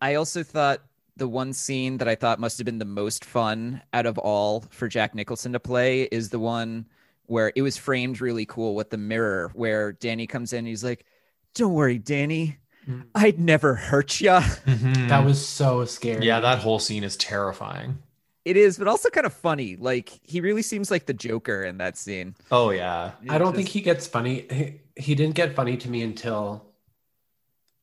I 0.00 0.14
also 0.14 0.42
thought 0.42 0.80
the 1.16 1.28
one 1.28 1.52
scene 1.52 1.98
that 1.98 2.08
I 2.08 2.14
thought 2.14 2.40
must 2.40 2.58
have 2.58 2.64
been 2.64 2.78
the 2.78 2.84
most 2.84 3.24
fun 3.24 3.82
out 3.92 4.06
of 4.06 4.18
all 4.18 4.64
for 4.70 4.88
Jack 4.88 5.14
Nicholson 5.14 5.52
to 5.52 5.60
play 5.60 6.02
is 6.02 6.30
the 6.30 6.38
one 6.38 6.86
where 7.30 7.52
it 7.54 7.62
was 7.62 7.76
framed 7.76 8.20
really 8.20 8.44
cool 8.44 8.74
with 8.74 8.90
the 8.90 8.96
mirror, 8.98 9.50
where 9.54 9.92
Danny 9.92 10.26
comes 10.26 10.52
in. 10.52 10.60
and 10.60 10.68
he's 10.68 10.84
like, 10.84 11.06
"Don't 11.54 11.72
worry, 11.74 11.98
Danny, 11.98 12.58
Mm. 12.88 13.04
I'd 13.14 13.38
never 13.38 13.74
hurt 13.74 14.20
ya." 14.20 14.42
That 14.66 15.24
was 15.24 15.44
so 15.46 15.84
scary. 15.84 16.24
yeah, 16.26 16.40
that 16.40 16.58
whole 16.58 16.78
scene 16.78 17.04
is 17.04 17.16
terrifying. 17.16 17.98
It 18.44 18.56
is, 18.56 18.78
but 18.78 18.88
also 18.88 19.10
kind 19.10 19.26
of 19.26 19.34
funny. 19.34 19.76
Like 19.76 20.08
he 20.22 20.40
really 20.40 20.62
seems 20.62 20.90
like 20.90 21.04
the 21.06 21.12
Joker 21.12 21.62
in 21.62 21.76
that 21.78 21.96
scene. 21.98 22.34
Oh 22.50 22.70
yeah. 22.70 23.12
I 23.28 23.36
don't 23.38 23.48
Just- 23.52 23.56
think 23.56 23.68
he 23.68 23.80
gets 23.82 24.06
funny. 24.06 24.46
He, 24.50 24.80
he 24.96 25.14
didn't 25.14 25.34
get 25.34 25.54
funny 25.54 25.76
to 25.76 25.90
me 25.90 26.00
until 26.02 26.64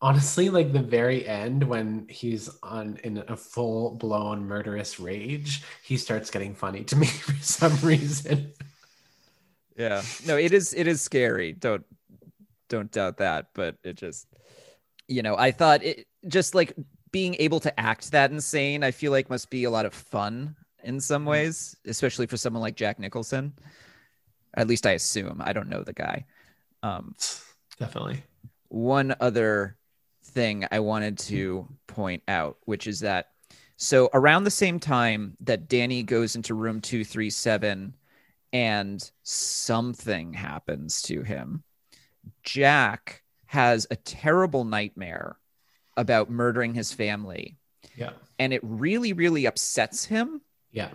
honestly, 0.01 0.49
like 0.49 0.73
the 0.73 0.81
very 0.81 1.27
end 1.27 1.63
when 1.63 2.07
he's 2.09 2.49
on 2.63 2.99
in 3.03 3.23
a 3.27 3.37
full 3.37 3.91
blown 3.95 4.45
murderous 4.45 4.99
rage. 4.99 5.63
He 5.83 5.95
starts 5.97 6.29
getting 6.31 6.55
funny 6.55 6.83
to 6.85 6.95
me 6.95 7.05
for 7.27 7.33
some 7.41 7.75
reason. 7.83 8.51
Yeah. 9.77 10.01
No, 10.25 10.37
it 10.37 10.53
is 10.53 10.73
it 10.73 10.87
is 10.87 11.01
scary. 11.01 11.53
Don't 11.53 11.85
don't 12.69 12.91
doubt 12.91 13.17
that, 13.17 13.49
but 13.53 13.77
it 13.83 13.95
just 13.95 14.27
you 15.07 15.21
know, 15.21 15.37
I 15.37 15.51
thought 15.51 15.83
it 15.83 16.07
just 16.27 16.55
like 16.55 16.73
being 17.11 17.35
able 17.39 17.59
to 17.61 17.79
act 17.79 18.11
that 18.11 18.31
insane, 18.31 18.83
I 18.83 18.91
feel 18.91 19.11
like 19.11 19.29
must 19.29 19.49
be 19.49 19.63
a 19.63 19.69
lot 19.71 19.85
of 19.85 19.93
fun 19.93 20.55
in 20.83 20.99
some 20.99 21.25
ways, 21.25 21.75
especially 21.85 22.27
for 22.27 22.37
someone 22.37 22.61
like 22.61 22.75
Jack 22.75 22.99
Nicholson. 22.99 23.53
At 24.55 24.67
least 24.67 24.85
I 24.85 24.91
assume. 24.91 25.41
I 25.43 25.53
don't 25.53 25.69
know 25.69 25.83
the 25.83 25.93
guy. 25.93 26.25
Um 26.83 27.15
Definitely. 27.79 28.23
one 28.69 29.15
other 29.19 29.77
thing 30.23 30.65
I 30.71 30.79
wanted 30.79 31.17
to 31.19 31.67
point 31.85 32.23
out, 32.27 32.57
which 32.65 32.87
is 32.87 32.99
that 33.01 33.29
so 33.77 34.09
around 34.13 34.43
the 34.43 34.51
same 34.51 34.79
time 34.79 35.37
that 35.41 35.69
Danny 35.69 36.01
goes 36.01 36.35
into 36.35 36.55
room 36.55 36.81
237 36.81 37.93
and 38.57 39.11
something 39.21 40.33
happens 40.33 41.03
to 41.03 41.21
him, 41.21 41.63
Jack 42.41 43.21
has 43.45 43.85
a 43.91 43.95
terrible 43.95 44.65
nightmare 44.65 45.37
about 45.95 46.31
murdering 46.31 46.73
his 46.73 46.91
family. 46.91 47.55
Yeah. 47.95 48.13
And 48.39 48.53
it 48.53 48.61
really, 48.63 49.13
really 49.13 49.45
upsets 49.45 50.05
him. 50.05 50.41
Yeah. 50.71 50.89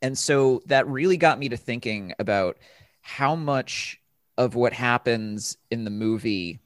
And 0.00 0.16
so 0.16 0.62
that 0.66 0.86
really 0.88 1.18
got 1.18 1.38
me 1.38 1.50
to 1.50 1.56
thinking 1.58 2.14
about 2.18 2.56
how 3.02 3.36
much 3.36 4.00
of 4.38 4.54
what 4.54 4.72
happens 4.72 5.58
in 5.70 5.84
the 5.84 5.90
movie 5.90 6.60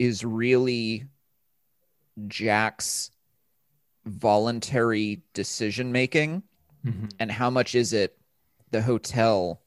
is 0.00 0.24
really 0.24 1.04
Jack's 2.26 3.12
voluntary 4.04 5.22
decision 5.32 5.92
making 5.92 6.42
Mhm. 6.84 7.12
and 7.20 7.30
how 7.30 7.50
much 7.50 7.76
is 7.76 7.92
it 7.92 8.18
the 8.76 8.82
hotel 8.82 9.62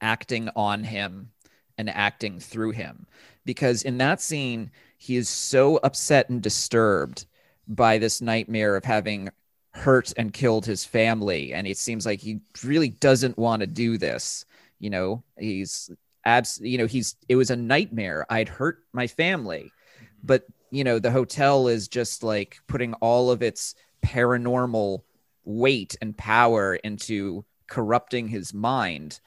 acting 0.00 0.48
on 0.56 0.84
him 0.84 1.30
and 1.76 1.90
acting 1.90 2.38
through 2.40 2.70
him. 2.70 3.06
Because 3.44 3.82
in 3.82 3.98
that 3.98 4.20
scene 4.20 4.70
he 4.96 5.16
is 5.16 5.28
so 5.28 5.78
upset 5.78 6.28
and 6.30 6.40
disturbed 6.40 7.26
by 7.66 7.98
this 7.98 8.20
nightmare 8.20 8.76
of 8.76 8.84
having 8.84 9.28
hurt 9.72 10.12
and 10.16 10.32
killed 10.32 10.66
his 10.66 10.84
family. 10.84 11.52
And 11.52 11.66
it 11.66 11.78
seems 11.78 12.06
like 12.06 12.20
he 12.20 12.40
really 12.62 12.90
doesn't 12.90 13.38
want 13.38 13.60
to 13.60 13.66
do 13.66 13.98
this 13.98 14.44
you 14.82 14.90
know? 14.90 15.22
He's 15.38 15.90
abs 16.24 16.60
you 16.62 16.78
know 16.78 16.86
he's 16.86 17.16
it 17.28 17.36
was 17.36 17.50
a 17.50 17.56
nightmare. 17.56 18.26
I'd 18.28 18.50
hurt 18.50 18.80
my 18.92 19.06
family. 19.06 19.72
Mm-hmm. 19.96 20.06
But 20.24 20.44
you 20.70 20.84
know 20.84 20.98
the 20.98 21.10
hotel 21.10 21.68
is 21.68 21.88
just 21.88 22.22
like 22.22 22.58
putting 22.66 22.92
all 22.94 23.30
of 23.30 23.42
its 23.42 23.74
paranormal 24.04 25.02
weight 25.44 25.96
and 26.02 26.16
power 26.16 26.74
into 26.74 27.44
corrupting 27.76 28.28
his 28.28 28.52
mind 28.52 29.18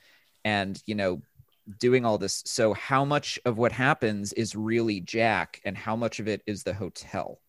and 0.44 0.82
you 0.86 0.94
know 0.94 1.20
doing 1.80 2.06
all 2.06 2.20
this 2.20 2.44
so 2.46 2.74
how 2.74 3.04
much 3.04 3.40
of 3.46 3.58
what 3.58 3.72
happens 3.72 4.32
is 4.34 4.56
really 4.56 5.00
jack 5.00 5.60
and 5.66 5.76
how 5.76 5.96
much 5.96 6.20
of 6.20 6.28
it 6.28 6.42
is 6.46 6.62
the 6.64 6.74
hotel 6.74 7.40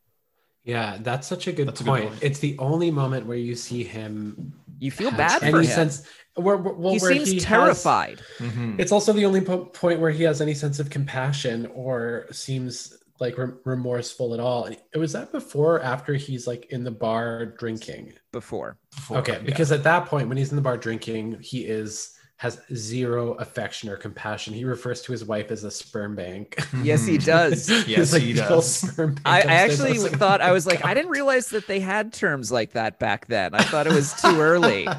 Yeah, 0.64 0.96
that's 1.08 1.28
such 1.28 1.46
a 1.46 1.52
good 1.52 1.68
That's 1.68 1.80
a 1.82 1.84
good 1.84 1.90
point. 1.90 2.08
point. 2.08 2.22
It's 2.22 2.40
the 2.40 2.56
only 2.58 2.90
moment 2.90 3.26
where 3.28 3.36
you 3.48 3.54
see 3.54 3.84
him 3.84 4.52
you 4.84 4.90
feel 4.90 5.10
have 5.10 5.18
bad 5.18 5.38
for 5.40 5.46
any 5.58 5.66
him 5.68 5.74
sense 5.80 5.94
where, 6.34 6.56
where- 6.56 6.74
well, 6.80 6.94
he 6.94 6.98
where 6.98 7.12
seems 7.14 7.32
has- 7.34 7.44
terrified 7.44 8.18
Mhm. 8.38 8.80
it's 8.82 8.90
also 8.96 9.12
the 9.12 9.26
only 9.26 9.42
po- 9.42 9.66
point 9.66 10.00
where 10.00 10.10
he 10.18 10.22
has 10.30 10.40
any 10.40 10.54
sense 10.54 10.78
of 10.82 10.88
compassion 10.88 11.66
or 11.84 12.26
seems 12.32 12.74
like 13.20 13.38
rem- 13.38 13.58
remorseful 13.64 14.34
at 14.34 14.40
all. 14.40 14.64
And 14.64 14.76
Was 14.94 15.12
that 15.12 15.32
before 15.32 15.76
or 15.76 15.82
after 15.82 16.14
he's 16.14 16.46
like 16.46 16.66
in 16.66 16.84
the 16.84 16.90
bar 16.90 17.46
drinking? 17.46 18.12
before 18.32 18.76
Before, 18.94 19.18
Okay, 19.18 19.32
yeah. 19.34 19.38
because 19.40 19.72
at 19.72 19.82
that 19.84 20.06
point 20.06 20.28
when 20.28 20.36
he's 20.36 20.50
in 20.50 20.56
the 20.56 20.62
bar 20.62 20.76
drinking, 20.76 21.38
he 21.40 21.64
is 21.64 22.15
has 22.38 22.60
zero 22.74 23.32
affection 23.34 23.88
or 23.88 23.96
compassion. 23.96 24.52
He 24.52 24.64
refers 24.66 25.00
to 25.02 25.12
his 25.12 25.24
wife 25.24 25.50
as 25.50 25.64
a 25.64 25.70
sperm 25.70 26.14
bank. 26.14 26.58
yes 26.82 27.06
he 27.06 27.16
does 27.34 27.68
Yes, 27.88 28.12
like, 28.12 28.20
he 28.22 28.34
does. 28.34 28.70
sperm 28.80 29.16
I, 29.24 29.40
I 29.40 29.44
actually 29.54 29.92
was 29.94 30.02
like, 30.02 30.18
thought 30.18 30.40
I 30.42 30.52
was 30.52 30.66
"Oh, 30.66 30.70
like, 30.70 30.84
I 30.84 30.92
didn't 30.92 31.10
realize 31.10 31.48
that 31.48 31.66
they 31.66 31.80
had 31.80 32.12
terms 32.12 32.52
like 32.52 32.72
that 32.72 32.98
back 32.98 33.26
then. 33.28 33.54
I 33.54 33.62
thought 33.62 33.86
it 33.86 33.92
was 33.94 34.12
too 34.20 34.40
early. 34.40 34.86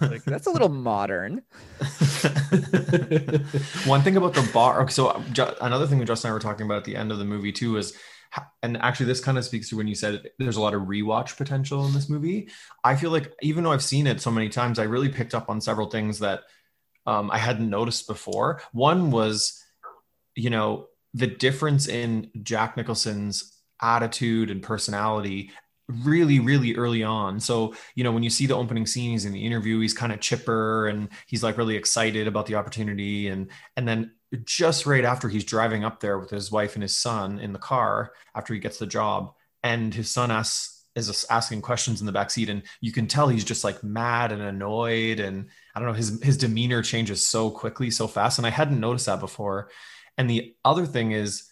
Like 0.00 0.24
that's 0.24 0.48
a 0.48 0.50
little 0.50 0.68
modern. 0.70 1.42
One 3.86 4.02
thing 4.02 4.16
about 4.16 4.34
the 4.34 4.48
bar. 4.52 4.88
So 4.90 5.08
uh, 5.08 5.54
another 5.60 5.86
thing 5.86 5.98
that 6.00 6.06
Justin 6.06 6.28
and 6.28 6.32
I 6.32 6.34
were 6.34 6.40
talking 6.40 6.66
about 6.66 6.78
at 6.78 6.84
the 6.84 6.96
end 6.96 7.12
of 7.12 7.18
the 7.18 7.24
movie 7.24 7.52
too 7.52 7.76
is, 7.76 7.92
ho- 7.92 7.98
and 8.62 8.76
actually 8.78 9.06
this 9.06 9.20
kind 9.20 9.38
of 9.38 9.44
speaks 9.44 9.68
to 9.68 9.76
when 9.76 9.88
you 9.88 9.94
said 9.94 10.30
there's 10.38 10.56
a 10.56 10.60
lot 10.60 10.74
of 10.74 10.82
rewatch 10.82 11.36
potential 11.36 11.86
in 11.86 11.92
this 11.92 12.08
movie. 12.08 12.48
I 12.84 12.96
feel 12.96 13.10
like 13.10 13.32
even 13.42 13.64
though 13.64 13.72
I've 13.72 13.82
seen 13.82 14.06
it 14.06 14.20
so 14.20 14.30
many 14.30 14.48
times, 14.48 14.78
I 14.78 14.84
really 14.84 15.08
picked 15.08 15.34
up 15.34 15.48
on 15.48 15.60
several 15.60 15.90
things 15.90 16.18
that 16.20 16.42
um, 17.06 17.30
I 17.30 17.38
hadn't 17.38 17.68
noticed 17.68 18.06
before. 18.06 18.62
One 18.72 19.10
was, 19.10 19.62
you 20.34 20.50
know, 20.50 20.86
the 21.14 21.26
difference 21.26 21.88
in 21.88 22.30
Jack 22.42 22.76
Nicholson's 22.76 23.56
attitude 23.82 24.50
and 24.50 24.62
personality 24.62 25.50
really 26.04 26.38
really 26.38 26.76
early 26.76 27.02
on 27.02 27.40
so 27.40 27.74
you 27.96 28.04
know 28.04 28.12
when 28.12 28.22
you 28.22 28.30
see 28.30 28.46
the 28.46 28.54
opening 28.54 28.86
scene 28.86 29.10
he's 29.10 29.24
in 29.24 29.32
the 29.32 29.44
interview 29.44 29.80
he's 29.80 29.94
kind 29.94 30.12
of 30.12 30.20
chipper 30.20 30.86
and 30.86 31.08
he's 31.26 31.42
like 31.42 31.58
really 31.58 31.74
excited 31.74 32.28
about 32.28 32.46
the 32.46 32.54
opportunity 32.54 33.26
and 33.26 33.50
and 33.76 33.88
then 33.88 34.12
just 34.44 34.86
right 34.86 35.04
after 35.04 35.28
he's 35.28 35.44
driving 35.44 35.84
up 35.84 36.00
there 36.00 36.18
with 36.18 36.30
his 36.30 36.52
wife 36.52 36.74
and 36.74 36.82
his 36.82 36.96
son 36.96 37.38
in 37.38 37.52
the 37.52 37.58
car 37.58 38.12
after 38.34 38.54
he 38.54 38.60
gets 38.60 38.78
the 38.78 38.86
job 38.86 39.32
and 39.62 39.92
his 39.92 40.10
son 40.10 40.30
asks 40.30 40.84
is 40.96 41.24
asking 41.30 41.62
questions 41.62 42.00
in 42.00 42.06
the 42.06 42.12
back 42.12 42.30
seat 42.30 42.48
and 42.48 42.62
you 42.80 42.92
can 42.92 43.06
tell 43.06 43.28
he's 43.28 43.44
just 43.44 43.64
like 43.64 43.82
mad 43.84 44.32
and 44.32 44.42
annoyed 44.42 45.20
and 45.20 45.48
i 45.74 45.78
don't 45.78 45.88
know 45.88 45.94
his 45.94 46.22
his 46.22 46.36
demeanor 46.36 46.82
changes 46.82 47.26
so 47.26 47.50
quickly 47.50 47.90
so 47.90 48.06
fast 48.06 48.38
and 48.38 48.46
i 48.46 48.50
hadn't 48.50 48.80
noticed 48.80 49.06
that 49.06 49.20
before. 49.20 49.70
And 50.18 50.28
the 50.28 50.54
other 50.66 50.84
thing 50.84 51.12
is 51.12 51.48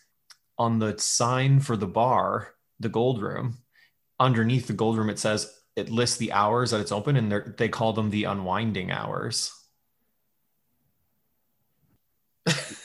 on 0.58 0.78
the 0.78 0.98
sign 0.98 1.60
for 1.60 1.76
the 1.76 1.86
bar 1.86 2.52
the 2.80 2.88
gold 2.90 3.22
room 3.22 3.58
underneath 4.20 4.66
the 4.66 4.72
gold 4.72 4.98
room 4.98 5.08
it 5.08 5.18
says 5.18 5.50
it 5.74 5.90
lists 5.90 6.18
the 6.18 6.32
hours 6.32 6.72
that 6.72 6.80
it's 6.80 6.92
open 6.92 7.16
and 7.16 7.54
they 7.56 7.68
call 7.68 7.92
them 7.92 8.10
the 8.10 8.24
unwinding 8.24 8.90
hours 8.90 9.57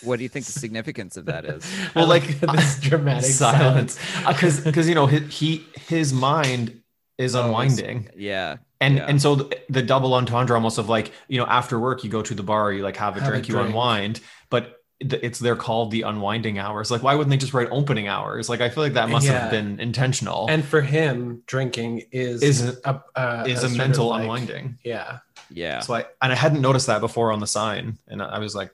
What 0.03 0.17
do 0.17 0.23
you 0.23 0.29
think 0.29 0.45
the 0.45 0.51
significance 0.51 1.17
of 1.17 1.25
that 1.25 1.45
is? 1.45 1.63
Well, 1.95 2.07
like, 2.07 2.39
this 2.39 2.79
dramatic 2.79 3.25
silence 3.31 3.93
silence. 3.99 4.27
because 4.27 4.59
because 4.61 4.89
you 4.89 4.95
know 4.95 5.07
his, 5.07 5.33
he 5.37 5.65
his 5.87 6.13
mind 6.13 6.81
is 7.17 7.35
Oh, 7.35 7.45
unwinding 7.45 8.09
Yeah. 8.15 8.57
and 8.81 8.95
Yeah. 8.97 9.05
and 9.07 9.21
so 9.21 9.35
the, 9.35 9.57
the 9.69 9.81
double 9.83 10.13
entendre 10.15 10.55
almost 10.55 10.77
of 10.77 10.89
like 10.89 11.11
you 11.27 11.37
know 11.39 11.45
after 11.45 11.79
work 11.79 12.03
you 12.03 12.09
go 12.09 12.21
to 12.23 12.33
the 12.33 12.43
bar 12.43 12.71
you 12.73 12.83
like 12.83 12.97
have 12.97 13.15
a 13.17 13.19
Have 13.19 13.29
a 13.29 13.31
drink 13.31 13.47
you 13.47 13.59
unwind 13.59 14.19
but 14.49 14.77
it's 14.99 15.37
they're 15.39 15.55
called 15.57 15.91
the 15.91 16.03
unwinding 16.03 16.57
hours 16.57 16.89
like 16.89 17.03
why 17.03 17.13
wouldn't 17.13 17.29
they 17.29 17.37
just 17.37 17.53
write 17.53 17.67
opening 17.71 18.07
hours 18.07 18.47
like 18.49 18.61
i 18.61 18.69
feel 18.69 18.83
like 18.83 18.93
that 18.93 19.09
must 19.09 19.25
Yeah. 19.27 19.33
have 19.41 19.51
been 19.51 19.79
intentional 19.79 20.47
And 20.49 20.63
for 20.65 20.81
him, 20.81 21.43
drinking 21.45 22.03
is 22.11 22.41
Is 22.41 22.61
a- 22.63 22.77
a, 22.85 23.03
uh, 23.19 23.43
is 23.47 23.57
a 23.59 23.61
sort 23.61 23.71
of 23.73 23.77
mental 23.77 24.07
like- 24.07 24.21
unwinding 24.21 24.79
Yeah, 24.83 25.19
Yeah. 25.51 25.81
So 25.81 25.93
I 25.93 26.05
and 26.21 26.31
I 26.31 26.35
hadn't 26.35 26.61
noticed 26.61 26.87
that 26.87 26.99
before 27.01 27.31
on 27.31 27.39
the 27.41 27.47
sign, 27.47 27.97
and 28.07 28.21
I 28.21 28.39
was 28.39 28.55
like 28.55 28.71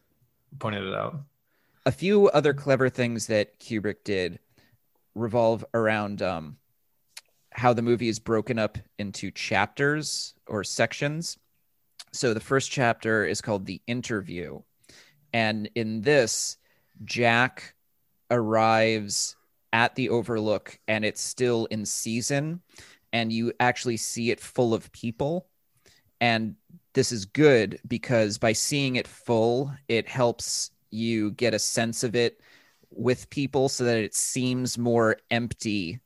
pointed 0.58 0.86
it 0.86 0.94
out. 0.94 1.20
a 1.86 1.92
few 1.92 2.28
other 2.30 2.54
clever 2.54 2.90
things 2.90 3.28
that 3.28 3.60
Kubrick 3.60 4.04
did 4.04 4.40
revolve 5.16 5.66
around 5.74 6.22
um, 6.22 6.58
how 7.52 7.74
the 7.74 7.82
movie 7.82 8.10
is 8.10 8.20
broken 8.20 8.60
up 8.60 8.78
into 8.98 9.32
chapters 9.32 10.34
or 10.48 10.64
sections. 10.64 11.38
So 12.12 12.34
the 12.34 12.40
first 12.40 12.72
chapter 12.72 13.26
is 13.26 13.42
called 13.42 13.66
The 13.66 13.82
Interview. 13.88 14.62
And 15.34 15.70
in 15.76 16.02
this, 16.02 16.58
Jack 17.06 17.76
arrives 18.32 19.36
at 19.74 19.96
the 19.96 20.10
Overlook 20.10 20.80
and 20.88 21.06
it's 21.06 21.22
still 21.22 21.66
in 21.66 21.86
season. 21.86 22.62
And 23.14 23.32
you 23.34 23.54
actually 23.60 23.98
see 23.98 24.32
it 24.32 24.40
full 24.40 24.74
of 24.74 24.92
people. 24.92 25.48
And 26.22 26.56
this 26.94 27.12
is 27.12 27.26
good 27.26 27.80
because 27.88 28.38
by 28.38 28.54
seeing 28.54 28.96
it 28.96 29.08
full, 29.08 29.72
it 29.88 30.08
helps 30.08 30.72
you 30.92 31.32
get 31.32 31.54
a 31.54 31.60
sense 31.60 32.04
of 32.04 32.16
it 32.16 32.40
with 32.92 33.30
people 33.30 33.70
so 33.70 33.84
that 33.84 33.98
it 33.98 34.16
seems 34.16 34.78
more 34.78 35.18
empty 35.30 36.00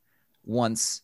once 0.46 1.02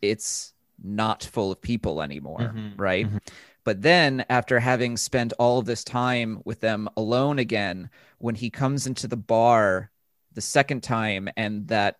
it's 0.00 0.54
not 0.82 1.24
full 1.24 1.52
of 1.52 1.60
people 1.60 2.00
anymore, 2.00 2.38
Mhm, 2.54 2.74
right? 2.78 3.06
mhm. 3.06 3.20
But 3.64 3.82
then, 3.82 4.24
after 4.30 4.60
having 4.60 4.96
spent 4.96 5.34
all 5.38 5.58
of 5.58 5.66
this 5.66 5.84
time 5.84 6.40
with 6.46 6.60
them 6.60 6.88
alone 6.96 7.38
again, 7.38 7.90
when 8.18 8.34
he 8.34 8.48
comes 8.48 8.86
into 8.86 9.06
the 9.06 9.16
bar 9.16 9.90
the 10.32 10.40
second 10.40 10.82
time 10.82 11.28
and 11.36 11.68
that 11.68 11.96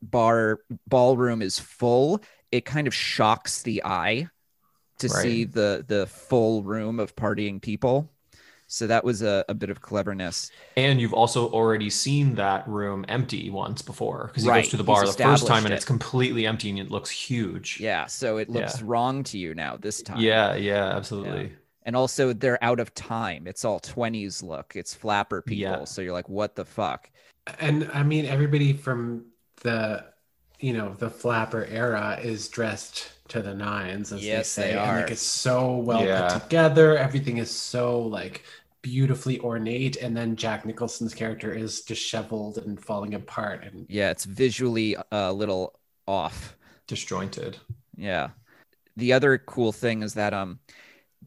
bar 0.00 0.60
ballroom 0.86 1.42
is 1.42 1.58
full, 1.58 2.22
it 2.50 2.64
kind 2.64 2.86
of 2.86 2.94
shocks 2.94 3.62
the 3.62 3.82
eye 3.84 4.28
to 5.00 5.08
Right. 5.08 5.20
see 5.22 5.44
the 5.44 5.84
the 5.86 6.06
full 6.06 6.62
room 6.62 7.00
of 7.00 7.16
partying 7.16 7.60
people. 7.60 8.10
So 8.68 8.86
that 8.86 9.04
was 9.04 9.22
a, 9.22 9.44
a 9.48 9.54
bit 9.54 9.70
of 9.70 9.80
cleverness. 9.82 10.52
And 10.76 11.00
you've 11.00 11.14
also 11.14 11.48
already 11.50 11.90
seen 11.90 12.34
that 12.36 12.66
room 12.68 13.04
empty 13.08 13.50
once 13.50 13.82
before 13.82 14.28
because 14.28 14.44
he 14.44 14.48
Right, 14.48 14.62
goes 14.64 14.68
to 14.70 14.76
the 14.76 14.84
he's 14.84 14.86
bar 14.86 15.06
the 15.06 15.12
first 15.12 15.46
time 15.46 15.64
and 15.64 15.72
it. 15.72 15.74
it's 15.74 15.84
completely 15.84 16.46
empty 16.46 16.70
and 16.70 16.78
it 16.78 16.90
looks 16.90 17.10
huge. 17.10 17.80
Yeah, 17.80 18.06
so 18.06 18.38
it 18.38 18.48
looks 18.48 18.80
Yeah. 18.80 18.82
wrong 18.82 19.22
to 19.24 19.38
you 19.38 19.54
now 19.54 19.76
this 19.76 20.02
time. 20.02 20.18
Yeah, 20.18 20.54
yeah, 20.54 20.96
absolutely. 20.96 21.56
And 21.84 21.96
also 21.96 22.32
they're 22.32 22.62
out 22.62 22.80
of 22.80 22.94
time. 22.94 23.46
It's 23.46 23.64
all 23.64 23.80
20s 23.80 24.42
look. 24.42 24.76
It's 24.76 24.94
flapper 24.94 25.42
people. 25.42 25.84
Yeah. 25.84 25.84
So 25.86 26.02
you're 26.02 26.12
like, 26.12 26.28
what 26.28 26.54
the 26.56 26.64
fuck? 26.64 27.10
And 27.58 27.90
I 27.92 28.02
mean, 28.02 28.26
everybody 28.26 28.72
from 28.72 29.26
the, 29.62 30.06
you 30.60 30.72
know, 30.72 30.94
the 30.98 31.10
flapper 31.10 31.64
era 31.64 32.18
is 32.22 32.48
dressed 32.48 33.10
to 33.28 33.42
the 33.42 33.54
nines, 33.54 34.12
as 34.12 34.24
Yes, 34.24 34.54
they 34.54 34.62
they 34.64 34.72
say. 34.72 34.78
And 34.78 35.00
like 35.02 35.10
it's 35.10 35.22
so 35.22 35.76
well 35.76 36.04
Yeah. 36.04 36.34
put 36.34 36.42
together. 36.42 36.96
Everything 36.98 37.38
is 37.38 37.50
so 37.50 38.00
like 38.00 38.44
beautifully 38.82 39.40
ornate. 39.40 39.96
And 39.96 40.16
then 40.16 40.36
Jack 40.36 40.64
Nicholson's 40.64 41.14
character 41.14 41.52
is 41.52 41.82
disheveled 41.82 42.58
and 42.58 42.82
falling 42.82 43.14
apart. 43.14 43.64
And 43.64 43.86
Yeah, 43.88 44.10
it's 44.10 44.24
visually 44.24 44.96
a 45.12 45.32
little 45.32 45.78
off. 46.06 46.56
Disjointed. 46.86 47.58
Yeah. 47.96 48.30
The 48.96 49.12
other 49.12 49.38
cool 49.38 49.72
thing 49.72 50.02
is 50.02 50.14
that 50.14 50.34
um 50.34 50.58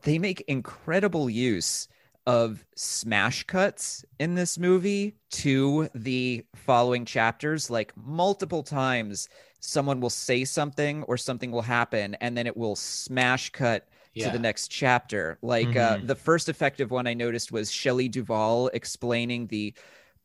they 0.03 0.19
make 0.19 0.41
incredible 0.47 1.29
use 1.29 1.87
of 2.25 2.63
smash 2.75 3.43
cuts 3.43 4.05
in 4.19 4.35
this 4.35 4.57
movie 4.57 5.15
to 5.29 5.89
the 5.93 6.45
following 6.55 7.03
chapters 7.05 7.69
like 7.69 7.91
multiple 7.97 8.63
times 8.63 9.27
someone 9.59 9.99
will 9.99 10.09
say 10.09 10.43
something 10.45 11.03
or 11.03 11.17
something 11.17 11.51
will 11.51 11.61
happen 11.61 12.15
and 12.21 12.37
then 12.37 12.47
it 12.47 12.55
will 12.55 12.75
smash 12.75 13.49
cut 13.51 13.87
yeah. 14.13 14.25
to 14.27 14.31
the 14.31 14.39
next 14.39 14.67
chapter. 14.69 15.37
Like 15.41 15.75
uh, 15.75 15.97
Mhm. 15.97 16.07
the 16.07 16.15
first 16.15 16.49
effective 16.49 16.91
one 16.91 17.07
I 17.07 17.13
noticed 17.13 17.51
was 17.51 17.71
Shelley 17.71 18.07
Duvall 18.09 18.67
explaining 18.73 19.47
the 19.47 19.73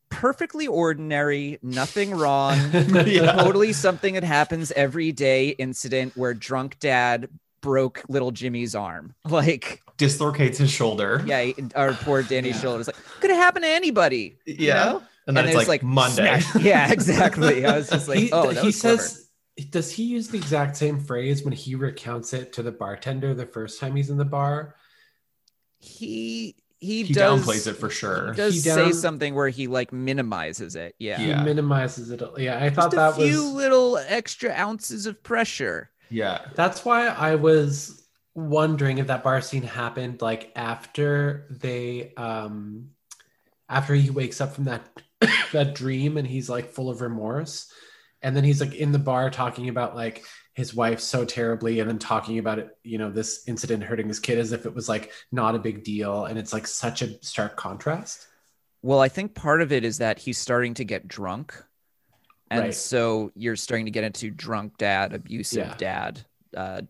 perfectly 0.09 0.67
ordinary, 0.67 1.59
nothing 1.61 2.11
wrong, 2.11 2.57
Yeah. 3.05 3.33
totally 3.33 3.73
something 3.73 4.13
that 4.15 4.23
happens 4.23 4.71
every 4.73 5.11
day 5.11 5.49
incident 5.49 6.15
where 6.17 6.33
drunk 6.33 6.79
dad 6.79 7.29
broke 7.61 8.03
little 8.09 8.31
Jimmy's 8.31 8.75
arm. 8.75 9.15
Like, 9.25 9.81
Dislocates 9.99 10.57
his 10.57 10.71
shoulder. 10.71 11.23
yeah, 11.27 11.43
he- 11.43 11.55
our 11.75 11.93
poor 11.93 12.23
Danny's 12.31 12.55
Yeah. 12.55 12.61
Shoulders 12.61 12.87
like 12.87 12.95
could 13.21 13.29
have 13.29 13.37
happened 13.39 13.63
to 13.65 13.69
anybody. 13.69 14.39
you 14.45 14.55
Yeah. 14.57 14.85
know? 14.85 15.03
And 15.27 15.37
then 15.37 15.43
And 15.45 15.49
it's 15.53 15.59
it's 15.61 15.67
like, 15.69 15.83
like 15.83 15.83
Monday. 15.83 16.39
smash- 16.39 16.63
yeah, 16.63 16.91
exactly. 16.91 17.63
I 17.65 17.77
was 17.77 17.89
just 17.91 18.07
like, 18.07 18.17
he, 18.17 18.31
oh, 18.31 18.51
that 18.51 18.61
he 18.61 18.65
was 18.67 18.81
clever. 18.81 18.97
says, 18.97 19.29
does 19.69 19.91
he 19.91 20.03
use 20.05 20.29
the 20.29 20.37
exact 20.39 20.75
same 20.77 20.99
phrase 20.99 21.43
when 21.43 21.53
he 21.53 21.75
recounts 21.75 22.33
it 22.33 22.53
to 22.53 22.63
the 22.63 22.71
bartender 22.71 23.35
the 23.35 23.45
first 23.45 23.79
time 23.79 23.95
he's 23.95 24.09
in 24.09 24.17
the 24.17 24.25
bar? 24.25 24.73
he 25.79 26.55
he, 26.81 27.03
he 27.03 27.13
does 27.13 27.45
downplays 27.45 27.67
it 27.67 27.73
for 27.73 27.89
sure. 27.89 28.31
He 28.31 28.37
does 28.37 28.53
He 28.53 28.59
say 28.61 28.91
something 28.93 29.35
where 29.35 29.49
he 29.49 29.67
like 29.67 29.91
minimizes 29.91 30.75
it. 30.77 30.95
Yeah. 30.97 31.19
Yeah. 31.21 31.39
He 31.39 31.43
minimizes 31.43 32.09
it. 32.09 32.21
Yeah, 32.37 32.57
I 32.63 32.69
thought 32.69 32.91
Just 32.91 32.93
a 32.93 32.95
that 32.97 33.15
few 33.15 33.43
was. 33.43 33.51
little 33.51 33.97
extra 33.97 34.51
ounces 34.51 35.05
of 35.05 35.21
pressure. 35.21 35.89
Yeah. 36.09 36.45
That's 36.55 36.85
why 36.85 37.07
I 37.07 37.35
was 37.35 38.01
wondering 38.47 38.97
if 38.97 39.07
that 39.07 39.23
bar 39.23 39.41
scene 39.41 39.63
happened 39.63 40.21
like 40.21 40.51
after 40.55 41.47
they 41.49 42.13
um 42.17 42.89
after 43.69 43.93
he 43.95 44.09
wakes 44.09 44.41
up 44.41 44.53
from 44.53 44.65
that 44.65 44.81
that 45.51 45.75
dream 45.75 46.17
and 46.17 46.27
he's 46.27 46.49
like 46.49 46.69
full 46.71 46.89
of 46.89 47.01
remorse 47.01 47.71
and 48.21 48.35
then 48.35 48.43
he's 48.43 48.61
like 48.61 48.73
in 48.75 48.91
the 48.91 48.99
bar 48.99 49.29
talking 49.29 49.69
about 49.69 49.95
like 49.95 50.23
his 50.53 50.73
wife 50.73 50.99
so 50.99 51.23
terribly 51.25 51.79
and 51.79 51.89
then 51.89 51.99
talking 51.99 52.39
about 52.39 52.59
it 52.59 52.77
you 52.83 52.97
know 52.97 53.11
this 53.11 53.43
incident 53.47 53.83
hurting 53.83 54.07
his 54.07 54.19
kid 54.19 54.37
as 54.39 54.51
if 54.51 54.65
it 54.65 54.73
was 54.75 54.89
like 54.89 55.11
not 55.31 55.55
a 55.55 55.59
big 55.59 55.83
deal 55.83 56.25
and 56.25 56.37
it's 56.39 56.53
like 56.53 56.67
such 56.67 57.01
a 57.01 57.23
stark 57.23 57.55
contrast 57.57 58.27
Well, 58.81 58.99
I 58.99 59.09
think 59.09 59.35
part 59.35 59.61
of 59.61 59.71
it 59.71 59.83
is 59.83 59.97
that 59.99 60.19
he's 60.19 60.37
starting 60.37 60.73
to 60.75 60.85
get 60.85 61.07
drunk. 61.07 61.53
And 62.51 62.61
Right. 62.61 62.73
so 62.73 63.31
you're 63.35 63.55
starting 63.55 63.85
to 63.85 63.91
get 63.91 64.03
into 64.03 64.31
drunk 64.31 64.77
dad, 64.77 65.13
abusive 65.13 65.57
Yeah. 65.67 65.75
dad, 65.77 66.25
uh, 66.55 66.81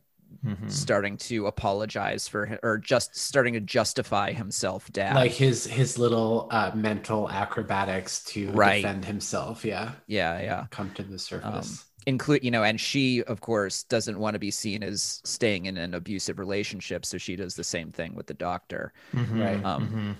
Mhm. 0.46 0.72
starting 0.72 1.18
to 1.18 1.48
apologize 1.48 2.28
for 2.28 2.46
hi- 2.46 2.60
or 2.64 2.78
just 2.78 3.16
starting 3.16 3.54
to 3.56 3.60
justify 3.60 4.32
himself 4.32 4.90
dad. 4.92 5.16
like 5.16 5.32
his 5.32 5.66
his 5.66 5.98
little 5.98 6.48
uh 6.52 6.72
mental 6.76 7.30
acrobatics 7.30 8.24
to 8.26 8.52
Right. 8.52 8.82
defend 8.82 9.06
himself 9.06 9.66
yeah 9.66 9.94
yeah, 10.08 10.40
yeah. 10.42 10.66
come 10.70 10.92
to 10.94 11.04
the 11.04 11.20
surface 11.20 11.84
include 12.06 12.44
you 12.44 12.52
know 12.52 12.64
and 12.64 12.80
she 12.80 13.24
of 13.24 13.42
course 13.42 13.84
doesn't 13.84 14.18
want 14.20 14.36
to 14.36 14.40
be 14.40 14.52
seen 14.52 14.84
as 14.84 15.20
staying 15.26 15.66
in 15.66 15.78
an 15.78 15.94
abusive 15.94 16.40
relationship 16.40 17.06
so 17.06 17.18
she 17.18 17.36
does 17.36 17.56
the 17.56 17.64
same 17.64 17.92
thing 17.92 18.16
with 18.16 18.28
the 18.28 18.34
doctor 18.34 18.94
Mhm. 19.14 19.44
Right. 19.44 19.66
Um, 19.66 19.90
Mhm. 19.90 20.16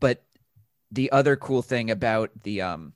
but 0.00 0.22
the 0.92 1.10
other 1.10 1.34
cool 1.34 1.62
thing 1.62 1.90
about 1.90 2.30
the 2.44 2.62
um 2.62 2.92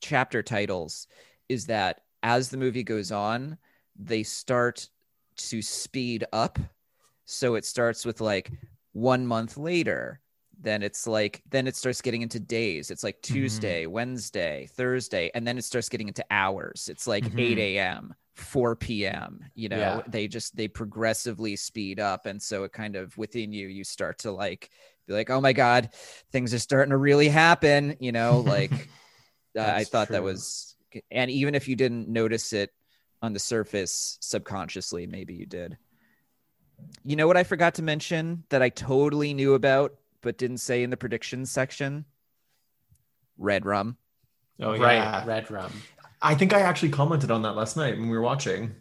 chapter 0.00 0.42
titles 0.42 1.06
is 1.48 1.66
that 1.66 2.00
as 2.22 2.48
the 2.50 2.56
movie 2.56 2.82
goes 2.84 3.12
on 3.12 3.58
they 3.96 4.22
start 4.22 4.88
to 5.36 5.62
speed 5.62 6.24
up. 6.32 6.58
So 7.24 7.54
it 7.54 7.64
starts 7.64 8.04
with 8.04 8.20
like 8.20 8.50
one 8.92 9.26
month 9.26 9.56
later 9.56 10.20
then 10.60 10.82
it's 10.82 11.08
like 11.08 11.42
then 11.50 11.66
it 11.66 11.74
starts 11.74 12.00
getting 12.00 12.22
into 12.22 12.38
days. 12.38 12.90
It's 12.90 13.02
like 13.02 13.20
tuesday 13.22 13.86
wednesday 13.86 14.68
thursday 14.72 15.30
and 15.34 15.44
then 15.46 15.58
it 15.58 15.64
starts 15.64 15.88
getting 15.88 16.08
into 16.08 16.24
hours. 16.30 16.88
It's 16.90 17.06
like 17.06 17.24
Mhm. 17.24 17.40
8 17.40 17.58
a.m 17.58 18.14
4 18.34 18.76
p.m 18.76 19.44
you 19.54 19.68
know? 19.68 19.76
Yeah. 19.78 20.00
they 20.08 20.28
just 20.28 20.54
they 20.54 20.68
progressively 20.68 21.56
speed 21.56 21.98
up. 21.98 22.26
And 22.26 22.40
so 22.40 22.64
it 22.64 22.72
kind 22.72 22.94
of 22.96 23.16
within 23.18 23.52
you 23.52 23.66
you 23.68 23.82
start 23.82 24.18
to 24.20 24.30
like 24.30 24.70
be 25.08 25.14
like 25.14 25.30
oh 25.30 25.40
my 25.40 25.52
god 25.52 25.90
things 26.30 26.54
are 26.54 26.58
starting 26.60 26.90
to 26.90 26.96
really 26.96 27.28
happen 27.28 27.96
you 27.98 28.12
know? 28.12 28.40
Like 28.40 28.72
uh, 29.58 29.62
i 29.80 29.84
thought 29.84 30.08
that 30.08 30.22
was 30.22 30.76
and 31.10 31.30
even 31.30 31.54
if 31.54 31.66
you 31.66 31.74
didn't 31.74 32.08
notice 32.08 32.52
it 32.52 32.70
on 33.22 33.32
the 33.32 33.38
surface 33.38 34.18
subconsciously 34.20 35.06
maybe 35.06 35.32
you 35.34 35.46
did 35.46 35.76
you 37.04 37.16
know 37.16 37.26
what 37.26 37.36
i 37.36 37.44
forgot 37.44 37.74
to 37.74 37.82
mention 37.82 38.42
that 38.50 38.60
i 38.62 38.68
totally 38.68 39.32
knew 39.32 39.54
about 39.54 39.94
but 40.20 40.36
didn't 40.38 40.58
say 40.58 40.82
in 40.82 40.90
the 40.90 40.96
predictions 40.96 41.50
section 41.50 42.04
red 43.38 43.64
rum 43.64 43.96
Oh 44.60 44.76
right 44.78 44.94
yeah. 44.96 45.24
red 45.26 45.50
rum 45.50 45.72
I 46.24 46.36
think 46.36 46.52
I 46.52 46.60
actually 46.60 46.90
commented 46.90 47.32
on 47.32 47.42
that 47.42 47.56
last 47.56 47.76
night 47.76 47.98
when 47.98 48.08
we 48.08 48.16
were 48.16 48.22
watching. 48.22 48.76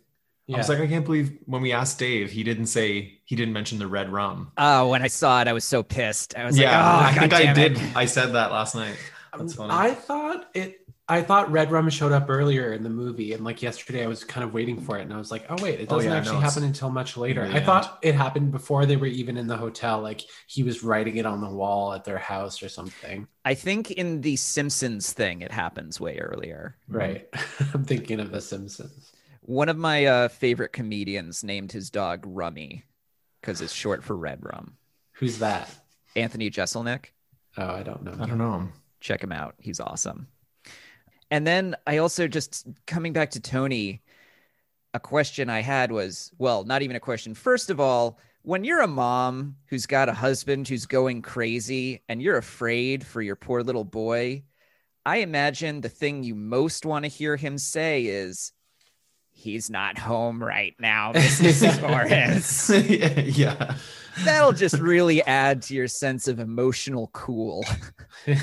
yeah 0.45 0.57
I 0.57 0.59
was 0.59 0.69
like, 0.69 0.77
I 0.80 0.85
can't 0.85 1.03
believe 1.05 1.39
when 1.47 1.63
we 1.63 1.72
asked 1.72 1.97
Dave, 1.97 2.30
he 2.30 2.43
didn't 2.43 2.68
say 2.68 3.19
he 3.26 3.35
didn't 3.35 3.53
mention 3.53 3.80
the 3.80 3.88
red 3.88 4.11
rum. 4.11 4.51
oh 4.57 4.89
when 4.89 5.01
i 5.01 5.07
saw 5.07 5.41
it 5.41 5.47
i 5.47 5.53
was 5.53 5.63
so 5.63 5.81
pissed 5.81 6.35
i 6.38 6.45
was 6.45 6.55
yeah, 6.57 6.68
like 6.97 7.18
I 7.18 7.18
oh 7.18 7.19
think 7.30 7.34
I 7.34 7.53
did. 7.53 7.77
it. 7.77 7.95
I 7.95 8.05
said 8.05 8.34
that 8.34 8.51
last 8.51 8.76
night. 8.76 8.95
That's 9.35 9.55
funny. 9.55 9.73
I 9.73 9.91
thought 9.95 10.49
it. 10.53 10.85
I 11.07 11.21
thought 11.21 11.51
Red 11.51 11.71
Rum 11.71 11.89
showed 11.89 12.13
up 12.13 12.29
earlier 12.29 12.71
in 12.71 12.83
the 12.83 12.89
movie, 12.89 13.33
and 13.33 13.43
like 13.43 13.61
yesterday, 13.61 14.03
I 14.03 14.07
was 14.07 14.23
kind 14.23 14.43
of 14.45 14.53
waiting 14.53 14.79
for 14.79 14.97
it, 14.97 15.01
and 15.01 15.13
I 15.13 15.17
was 15.17 15.29
like, 15.29 15.45
"Oh 15.49 15.61
wait, 15.61 15.79
it 15.81 15.87
Oh, 15.91 15.95
doesn't 15.97 16.09
yeah, 16.09 16.17
actually 16.17 16.35
no, 16.35 16.41
happen 16.41 16.63
until 16.63 16.89
much 16.89 17.17
later." 17.17 17.45
near 17.45 17.57
I 17.57 17.59
thought 17.59 17.99
it 18.01 18.15
happened 18.15 18.51
before 18.51 18.85
they 18.85 18.95
were 18.95 19.07
even 19.07 19.35
in 19.35 19.47
the 19.47 19.57
hotel. 19.57 19.99
Like 19.99 20.21
he 20.47 20.63
was 20.63 20.83
writing 20.83 21.17
it 21.17 21.25
on 21.25 21.41
the 21.41 21.49
wall 21.49 21.91
at 21.93 22.05
their 22.05 22.17
house 22.17 22.63
or 22.63 22.69
something. 22.69 23.27
i 23.43 23.53
think 23.53 23.91
in 23.91 24.21
the 24.21 24.35
simpsons 24.35 25.11
thing 25.11 25.41
it 25.41 25.51
happens 25.51 25.99
way 25.99 26.17
earlier 26.19 26.77
Right. 26.87 27.27
I'm 27.73 27.83
thinking 27.83 28.19
of 28.19 28.31
The 28.31 28.39
Simpsons. 28.39 29.11
one 29.41 29.67
of 29.69 29.77
my 29.77 30.05
uh, 30.05 30.27
favorite 30.29 30.71
comedians 30.71 31.43
named 31.43 31.71
his 31.71 31.89
dog 31.89 32.23
rummy 32.25 32.85
because 33.41 33.59
it's 33.61 33.73
short 33.73 34.03
for 34.03 34.15
red 34.15 34.39
rum. 34.43 34.77
Who's 35.13 35.39
that? 35.39 35.69
Anthony 36.15 36.49
Jeselnik. 36.51 37.05
Oh, 37.57 37.65
I 37.67 37.83
don't 37.83 38.03
know. 38.03 38.13
I 38.19 38.27
don't 38.27 38.37
know. 38.37 38.53
Him. 38.53 38.73
Check 38.99 39.23
him 39.23 39.31
out. 39.31 39.55
He's 39.59 39.79
awesome. 39.79 40.27
And 41.31 41.47
then 41.47 41.75
I 41.87 41.97
also 41.97 42.27
just 42.27 42.67
coming 42.85 43.13
back 43.13 43.31
to 43.31 43.39
Tony, 43.39 44.03
a 44.93 44.99
question 44.99 45.49
I 45.49 45.61
had 45.61 45.91
was 45.91 46.31
well, 46.37 46.65
not 46.65 46.81
even 46.81 46.97
a 46.97 46.99
question. 46.99 47.33
First 47.33 47.69
of 47.69 47.79
all, 47.79 48.19
when 48.43 48.65
you're 48.65 48.81
a 48.81 48.87
mom 48.87 49.55
who's 49.67 49.85
got 49.85 50.09
a 50.09 50.13
husband 50.13 50.67
who's 50.67 50.85
going 50.85 51.21
crazy 51.21 52.03
and 52.09 52.21
you're 52.21 52.37
afraid 52.37 53.05
for 53.05 53.21
your 53.21 53.37
poor 53.37 53.63
little 53.63 53.85
boy, 53.85 54.43
I 55.05 55.17
imagine 55.17 55.81
the 55.81 55.89
thing 55.89 56.23
you 56.23 56.35
most 56.35 56.85
want 56.85 57.05
to 57.05 57.09
hear 57.09 57.37
him 57.37 57.57
say 57.57 58.05
is, 58.05 58.51
He's 59.41 59.72
not 59.72 59.97
home 59.97 60.43
right 60.43 60.76
now, 60.80 61.13
Mrs. 61.15 61.81
Morris. 61.81 62.69
yeah. 63.38 63.76
That'll 64.23 64.51
just 64.51 64.77
really 64.77 65.23
add 65.23 65.63
to 65.63 65.73
your 65.73 65.88
sense 65.88 66.27
of 66.27 66.39
emotional 66.39 67.09
cool. 67.13 67.65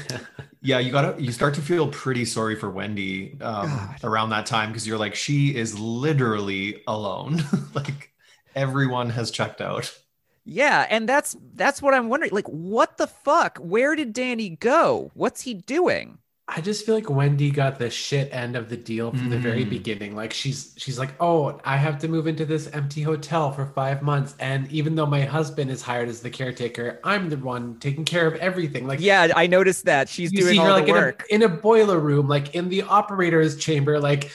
Yeah, 0.60 0.80
you 0.80 0.90
gotta 0.90 1.22
you 1.22 1.30
start 1.30 1.54
to 1.54 1.60
feel 1.60 1.86
pretty 1.86 2.24
sorry 2.24 2.56
for 2.56 2.68
Wendy 2.68 3.40
um, 3.40 3.94
around 4.02 4.30
that 4.30 4.44
time 4.44 4.70
because 4.70 4.88
you're 4.88 4.98
like, 4.98 5.14
she 5.14 5.54
is 5.54 5.78
literally 5.78 6.82
alone. 6.88 7.44
like 7.74 8.12
everyone 8.56 9.10
has 9.10 9.30
checked 9.30 9.60
out. 9.60 9.96
Yeah, 10.44 10.86
and 10.90 11.08
that's 11.08 11.36
that's 11.54 11.80
what 11.80 11.94
I'm 11.94 12.08
wondering. 12.08 12.32
Like, 12.32 12.48
what 12.48 12.96
the 12.96 13.06
fuck? 13.06 13.58
Where 13.58 13.94
did 13.94 14.12
Danny 14.12 14.50
go? 14.50 15.12
What's 15.14 15.42
he 15.42 15.54
doing? 15.54 16.18
I 16.50 16.62
just 16.62 16.86
feel 16.86 16.94
like 16.94 17.10
Wendy 17.10 17.50
got 17.50 17.78
the 17.78 17.90
shit 17.90 18.30
end 18.32 18.56
of 18.56 18.70
the 18.70 18.76
deal 18.76 19.10
from 19.10 19.28
the 19.28 19.38
very 19.38 19.66
Mm. 19.66 19.70
beginning. 19.70 20.16
Like 20.16 20.32
she's 20.32 20.72
she's 20.78 20.98
like, 20.98 21.10
"Oh, 21.20 21.60
I 21.62 21.76
have 21.76 21.98
to 21.98 22.08
move 22.08 22.26
into 22.26 22.46
this 22.46 22.68
empty 22.72 23.02
hotel 23.02 23.52
for 23.52 23.66
5 23.66 24.00
months 24.00 24.34
and 24.40 24.70
even 24.72 24.94
though 24.94 25.04
my 25.04 25.22
husband 25.22 25.70
is 25.70 25.82
hired 25.82 26.08
as 26.08 26.20
the 26.20 26.30
caretaker, 26.30 27.00
I'm 27.04 27.28
the 27.28 27.36
one 27.36 27.76
taking 27.80 28.06
care 28.06 28.26
of 28.26 28.34
everything." 28.36 28.86
Like 28.86 29.00
Yeah, 29.00 29.28
I 29.36 29.46
noticed 29.46 29.84
that 29.84 30.08
she's 30.08 30.32
doing 30.32 30.56
her 30.58 30.68
all 30.68 30.70
like 30.72 30.86
the 30.86 30.92
in 30.92 30.96
a, 30.96 31.00
work. 31.00 31.26
in 31.28 31.42
a 31.42 31.48
boiler 31.50 31.98
room, 31.98 32.28
like 32.28 32.54
in 32.54 32.70
the 32.70 32.80
operator's 32.82 33.56
chamber, 33.56 34.00
like 34.00 34.30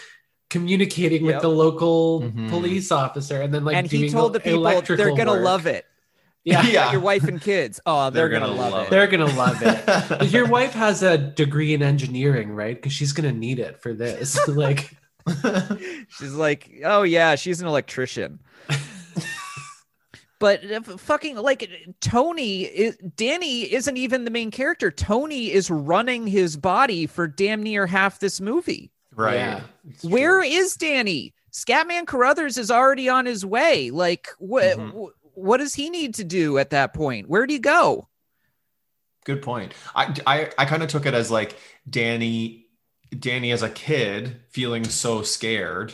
communicating 0.51 1.25
with 1.25 1.41
the 1.41 1.49
local 1.49 2.21
Mhm. 2.21 2.47
police 2.49 2.91
officer 2.91 3.41
and 3.41 3.51
then 3.51 3.65
like 3.65 3.75
and 3.75 3.87
he 3.91 4.07
told 4.09 4.33
the 4.33 4.39
people 4.39 4.61
they're 4.95 5.15
gonna 5.15 5.31
work. 5.31 5.43
love 5.43 5.65
it. 5.65 5.85
Yeah. 6.43 6.61
Yeah. 6.67 6.91
Your 6.91 6.99
wife 7.01 7.23
and 7.23 7.39
kids. 7.41 7.79
Oh, 7.85 8.09
they're, 8.09 8.27
They're 8.27 8.39
gonna, 8.39 8.47
gonna 8.53 8.59
love, 8.61 8.73
love 8.73 8.87
it. 8.87 8.89
They're 8.89 9.07
gonna 9.07 9.25
love 9.37 9.57
it. 9.61 10.29
Your 10.31 10.47
wife 10.47 10.73
has 10.73 11.01
a 11.03 11.17
degree 11.17 11.73
in 11.73 11.81
engineering, 11.81 12.51
right? 12.51 12.75
Because 12.75 12.91
she's 12.93 13.13
gonna 13.13 13.31
need 13.31 13.59
it 13.59 13.81
for 13.81 13.93
this. 13.93 14.45
like, 14.47 14.95
She's 16.19 16.33
like, 16.33 16.69
oh 16.83 17.03
yeah, 17.03 17.35
she's 17.35 17.61
an 17.61 17.67
electrician. 17.67 18.39
but 20.39 20.69
uh, 20.69 20.81
fucking 20.97 21.37
like 21.37 21.69
Tony, 22.01 22.63
is, 22.63 22.97
Danny 23.15 23.71
isn't 23.73 23.95
even 23.95 24.25
the 24.25 24.31
main 24.31 24.51
character. 24.51 24.91
Tony 24.91 25.51
is 25.51 25.69
running 25.71 26.27
his 26.27 26.57
body 26.57 27.07
for 27.07 27.27
damn 27.27 27.63
near 27.63 27.87
half 27.87 28.19
this 28.19 28.41
movie. 28.41 28.91
right. 29.15 29.35
yeah, 29.35 29.61
it's 29.89 30.03
Where 30.03 30.39
true. 30.41 30.49
is 30.49 30.75
Danny? 30.75 31.33
Scatman 31.53 32.05
Carruthers 32.07 32.57
is 32.57 32.69
already 32.71 33.07
on 33.07 33.25
his 33.25 33.45
way. 33.45 33.91
Like, 33.91 34.27
what? 34.39 34.77
Mhm. 34.77 35.09
What 35.33 35.57
does 35.57 35.73
he 35.73 35.89
need 35.89 36.15
to 36.15 36.23
do 36.23 36.57
at 36.57 36.71
that 36.71 36.93
point? 36.93 37.29
Where'd 37.29 37.49
he 37.49 37.59
go? 37.59 38.07
Good 39.25 39.41
point. 39.41 39.73
I 39.95 40.15
I, 40.27 40.49
I 40.57 40.65
kind 40.65 40.83
of 40.83 40.89
took 40.89 41.05
it 41.05 41.13
as 41.13 41.31
like 41.31 41.55
Danny 41.89 42.67
Danny 43.17 43.51
as 43.51 43.63
a 43.63 43.69
kid 43.69 44.41
feeling 44.49 44.83
so 44.83 45.21
scared 45.21 45.93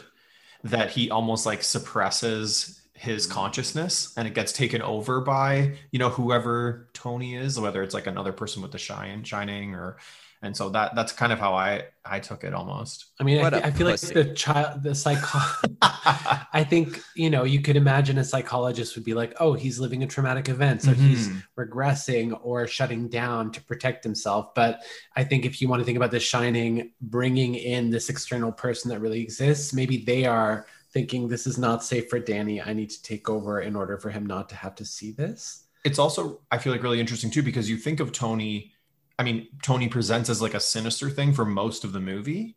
that 0.64 0.91
he 0.91 1.10
almost 1.10 1.45
like 1.45 1.64
suppresses 1.64 2.82
his 2.94 3.28
mm. 3.28 3.32
consciousness 3.32 4.14
and 4.18 4.28
it 4.28 4.34
gets 4.34 4.52
taken 4.52 4.82
over 4.82 5.22
by 5.22 5.74
you 5.91 5.99
know 5.99 6.10
whoever 6.10 6.90
Tony 6.94 7.36
is 7.36 7.60
whether 7.60 7.82
it's 7.82 7.94
like 7.94 8.07
another 8.07 8.34
person 8.34 8.61
with 8.61 8.72
the 8.72 8.78
shine 8.78 9.24
shining 9.24 9.74
or 9.74 9.98
and 10.41 10.56
so 10.56 10.70
that 10.70 10.95
that's 10.95 11.11
kind 11.11 11.34
of 11.34 11.40
how 11.40 11.53
I 11.53 11.84
I 12.06 12.20
took 12.20 12.44
it 12.44 12.53
almost. 12.53 13.07
I 13.20 13.24
mean, 13.24 13.40
I, 13.40 13.41
What 13.41 13.53
a 13.53 13.57
thi- 13.57 13.64
I 13.68 13.72
feel 13.72 13.88
pussy. 13.90 14.07
like 14.07 14.14
the 14.28 14.34
child, 14.34 14.84
the 14.84 14.95
psycho. 14.95 15.40
I 15.82 16.66
think 16.68 17.02
you 17.16 17.30
know 17.30 17.44
you 17.44 17.61
could 17.61 17.76
imagine 17.76 18.18
a 18.18 18.24
psychologist 18.24 18.95
would 18.95 19.03
be 19.06 19.14
like, 19.14 19.34
"Oh, 19.40 19.53
he's 19.53 19.80
living 19.80 20.03
a 20.03 20.07
traumatic 20.07 20.49
event, 20.49 20.82
so 20.82 20.94
he's 20.94 21.28
Mhm. 21.30 21.44
regressing 21.57 22.40
or 22.44 22.68
shutting 22.68 23.10
down 23.10 23.52
to 23.52 23.61
protect 23.64 24.03
himself." 24.03 24.53
But 24.56 24.82
I 25.16 25.24
think 25.24 25.45
if 25.45 25.61
you 25.61 25.68
want 25.68 25.82
to 25.82 25.86
think 25.86 25.98
about 25.98 26.11
The 26.11 26.20
Shining, 26.20 26.91
bringing 27.02 27.56
in 27.56 27.90
this 27.90 28.10
external 28.10 28.52
person 28.52 28.90
that 28.90 28.99
really 28.99 29.22
exists, 29.22 29.74
maybe 29.74 29.98
they 30.03 30.26
are 30.26 30.66
thinking 30.94 31.28
this 31.28 31.45
is 31.45 31.57
not 31.57 31.84
safe 31.84 32.10
for 32.10 32.20
Danny. 32.20 32.61
I 32.61 32.74
need 32.74 32.90
to 32.90 33.02
take 33.03 33.30
over 33.30 33.61
in 33.61 33.76
order 33.76 33.98
for 33.99 34.10
him 34.10 34.26
not 34.26 34.49
to 34.49 34.56
have 34.56 34.76
to 34.76 34.86
see 34.86 35.11
this. 35.11 35.66
it's 35.86 35.98
also 35.99 36.41
I 36.52 36.57
feel 36.57 36.74
like 36.74 36.84
really 36.84 36.99
interesting 36.99 37.32
too 37.32 37.41
because 37.44 37.70
you 37.70 37.78
think 37.78 37.99
of 37.99 38.11
Tony. 38.11 38.74
I 39.20 39.24
mean, 39.24 39.48
Tony 39.62 39.88
presents 39.90 40.30
as 40.30 40.41
like 40.41 40.54
a 40.56 40.60
sinister 40.60 41.10
thing 41.10 41.34
for 41.34 41.46
most 41.46 41.84
of 41.84 41.91
the 41.91 42.00
movie, 42.00 42.56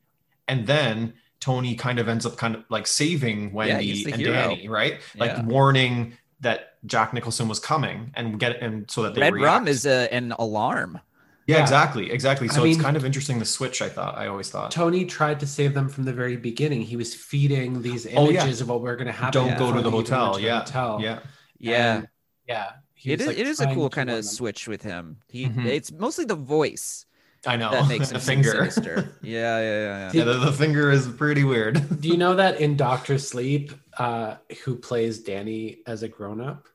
and 0.49 0.67
then 0.67 1.15
Tony 1.41 1.75
kind 1.75 1.99
of 1.99 2.09
ends 2.09 2.25
up 2.25 2.37
kind 2.37 2.55
of 2.55 2.65
like 2.71 2.87
saving 2.87 3.53
Wendy 3.53 4.05
the 4.05 4.13
and 4.13 4.21
hero. 4.23 4.33
Danny, 4.33 4.69
right? 4.69 5.01
Like 5.17 5.33
Yeah. 5.33 5.45
warning 5.45 6.17
that 6.41 6.75
Jack 6.87 7.13
Nicholson 7.13 7.49
was 7.49 7.59
coming 7.59 8.13
and 8.15 8.39
get 8.39 8.63
and 8.63 8.91
so 8.91 9.03
that 9.03 9.15
they 9.15 9.21
Red 9.23 9.35
rum 9.35 9.69
is 9.69 9.85
a, 9.87 10.13
an 10.15 10.33
alarm. 10.39 11.01
yeah, 11.47 11.57
Yeah. 11.57 11.63
exactly, 11.63 12.11
exactly. 12.13 12.49
I 12.49 12.53
So 12.53 12.65
it's 12.65 12.77
mean- 12.77 12.85
kind 12.85 12.97
of 12.97 13.05
interesting 13.05 13.39
the 13.41 13.45
switch. 13.45 13.83
I 13.83 13.89
thought 13.89 14.17
I 14.17 14.29
always 14.29 14.49
thought 14.51 14.71
Tony 14.71 15.05
tried 15.05 15.41
to 15.41 15.47
save 15.47 15.75
them 15.75 15.89
from 15.89 16.05
the 16.05 16.13
very 16.13 16.37
beginning. 16.37 16.83
He 16.83 16.97
was 16.97 17.13
feeding 17.15 17.83
these 17.83 18.07
Oh, 18.07 18.31
yeah. 18.31 18.43
images 18.43 18.61
of 18.61 18.69
what 18.69 18.81
we're 18.83 18.97
going 18.97 19.07
to 19.09 19.13
happen. 19.13 19.33
don't 19.33 19.59
go 19.59 19.73
to 19.73 19.79
the 19.79 19.83
they 19.83 19.89
even 19.89 19.93
went 19.95 20.09
hotel. 20.09 20.35
to 20.35 20.41
Yeah, 20.41 20.59
hotel. 20.61 20.99
yeah. 21.03 21.19
Yeah. 21.59 21.95
And, 21.97 22.09
yeah. 22.49 22.71
He 23.03 23.13
It 23.13 23.19
was, 23.19 23.21
is, 23.23 23.27
like, 23.27 23.39
it 23.39 23.47
is 23.49 23.61
a 23.61 23.67
cool 23.75 23.91
kind 23.91 24.11
of 24.11 24.25
switch 24.25 24.69
with 24.69 24.83
him. 24.83 25.19
He 25.29 25.47
Mhm. 25.47 25.67
it's 25.67 25.91
mostly 25.91 26.25
the 26.25 26.37
voice 26.37 27.05
I 27.45 27.57
know 27.57 27.73
that 27.73 27.89
makes 27.89 28.09
him 28.11 28.15
the 28.15 28.21
seem 28.21 28.43
finger. 28.43 28.71
sinister. 28.71 29.19
Yeah, 29.23 29.59
yeah, 29.59 29.63
yeah, 29.63 29.99
yeah. 29.99 30.11
Yeah, 30.15 30.25
the, 30.25 30.35
the 30.39 30.53
finger 30.53 30.91
is 30.93 31.09
pretty 31.09 31.43
weird. 31.43 32.01
Do 32.01 32.09
you 32.09 32.17
know 32.17 32.37
that 32.37 32.61
in 32.61 32.77
Doctor 32.77 33.19
Sleep, 33.19 33.73
uh, 33.99 34.37
who 34.65 34.77
plays 34.77 35.19
Danny 35.19 35.79
as 35.87 36.05
a 36.05 36.09
grown 36.09 36.41
up? 36.41 36.69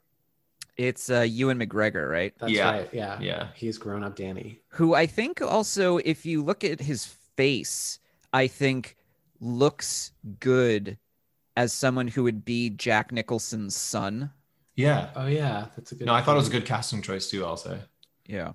It's 0.75 1.09
uh, 1.09 1.21
Ewan 1.21 1.57
McGregor, 1.59 2.09
right? 2.11 2.33
That's 2.37 2.51
Yeah. 2.51 2.69
right. 2.69 2.89
Yeah. 2.93 3.19
yeah, 3.21 3.47
He's 3.55 3.77
grown 3.77 4.03
up 4.03 4.15
Danny. 4.17 4.59
Who 4.71 4.93
I 4.93 5.05
think 5.07 5.41
also, 5.41 5.97
if 5.97 6.25
you 6.25 6.43
look 6.43 6.63
at 6.65 6.81
his 6.81 7.05
face, 7.05 7.99
I 8.33 8.47
think 8.47 8.95
looks 9.39 10.11
good 10.39 10.97
as 11.55 11.71
someone 11.73 12.07
who 12.09 12.23
would 12.23 12.43
be 12.45 12.69
Jack 12.69 13.11
Nicholson's 13.11 13.75
son. 13.75 14.31
Yeah. 14.77 15.11
Oh, 15.15 15.27
yeah. 15.27 15.67
That's 15.75 15.91
a 15.91 15.95
good 15.95 16.05
No, 16.05 16.13
I 16.13 16.21
thought 16.21 16.35
it 16.35 16.39
was 16.39 16.47
a 16.47 16.51
good 16.51 16.65
casting 16.65 17.01
choice 17.01 17.29
too. 17.29 17.45
I'll 17.45 17.57
say. 17.57 17.79
Yeah. 18.27 18.53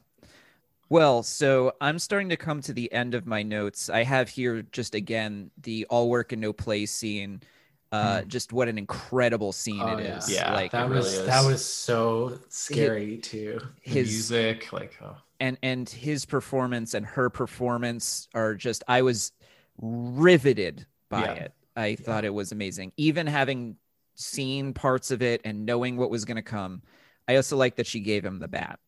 Well, 0.89 1.23
so 1.23 1.73
I'm 1.81 1.99
starting 1.99 2.29
to 2.31 2.37
come 2.37 2.61
to 2.63 2.73
the 2.75 2.93
end 2.93 3.15
of 3.15 3.27
my 3.27 3.43
notes. 3.43 3.89
I 3.89 4.05
have 4.05 4.29
here 4.29 4.63
just 4.73 4.95
again 4.95 5.51
the 5.63 5.87
all 5.87 6.11
work 6.11 6.33
and 6.33 6.43
no 6.43 6.53
play 6.53 6.87
scene. 6.87 7.43
Uh, 7.91 8.23
Just 8.23 8.53
what 8.55 8.69
an 8.69 8.79
incredible 8.79 9.53
scene 9.53 9.89
Oh, 9.89 9.97
it 9.99 10.01
yeah. 10.01 10.17
is. 10.19 10.31
Yeah, 10.31 10.51
like 10.51 10.73
That 10.73 10.89
was 10.89 11.13
really 11.15 11.27
that 11.27 11.41
is. 11.41 11.47
was 11.47 11.65
so 11.65 12.41
scary 12.49 13.19
too. 13.19 13.61
The 13.87 13.91
his 13.91 14.07
music, 14.07 14.73
like, 14.73 14.99
oh. 15.03 15.17
and 15.41 15.59
and 15.63 15.89
his 15.89 16.25
performance 16.25 16.95
and 16.95 17.05
her 17.07 17.31
performance 17.31 18.29
are 18.35 18.55
just 18.55 18.83
I 18.89 19.03
was 19.03 19.33
riveted 19.79 20.87
by 21.11 21.27
Yeah. 21.27 21.33
it. 21.33 21.53
I 21.77 21.97
thought 21.97 22.25
it 22.25 22.35
was 22.35 22.53
amazing. 22.53 22.93
Even 22.97 23.27
having 23.27 23.77
seen 24.15 24.75
parts 24.75 25.11
of 25.11 25.23
it 25.23 25.41
and 25.45 25.67
knowing 25.67 25.97
what 25.97 26.11
was 26.11 26.25
going 26.25 26.37
to 26.37 26.43
come. 26.43 26.83
I 27.29 27.37
also 27.37 27.57
like 27.57 27.77
that 27.77 27.87
she 27.87 28.01
gave 28.01 28.25
him 28.25 28.39
the 28.39 28.49
bat. 28.49 28.79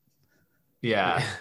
yeah. 0.82 1.20
Yeah. 1.20 1.26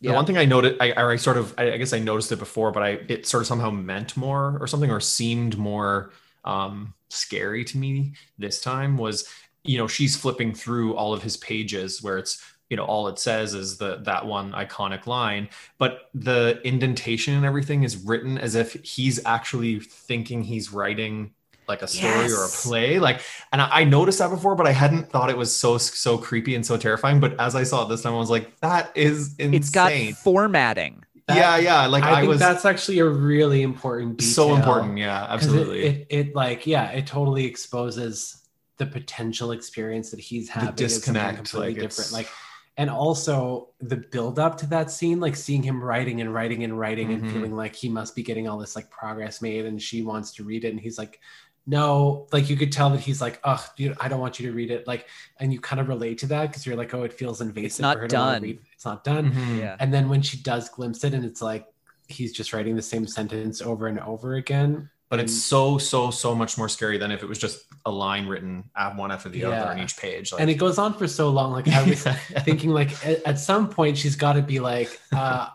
The 0.00 0.12
one 0.12 0.26
thing 0.26 0.36
I 0.36 0.44
noted, 0.44 0.76
I, 0.80 0.92
I 0.92 1.16
sort 1.16 1.38
of, 1.38 1.54
I, 1.56 1.72
I 1.72 1.76
guess 1.78 1.94
I 1.94 1.98
noticed 1.98 2.30
it 2.30 2.38
before, 2.38 2.70
but 2.72 2.82
I, 2.82 2.88
it 3.08 3.26
sort 3.26 3.40
of 3.40 3.46
somehow 3.46 3.70
meant 3.70 4.18
more 4.18 4.58
or 4.60 4.66
something, 4.66 4.90
or 4.90 5.00
seemed 5.00 5.56
more 5.56 6.10
um, 6.44 6.92
scary 7.08 7.64
to 7.64 7.78
me 7.78 8.12
this 8.36 8.60
time 8.60 8.98
was, 8.98 9.26
you 9.62 9.78
know, 9.78 9.86
she's 9.86 10.14
flipping 10.14 10.52
through 10.52 10.94
all 10.94 11.14
of 11.14 11.22
his 11.22 11.38
pages 11.38 12.02
where 12.02 12.18
it's, 12.18 12.44
you 12.68 12.76
know, 12.76 12.84
all 12.84 13.08
it 13.08 13.18
says 13.18 13.54
is 13.54 13.78
the 13.78 13.96
that 14.02 14.26
one 14.26 14.52
iconic 14.52 15.06
line, 15.06 15.48
but 15.78 16.10
the 16.12 16.60
indentation 16.64 17.32
and 17.32 17.46
everything 17.46 17.82
is 17.82 17.96
written 17.96 18.36
as 18.36 18.54
if 18.56 18.74
he's 18.84 19.24
actually 19.24 19.80
thinking 19.80 20.42
he's 20.42 20.70
writing 20.70 21.32
like 21.68 21.82
a 21.82 21.88
story 21.88 22.32
or 22.32 22.44
a 22.44 22.48
play 22.48 22.98
like 22.98 23.20
and 23.52 23.60
I, 23.62 23.80
I 23.80 23.84
noticed 23.84 24.18
that 24.18 24.30
before 24.30 24.54
but 24.54 24.66
i 24.66 24.72
hadn't 24.72 25.10
thought 25.10 25.30
it 25.30 25.36
was 25.36 25.54
so 25.54 25.78
so 25.78 26.18
creepy 26.18 26.54
and 26.54 26.64
so 26.64 26.76
terrifying 26.76 27.20
but 27.20 27.38
as 27.40 27.54
i 27.54 27.62
saw 27.62 27.84
it 27.84 27.88
this 27.88 28.02
time 28.02 28.14
i 28.14 28.18
was 28.18 28.30
like 28.30 28.58
that 28.60 28.90
is 28.94 29.34
insane 29.38 29.54
It's 29.54 29.70
got 29.70 29.92
formatting. 30.18 31.04
That- 31.26 31.36
yeah 31.36 31.56
yeah 31.56 31.86
like 31.86 32.02
I, 32.04 32.12
i, 32.12 32.14
think 32.20 32.28
was 32.28 32.38
that's 32.38 32.64
actually 32.66 32.98
a 32.98 33.06
really 33.08 33.62
important 33.62 34.18
detail. 34.18 34.34
so 34.34 34.54
important 34.54 34.98
yeah 34.98 35.26
absolutely 35.28 35.84
It, 35.84 36.06
it, 36.10 36.34
like 36.36 36.66
yeah, 36.66 36.90
it 36.90 37.06
totally 37.06 37.46
exposes 37.46 38.42
the 38.76 38.86
potential 38.86 39.52
experience 39.52 40.10
that 40.10 40.20
he's 40.20 40.48
having. 40.48 40.68
as 40.68 40.74
something 40.74 40.86
disconnect, 40.86 41.36
completely 41.36 41.68
like, 41.68 41.74
different. 41.76 42.08
it's- 42.08 42.12
Like, 42.12 42.28
and 42.76 42.90
also 42.90 43.68
the 43.80 43.96
build 43.96 44.40
up 44.40 44.58
to 44.58 44.66
that 44.66 44.90
scene, 44.90 45.20
like 45.20 45.36
seeing 45.36 45.62
him 45.62 45.80
writing 45.82 46.20
and 46.20 46.34
writing 46.34 46.64
and 46.64 46.76
writing 46.76 47.08
Mhm. 47.08 47.14
and 47.22 47.30
feeling 47.32 47.54
like 47.54 47.74
he 47.76 47.88
must 47.88 48.16
be 48.16 48.22
getting 48.24 48.48
all 48.48 48.58
this 48.58 48.74
like 48.74 48.90
progress 48.90 49.40
made, 49.40 49.64
and 49.64 49.80
she 49.80 50.02
wants 50.02 50.32
to 50.34 50.42
read 50.44 50.64
it, 50.64 50.70
and 50.72 50.80
he's 50.80 50.98
like, 50.98 51.20
no, 51.66 52.26
like 52.32 52.50
you 52.50 52.56
could 52.56 52.72
tell 52.72 52.90
that 52.90 53.00
he's 53.00 53.20
like, 53.20 53.40
oh, 53.44 53.64
dude, 53.76 53.96
I 54.00 54.08
don't 54.08 54.20
want 54.20 54.38
you 54.38 54.48
to 54.50 54.54
read 54.56 54.70
it. 54.70 54.86
Like, 54.86 55.06
and 55.40 55.52
you 55.52 55.60
kind 55.60 55.80
of 55.80 55.88
relate 55.88 56.18
to 56.18 56.26
that 56.26 56.48
because 56.48 56.66
you're 56.66 56.76
like, 56.76 56.92
oh, 56.94 57.04
it 57.04 57.12
feels 57.12 57.40
invasive. 57.40 57.64
It's 57.66 57.80
not 57.80 57.96
for 57.96 58.02
her 58.02 58.08
to 58.08 58.12
done. 58.14 58.42
read. 58.42 58.58
It's 58.74 58.84
not 58.84 59.02
done. 59.04 59.32
Mhm. 59.32 59.58
Yeah. 59.60 59.76
And 59.80 59.92
then 59.92 60.08
when 60.08 60.20
she 60.22 60.36
does 60.38 60.68
glimpse 60.68 61.04
it, 61.04 61.14
and 61.14 61.24
it's 61.24 61.40
like 61.40 61.66
he's 62.08 62.32
just 62.32 62.52
writing 62.52 62.76
the 62.76 62.82
same 62.82 63.06
sentence 63.06 63.62
over 63.62 63.86
and 63.86 63.98
over 64.00 64.34
again. 64.34 64.90
But 65.10 65.20
it's 65.20 65.34
so 65.34 65.78
so 65.78 66.10
so 66.10 66.34
much 66.34 66.58
more 66.58 66.68
scary 66.68 66.98
than 66.98 67.12
if 67.12 67.22
it 67.22 67.28
was 67.28 67.38
just 67.38 67.60
a 67.86 67.90
line 67.90 68.26
written 68.26 68.64
at 68.76 68.96
one 68.96 69.12
after 69.12 69.28
the 69.28 69.38
Yeah. 69.40 69.50
other 69.50 69.70
on 69.72 69.78
each 69.78 69.96
page. 69.96 70.32
Like, 70.32 70.40
and 70.40 70.50
it 70.50 70.54
goes 70.54 70.76
on 70.76 70.92
for 70.94 71.06
so 71.06 71.30
long. 71.30 71.52
Like 71.52 71.68
I 71.68 71.82
was 71.88 72.02
thinking, 72.44 72.70
like 72.70 72.90
at, 73.06 73.22
at 73.24 73.38
some 73.38 73.68
point 73.68 73.96
she's 73.96 74.16
got 74.16 74.32
to 74.32 74.42
be 74.42 74.58
like, 74.60 74.98
uh, 75.12 75.48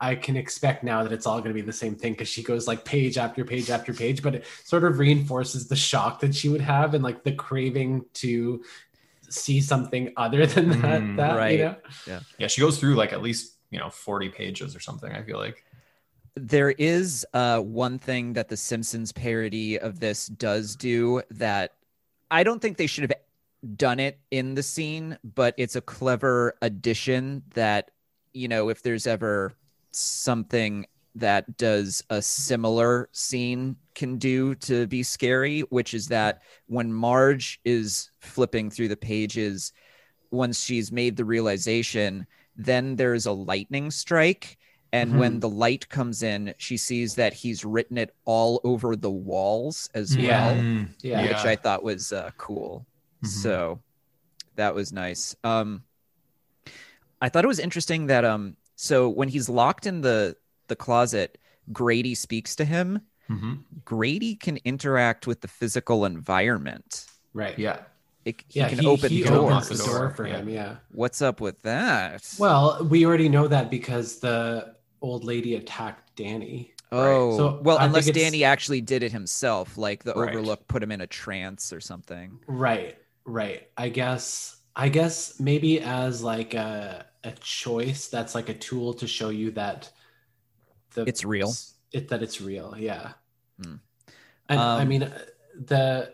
I 0.00 0.14
can 0.14 0.36
expect 0.36 0.84
now 0.84 1.02
that 1.02 1.12
it's 1.12 1.26
all 1.26 1.38
going 1.38 1.50
to 1.50 1.54
be 1.54 1.60
the 1.60 1.72
same 1.72 1.96
thing 1.96 2.12
because 2.12 2.28
she 2.28 2.42
goes 2.42 2.68
like 2.68 2.84
page 2.84 3.18
after 3.18 3.44
page 3.44 3.68
after 3.68 3.92
page, 3.92 4.22
but 4.22 4.36
it 4.36 4.46
sort 4.64 4.84
of 4.84 4.98
reinforces 4.98 5.66
the 5.68 5.76
shock 5.76 6.20
that 6.20 6.34
she 6.34 6.48
would 6.48 6.60
have 6.60 6.94
and 6.94 7.02
like 7.02 7.24
the 7.24 7.32
craving 7.32 8.04
to 8.14 8.62
see 9.28 9.60
something 9.60 10.12
other 10.16 10.46
than 10.46 10.70
that. 10.82 11.02
Mhm. 11.02 11.16
that 11.16 11.36
Right. 11.36 11.58
You 11.58 11.64
know? 12.06 12.20
yeah, 12.38 12.46
she 12.46 12.60
goes 12.60 12.78
through 12.78 12.94
like 12.94 13.12
at 13.12 13.22
least 13.22 13.56
you 13.70 13.78
know 13.78 13.90
forty 13.90 14.28
pages 14.28 14.74
or 14.76 14.80
something. 14.80 15.12
I 15.12 15.22
feel 15.22 15.38
like. 15.38 15.64
There 16.36 16.70
is 16.70 17.26
uh, 17.34 17.58
one 17.58 17.98
thing 17.98 18.34
that 18.34 18.48
the 18.48 18.56
Simpsons 18.56 19.10
parody 19.10 19.76
of 19.80 19.98
this 19.98 20.28
does 20.28 20.76
do 20.76 21.22
that 21.32 21.74
I 22.30 22.44
don't 22.44 22.62
think 22.62 22.76
they 22.76 22.86
should 22.86 23.02
have 23.10 23.76
done 23.76 23.98
it 23.98 24.20
in 24.30 24.54
the 24.54 24.62
scene, 24.62 25.18
but 25.24 25.54
it's 25.56 25.74
a 25.74 25.80
clever 25.80 26.54
addition 26.62 27.42
that, 27.54 27.90
you 28.32 28.46
know, 28.46 28.68
if 28.68 28.82
there's 28.82 29.06
ever 29.06 29.52
something 29.90 30.86
that 31.14 31.56
does 31.56 32.02
a 32.10 32.22
similar 32.22 33.08
scene 33.12 33.76
can 33.94 34.18
do 34.18 34.54
to 34.56 34.86
be 34.86 35.02
scary, 35.02 35.60
which 35.70 35.94
is 35.94 36.06
that 36.08 36.42
when 36.66 36.92
Marge 36.92 37.60
is 37.64 38.10
flipping 38.20 38.70
through 38.70 38.88
the 38.88 38.96
pages, 38.96 39.72
once 40.30 40.62
she's 40.62 40.92
made 40.92 41.16
the 41.16 41.24
realization, 41.24 42.26
then 42.56 42.94
there's 42.96 43.26
a 43.26 43.32
lightning 43.32 43.90
strike. 43.90 44.58
And 44.92 45.18
when 45.18 45.38
the 45.40 45.48
light 45.48 45.88
comes 45.88 46.22
in, 46.22 46.54
she 46.56 46.76
sees 46.76 47.14
that 47.16 47.34
he's 47.34 47.64
written 47.64 47.98
it 47.98 48.14
all 48.24 48.60
over 48.64 48.96
the 48.96 49.10
walls 49.10 49.90
as 49.94 50.16
Yeah. 50.16 50.46
well, 50.46 50.62
Mm, 50.62 50.88
Yeah. 51.02 51.28
which 51.28 51.44
I 51.44 51.56
thought 51.56 51.82
was 51.82 52.12
uh, 52.12 52.30
cool. 52.38 52.86
Mhm. 53.22 53.26
So 53.26 53.80
that 54.56 54.74
was 54.74 54.92
nice. 54.92 55.34
Um, 55.44 55.82
I 57.20 57.28
thought 57.28 57.44
it 57.44 57.48
was 57.48 57.58
interesting 57.58 58.06
that 58.06 58.24
um, 58.24 58.56
so 58.80 59.08
when 59.08 59.28
he's 59.28 59.48
locked 59.48 59.86
in 59.86 60.00
the 60.02 60.36
the 60.68 60.76
closet, 60.76 61.38
Grady 61.72 62.14
speaks 62.14 62.54
to 62.56 62.64
him. 62.64 63.00
Mhm. 63.28 63.64
Grady 63.84 64.36
can 64.36 64.58
interact 64.64 65.26
with 65.26 65.40
the 65.40 65.48
physical 65.48 66.04
environment. 66.04 67.06
Right. 67.34 67.58
Yeah. 67.58 67.80
It, 68.24 68.44
he 68.48 68.60
Yeah. 68.60 68.68
can 68.68 68.78
he, 68.78 68.86
open 68.86 69.10
he 69.10 69.22
doors. 69.22 69.68
opens 69.68 69.68
the 69.80 69.84
door 69.84 70.10
for 70.10 70.26
yeah. 70.26 70.38
him. 70.38 70.48
Yeah. 70.48 70.76
What's 70.92 71.20
up 71.22 71.40
with 71.40 71.60
that? 71.62 72.22
Well, 72.38 72.84
we 72.84 73.04
already 73.06 73.28
know 73.28 73.48
that 73.48 73.70
because 73.70 74.20
the 74.20 74.74
old 75.00 75.24
lady 75.24 75.54
attacked 75.56 76.14
Danny. 76.16 76.74
oh, 76.92 77.36
So 77.36 77.60
well, 77.62 77.78
I 77.78 77.86
unless 77.86 78.10
Danny 78.10 78.44
actually 78.44 78.80
did 78.80 79.02
it 79.02 79.12
himself, 79.12 79.76
like 79.76 80.04
the 80.04 80.14
Right. 80.14 80.30
Overlook 80.30 80.66
put 80.68 80.82
him 80.82 80.92
in 80.92 81.00
a 81.00 81.06
trance 81.06 81.72
or 81.72 81.80
something. 81.80 82.38
Right, 82.46 82.96
right. 83.24 83.68
I 83.76 83.88
guess 83.90 84.56
I 84.76 84.88
guess 84.88 85.38
maybe 85.40 85.80
as 85.80 86.22
like 86.22 86.54
a 86.54 87.06
a 87.24 87.32
choice 87.32 88.08
that's 88.08 88.34
like 88.34 88.48
a 88.48 88.54
tool 88.54 88.94
to 88.94 89.06
show 89.06 89.28
you 89.30 89.50
that 89.52 89.90
the 90.94 91.02
It's 91.06 91.24
real. 91.24 91.52
It 91.92 92.08
that 92.08 92.22
it's 92.22 92.40
real, 92.40 92.74
yeah. 92.78 93.12
Hmm. 93.62 93.76
And 94.48 94.60
I 94.76 94.82
Um, 94.82 94.88
mean 94.88 95.12
the 95.54 96.12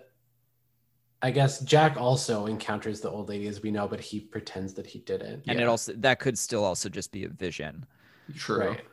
I 1.23 1.31
guess 1.31 1.61
Jack 1.61 1.97
also 1.97 2.47
encounters 2.47 3.01
the 3.01 3.11
old 3.11 3.29
lady 3.31 3.47
as 3.49 3.63
we 3.63 3.71
know, 3.71 3.89
but 3.89 4.01
he 4.01 4.21
pretends 4.21 4.75
that 4.75 4.87
he 4.87 4.99
didn't. 5.01 5.45
And 5.49 5.59
Yeah. 5.59 5.63
it 5.63 5.69
also 5.69 5.93
that 5.95 6.19
could 6.21 6.39
still 6.39 6.65
also 6.65 6.89
just 6.89 7.13
be 7.13 7.25
a 7.25 7.29
vision. 7.29 7.87
True. 8.35 8.71
Right. 8.71 8.85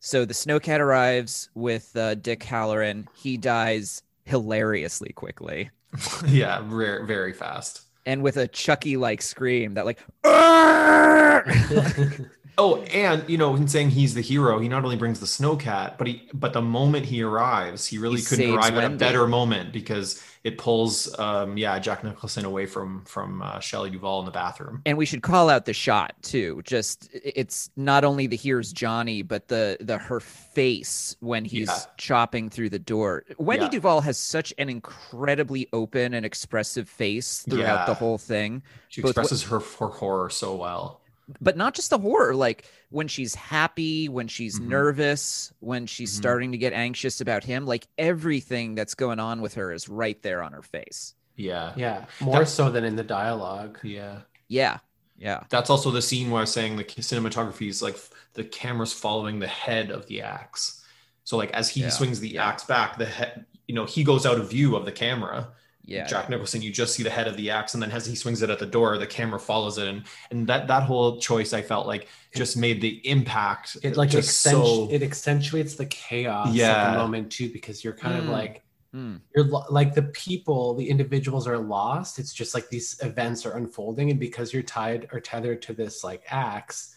So 0.00 0.24
the 0.24 0.34
snowcat 0.34 0.80
arrives 0.80 1.50
with 1.54 1.96
uh, 1.96 2.14
Dick 2.16 2.40
Hallorann. 2.40 3.08
He 3.12 3.36
dies 3.38 4.02
hilariously 4.24 5.12
quickly. 5.12 5.70
yeah. 6.26 6.60
Very 6.62 7.06
very 7.06 7.32
fast. 7.32 7.83
And 8.06 8.22
with 8.22 8.36
a 8.36 8.46
Chucky 8.48 8.96
like 8.96 9.22
scream 9.22 9.74
that 9.74 9.86
like 9.86 9.98
Oh, 12.56 12.82
and 12.82 13.28
you 13.28 13.36
know, 13.36 13.56
in 13.56 13.66
saying 13.66 13.90
he's 13.90 14.14
the 14.14 14.20
hero, 14.20 14.60
he 14.60 14.68
not 14.68 14.84
only 14.84 14.96
brings 14.96 15.18
the 15.18 15.26
snowcat, 15.26 15.98
but 15.98 16.06
he 16.06 16.28
but 16.32 16.52
the 16.52 16.62
moment 16.62 17.06
he 17.06 17.22
arrives, 17.22 17.86
he 17.86 17.98
really 17.98 18.18
He 18.18 18.22
couldn't 18.22 18.44
saves 18.44 18.56
arrive 18.56 18.76
at 18.76 18.92
a 18.92 18.96
better 18.96 19.26
moment 19.26 19.72
because 19.72 20.22
it 20.44 20.58
pulls 20.58 21.18
um 21.18 21.56
yeah, 21.56 21.78
Jack 21.78 22.04
Nicholson 22.04 22.44
away 22.44 22.66
from 22.66 23.02
from 23.06 23.40
uh, 23.42 23.58
Shelley 23.60 23.90
Duvall 23.90 24.20
in 24.20 24.26
the 24.26 24.30
bathroom. 24.30 24.82
and 24.86 24.96
we 24.98 25.06
should 25.06 25.22
call 25.22 25.48
out 25.48 25.64
the 25.64 25.72
shot 25.72 26.12
too. 26.22 26.60
Just 26.64 27.08
it's 27.14 27.70
not 27.76 28.04
only 28.04 28.26
the 28.26 28.36
here's 28.36 28.72
Johnny, 28.72 29.22
but 29.22 29.48
the 29.48 29.78
the 29.80 29.96
her 29.98 30.20
face 30.20 31.16
when 31.20 31.44
he's 31.46 31.68
Yeah. 31.68 31.78
chopping 31.96 32.50
through 32.50 32.68
the 32.70 32.78
door. 32.78 33.24
Wendy 33.38 33.64
Yeah. 33.64 33.70
Duvall 33.70 34.02
has 34.02 34.18
such 34.18 34.52
an 34.58 34.68
incredibly 34.68 35.68
open 35.72 36.12
and 36.14 36.24
expressive 36.26 36.88
face 36.88 37.42
throughout 37.48 37.86
the 37.86 37.94
whole 37.94 38.18
thing. 38.18 38.62
She 38.88 39.00
Both 39.00 39.12
expresses 39.12 39.42
her, 39.44 39.58
her 39.60 39.88
horror 39.88 40.30
so 40.30 40.54
well. 40.54 41.00
But 41.40 41.56
not 41.56 41.74
just 41.74 41.90
the 41.90 41.98
horror 41.98 42.34
like 42.34 42.64
when 42.90 43.08
she's 43.08 43.34
happy 43.34 44.08
when 44.08 44.28
she's 44.28 44.60
Mhm. 44.60 44.66
nervous 44.68 45.52
when 45.60 45.86
she's 45.86 46.12
Mhm. 46.12 46.16
starting 46.16 46.52
to 46.52 46.58
get 46.58 46.72
anxious 46.72 47.20
about 47.20 47.44
him 47.44 47.66
like 47.66 47.86
everything 47.98 48.74
that's 48.74 48.94
going 48.94 49.18
on 49.18 49.40
with 49.40 49.54
her 49.54 49.72
is 49.72 49.88
right 49.88 50.20
there 50.22 50.42
on 50.42 50.52
her 50.52 50.62
face 50.62 51.14
Yeah. 51.36 51.72
yeah, 51.76 52.04
more 52.20 52.40
That- 52.40 52.48
so 52.48 52.70
than 52.70 52.84
in 52.84 52.96
the 52.96 53.02
dialogue. 53.04 53.78
Yeah. 53.82 54.20
yeah 54.48 54.78
yeah 55.16 55.44
That's 55.48 55.70
also 55.70 55.90
the 55.90 56.02
scene 56.02 56.30
where 56.30 56.40
I 56.40 56.42
was 56.42 56.52
saying 56.52 56.76
the 56.76 56.84
cinematography 56.84 57.68
is 57.68 57.80
like 57.82 57.96
the 58.34 58.44
camera's 58.44 58.92
following 58.92 59.38
the 59.38 59.46
head 59.46 59.90
of 59.90 60.06
the 60.06 60.22
axe. 60.22 60.82
So 61.24 61.36
like 61.36 61.50
as 61.52 61.70
he 61.70 61.80
Yeah. 61.82 61.88
swings 61.90 62.20
the 62.20 62.30
Yeah. 62.30 62.46
axe 62.48 62.64
back, 62.64 62.98
the 62.98 63.06
head, 63.06 63.46
you 63.66 63.74
know, 63.74 63.86
he 63.86 64.04
goes 64.04 64.26
out 64.26 64.38
of 64.38 64.50
view 64.50 64.76
of 64.76 64.84
the 64.84 64.92
camera. 64.92 65.48
Yeah 65.86 66.06
Jack 66.06 66.28
Nicholson, 66.30 66.62
you 66.62 66.70
just 66.72 66.94
see 66.94 67.02
the 67.02 67.10
head 67.10 67.28
of 67.28 67.36
the 67.36 67.50
axe, 67.50 67.74
and 67.74 67.82
then 67.82 67.90
as 67.90 68.06
he 68.06 68.14
swings 68.16 68.40
it 68.42 68.50
at 68.50 68.58
the 68.58 68.66
door, 68.66 68.96
the 68.98 69.06
camera 69.06 69.38
follows 69.38 69.76
it, 69.78 69.86
and 69.88 70.02
and 70.30 70.46
that 70.46 70.66
that 70.68 70.84
whole 70.84 71.18
choice 71.20 71.52
I 71.52 71.62
felt 71.62 71.86
like 71.86 72.08
just 72.34 72.56
made 72.56 72.80
the 72.80 73.00
impact 73.08 73.76
It 73.82 73.96
like 73.96 74.10
just 74.10 74.28
accentu- 74.46 74.86
so 74.88 74.88
it 74.90 75.02
accentuates 75.02 75.74
the 75.76 75.86
chaos 75.86 76.48
of 76.48 76.54
the 76.92 76.98
moment 76.98 77.30
too, 77.32 77.50
because 77.52 77.84
you're 77.84 77.92
kind 78.04 78.16
of 78.18 78.24
Mm. 78.24 78.30
like 78.30 78.62
Hmm. 78.92 79.16
you're 79.34 79.44
lo- 79.46 79.66
like 79.70 79.92
the 79.94 80.04
people 80.04 80.74
the 80.74 80.88
individuals 80.88 81.48
are 81.48 81.58
lost 81.58 82.20
it's 82.20 82.32
just 82.32 82.54
like 82.54 82.68
these 82.68 82.96
events 83.02 83.44
are 83.44 83.56
unfolding 83.56 84.10
and 84.12 84.20
because 84.20 84.52
you're 84.52 84.62
tied 84.62 85.08
or 85.12 85.18
tethered 85.18 85.60
to 85.62 85.72
this 85.72 86.04
like 86.04 86.22
axe 86.30 86.94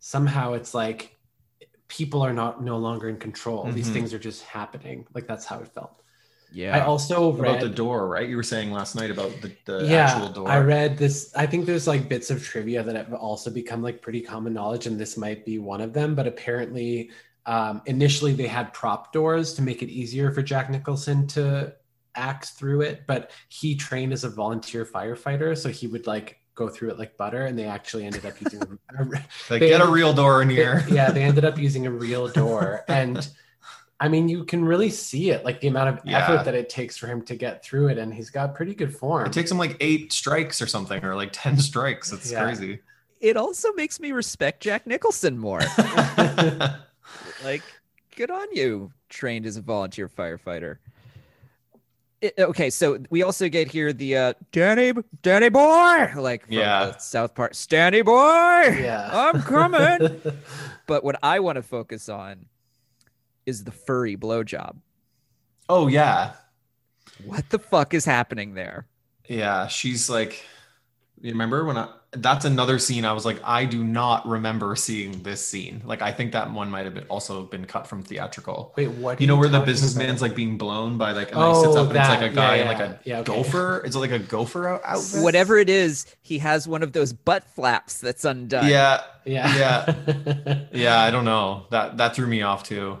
somehow 0.00 0.54
it's 0.54 0.74
like 0.74 1.16
people 1.86 2.22
are 2.22 2.32
not 2.32 2.62
no 2.62 2.76
longer 2.76 3.08
in 3.08 3.16
control 3.18 3.70
these 3.70 3.88
Mhm. 3.88 3.92
things 3.92 4.12
are 4.14 4.18
just 4.18 4.42
happening 4.42 5.06
like 5.14 5.28
that's 5.28 5.46
how 5.46 5.60
it 5.60 5.68
felt 5.68 6.02
yeah 6.52 6.76
i 6.76 6.80
also 6.80 7.32
about 7.32 7.60
the 7.60 7.68
door, 7.68 8.08
right? 8.08 8.28
You 8.28 8.36
were 8.36 8.42
saying 8.42 8.72
last 8.72 8.94
night 8.94 9.10
about 9.10 9.32
the, 9.42 9.52
the 9.66 9.86
yeah 9.86 10.06
actual 10.06 10.28
door. 10.30 10.48
i 10.48 10.58
read 10.58 10.96
this 10.96 11.32
i 11.36 11.44
think 11.46 11.66
there's 11.66 11.86
like 11.86 12.08
bits 12.08 12.30
of 12.30 12.42
trivia 12.42 12.82
that 12.82 12.96
have 12.96 13.12
also 13.12 13.50
become 13.50 13.82
like 13.82 14.00
pretty 14.00 14.20
common 14.20 14.52
knowledge 14.54 14.86
and 14.86 14.98
this 14.98 15.16
might 15.16 15.44
be 15.44 15.58
one 15.58 15.80
of 15.80 15.92
them 15.92 16.14
but 16.14 16.26
apparently 16.26 17.10
um, 17.46 17.80
initially 17.86 18.34
they 18.34 18.46
had 18.46 18.74
prop 18.74 19.12
doors 19.12 19.54
to 19.54 19.62
make 19.62 19.82
it 19.82 19.88
easier 19.88 20.30
for 20.32 20.42
jack 20.42 20.70
nicholson 20.70 21.26
to 21.28 21.72
axe 22.14 22.50
through 22.50 22.80
it 22.82 23.02
but 23.06 23.30
he 23.48 23.74
trained 23.74 24.12
as 24.12 24.24
a 24.24 24.28
volunteer 24.28 24.84
firefighter 24.84 25.56
so 25.56 25.68
he 25.68 25.86
would 25.86 26.06
like 26.06 26.40
go 26.54 26.68
through 26.68 26.90
it 26.90 26.98
like 26.98 27.16
butter 27.16 27.46
and 27.46 27.56
they 27.58 27.64
actually 27.64 28.04
ended 28.04 28.26
up 28.26 28.38
using 28.40 28.60
a, 28.98 29.04
like, 29.04 29.22
they- 29.48 29.68
get 29.68 29.80
a 29.80 29.86
real 29.86 30.12
door 30.12 30.42
in 30.42 30.50
here. 30.50 30.84
yeah 30.90 31.10
they 31.10 31.22
ended 31.22 31.44
up 31.44 31.56
using 31.58 31.86
a 31.86 31.90
real 31.90 32.26
door 32.28 32.84
and 32.88 33.28
i 34.00 34.08
mean 34.08 34.28
you 34.28 34.44
can 34.44 34.64
really 34.64 34.90
see 34.90 35.30
it 35.30 35.44
like 35.44 35.60
the 35.60 35.68
amount 35.68 35.88
of 35.88 36.00
Yeah. 36.04 36.18
effort 36.18 36.44
that 36.44 36.54
it 36.54 36.68
takes 36.68 36.96
for 36.96 37.06
him 37.08 37.22
to 37.22 37.34
get 37.34 37.64
through 37.64 37.88
it 37.88 37.98
and 37.98 38.12
he's 38.14 38.30
got 38.30 38.54
pretty 38.54 38.74
good 38.74 38.94
form 38.96 39.26
It 39.26 39.32
takes 39.32 39.50
him 39.50 39.58
like 39.58 39.76
eight 39.80 40.12
strikes 40.12 40.62
or 40.62 40.66
something, 40.66 41.04
or 41.04 41.14
like 41.16 41.30
ten 41.32 41.56
strikes. 41.70 42.12
It's 42.12 42.30
Yeah. 42.30 42.44
crazy. 42.44 42.80
it 43.20 43.36
also 43.36 43.72
makes 43.72 43.98
me 43.98 44.12
respect 44.12 44.60
jack 44.62 44.86
nicholson 44.86 45.36
more 45.38 45.60
like 47.44 47.62
good 48.16 48.30
on 48.30 48.46
you 48.52 48.92
trained 49.08 49.46
as 49.46 49.56
a 49.56 49.62
volunteer 49.62 50.08
firefighter 50.08 50.76
It- 52.20 52.34
okay 52.38 52.70
so 52.70 52.98
we 53.10 53.22
also 53.22 53.48
get 53.48 53.70
here 53.70 53.92
the 53.92 54.16
uh 54.16 54.32
danny 54.52 54.92
danny 55.22 55.48
boy 55.48 56.12
like 56.16 56.44
from 56.46 56.54
Yeah. 56.54 56.86
the 56.86 56.98
south 56.98 57.34
park 57.34 57.54
stanny 57.54 58.02
boy 58.02 58.76
yeah 58.80 59.08
i'm 59.12 59.40
coming 59.42 60.20
but 60.86 61.02
what 61.04 61.16
i 61.22 61.38
want 61.40 61.56
to 61.56 61.62
focus 61.62 62.08
on 62.08 62.46
is 63.48 63.64
the 63.64 63.72
furry 63.72 64.16
blowjob 64.16 64.76
oh 65.68 65.86
yeah, 65.88 66.32
what 67.24 67.48
the 67.50 67.58
fuck 67.58 67.94
is 67.94 68.04
happening 68.04 68.54
there 68.54 68.86
yeah. 69.30 69.66
She's 69.66 70.08
like, 70.08 70.42
You 71.20 71.32
remember 71.32 71.64
when 71.66 71.76
I? 71.76 71.88
That's 72.12 72.46
another 72.46 72.78
scene. 72.78 73.04
I 73.04 73.12
was 73.12 73.26
like, 73.26 73.38
I 73.44 73.66
do 73.66 73.84
not 73.84 74.26
remember 74.26 74.74
seeing 74.74 75.22
this 75.22 75.46
scene. 75.46 75.82
Like, 75.84 76.00
I 76.00 76.10
think 76.12 76.32
that 76.32 76.50
one 76.50 76.70
might 76.70 76.86
have 76.86 76.94
been 76.94 77.04
also 77.10 77.42
been 77.44 77.66
cut 77.66 77.86
from 77.86 78.02
theatrical. 78.02 78.72
Wait, 78.78 78.88
what? 78.88 79.20
You 79.20 79.26
know 79.26 79.36
where 79.36 79.50
the 79.50 79.60
businessman's 79.60 80.22
about? 80.22 80.30
like 80.30 80.34
being 80.34 80.56
blown 80.56 80.96
by 80.96 81.12
like, 81.12 81.30
and 81.32 81.42
then 81.42 81.48
he 81.54 81.60
sits 81.60 81.76
Oh, 81.76 81.82
up 81.82 81.88
and 81.90 81.98
it's 81.98 82.08
like 82.08 82.22
a 82.22 82.34
guy 82.34 82.56
Yeah, 82.56 82.62
in 82.62 82.68
like 82.68 82.80
a 82.80 83.00
Yeah, 83.04 83.18
okay. 83.18 83.34
gopher. 83.36 83.84
Is 83.84 83.94
it 83.94 83.98
like 83.98 84.12
a 84.12 84.18
gopher 84.18 84.66
out- 84.66 84.80
outfit? 84.86 85.22
Whatever 85.22 85.58
it 85.58 85.68
is, 85.68 86.06
he 86.22 86.38
has 86.38 86.66
one 86.66 86.82
of 86.82 86.92
those 86.94 87.12
butt 87.12 87.44
flaps 87.54 88.00
that's 88.00 88.24
undone. 88.24 88.66
Yeah, 88.66 89.02
Yeah. 89.26 89.54
Yeah. 90.06 90.58
yeah. 90.72 91.00
I 91.02 91.10
don't 91.10 91.26
know. 91.26 91.66
That 91.70 91.98
that 91.98 92.14
threw 92.16 92.26
me 92.26 92.40
off 92.40 92.62
too. 92.62 92.98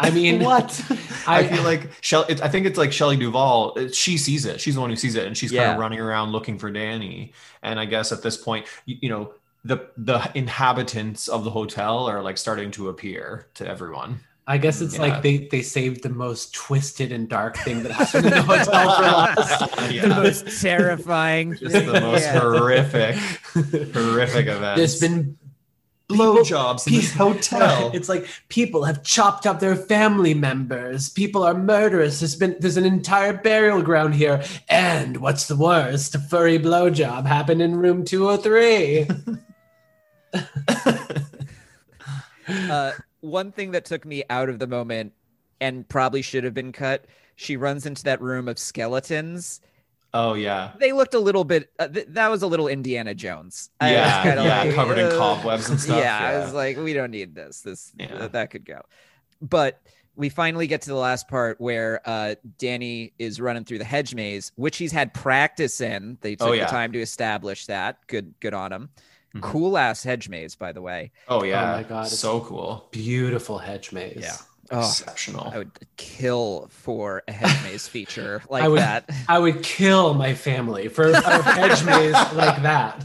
I 0.00 0.10
mean, 0.10 0.40
what? 0.44 0.80
I, 1.26 1.38
I- 1.40 1.46
feel 1.48 1.62
like 1.62 1.90
Shell. 2.00 2.26
I 2.42 2.48
think 2.48 2.66
it's 2.66 2.78
like 2.78 2.92
Shelley 2.92 3.16
Duvall. 3.16 3.78
Uh, 3.78 3.88
she 3.92 4.16
sees 4.16 4.46
it. 4.46 4.60
She's 4.60 4.74
the 4.74 4.80
one 4.80 4.90
who 4.90 4.96
sees 4.96 5.14
it, 5.14 5.26
and 5.26 5.36
she's 5.36 5.52
kind 5.52 5.72
of 5.72 5.78
running 5.78 6.00
around 6.00 6.32
looking 6.32 6.58
for 6.58 6.70
Danny. 6.70 7.32
And 7.62 7.78
I 7.78 7.84
guess 7.84 8.10
at 8.12 8.22
this 8.22 8.36
point, 8.36 8.66
you, 8.86 8.96
you 9.02 9.08
know, 9.08 9.34
the 9.64 9.88
the 9.96 10.30
inhabitants 10.34 11.28
of 11.28 11.44
the 11.44 11.50
hotel 11.50 12.06
are 12.06 12.22
like 12.22 12.38
starting 12.38 12.70
to 12.72 12.88
appear 12.88 13.46
to 13.54 13.66
everyone. 13.68 14.20
I 14.46 14.58
guess 14.58 14.80
it's 14.80 14.94
Yeah. 14.96 15.02
like 15.02 15.22
they 15.22 15.46
they 15.48 15.62
saved 15.62 16.02
the 16.02 16.08
most 16.08 16.54
twisted 16.54 17.12
and 17.12 17.28
dark 17.28 17.56
thing 17.58 17.82
that 17.84 17.92
happened 17.92 18.24
in 18.26 18.32
the 18.32 18.42
hotel 18.42 18.64
for 18.96 19.02
last. 19.02 19.76
Yeah. 19.92 20.02
The 20.02 20.08
most 20.08 20.60
terrifying. 20.62 21.56
Just 21.56 21.72
the 21.74 22.00
most 22.00 22.22
Yeah. 22.22 22.40
horrific, 22.40 23.16
horrific 23.92 24.46
event. 24.46 24.76
There's 24.76 24.98
been 24.98 25.36
blowjobs 26.10 26.86
in 26.86 26.94
this 26.94 27.12
hotel. 27.14 27.90
It's 27.94 28.08
like 28.08 28.26
people 28.48 28.84
have 28.84 29.02
chopped 29.02 29.46
up 29.46 29.60
their 29.60 29.76
family 29.76 30.34
members. 30.34 31.10
People 31.10 31.42
are 31.42 31.54
murderous. 31.54 32.20
There's 32.20 32.36
been 32.36 32.56
there's 32.60 32.76
an 32.76 32.84
entire 32.84 33.32
burial 33.32 33.82
ground 33.82 34.14
here. 34.14 34.42
And 34.68 35.18
what's 35.18 35.46
the 35.46 35.56
worst? 35.56 36.14
A 36.14 36.18
furry 36.18 36.58
blowjob 36.58 37.26
happened 37.26 37.62
in 37.62 37.76
room 37.76 38.04
203. 38.04 39.08
uh, 42.70 42.92
one 43.20 43.52
thing 43.52 43.72
that 43.72 43.84
took 43.84 44.04
me 44.04 44.24
out 44.28 44.48
of 44.48 44.58
the 44.58 44.66
moment 44.66 45.12
and 45.60 45.88
probably 45.88 46.22
should 46.22 46.44
have 46.44 46.54
been 46.54 46.72
cut. 46.72 47.06
She 47.36 47.56
runs 47.56 47.86
into 47.86 48.04
that 48.04 48.20
room 48.20 48.48
of 48.48 48.58
skeletons. 48.58 49.60
Oh 50.14 50.34
yeah, 50.34 50.72
They 50.78 50.92
looked 50.92 51.14
a 51.14 51.18
little 51.18 51.44
bit. 51.44 51.70
Uh, 51.78 51.88
th- 51.88 52.06
that 52.10 52.28
was 52.28 52.42
a 52.42 52.46
little 52.46 52.68
Indiana 52.68 53.14
Jones. 53.14 53.70
I 53.80 53.92
yeah, 53.92 54.42
yeah. 54.42 54.62
like, 54.64 54.74
covered 54.74 54.98
in 54.98 55.06
uh, 55.06 55.16
cobwebs 55.18 55.68
and 55.70 55.80
stuff. 55.80 55.98
yeah, 55.98 56.18
I 56.18 56.38
was 56.38 56.52
like, 56.52 56.76
we 56.76 56.92
don't 56.92 57.10
need 57.10 57.34
this. 57.34 57.60
This 57.60 57.92
Yeah. 57.98 58.18
th- 58.18 58.32
that 58.32 58.50
could 58.50 58.64
go. 58.64 58.82
But 59.42 59.80
we 60.16 60.28
finally 60.28 60.66
get 60.66 60.82
to 60.82 60.90
the 60.90 60.96
last 60.96 61.28
part 61.28 61.60
where 61.60 62.00
uh, 62.04 62.34
Danny 62.58 63.12
is 63.18 63.40
running 63.40 63.64
through 63.64 63.78
the 63.78 63.84
hedge 63.84 64.14
maze, 64.14 64.52
which 64.56 64.76
he's 64.76 64.92
had 64.92 65.14
practice 65.14 65.80
in. 65.80 66.18
They 66.20 66.36
took 66.36 66.48
Oh, 66.48 66.52
yeah. 66.52 66.64
the 66.66 66.70
time 66.70 66.92
to 66.92 67.00
establish 67.00 67.66
that. 67.66 67.98
Good, 68.06 68.34
good 68.40 68.52
on 68.52 68.72
him. 68.72 68.90
Mhm. 69.34 69.42
Cool 69.42 69.78
ass 69.78 70.02
hedge 70.02 70.28
maze, 70.28 70.56
by 70.56 70.72
the 70.72 70.82
way. 70.82 71.12
oh 71.28 71.44
yeah, 71.44 71.72
my 71.72 71.82
God, 71.84 72.06
it's- 72.06 72.18
so 72.18 72.40
cool, 72.40 72.88
Beautiful 72.90 73.58
hedge 73.58 73.92
maze. 73.92 74.18
Yeah. 74.20 74.36
Oh, 74.72 74.80
exceptional. 74.80 75.50
I 75.52 75.58
would 75.58 75.72
kill 75.96 76.68
for 76.70 77.22
a 77.26 77.32
hedge 77.32 77.62
maze 77.64 77.88
feature 77.88 78.42
like 78.48 78.62
I 78.62 78.68
would- 78.68 78.78
that. 78.80 79.10
I 79.28 79.38
would 79.38 79.62
kill 79.62 80.14
my 80.14 80.34
family 80.34 80.88
for 80.88 81.08
a 81.10 81.20
hedge 81.42 81.84
maze 81.84 82.12
like 82.34 82.62
that. 82.62 83.04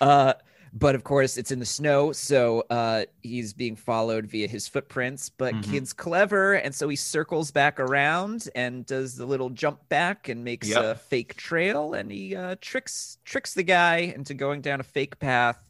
Uh, 0.00 0.34
but 0.76 0.96
of 0.96 1.04
course, 1.04 1.36
it's 1.36 1.52
in 1.52 1.60
the 1.60 1.64
snow, 1.66 2.10
so 2.10 2.64
uh, 2.68 3.04
he's 3.22 3.52
being 3.52 3.76
followed 3.76 4.26
via 4.26 4.48
his 4.48 4.66
footprints. 4.66 5.28
But 5.28 5.54
Mhm. 5.54 5.70
Kid's 5.70 5.92
clever, 5.92 6.54
and 6.54 6.74
so 6.74 6.88
he 6.88 6.96
circles 6.96 7.52
back 7.52 7.78
around 7.78 8.48
and 8.56 8.84
does 8.84 9.14
the 9.16 9.24
little 9.24 9.50
jump 9.50 9.88
back 9.88 10.28
and 10.28 10.42
makes 10.42 10.68
Yep. 10.68 10.84
a 10.84 10.94
fake 10.96 11.36
trail, 11.36 11.94
and 11.94 12.10
he 12.10 12.34
uh, 12.34 12.56
tricks 12.60 13.18
tricks 13.24 13.54
the 13.54 13.62
guy 13.62 13.98
into 14.16 14.34
going 14.34 14.62
down 14.62 14.80
a 14.80 14.84
fake 14.84 15.18
path, 15.20 15.64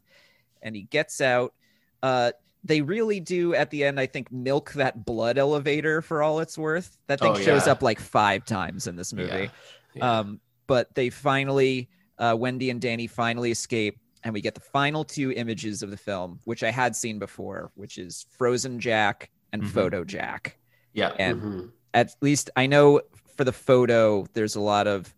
and 0.63 0.75
he 0.75 0.83
gets 0.83 1.21
out. 1.21 1.53
Uh, 2.01 2.31
they 2.65 2.81
really 2.81 3.19
do 3.19 3.53
at 3.53 3.69
the 3.69 3.83
end, 3.83 3.99
I 3.99 4.07
think, 4.07 4.31
milk 4.31 4.73
that 4.73 5.05
blood 5.05 5.37
elevator 5.37 6.01
for 6.01 6.23
all 6.23 6.39
it's 6.39 6.57
worth. 6.57 6.97
That 7.07 7.19
thing 7.19 7.31
Oh, 7.33 7.39
shows 7.39 7.67
yeah. 7.67 7.71
up 7.73 7.83
like 7.83 7.99
five 7.99 8.43
times 8.43 8.87
in 8.87 8.95
this 8.95 9.13
movie. 9.13 9.49
Yeah. 9.93 10.19
Um, 10.19 10.41
but 10.67 10.93
they 10.95 11.09
finally, 11.11 11.89
uh, 12.17 12.35
Wendy 12.37 12.71
and 12.71 12.81
Danny 12.81 13.05
finally 13.07 13.51
escape, 13.51 13.99
and 14.23 14.33
we 14.33 14.41
get 14.41 14.55
the 14.55 14.61
final 14.61 15.03
two 15.03 15.31
images 15.31 15.83
of 15.83 15.91
the 15.91 15.97
film, 15.97 16.39
which 16.45 16.63
I 16.63 16.71
had 16.71 16.95
seen 16.95 17.19
before, 17.19 17.71
which 17.75 17.99
is 17.99 18.25
Frozen 18.31 18.79
Jack 18.79 19.29
and 19.53 19.61
Mhm. 19.61 19.67
Photo 19.67 20.03
Jack. 20.03 20.57
yeah, 20.93 21.13
And 21.19 21.41
Mhm. 21.41 21.71
at 21.93 22.15
least 22.21 22.49
I 22.55 22.65
know 22.67 23.01
for 23.37 23.43
the 23.43 23.51
photo, 23.53 24.25
there's 24.33 24.55
a 24.55 24.61
lot 24.61 24.87
of, 24.87 25.13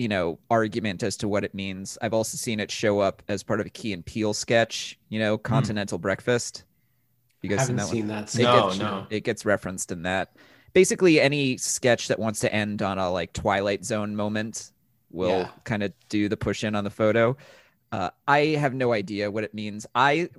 you 0.00 0.08
know, 0.08 0.38
argument 0.50 1.02
as 1.02 1.14
to 1.18 1.28
what 1.28 1.44
it 1.44 1.52
means. 1.54 1.98
I've 2.00 2.14
also 2.14 2.36
seen 2.38 2.58
it 2.58 2.70
show 2.70 3.00
up 3.00 3.22
as 3.28 3.42
part 3.42 3.60
of 3.60 3.66
a 3.66 3.68
Key 3.70 3.92
and 3.92 4.04
Peele 4.04 4.32
sketch, 4.32 4.98
you 5.10 5.18
know, 5.18 5.36
Continental 5.36 5.98
Breakfast. 5.98 6.64
You 7.42 7.50
guys 7.50 7.66
seen 7.66 7.76
haven't 7.76 7.76
that 7.76 7.84
one? 7.86 7.94
seen 7.94 8.06
that. 8.06 8.34
It 8.34 8.42
No, 8.42 8.68
gets, 8.68 8.78
no. 8.78 9.06
It 9.10 9.24
gets 9.24 9.44
referenced 9.44 9.92
in 9.92 10.02
that. 10.02 10.36
Basically, 10.72 11.20
any 11.20 11.58
sketch 11.58 12.08
that 12.08 12.18
wants 12.18 12.40
to 12.40 12.50
end 12.52 12.80
on 12.80 12.96
a 12.96 13.10
like 13.10 13.34
Twilight 13.34 13.84
Zone 13.84 14.16
moment 14.16 14.72
will 15.10 15.40
Yeah. 15.40 15.48
kind 15.64 15.82
of 15.82 15.92
do 16.08 16.28
the 16.30 16.36
push 16.36 16.64
in 16.64 16.74
on 16.74 16.84
the 16.84 16.90
photo. 16.90 17.36
Uh, 17.92 18.08
I 18.26 18.38
have 18.58 18.72
no 18.72 18.92
idea 18.94 19.30
what 19.30 19.44
it 19.44 19.52
means. 19.52 19.86
I 19.94 20.30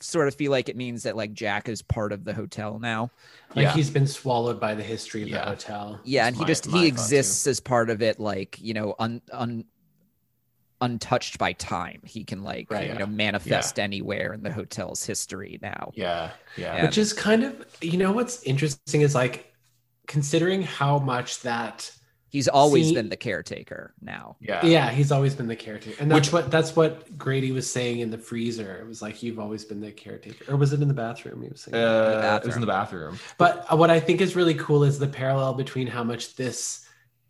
sort 0.00 0.28
of 0.28 0.34
feel 0.34 0.50
like 0.50 0.68
it 0.68 0.76
means 0.76 1.02
that 1.04 1.16
like 1.16 1.32
Jack 1.32 1.68
is 1.68 1.82
part 1.82 2.12
of 2.12 2.24
the 2.24 2.32
hotel 2.34 2.78
now. 2.78 3.10
Like 3.54 3.64
Yeah. 3.64 3.72
he's 3.72 3.90
been 3.90 4.06
swallowed 4.06 4.60
by 4.60 4.74
the 4.74 4.82
history 4.82 5.22
of 5.22 5.28
Yeah. 5.28 5.44
the 5.44 5.50
hotel. 5.50 6.00
Yeah, 6.04 6.24
That's 6.24 6.36
and 6.38 6.46
he 6.46 6.50
just 6.50 6.64
he 6.66 6.70
thought, 6.72 6.80
too. 6.80 6.86
exists 6.86 7.46
as 7.46 7.60
part 7.60 7.90
of 7.90 8.02
it, 8.02 8.18
like 8.20 8.58
you 8.60 8.74
know, 8.74 8.94
un, 8.98 9.20
un 9.32 9.64
untouched 10.80 11.38
by 11.38 11.52
time. 11.54 12.00
He 12.04 12.24
can 12.24 12.42
like 12.42 12.70
Right, 12.70 12.86
you 12.86 12.92
yeah. 12.92 12.98
know 12.98 13.06
manifest 13.06 13.78
anywhere 13.78 14.32
in 14.34 14.42
the 14.42 14.52
hotel's 14.52 15.04
history 15.04 15.58
now. 15.62 15.92
yeah, 15.94 16.32
yeah. 16.56 16.76
Yeah. 16.76 16.82
Which 16.84 16.98
is 16.98 17.12
kind 17.12 17.44
of, 17.44 17.66
you 17.80 17.96
know, 17.96 18.12
what's 18.12 18.42
interesting 18.42 19.00
is 19.00 19.14
like 19.14 19.52
considering 20.06 20.62
how 20.62 20.98
much 20.98 21.40
that 21.42 21.90
He's 22.36 22.48
always 22.48 22.88
See- 22.88 22.94
been 22.94 23.08
the 23.08 23.16
caretaker 23.16 23.94
now. 24.02 24.36
yeah, 24.40 24.62
yeah, 24.62 24.90
he's 24.90 25.10
always 25.10 25.34
been 25.34 25.46
the 25.48 25.56
caretaker. 25.56 25.96
And 26.02 26.10
that's 26.10 26.28
Which- 26.28 26.32
what 26.34 26.50
that's 26.50 26.76
what 26.76 27.16
Grady 27.16 27.50
was 27.50 27.66
saying 27.70 28.00
in 28.00 28.10
the 28.10 28.18
freezer. 28.18 28.76
It 28.76 28.86
was 28.86 29.00
like 29.00 29.22
you've 29.22 29.38
always 29.38 29.64
been 29.64 29.80
the 29.80 29.90
caretaker. 29.90 30.52
Or 30.52 30.56
was 30.58 30.74
it 30.74 30.82
in 30.82 30.88
the 30.88 30.92
bathroom 30.92 31.40
he 31.40 31.48
was 31.48 31.62
saying? 31.62 31.74
Uh, 31.74 32.38
it 32.42 32.46
was 32.46 32.54
in 32.56 32.60
the 32.60 32.66
bathroom. 32.66 33.18
But 33.38 33.78
what 33.78 33.88
I 33.90 33.98
think 34.00 34.20
is 34.20 34.36
really 34.36 34.52
cool 34.52 34.84
is 34.84 34.98
the 34.98 35.08
parallel 35.08 35.54
between 35.54 35.86
how 35.86 36.04
much 36.04 36.36
this, 36.36 36.86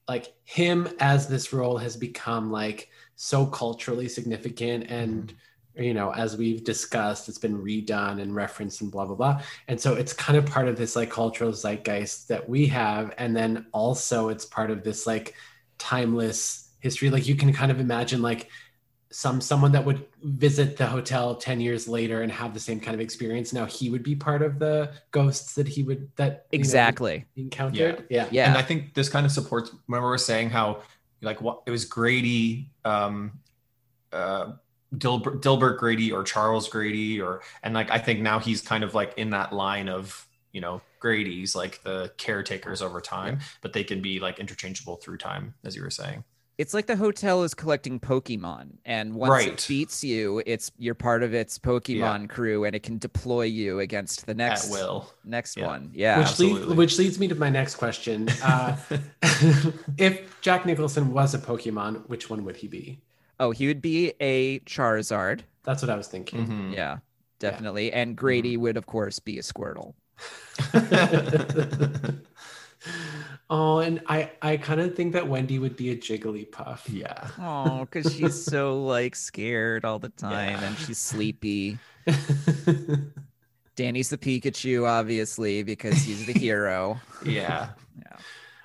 like 0.08 0.34
him 0.42 0.88
as 0.98 1.28
this 1.28 1.52
role 1.52 1.78
has 1.78 1.96
become 1.96 2.50
like 2.50 2.88
so 3.14 3.46
culturally 3.46 4.08
significant 4.08 4.90
and 4.90 5.32
you 5.76 5.94
know 5.94 6.12
as 6.12 6.36
we've 6.36 6.64
discussed 6.64 7.28
it's 7.28 7.38
been 7.38 7.56
redone 7.62 8.20
and 8.20 8.34
referenced 8.34 8.80
and 8.80 8.90
blah 8.90 9.04
blah 9.04 9.14
blah 9.14 9.42
and 9.68 9.80
so 9.80 9.94
it's 9.94 10.12
kind 10.12 10.38
of 10.38 10.46
part 10.46 10.68
of 10.68 10.76
this 10.76 10.96
like 10.96 11.10
cultural 11.10 11.52
zeitgeist 11.52 12.28
that 12.28 12.48
we 12.48 12.66
have 12.66 13.12
and 13.18 13.36
then 13.36 13.66
also 13.72 14.28
it's 14.28 14.44
part 14.44 14.70
of 14.70 14.82
this 14.82 15.06
like 15.06 15.34
timeless 15.78 16.70
history 16.80 17.10
like 17.10 17.26
you 17.26 17.34
can 17.34 17.52
kind 17.52 17.70
of 17.70 17.80
imagine 17.80 18.22
like 18.22 18.50
some 19.10 19.40
someone 19.40 19.72
that 19.72 19.84
would 19.84 20.04
visit 20.22 20.76
the 20.76 20.86
hotel 20.86 21.36
10 21.36 21.60
years 21.60 21.86
later 21.86 22.22
and 22.22 22.32
have 22.32 22.52
the 22.52 22.60
same 22.60 22.80
kind 22.80 22.94
of 22.94 23.00
experience 23.00 23.52
now 23.52 23.64
he 23.64 23.88
would 23.88 24.02
be 24.02 24.14
part 24.16 24.42
of 24.42 24.58
the 24.58 24.90
ghosts 25.10 25.54
that 25.54 25.68
he 25.68 25.82
would 25.82 26.10
that 26.16 26.46
you 26.50 26.58
know, 26.58 26.60
Exactly. 26.60 27.24
encountered 27.36 28.04
yeah 28.10 28.26
Yeah. 28.30 28.48
And 28.48 28.58
I 28.58 28.62
think 28.62 28.94
this 28.94 29.08
kind 29.08 29.24
of 29.24 29.32
supports. 29.32 29.70
Remember, 29.86 30.08
we 30.08 30.10
were 30.10 30.18
saying 30.18 30.50
how 30.50 30.82
like 31.22 31.40
what 31.40 31.62
it 31.66 31.70
was 31.70 31.84
Grady, 31.84 32.70
um, 32.84 33.38
uh, 34.12 34.52
Delbert, 34.96 35.42
Delbert 35.42 35.78
Grady 35.78 36.12
or 36.12 36.22
Charles 36.22 36.68
Grady, 36.68 37.20
or 37.20 37.42
and 37.62 37.74
like 37.74 37.90
I 37.90 37.98
think 37.98 38.20
now 38.20 38.38
he's 38.38 38.60
kind 38.62 38.84
of 38.84 38.94
like 38.94 39.14
in 39.16 39.30
that 39.30 39.52
line 39.52 39.88
of 39.88 40.26
you 40.52 40.60
know 40.60 40.80
Grady's 41.00 41.54
like 41.54 41.82
the 41.82 42.12
caretakers 42.16 42.82
over 42.82 43.00
time, 43.00 43.40
but 43.62 43.72
they 43.72 43.84
can 43.84 44.00
be 44.02 44.20
like 44.20 44.38
interchangeable 44.38 44.96
through 44.96 45.18
time, 45.18 45.54
as 45.64 45.76
you 45.76 45.82
were 45.82 45.90
saying. 45.90 46.24
It's 46.58 46.72
like 46.72 46.86
the 46.86 46.96
hotel 46.96 47.42
is 47.42 47.52
collecting 47.52 48.00
Pokemon, 48.00 48.78
and 48.86 49.12
once 49.14 49.30
Right. 49.30 49.48
it 49.52 49.66
beats 49.68 50.02
you, 50.02 50.42
it's 50.46 50.72
you're 50.78 50.94
part 50.94 51.22
of 51.22 51.34
its 51.34 51.58
Pokemon 51.58 52.30
crew, 52.30 52.64
and 52.64 52.74
it 52.74 52.82
can 52.82 52.96
deploy 52.96 53.42
you 53.42 53.80
against 53.80 54.24
the 54.24 54.32
next 54.32 54.64
At 54.66 54.72
will. 54.72 55.12
next 55.22 55.58
Yeah. 55.58 55.66
one. 55.66 55.90
Yeah, 55.92 56.18
which 56.18 56.38
leads 56.38 56.64
which 56.66 56.98
leads 56.98 57.18
me 57.18 57.28
to 57.28 57.34
my 57.34 57.50
next 57.50 57.74
question 57.74 58.30
uh, 58.42 58.74
if 59.98 60.40
jack 60.40 60.64
nicholson 60.66 61.12
was 61.12 61.34
a 61.34 61.38
pokemon 61.38 62.08
which 62.08 62.30
one 62.30 62.44
would 62.44 62.56
he 62.56 62.68
be 62.68 63.00
Oh, 63.38 63.50
he 63.50 63.66
would 63.66 63.82
be 63.82 64.14
a 64.20 64.60
Charizard. 64.60 65.40
that's 65.64 65.82
what 65.82 65.90
i 65.90 65.96
was 65.96 66.08
thinking 66.08 66.46
Mhm. 66.46 66.74
Yeah, 66.74 66.98
definitely. 67.38 67.92
And 67.92 68.16
Grady 68.16 68.56
would, 68.56 68.76
of 68.76 68.86
course, 68.86 69.18
be 69.18 69.38
a 69.38 69.42
Squirtle. 69.42 69.94
oh 73.50 73.78
and 73.78 74.00
i 74.06 74.30
i 74.42 74.56
kind 74.56 74.80
of 74.80 74.94
think 74.94 75.12
that 75.12 75.26
wendy 75.28 75.58
would 75.58 75.76
be 75.76 75.90
a 75.90 75.96
jigglypuff 75.96 76.80
yeah. 76.88 77.28
Oh, 77.38 77.80
because 77.90 78.12
she's 78.14 78.40
so 78.52 78.82
like 78.84 79.14
scared 79.16 79.84
all 79.84 79.98
the 79.98 80.08
time, 80.10 80.50
Yeah. 80.60 80.64
and 80.64 80.78
she's 80.78 80.98
sleepy. 80.98 81.78
Danny's 83.76 84.08
the 84.08 84.16
Pikachu, 84.16 84.88
obviously, 84.88 85.62
because 85.62 85.96
he's 86.02 86.24
the 86.24 86.32
hero. 86.32 86.98
Yeah. 87.22 87.70
yeah. 87.98 88.16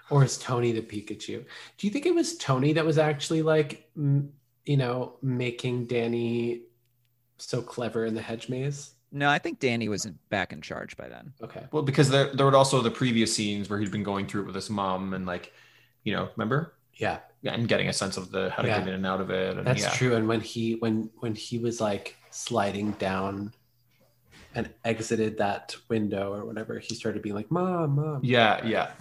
Or 0.09 0.23
is 0.23 0.37
Tony 0.37 0.71
the 0.71 0.81
Pikachu? 0.81 1.43
Do 1.77 1.87
you 1.87 1.91
think 1.91 2.05
it 2.05 2.15
was 2.15 2.37
Tony 2.37 2.71
that 2.73 2.85
was 2.85 2.97
actually 2.97 3.41
like, 3.41 3.89
m- 3.97 4.31
you 4.65 4.77
know, 4.77 5.17
making 5.21 5.85
Danny 5.85 6.61
so 7.37 7.61
clever 7.61 8.05
in 8.05 8.13
the 8.13 8.21
hedge 8.21 8.49
maze? 8.49 8.91
No, 9.11 9.29
I 9.29 9.39
think 9.39 9.59
Danny 9.59 9.89
was 9.89 10.05
back 10.29 10.53
in 10.53 10.61
charge 10.61 10.95
by 10.95 11.09
then. 11.09 11.33
Okay. 11.43 11.65
Well, 11.71 11.83
because 11.83 12.09
there 12.09 12.33
there 12.33 12.45
were 12.45 12.55
also 12.55 12.81
the 12.81 12.91
previous 12.91 13.35
scenes 13.35 13.69
where 13.69 13.79
he'd 13.79 13.91
been 13.91 14.03
going 14.03 14.25
through 14.27 14.41
it 14.43 14.45
with 14.45 14.55
his 14.55 14.69
mom 14.69 15.13
and 15.13 15.25
like, 15.25 15.51
you 16.03 16.13
know, 16.13 16.29
remember? 16.35 16.73
Yeah, 16.95 17.19
Yeah, 17.41 17.53
and 17.53 17.67
getting 17.67 17.87
a 17.89 17.93
sense 17.93 18.15
of 18.17 18.31
the 18.31 18.51
how 18.51 18.61
to 18.61 18.67
Yeah. 18.67 18.79
get 18.79 18.87
in 18.87 18.93
and 18.93 19.05
out 19.05 19.19
of 19.21 19.29
it. 19.31 19.57
And 19.57 19.65
that's 19.65 19.81
yeah. 19.81 19.89
true. 19.89 20.15
And 20.15 20.27
when 20.27 20.39
he 20.39 20.73
when 20.75 21.09
when 21.19 21.35
he 21.35 21.57
was 21.57 21.81
like 21.81 22.15
sliding 22.29 22.91
down 22.91 23.53
and 24.53 24.69
exited 24.85 25.37
that 25.39 25.75
window 25.89 26.33
or 26.33 26.45
whatever, 26.45 26.79
he 26.79 26.93
started 26.95 27.21
being 27.21 27.35
like, 27.35 27.49
"Mom, 27.51 27.95
mom." 27.95 28.19
Yeah, 28.23 28.65
yeah. 28.65 28.91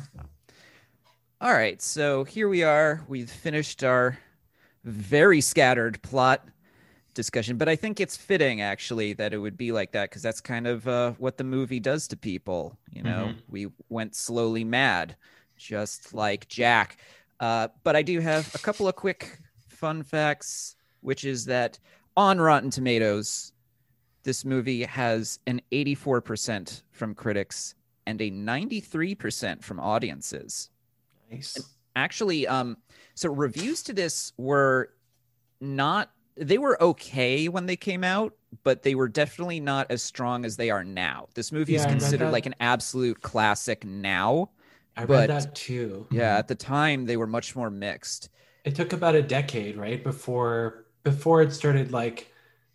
All 1.41 1.53
right, 1.53 1.81
so 1.81 2.25
here 2.25 2.49
we 2.49 2.63
are. 2.63 3.03
We've 3.09 3.31
finished 3.31 3.83
our 3.83 4.19
very 4.85 5.41
scattered 5.41 6.01
plot 6.03 6.47
discussion, 7.15 7.57
but 7.57 7.69
I 7.69 7.77
think 7.77 8.01
it's 8.01 8.17
fitting 8.17 8.61
actually 8.61 9.13
that 9.15 9.35
it 9.35 9.39
would 9.39 9.57
be 9.57 9.73
like 9.73 9.93
that 9.93 10.11
because 10.11 10.23
that's 10.23 10.41
kind 10.41 10.67
of 10.67 10.87
uh, 10.87 11.13
what 11.13 11.37
the 11.37 11.45
movie 11.45 11.81
does 11.81 12.07
to 12.09 12.17
people. 12.17 12.79
You 12.91 13.03
know, 13.03 13.35
we 13.49 13.69
went 13.89 14.15
slowly 14.15 14.65
mad, 14.65 15.17
just 15.57 16.15
like 16.15 16.49
Jack. 16.49 16.99
Uh, 17.41 17.69
but 17.83 17.97
I 17.97 18.03
do 18.03 18.21
have 18.21 18.55
a 18.55 18.59
couple 18.59 18.89
of 18.89 18.97
quick 18.97 19.39
fun 19.69 20.03
facts, 20.03 20.77
which 21.01 21.25
is 21.25 21.45
that 21.47 21.79
on 22.17 22.41
Rotten 22.41 22.71
Tomatoes, 22.71 23.53
this 24.23 24.45
movie 24.45 24.85
has 24.85 25.39
an 25.47 25.61
84% 25.73 26.83
from 26.91 27.15
critics 27.15 27.75
and 28.07 28.21
a 28.21 28.31
93% 28.31 29.63
from 29.63 29.81
audiences 29.81 30.71
Nice. 31.31 31.77
Actually 31.97 32.47
um 32.47 32.77
so 33.15 33.29
reviews 33.29 33.83
to 33.83 33.93
this 33.93 34.33
were 34.37 34.91
not 35.61 36.11
they 36.37 36.59
were 36.59 36.81
okay 36.83 37.49
when 37.49 37.67
they 37.67 37.77
came 37.77 38.05
out 38.05 38.35
but 38.65 38.83
they 38.83 38.95
were 38.95 39.09
definitely 39.09 39.61
not 39.61 39.87
as 39.91 40.03
strong 40.03 40.45
as 40.45 40.57
they 40.57 40.71
are 40.71 40.85
now 40.85 41.27
this 41.35 41.53
movie 41.53 41.75
is 41.75 41.83
Yeah, 41.83 41.89
I 41.89 41.93
read 41.93 42.01
considered 42.01 42.31
like 42.31 42.47
an 42.47 42.55
absolute 42.61 43.21
classic 43.23 43.85
now 43.85 44.51
I 44.97 45.05
But- 45.05 45.29
read 45.29 45.31
that 45.31 45.55
too. 45.55 46.07
yeah 46.11 46.37
at 46.39 46.49
the 46.49 46.55
time 46.55 47.07
they 47.07 47.17
were 47.17 47.27
much 47.27 47.55
more 47.57 47.71
mixed 47.71 48.29
It 48.65 48.75
took 48.75 48.93
about 48.93 49.15
a 49.15 49.23
decade, 49.23 49.77
right, 49.77 50.03
before 50.03 50.85
before 51.03 51.43
it 51.43 51.53
started 51.53 51.93
like 51.93 52.31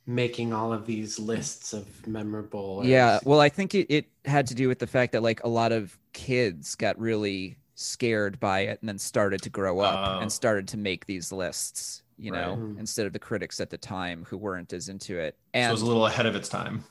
making 0.07 0.53
all 0.53 0.71
of 0.71 0.85
these 0.85 1.17
lists 1.19 1.73
of 1.73 2.07
memorable. 2.07 2.81
yeah 2.85 3.19
well 3.23 3.39
i 3.39 3.49
think 3.49 3.73
it, 3.73 3.87
it 3.89 4.05
had 4.25 4.45
to 4.47 4.53
do 4.55 4.67
with 4.67 4.77
the 4.79 4.87
fact 4.87 5.11
that 5.13 5.23
like 5.23 5.43
a 5.43 5.47
lot 5.47 5.71
of 5.71 5.97
kids 6.13 6.75
got 6.75 6.97
really 6.99 7.57
scared 7.75 8.39
by 8.39 8.61
it 8.61 8.79
and 8.81 8.89
then 8.89 8.97
started 8.97 9.41
to 9.43 9.49
grow 9.49 9.79
up 9.81 10.07
Oh. 10.17 10.19
and 10.19 10.31
started 10.31 10.67
to 10.69 10.77
make 10.77 11.05
these 11.05 11.31
lists 11.31 12.01
you 12.17 12.31
know 12.31 12.51
Right. 12.51 12.57
Mm. 12.59 12.79
instead 12.79 13.05
of 13.05 13.11
the 13.13 13.19
critics 13.19 13.59
at 13.59 13.69
the 13.69 13.77
time 13.77 14.25
who 14.29 14.37
weren't 14.37 14.71
as 14.71 14.87
into 14.89 15.19
it 15.19 15.35
so 15.37 15.49
and 15.55 15.69
it 15.69 15.71
was 15.73 15.81
a 15.81 15.85
little 15.85 16.05
ahead 16.07 16.25
of 16.25 16.35
its 16.35 16.47
time. 16.49 16.83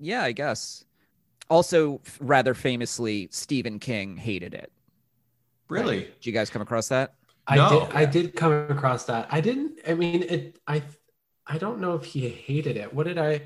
Yeah, 0.00 0.24
I 0.24 0.32
guess. 0.32 0.84
Also, 1.48 2.00
f- 2.04 2.18
rather 2.20 2.54
famously, 2.54 3.28
Stephen 3.30 3.78
King 3.78 4.16
hated 4.16 4.52
it. 4.54 4.72
Really? 5.68 6.00
Did 6.00 6.26
you 6.26 6.32
guys 6.32 6.50
come 6.50 6.60
across 6.62 6.88
that? 6.88 7.14
I 7.46 7.54
No. 7.56 7.86
did. 7.86 7.94
I 7.94 8.04
did 8.04 8.34
come 8.34 8.52
across 8.68 9.04
that. 9.04 9.28
I 9.30 9.40
didn't. 9.40 9.78
I 9.86 9.94
mean, 9.94 10.22
it. 10.24 10.58
I. 10.66 10.82
I 11.46 11.58
don't 11.58 11.80
know 11.80 11.94
if 11.94 12.04
he 12.04 12.28
hated 12.28 12.76
it. 12.76 12.92
What 12.92 13.06
did 13.06 13.18
I? 13.18 13.42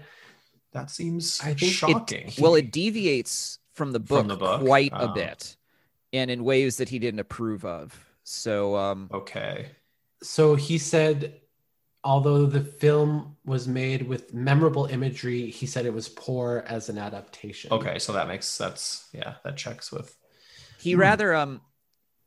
That 0.72 0.90
seems 0.90 1.40
I 1.40 1.46
think 1.54 1.62
it- 1.62 1.66
shocking. 1.74 2.32
Well, 2.38 2.54
it 2.54 2.70
deviates 2.72 3.58
from 3.74 3.92
the 3.92 4.00
book, 4.00 4.20
From 4.20 4.28
the 4.28 4.36
book? 4.36 4.60
quite 4.62 4.92
a 4.92 5.10
Oh. 5.10 5.14
bit, 5.14 5.55
and 6.16 6.30
in 6.30 6.44
ways 6.44 6.76
that 6.78 6.88
he 6.88 6.98
didn't 6.98 7.20
approve 7.20 7.64
of. 7.64 8.04
So, 8.24 8.76
um, 8.76 9.10
okay. 9.12 9.70
So 10.22 10.54
he 10.54 10.78
said, 10.78 11.40
although 12.04 12.46
the 12.46 12.64
film 12.64 13.36
was 13.44 13.68
made 13.68 14.08
with 14.08 14.34
memorable 14.34 14.86
imagery, 14.86 15.50
he 15.50 15.66
said 15.66 15.86
it 15.86 15.92
was 15.92 16.08
poor 16.08 16.64
as 16.66 16.88
an 16.88 16.98
adaptation. 16.98 17.70
Okay, 17.72 17.98
so 17.98 18.12
that 18.12 18.28
makes 18.28 18.56
that's 18.56 19.08
yeah, 19.12 19.34
that 19.44 19.56
checks 19.56 19.92
with 19.92 20.16
he 20.78 20.94
Hmm. 20.94 21.00
rather 21.00 21.34
um 21.34 21.60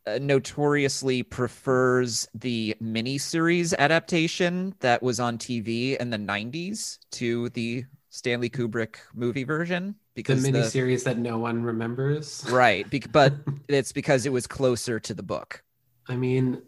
uh, 0.07 0.20
notoriously 0.22 1.24
prefers 1.24 2.28
the 2.34 2.76
miniseries 2.82 3.76
adaptation 3.78 4.76
that 4.80 5.03
was 5.03 5.20
on 5.20 5.38
TV 5.38 5.98
in 5.98 6.10
the 6.10 6.18
'90s 6.18 6.99
to 7.11 7.49
the 7.49 7.86
Stanley 8.10 8.49
Kubrick 8.49 8.95
movie 9.14 9.44
version 9.44 9.95
The 10.09 10.09
because 10.20 10.44
the, 10.44 10.52
miniseries 10.52 11.04
that 11.06 11.18
no 11.18 11.38
one 11.38 11.64
remembers. 11.64 12.46
right, 12.50 12.90
bec- 12.90 13.12
but 13.12 13.34
it's 13.68 13.91
because 13.91 14.26
it 14.26 14.32
was 14.32 14.48
closer 14.48 15.00
to 15.00 15.14
the 15.14 15.24
book. 15.24 15.64
I 16.08 16.16
mean, 16.16 16.62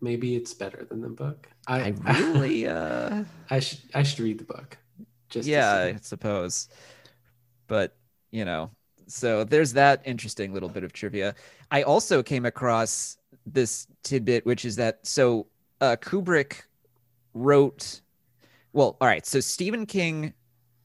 maybe 0.00 0.34
it's 0.36 0.54
better 0.54 0.84
than 0.88 1.00
the 1.00 1.08
book. 1.08 1.48
I 1.66 1.94
really, 2.08 2.66
uh, 2.66 3.24
I 3.50 3.60
should. 3.60 3.80
I 3.94 4.02
should 4.02 4.20
read 4.20 4.38
the 4.38 4.44
book. 4.44 4.76
Just 5.28 5.46
yeah. 5.46 5.92
I 5.94 5.96
suppose. 6.00 6.68
But 7.66 7.94
you 8.30 8.44
know, 8.44 8.70
so 9.06 9.44
there's 9.44 9.74
that 9.74 10.02
interesting 10.04 10.52
little 10.52 10.68
bit 10.68 10.84
of 10.84 10.92
trivia. 10.92 11.34
I 11.70 11.82
also 11.82 12.22
came 12.22 12.46
across 12.46 13.18
this 13.46 13.86
tidbit, 14.02 14.44
which 14.46 14.64
is 14.64 14.76
that 14.76 15.06
so 15.06 15.46
uh, 15.80 15.96
Kubrick 16.00 16.62
wrote. 17.34 18.00
Well, 18.72 18.96
all 19.00 19.08
right. 19.08 19.26
So 19.26 19.40
Stephen 19.40 19.86
King 19.86 20.34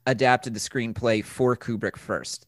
adapted 0.08 0.54
the 0.54 0.60
screenplay 0.60 1.24
for 1.24 1.56
Kubrick 1.56 1.98
first. 1.98 2.46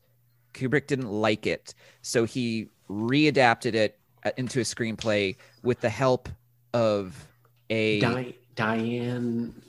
Kubrick 0.53 0.87
didn't 0.87 1.09
like 1.11 1.45
it, 1.47 1.73
so 2.01 2.23
he 2.25 2.69
readapted 2.89 3.73
it 3.75 3.99
uh, 4.25 4.31
into 4.37 4.59
a 4.59 4.63
screenplay 4.63 5.35
with 5.63 5.79
the 5.81 5.89
help 5.89 6.29
of 6.73 7.27
a. 7.69 7.99
Di- 7.99 8.35
Diane. 8.55 9.61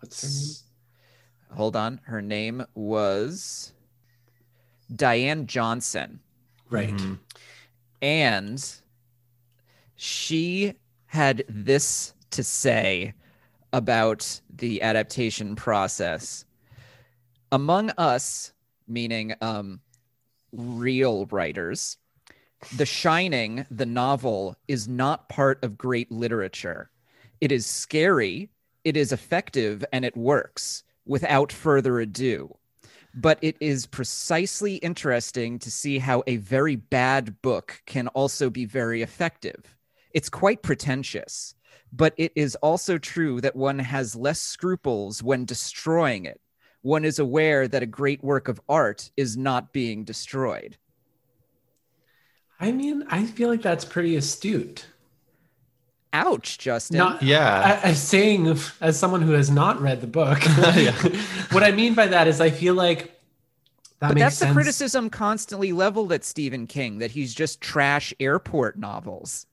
What's 0.00 0.62
her 1.48 1.54
hold 1.56 1.74
on 1.76 2.00
her 2.04 2.20
name 2.20 2.64
was 2.74 3.72
diane 4.94 5.46
johnson 5.46 6.20
Right. 6.68 6.90
Mhm. 6.94 7.18
and 8.02 8.74
she 9.94 10.74
had 11.06 11.44
this 11.48 12.14
to 12.30 12.42
say 12.44 13.14
about 13.72 14.40
the 14.54 14.82
adaptation 14.82 15.56
process 15.56 16.44
among 17.52 17.90
us 17.98 18.52
meaning 18.88 19.34
um 19.40 19.80
real 20.52 21.26
writers 21.26 21.96
the 22.76 22.86
shining 22.86 23.66
the 23.70 23.86
novel 23.86 24.56
is 24.68 24.88
not 24.88 25.28
part 25.28 25.62
of 25.62 25.78
great 25.78 26.10
literature 26.10 26.90
it 27.40 27.52
is 27.52 27.66
scary 27.66 28.48
it 28.84 28.96
is 28.96 29.12
effective 29.12 29.84
and 29.92 30.04
it 30.04 30.16
works 30.16 30.84
without 31.04 31.52
further 31.52 32.00
ado 32.00 32.56
but 33.16 33.38
it 33.40 33.56
is 33.60 33.86
precisely 33.86 34.76
interesting 34.76 35.58
to 35.58 35.70
see 35.70 35.98
how 35.98 36.22
a 36.26 36.36
very 36.36 36.76
bad 36.76 37.40
book 37.40 37.82
can 37.86 38.08
also 38.08 38.50
be 38.50 38.66
very 38.66 39.00
effective. 39.00 39.74
It's 40.12 40.28
quite 40.28 40.62
pretentious, 40.62 41.54
but 41.90 42.12
it 42.18 42.30
is 42.36 42.56
also 42.56 42.98
true 42.98 43.40
that 43.40 43.56
one 43.56 43.78
has 43.78 44.14
less 44.14 44.40
scruples 44.40 45.22
when 45.22 45.46
destroying 45.46 46.26
it. 46.26 46.40
One 46.86 47.04
is 47.04 47.18
aware 47.18 47.66
that 47.66 47.82
a 47.82 47.86
great 47.86 48.22
work 48.22 48.46
of 48.46 48.60
art 48.68 49.10
is 49.16 49.36
not 49.36 49.72
being 49.72 50.04
destroyed. 50.04 50.76
I 52.60 52.70
mean, 52.70 53.02
I 53.10 53.24
feel 53.24 53.48
like 53.48 53.60
that's 53.60 53.84
pretty 53.84 54.14
astute. 54.14 54.86
Ouch, 56.12 56.58
Justin. 56.58 56.98
Not 56.98 57.24
Yeah. 57.24 57.80
I, 57.82 57.88
I'm 57.88 57.94
saying 57.96 58.56
as 58.80 58.96
someone 58.96 59.20
who 59.20 59.32
has 59.32 59.50
not 59.50 59.80
read 59.80 60.00
the 60.00 60.06
book. 60.06 60.38
What 61.50 61.64
I 61.64 61.72
mean 61.72 61.94
by 61.94 62.06
that 62.06 62.28
is 62.28 62.40
I 62.40 62.50
feel 62.50 62.74
like 62.74 63.18
that 63.98 64.08
but 64.10 64.14
makes 64.14 64.20
that's 64.20 64.36
sense. 64.36 64.50
the 64.50 64.54
criticism 64.54 65.10
constantly 65.10 65.72
leveled 65.72 66.12
at 66.12 66.24
Stephen 66.24 66.68
King 66.68 66.98
that 66.98 67.10
he's 67.10 67.34
just 67.34 67.60
trash 67.60 68.14
airport 68.20 68.78
novels. 68.78 69.46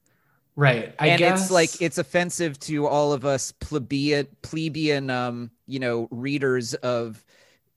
right? 0.55 0.93
I 0.99 1.07
and 1.07 1.17
guess 1.17 1.41
it's 1.41 1.51
like 1.51 1.81
it's 1.81 1.97
offensive 1.97 2.59
to 2.59 2.85
all 2.85 3.11
of 3.11 3.25
us 3.25 3.51
plebeian 3.53 4.27
plebeian 4.43 5.09
um 5.09 5.49
you 5.73 5.79
know 5.79 6.07
readers 6.11 6.73
of 6.75 7.23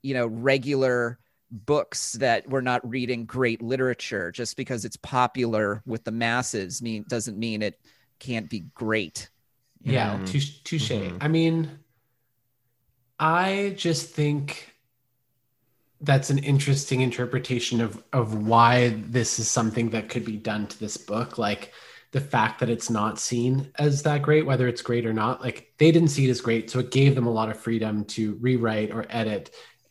you 0.02 0.14
know 0.14 0.26
regular 0.26 1.18
books 1.50 2.12
that 2.12 2.48
we're 2.48 2.60
not 2.60 2.88
reading 2.88 3.24
great 3.24 3.62
literature 3.62 4.32
just 4.32 4.56
because 4.56 4.84
it's 4.84 4.96
popular 4.98 5.82
with 5.86 6.04
the 6.04 6.12
masses 6.12 6.82
mean 6.82 7.04
doesn't 7.08 7.38
mean 7.38 7.62
it 7.62 7.80
can't 8.18 8.50
be 8.50 8.60
great 8.74 9.30
yeah, 9.86 10.16
know? 10.16 10.24
touche. 10.24 10.62
touche. 10.64 10.90
Mhm. 10.90 11.18
I 11.20 11.28
mean, 11.28 11.70
I 13.18 13.74
just 13.76 14.10
think 14.10 14.74
that's 16.00 16.28
an 16.28 16.38
interesting 16.38 17.00
interpretation 17.00 17.80
of 17.80 18.02
of 18.12 18.46
why 18.46 18.90
this 19.06 19.38
is 19.38 19.48
something 19.48 19.90
that 19.90 20.08
could 20.08 20.24
be 20.24 20.36
done 20.36 20.66
to 20.66 20.78
this 20.78 20.96
book. 20.96 21.38
Like 21.38 21.72
the 22.12 22.20
fact 22.20 22.60
that 22.60 22.70
it's 22.70 22.90
not 22.90 23.18
seen 23.18 23.70
as 23.78 24.02
that 24.02 24.22
great, 24.22 24.46
whether 24.46 24.68
it's 24.68 24.82
great 24.82 25.06
or 25.06 25.12
not. 25.12 25.40
Like 25.40 25.72
they 25.78 25.90
didn't 25.90 26.08
see 26.08 26.26
it 26.26 26.30
as 26.30 26.40
great, 26.40 26.70
so 26.70 26.78
it 26.78 26.90
gave 26.90 27.14
them 27.14 27.26
a 27.26 27.32
lot 27.32 27.50
of 27.50 27.58
freedom 27.58 28.04
to 28.06 28.34
rewrite 28.40 28.90
or 28.90 29.06
edit 29.10 29.50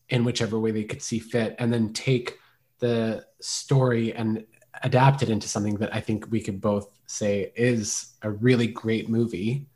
in 0.10 0.24
whichever 0.24 0.60
way 0.60 0.72
they 0.72 0.84
could 0.84 1.02
see 1.02 1.20
fit, 1.20 1.56
and 1.60 1.72
then 1.74 1.94
take 1.94 2.38
the 2.80 3.26
story 3.42 4.14
and 4.14 4.46
adapt 4.84 5.24
it 5.24 5.30
into 5.30 5.48
something 5.48 5.76
that 5.76 5.94
I 5.94 6.02
think 6.02 6.28
we 6.30 6.42
could 6.42 6.62
both 6.62 7.00
say 7.08 7.52
is 7.56 8.14
a 8.22 8.30
really 8.30 8.68
great 8.68 9.10
movie. 9.10 9.68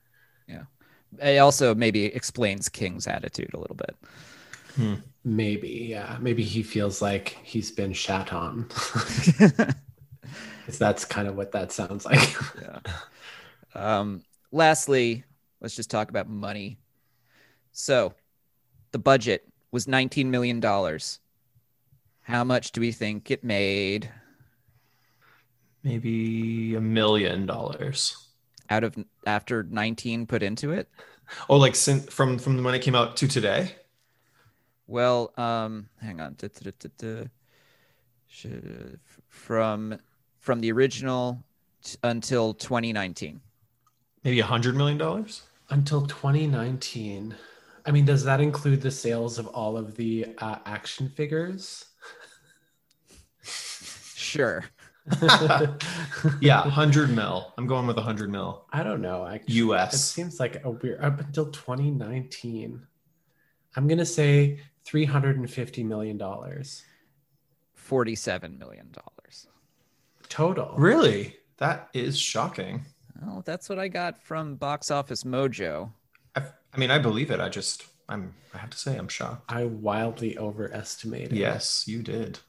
Yeah. 0.48 0.64
It 1.22 1.38
also 1.38 1.74
maybe 1.74 2.06
explains 2.06 2.70
King's 2.70 3.08
attitude 3.08 3.52
a 3.54 3.60
little 3.60 3.76
bit. 3.76 3.96
Hmm. 4.76 4.96
Maybe, 5.24 5.88
yeah. 5.90 6.18
Maybe 6.20 6.44
he 6.44 6.64
feels 6.64 7.02
like 7.02 7.38
he's 7.44 7.72
been 7.72 7.94
shat 7.94 8.34
on. 8.34 8.70
Because 10.70 10.78
that's 10.78 11.04
kind 11.04 11.28
of 11.28 11.36
what 11.36 11.52
that 11.54 11.72
sounds 11.72 12.06
like. 12.06 12.36
yeah. 12.62 12.78
Um, 13.74 14.22
lastly, 14.52 15.24
let's 15.62 15.76
just 15.76 15.90
talk 15.90 16.10
about 16.12 16.30
money. 16.30 16.78
So, 17.72 18.14
the 18.92 19.00
budget 19.00 19.48
was 19.72 19.88
$19 19.88 20.28
million. 20.28 20.62
How 22.22 22.44
much 22.44 22.72
do 22.72 22.82
we 22.82 22.92
think 22.92 23.32
it 23.32 23.44
made 23.44 24.12
Maybe 25.84 26.76
a 26.76 26.82
million 26.82 27.48
dollars. 27.48 28.16
out 28.70 28.84
of 28.84 28.96
after 29.26 29.64
19 29.64 30.28
put 30.28 30.44
into 30.44 30.72
it? 30.72 30.88
Oh, 31.50 31.58
like 31.58 31.76
sin- 31.76 32.02
from 32.02 32.38
from 32.38 32.64
when 32.64 32.76
it 32.76 32.84
came 32.84 32.94
out 32.96 33.18
to 33.18 33.28
today. 33.28 33.76
Well, 34.88 35.34
um, 35.38 35.90
hang 36.02 36.20
on. 36.20 36.36
From 39.30 40.00
from 40.50 40.62
the 40.62 40.72
original 40.72 41.44
t- 41.84 41.96
until 42.02 42.56
2019. 42.56 43.40
Maybe 44.24 44.40
a 44.40 44.44
hundred 44.44 44.76
million 44.76 44.98
dollars. 44.98 45.44
Until 45.70 46.08
2019. 46.08 47.36
I 47.86 47.92
mean, 47.92 48.04
does 48.04 48.24
that 48.24 48.42
include 48.42 48.82
the 48.82 48.90
sales 48.90 49.38
of 49.38 49.46
all 49.46 49.78
of 49.78 49.96
the 49.96 50.34
uh, 50.40 50.56
action 50.66 51.08
figures? 51.08 51.86
Sure. 53.44 54.66
Yeah, 56.42 56.62
hundred 56.68 57.16
mil. 57.16 57.54
I'm 57.58 57.68
going 57.68 57.86
with 57.86 57.98
a 57.98 58.02
hundred 58.02 58.32
mil. 58.32 58.66
I 58.74 58.82
don't 58.82 59.02
know. 59.02 59.28
Actually. 59.28 59.54
US. 59.56 59.94
It 59.94 59.98
seems 60.00 60.40
like 60.40 60.64
a 60.66 60.72
weird 60.72 61.00
up 61.00 61.20
until 61.20 61.52
2019. 61.52 62.82
I'm 63.76 63.88
gonna 63.88 64.04
say 64.04 64.62
350 64.84 65.84
million 65.84 66.18
dollars 66.18 66.84
47 67.76 68.58
million 68.58 68.88
dollars. 68.92 69.19
Total. 70.30 70.74
Really? 70.78 71.36
That 71.58 71.90
is 71.94 72.18
shocking. 72.18 72.86
Well, 73.22 73.44
that's 73.46 73.68
what 73.70 73.80
I 73.80 73.88
got 73.88 74.18
from 74.18 74.56
Box 74.56 74.92
Office 74.92 75.24
Mojo. 75.24 75.92
I, 76.36 76.44
I 76.74 76.78
mean, 76.78 76.92
I 76.92 77.00
believe 77.00 77.32
it. 77.32 77.40
I 77.40 77.50
just, 77.50 77.86
I'm, 78.08 78.34
I 78.54 78.60
have 78.60 78.70
to 78.70 78.78
say, 78.78 78.98
I'm 78.98 79.10
shocked. 79.10 79.52
I 79.52 79.66
wildly 79.66 80.38
overestimated. 80.38 81.38
Yes, 81.38 81.88
you 81.88 82.02
did. 82.02 82.40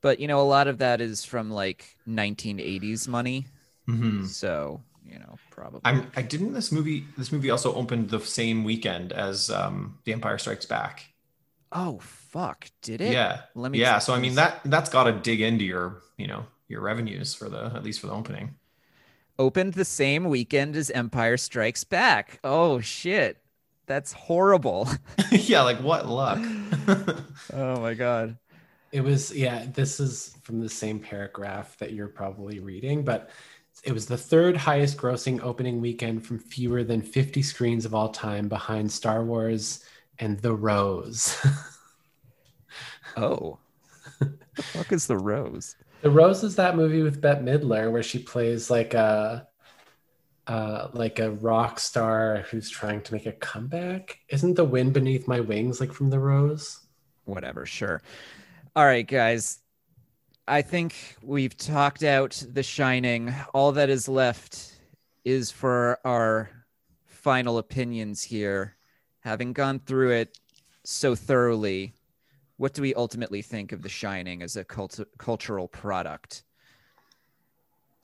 But 0.00 0.20
you 0.20 0.28
know, 0.28 0.40
a 0.40 0.42
lot 0.42 0.68
of 0.68 0.78
that 0.78 1.00
is 1.00 1.24
from 1.24 1.50
like 1.50 1.96
1980s 2.08 3.08
money. 3.08 3.46
hmm 3.86 4.24
So, 4.24 4.82
you 5.04 5.18
know, 5.18 5.36
probably. 5.50 5.80
I'm. 5.84 6.10
I 6.16 6.22
didn't. 6.22 6.52
This 6.52 6.72
movie. 6.72 7.04
This 7.16 7.32
movie 7.32 7.50
also 7.50 7.74
opened 7.74 8.10
the 8.10 8.20
same 8.20 8.64
weekend 8.64 9.12
as 9.12 9.50
um, 9.50 9.98
The 10.04 10.12
Empire 10.12 10.38
Strikes 10.38 10.66
Back. 10.66 11.06
Oh, 11.72 11.98
fuck. 12.00 12.70
Did 12.82 13.00
it? 13.00 13.12
yeah. 13.12 13.42
Let 13.54 13.72
me 13.72 13.78
Yeah. 13.78 13.98
So 13.98 14.14
I 14.14 14.18
mean 14.18 14.34
that 14.34 14.60
that's 14.64 14.90
got 14.90 15.04
to 15.04 15.12
dig 15.12 15.40
into 15.40 15.64
your, 15.64 16.02
you 16.16 16.26
know, 16.26 16.46
your 16.68 16.80
revenues 16.80 17.34
for 17.34 17.48
the 17.48 17.72
at 17.74 17.84
least 17.84 18.00
for 18.00 18.06
the 18.06 18.12
opening. 18.12 18.54
Opened 19.38 19.74
the 19.74 19.84
same 19.84 20.24
weekend 20.24 20.76
as 20.76 20.90
Empire 20.90 21.36
Strikes 21.36 21.84
Back. 21.84 22.40
Oh, 22.42 22.80
shit. 22.80 23.38
That's 23.86 24.12
horrible. 24.12 24.88
yeah. 25.30 25.62
Like 25.62 25.78
what 25.78 26.08
luck. 26.08 26.38
oh, 27.52 27.80
my 27.80 27.94
God. 27.94 28.38
It 28.92 29.02
was, 29.02 29.34
yeah, 29.34 29.66
this 29.74 30.00
is 30.00 30.36
from 30.42 30.60
the 30.60 30.68
same 30.68 30.98
paragraph 30.98 31.76
that 31.78 31.92
you're 31.92 32.08
probably 32.08 32.60
reading, 32.60 33.04
but 33.04 33.28
it 33.84 33.92
was 33.92 34.06
the 34.06 34.16
third 34.16 34.56
highest 34.56 34.96
grossing 34.96 35.42
opening 35.42 35.80
weekend 35.80 36.24
from 36.24 36.38
fewer 36.38 36.82
than 36.82 37.02
50 37.02 37.42
screens 37.42 37.84
of 37.84 37.94
all 37.94 38.08
time 38.08 38.48
behind 38.48 38.90
Star 38.90 39.22
Wars 39.22 39.84
and 40.18 40.38
The 40.40 40.54
Rose. 40.54 41.36
Oh. 43.16 43.58
the 44.20 44.62
fuck 44.62 44.92
is 44.92 45.06
the 45.06 45.16
rose? 45.16 45.76
the 46.02 46.10
Rose 46.10 46.44
is 46.44 46.56
that 46.56 46.76
movie 46.76 47.02
with 47.02 47.20
Bette 47.20 47.40
Midler 47.40 47.90
where 47.90 48.02
she 48.02 48.18
plays 48.18 48.70
like 48.70 48.94
a 48.94 49.48
uh, 50.46 50.88
like 50.92 51.18
a 51.18 51.32
rock 51.32 51.80
star 51.80 52.44
who's 52.50 52.70
trying 52.70 53.00
to 53.02 53.12
make 53.12 53.26
a 53.26 53.32
comeback. 53.32 54.20
Isn't 54.28 54.54
The 54.54 54.64
Wind 54.64 54.92
Beneath 54.92 55.26
My 55.26 55.40
Wings 55.40 55.80
like 55.80 55.92
from 55.92 56.10
The 56.10 56.20
Rose? 56.20 56.78
Whatever, 57.24 57.66
sure. 57.66 58.00
All 58.76 58.84
right, 58.84 59.06
guys. 59.06 59.58
I 60.46 60.62
think 60.62 61.16
we've 61.22 61.56
talked 61.56 62.04
out 62.04 62.40
The 62.48 62.62
Shining. 62.62 63.34
All 63.52 63.72
that 63.72 63.90
is 63.90 64.08
left 64.08 64.78
is 65.24 65.50
for 65.50 65.98
our 66.04 66.48
final 67.06 67.58
opinions 67.58 68.22
here. 68.22 68.76
Having 69.26 69.54
gone 69.54 69.80
through 69.80 70.12
it 70.12 70.38
so 70.84 71.16
thoroughly, 71.16 71.94
what 72.58 72.74
do 72.74 72.82
we 72.82 72.94
ultimately 72.94 73.42
think 73.42 73.72
of 73.72 73.82
The 73.82 73.88
Shining 73.88 74.40
as 74.40 74.54
a 74.54 74.62
cult- 74.62 75.00
cultural 75.18 75.66
product? 75.66 76.44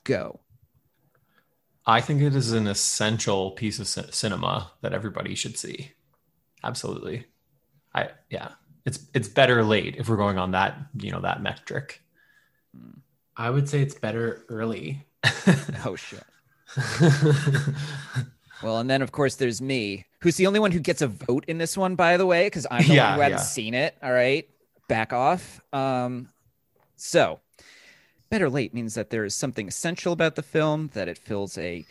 Go. 0.03 0.41
I 1.85 2.01
think 2.01 2.21
it 2.21 2.35
is 2.35 2.51
an 2.51 2.67
essential 2.67 3.51
piece 3.51 3.79
of 3.79 3.87
ci- 3.87 4.11
cinema 4.11 4.73
that 4.81 4.91
everybody 4.91 5.33
should 5.33 5.57
see. 5.57 5.93
Absolutely. 6.61 7.25
I 7.95 8.09
yeah. 8.29 8.49
It's 8.83 9.07
it's 9.13 9.29
better 9.29 9.63
late 9.63 9.95
if 9.95 10.09
we're 10.09 10.17
going 10.17 10.37
on 10.37 10.51
that, 10.51 10.77
you 10.99 11.11
know, 11.11 11.21
that 11.21 11.41
metric. 11.41 12.01
I 13.37 13.49
would 13.49 13.69
say 13.69 13.81
it's 13.81 13.95
better 13.95 14.43
early. 14.49 15.07
Oh, 15.85 15.95
shit. 15.95 16.23
Well, 18.63 18.79
and 18.79 18.89
then 18.89 19.01
of 19.01 19.11
course 19.11 19.35
there's 19.35 19.61
me, 19.61 20.05
who's 20.21 20.37
the 20.37 20.47
only 20.47 20.59
one 20.59 20.71
who 20.71 20.79
gets 20.79 21.01
a 21.01 21.07
vote 21.07 21.45
in 21.47 21.57
this 21.57 21.77
one, 21.77 21.95
by 21.95 22.17
the 22.17 22.25
way, 22.25 22.45
because 22.47 22.65
I'm 22.71 22.87
the 22.87 22.95
Yeah, 22.95 23.09
one 23.09 23.15
who 23.15 23.21
hadn't 23.21 23.39
yeah. 23.39 23.43
seen 23.43 23.73
it. 23.73 23.95
All 24.01 24.11
right, 24.11 24.47
back 24.87 25.13
off. 25.13 25.61
Um, 25.73 26.29
so 26.95 27.39
better 28.29 28.49
late 28.49 28.73
means 28.73 28.95
that 28.95 29.09
there 29.09 29.25
is 29.25 29.35
something 29.35 29.67
essential 29.67 30.13
about 30.13 30.35
the 30.35 30.43
film, 30.43 30.89
that 30.93 31.07
it 31.07 31.17
fills 31.17 31.57
a 31.57 31.85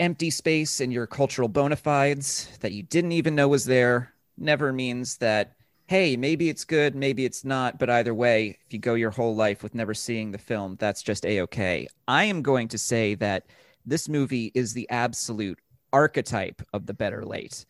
empty 0.00 0.30
space 0.30 0.80
in 0.80 0.90
your 0.90 1.06
cultural 1.06 1.48
bona 1.48 1.76
fides 1.76 2.48
that 2.60 2.72
you 2.72 2.82
didn't 2.82 3.12
even 3.12 3.34
know 3.34 3.48
was 3.48 3.64
there. 3.64 4.12
Never 4.36 4.72
means 4.72 5.18
that. 5.18 5.56
Hey, 5.88 6.16
maybe 6.16 6.48
it's 6.48 6.64
good, 6.64 6.94
maybe 6.94 7.26
it's 7.26 7.44
not, 7.44 7.78
but 7.78 7.90
either 7.90 8.14
way, 8.14 8.56
if 8.64 8.72
you 8.72 8.78
go 8.78 8.94
your 8.94 9.10
whole 9.10 9.34
life 9.34 9.62
with 9.62 9.74
never 9.74 9.92
seeing 9.92 10.30
the 10.30 10.38
film, 10.38 10.76
that's 10.78 11.02
just 11.02 11.26
a 11.26 11.42
okay. 11.42 11.86
I 12.08 12.24
am 12.24 12.40
going 12.40 12.68
to 12.68 12.78
say 12.78 13.14
that 13.16 13.44
this 13.84 14.08
movie 14.08 14.52
is 14.54 14.72
the 14.72 14.88
absolute 14.88 15.58
archetype 15.92 16.62
of 16.72 16.86
the 16.86 16.94
better 16.94 17.24
late. 17.24 17.64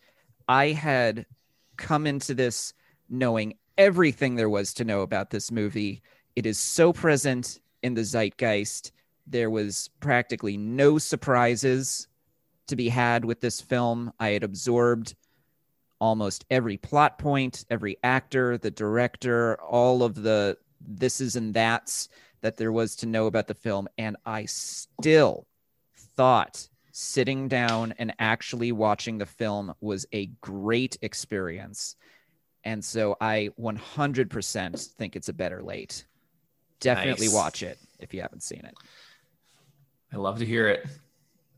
I 0.47 0.67
had 0.69 1.25
come 1.77 2.07
into 2.07 2.33
this 2.33 2.73
knowing 3.09 3.55
everything 3.77 4.35
there 4.35 4.49
was 4.49 4.73
to 4.75 4.85
know 4.85 5.01
about 5.01 5.29
this 5.29 5.51
movie. 5.51 6.01
It 6.35 6.45
is 6.45 6.59
so 6.59 6.93
present 6.93 7.59
in 7.81 7.93
the 7.93 8.03
zeitgeist. 8.03 8.91
There 9.27 9.49
was 9.49 9.89
practically 9.99 10.57
no 10.57 10.97
surprises 10.97 12.07
to 12.67 12.75
be 12.75 12.89
had 12.89 13.25
with 13.25 13.41
this 13.41 13.61
film. 13.61 14.11
I 14.19 14.29
had 14.29 14.43
absorbed 14.43 15.15
almost 15.99 16.45
every 16.49 16.77
plot 16.77 17.17
point, 17.17 17.65
every 17.69 17.97
actor, 18.03 18.57
the 18.57 18.71
director, 18.71 19.55
all 19.61 20.03
of 20.03 20.15
the 20.15 20.57
thises 20.95 21.35
and 21.35 21.53
that's 21.53 22.09
that 22.41 22.57
there 22.57 22.71
was 22.71 22.95
to 22.97 23.05
know 23.05 23.27
about 23.27 23.47
the 23.47 23.53
film. 23.53 23.87
And 23.97 24.17
I 24.25 24.45
still 24.45 25.47
thought 25.95 26.67
sitting 26.95 27.47
down 27.47 27.91
and 27.97 28.13
actually 28.19 28.71
watching 28.71 29.17
the 29.17 29.25
film 29.25 29.73
was 29.81 30.05
a 30.13 30.27
great 30.41 30.95
experience. 31.01 31.95
And 32.63 32.85
so 32.85 33.17
I 33.19 33.49
100% 33.59 34.87
think 34.95 35.15
it's 35.15 35.27
a 35.27 35.33
better 35.33 35.61
late. 35.63 36.05
Definitely 36.79 37.25
Nice. 37.27 37.35
watch 37.35 37.63
it 37.63 37.79
if 37.99 38.13
you 38.13 38.21
haven't 38.21 38.43
seen 38.43 38.63
it. 38.63 38.75
I 40.13 40.17
love 40.17 40.37
to 40.39 40.45
hear 40.45 40.67
it. 40.67 40.85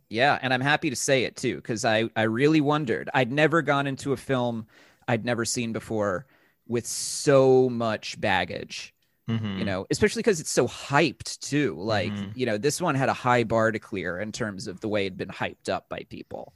Yeah, 0.09 0.39
and 0.41 0.53
I'm 0.53 0.61
happy 0.61 0.89
to 0.89 0.95
say 0.95 1.25
it 1.25 1.35
too 1.35 1.57
because 1.57 1.83
I 1.83 2.09
I 2.15 2.23
really 2.23 2.61
wondered. 2.61 3.09
I'd 3.13 3.31
never 3.31 3.61
gone 3.61 3.87
into 3.87 4.13
a 4.13 4.17
film 4.17 4.67
I'd 5.07 5.25
never 5.25 5.43
seen 5.43 5.73
before 5.73 6.25
with 6.67 6.87
so 6.87 7.69
much 7.69 8.19
baggage. 8.21 8.94
Mhm. 9.29 9.57
You 9.57 9.65
know, 9.65 9.85
especially 9.89 10.21
because 10.21 10.39
it's 10.39 10.51
so 10.51 10.67
hyped 10.67 11.39
too. 11.39 11.75
Like, 11.79 12.11
Mhm. 12.13 12.31
you 12.35 12.45
know, 12.45 12.57
this 12.57 12.79
one 12.79 12.93
had 12.95 13.09
a 13.09 13.13
high 13.13 13.43
bar 13.43 13.71
to 13.71 13.79
clear 13.79 14.19
in 14.19 14.31
terms 14.31 14.67
of 14.67 14.79
the 14.81 14.87
way 14.87 15.05
it'd 15.07 15.17
been 15.17 15.29
hyped 15.29 15.67
up 15.69 15.89
by 15.89 16.05
people. 16.09 16.53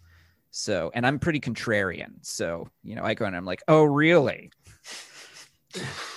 So, 0.51 0.91
and 0.93 1.05
I'm 1.05 1.19
pretty 1.19 1.39
contrarian. 1.39 2.13
So, 2.21 2.67
you 2.83 2.95
know, 2.95 3.03
I 3.03 3.13
go 3.15 3.25
and 3.25 3.35
I'm 3.35 3.45
like, 3.45 3.63
oh, 3.67 3.83
really? 3.83 4.51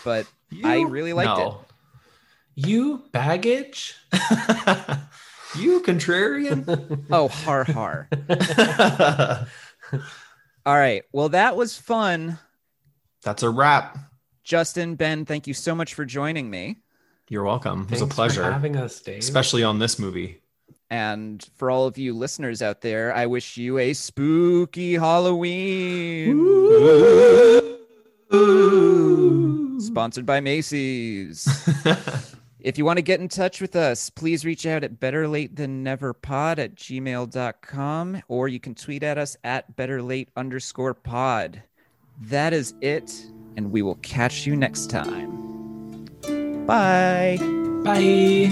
But 0.04 0.26
I 0.64 0.80
really 0.82 1.12
liked 1.12 1.38
it. 1.38 1.52
You 2.54 3.04
baggage? 3.12 3.94
you 5.56 5.80
contrarian. 5.82 7.04
oh, 7.10 7.28
har 7.28 7.64
har. 7.64 8.08
All 10.64 10.76
right. 10.76 11.02
Well, 11.12 11.28
that 11.30 11.56
was 11.56 11.76
fun. 11.76 12.38
That's 13.22 13.42
a 13.42 13.50
wrap. 13.50 13.98
Justin, 14.44 14.96
Ben, 14.96 15.24
thank 15.24 15.46
you 15.46 15.54
so 15.54 15.74
much 15.74 15.94
for 15.94 16.04
joining 16.04 16.50
me. 16.50 16.78
You're 17.28 17.44
welcome. 17.44 17.84
It 17.84 17.92
was 17.92 18.02
a 18.02 18.06
pleasure, 18.06 18.42
for 18.44 18.52
having 18.52 18.76
us, 18.76 19.00
Dave. 19.00 19.18
especially 19.18 19.62
on 19.62 19.78
this 19.78 19.98
movie. 19.98 20.42
And 20.90 21.42
for 21.56 21.70
all 21.70 21.86
of 21.86 21.96
you 21.96 22.12
listeners 22.12 22.60
out 22.60 22.82
there, 22.82 23.14
I 23.14 23.24
wish 23.24 23.56
you 23.56 23.78
a 23.78 23.94
spooky 23.94 24.94
Halloween. 24.94 26.36
Sponsored 29.80 30.26
by 30.26 30.40
Macy's. 30.40 31.48
if 32.60 32.76
you 32.76 32.84
want 32.84 32.98
to 32.98 33.02
get 33.02 33.20
in 33.20 33.28
touch 33.28 33.60
with 33.60 33.74
us, 33.74 34.10
please 34.10 34.44
reach 34.44 34.66
out 34.66 34.84
at 34.84 35.00
betterlatethanneverpod 35.00 36.58
at 36.58 36.74
gmail.com 36.74 38.22
or 38.28 38.48
you 38.48 38.60
can 38.60 38.74
tweet 38.74 39.02
at 39.02 39.16
us 39.16 39.36
at 39.44 39.74
betterlate 39.74 40.28
underscore 40.36 40.92
pod. 40.92 41.62
That 42.20 42.52
is 42.52 42.74
it, 42.82 43.10
and 43.56 43.70
we 43.72 43.82
will 43.82 43.98
catch 44.02 44.46
you 44.46 44.56
next 44.56 44.90
time. 44.90 45.30
Bye. 46.66 47.38
Bye. 47.84 48.48